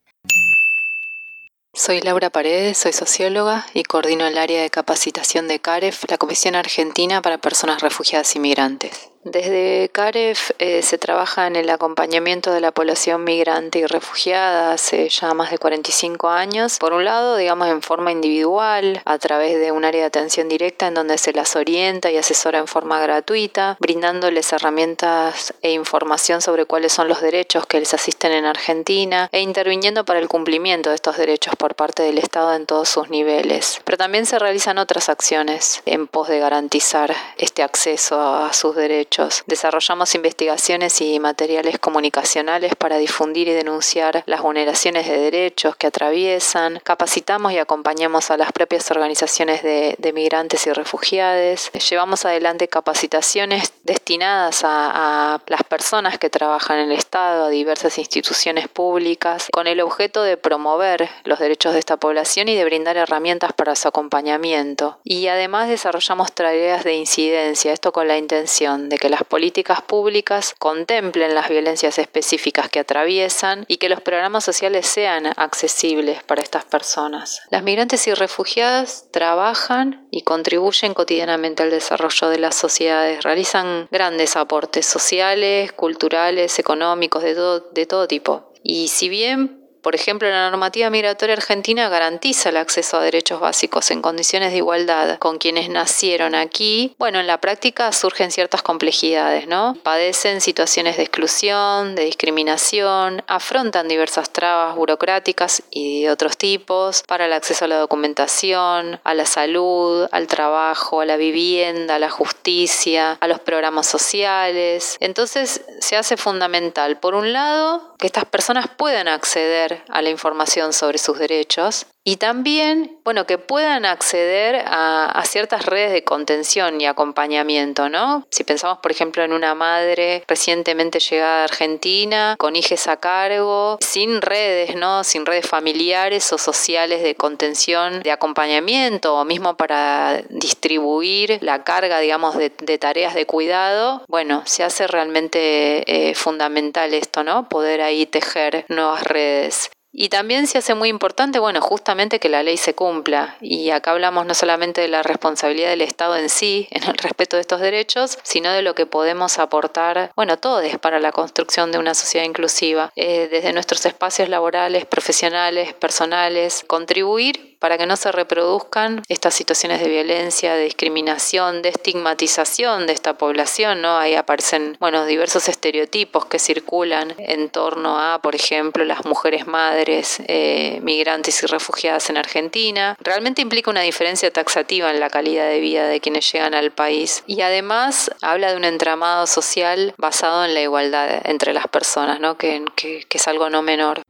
Soy 1.72 2.00
Laura 2.00 2.30
Paredes, 2.30 2.78
soy 2.78 2.92
socióloga 2.92 3.66
y 3.74 3.82
coordino 3.82 4.26
el 4.26 4.38
área 4.38 4.62
de 4.62 4.70
capacitación 4.70 5.46
de 5.46 5.60
CAREF, 5.60 6.04
la 6.08 6.16
Comisión 6.16 6.54
Argentina 6.54 7.20
para 7.20 7.38
Personas 7.38 7.82
Refugiadas 7.82 8.34
y 8.34 8.40
Migrantes. 8.40 9.10
Desde 9.26 9.88
CAREF 9.88 10.52
eh, 10.60 10.82
se 10.82 10.98
trabaja 10.98 11.48
en 11.48 11.56
el 11.56 11.68
acompañamiento 11.70 12.52
de 12.52 12.60
la 12.60 12.70
población 12.70 13.24
migrante 13.24 13.80
y 13.80 13.86
refugiada 13.86 14.72
hace 14.72 15.08
ya 15.08 15.34
más 15.34 15.50
de 15.50 15.58
45 15.58 16.28
años. 16.28 16.78
Por 16.78 16.92
un 16.92 17.04
lado, 17.04 17.36
digamos, 17.36 17.66
en 17.66 17.82
forma 17.82 18.12
individual, 18.12 19.02
a 19.04 19.18
través 19.18 19.58
de 19.58 19.72
un 19.72 19.84
área 19.84 20.02
de 20.02 20.06
atención 20.06 20.48
directa 20.48 20.86
en 20.86 20.94
donde 20.94 21.18
se 21.18 21.32
las 21.32 21.56
orienta 21.56 22.12
y 22.12 22.18
asesora 22.18 22.60
en 22.60 22.68
forma 22.68 23.00
gratuita, 23.00 23.76
brindándoles 23.80 24.52
herramientas 24.52 25.52
e 25.60 25.72
información 25.72 26.40
sobre 26.40 26.64
cuáles 26.64 26.92
son 26.92 27.08
los 27.08 27.20
derechos 27.20 27.66
que 27.66 27.80
les 27.80 27.94
asisten 27.94 28.30
en 28.30 28.44
Argentina 28.44 29.28
e 29.32 29.40
interviniendo 29.40 30.04
para 30.04 30.20
el 30.20 30.28
cumplimiento 30.28 30.90
de 30.90 30.94
estos 30.94 31.16
derechos 31.16 31.56
por 31.56 31.74
parte 31.74 32.04
del 32.04 32.18
Estado 32.18 32.54
en 32.54 32.64
todos 32.64 32.88
sus 32.88 33.10
niveles. 33.10 33.80
Pero 33.82 33.98
también 33.98 34.24
se 34.24 34.38
realizan 34.38 34.78
otras 34.78 35.08
acciones 35.08 35.82
en 35.84 36.06
pos 36.06 36.28
de 36.28 36.38
garantizar 36.38 37.12
este 37.38 37.64
acceso 37.64 38.20
a 38.20 38.52
sus 38.52 38.76
derechos 38.76 39.15
Desarrollamos 39.46 40.14
investigaciones 40.14 41.00
y 41.00 41.18
materiales 41.20 41.78
comunicacionales 41.78 42.74
para 42.76 42.98
difundir 42.98 43.48
y 43.48 43.52
denunciar 43.52 44.22
las 44.26 44.42
vulneraciones 44.42 45.08
de 45.08 45.18
derechos 45.18 45.76
que 45.76 45.86
atraviesan. 45.86 46.80
Capacitamos 46.82 47.52
y 47.52 47.58
acompañamos 47.58 48.30
a 48.30 48.36
las 48.36 48.52
propias 48.52 48.90
organizaciones 48.90 49.62
de, 49.62 49.96
migrantes 50.14 50.66
y 50.66 50.72
refugiados. 50.72 51.70
Llevamos 51.90 52.24
adelante 52.24 52.68
capacitaciones 52.68 53.72
destinadas 53.82 54.64
a, 54.64 55.34
a 55.34 55.40
las 55.46 55.62
personas 55.64 56.18
que 56.18 56.30
trabajan 56.30 56.78
en 56.78 56.92
el 56.92 56.98
Estado, 56.98 57.46
a 57.46 57.48
diversas 57.50 57.98
instituciones 57.98 58.68
públicas, 58.68 59.48
con 59.52 59.66
el 59.66 59.80
objeto 59.80 60.22
de 60.22 60.36
promover 60.36 61.08
los 61.24 61.38
derechos 61.38 61.72
de 61.72 61.80
esta 61.80 61.96
población 61.96 62.48
y 62.48 62.56
de 62.56 62.64
brindar 62.64 62.96
herramientas 62.96 63.52
para 63.52 63.76
su 63.76 63.88
acompañamiento. 63.88 64.98
Y 65.04 65.28
además 65.28 65.68
desarrollamos 65.68 66.32
tareas 66.32 66.84
de 66.84 66.94
incidencia, 66.94 67.72
esto 67.72 67.92
con 67.92 68.08
la 68.08 68.18
intención 68.18 68.88
de 68.88 68.98
que 68.98 69.05
las 69.08 69.24
políticas 69.24 69.82
públicas 69.82 70.54
contemplen 70.58 71.34
las 71.34 71.48
violencias 71.48 71.98
específicas 71.98 72.68
que 72.68 72.80
atraviesan 72.80 73.64
y 73.68 73.76
que 73.76 73.88
los 73.88 74.00
programas 74.00 74.44
sociales 74.44 74.86
sean 74.86 75.26
accesibles 75.36 76.22
para 76.22 76.42
estas 76.42 76.64
personas. 76.64 77.42
Las 77.50 77.62
migrantes 77.62 78.06
y 78.06 78.14
refugiadas 78.14 79.06
trabajan 79.10 80.06
y 80.10 80.22
contribuyen 80.22 80.94
cotidianamente 80.94 81.62
al 81.62 81.70
desarrollo 81.70 82.28
de 82.28 82.38
las 82.38 82.54
sociedades, 82.54 83.22
realizan 83.22 83.88
grandes 83.90 84.36
aportes 84.36 84.86
sociales, 84.86 85.72
culturales, 85.72 86.58
económicos, 86.58 87.22
de 87.22 87.34
todo, 87.34 87.60
de 87.60 87.86
todo 87.86 88.08
tipo. 88.08 88.52
Y 88.62 88.88
si 88.88 89.08
bien 89.08 89.55
por 89.86 89.94
ejemplo, 89.94 90.28
la 90.28 90.50
normativa 90.50 90.90
migratoria 90.90 91.36
argentina 91.36 91.88
garantiza 91.88 92.48
el 92.48 92.56
acceso 92.56 92.96
a 92.96 93.02
derechos 93.02 93.38
básicos 93.38 93.92
en 93.92 94.02
condiciones 94.02 94.50
de 94.50 94.56
igualdad 94.56 95.16
con 95.20 95.38
quienes 95.38 95.68
nacieron 95.68 96.34
aquí. 96.34 96.96
Bueno, 96.98 97.20
en 97.20 97.28
la 97.28 97.40
práctica 97.40 97.92
surgen 97.92 98.32
ciertas 98.32 98.62
complejidades, 98.62 99.46
¿no? 99.46 99.76
Padecen 99.84 100.40
situaciones 100.40 100.96
de 100.96 101.04
exclusión, 101.04 101.94
de 101.94 102.04
discriminación, 102.04 103.22
afrontan 103.28 103.86
diversas 103.86 104.30
trabas 104.30 104.74
burocráticas 104.74 105.62
y 105.70 106.02
de 106.02 106.10
otros 106.10 106.36
tipos 106.36 107.04
para 107.06 107.26
el 107.26 107.32
acceso 107.32 107.66
a 107.66 107.68
la 107.68 107.78
documentación, 107.78 108.98
a 109.04 109.14
la 109.14 109.24
salud, 109.24 110.08
al 110.10 110.26
trabajo, 110.26 111.00
a 111.00 111.06
la 111.06 111.16
vivienda, 111.16 111.94
a 111.94 111.98
la 112.00 112.10
justicia, 112.10 113.18
a 113.20 113.28
los 113.28 113.38
programas 113.38 113.86
sociales. 113.86 114.96
Entonces 114.98 115.64
se 115.78 115.96
hace 115.96 116.16
fundamental, 116.16 116.98
por 116.98 117.14
un 117.14 117.32
lado, 117.32 117.94
que 117.98 118.08
estas 118.08 118.24
personas 118.24 118.66
puedan 118.76 119.06
acceder 119.06 119.75
a 119.88 120.02
la 120.02 120.10
información 120.10 120.72
sobre 120.72 120.98
sus 120.98 121.18
derechos 121.18 121.86
y 122.08 122.18
también, 122.18 123.00
bueno, 123.02 123.26
que 123.26 123.36
puedan 123.36 123.84
acceder 123.84 124.62
a, 124.64 125.20
ciertas 125.26 125.66
redes 125.66 125.90
de 125.90 126.04
contención 126.04 126.80
y 126.80 126.86
acompañamiento, 126.86 127.88
¿no? 127.88 128.24
Si 128.30 128.44
pensamos, 128.44 128.78
por 128.78 128.92
ejemplo, 128.92 129.24
en 129.24 129.32
una 129.32 129.56
madre 129.56 130.22
recientemente 130.28 131.00
llegada 131.00 131.40
a 131.40 131.44
Argentina, 131.44 132.36
con 132.38 132.54
hijos 132.54 132.86
a 132.86 132.98
cargo, 132.98 133.76
sin 133.80 134.22
redes, 134.22 134.76
¿no? 134.76 135.02
Sin 135.02 135.26
redes 135.26 135.48
familiares 135.48 136.32
o 136.32 136.38
sociales 136.38 137.02
de 137.02 137.16
contención, 137.16 138.00
de 138.04 138.12
acompañamiento, 138.12 139.16
o 139.16 139.24
mismo 139.24 139.56
para 139.56 140.22
distribuir 140.28 141.38
la 141.42 141.64
carga, 141.64 141.98
digamos, 141.98 142.36
de, 142.36 142.50
tareas 142.78 143.14
de 143.14 143.26
cuidado, 143.26 144.04
bueno, 144.06 144.44
se 144.46 144.62
hace 144.62 144.86
realmente 144.86 146.10
eh, 146.10 146.14
fundamental 146.14 146.94
esto, 146.94 147.24
¿no? 147.24 147.48
Poder 147.48 147.80
ahí 147.80 148.06
tejer 148.06 148.64
nuevas 148.68 149.02
redes. 149.02 149.65
Y 149.98 150.10
también 150.10 150.46
se 150.46 150.58
hace 150.58 150.74
muy 150.74 150.90
importante, 150.90 151.38
bueno, 151.38 151.62
justamente 151.62 152.20
que 152.20 152.28
la 152.28 152.42
ley 152.42 152.58
se 152.58 152.74
cumpla. 152.74 153.38
Y 153.40 153.70
acá 153.70 153.92
hablamos 153.92 154.26
no 154.26 154.34
solamente 154.34 154.82
de 154.82 154.88
la 154.88 155.02
responsabilidad 155.02 155.70
del 155.70 155.80
Estado 155.80 156.16
en 156.16 156.28
sí, 156.28 156.68
en 156.70 156.84
el 156.84 156.98
respeto 156.98 157.36
de 157.36 157.40
estos 157.40 157.62
derechos, 157.62 158.18
sino 158.22 158.52
de 158.52 158.60
lo 158.60 158.74
que 158.74 158.84
podemos 158.84 159.38
aportar, 159.38 160.12
bueno, 160.14 160.36
todos 160.36 160.56
para 160.82 161.00
la 161.00 161.12
construcción 161.12 161.72
de 161.72 161.78
una 161.78 161.94
sociedad 161.94 162.26
inclusiva, 162.26 162.92
eh, 162.94 163.28
desde 163.30 163.54
nuestros 163.54 163.86
espacios 163.86 164.28
laborales, 164.28 164.84
profesionales, 164.84 165.72
personales, 165.72 166.62
contribuir 166.66 167.55
para 167.58 167.78
que 167.78 167.86
no 167.86 167.96
se 167.96 168.12
reproduzcan 168.12 169.02
estas 169.08 169.34
situaciones 169.34 169.80
de 169.80 169.88
violencia, 169.88 170.54
de 170.54 170.64
discriminación, 170.64 171.62
de 171.62 171.70
estigmatización 171.70 172.86
de 172.86 172.92
esta 172.92 173.18
población, 173.18 173.82
¿no? 173.82 173.98
Ahí 173.98 174.14
aparecen, 174.14 174.76
bueno, 174.80 175.06
diversos 175.06 175.48
estereotipos 175.48 176.26
que 176.26 176.38
circulan 176.38 177.14
en 177.18 177.48
torno 177.48 177.98
a, 177.98 178.20
por 178.20 178.34
ejemplo, 178.34 178.84
las 178.84 179.04
mujeres 179.04 179.46
madres, 179.46 180.18
eh, 180.26 180.80
migrantes 180.82 181.42
y 181.42 181.46
refugiadas 181.46 182.10
en 182.10 182.16
Argentina. 182.16 182.96
Realmente 183.00 183.42
implica 183.42 183.70
una 183.70 183.82
diferencia 183.82 184.30
taxativa 184.30 184.90
en 184.90 185.00
la 185.00 185.10
calidad 185.10 185.48
de 185.48 185.60
vida 185.60 185.86
de 185.86 186.00
quienes 186.00 186.30
llegan 186.32 186.54
al 186.54 186.70
país 186.70 187.22
y 187.26 187.40
además 187.40 188.10
habla 188.22 188.50
de 188.50 188.56
un 188.56 188.64
entramado 188.64 189.26
social 189.26 189.94
basado 189.96 190.44
en 190.44 190.54
la 190.54 190.60
igualdad 190.60 191.20
entre 191.24 191.52
las 191.52 191.68
personas, 191.68 192.20
¿no? 192.20 192.36
que, 192.36 192.64
que 192.76 193.06
es 193.10 193.28
algo 193.28 193.50
no 193.50 193.62
menor. 193.62 194.02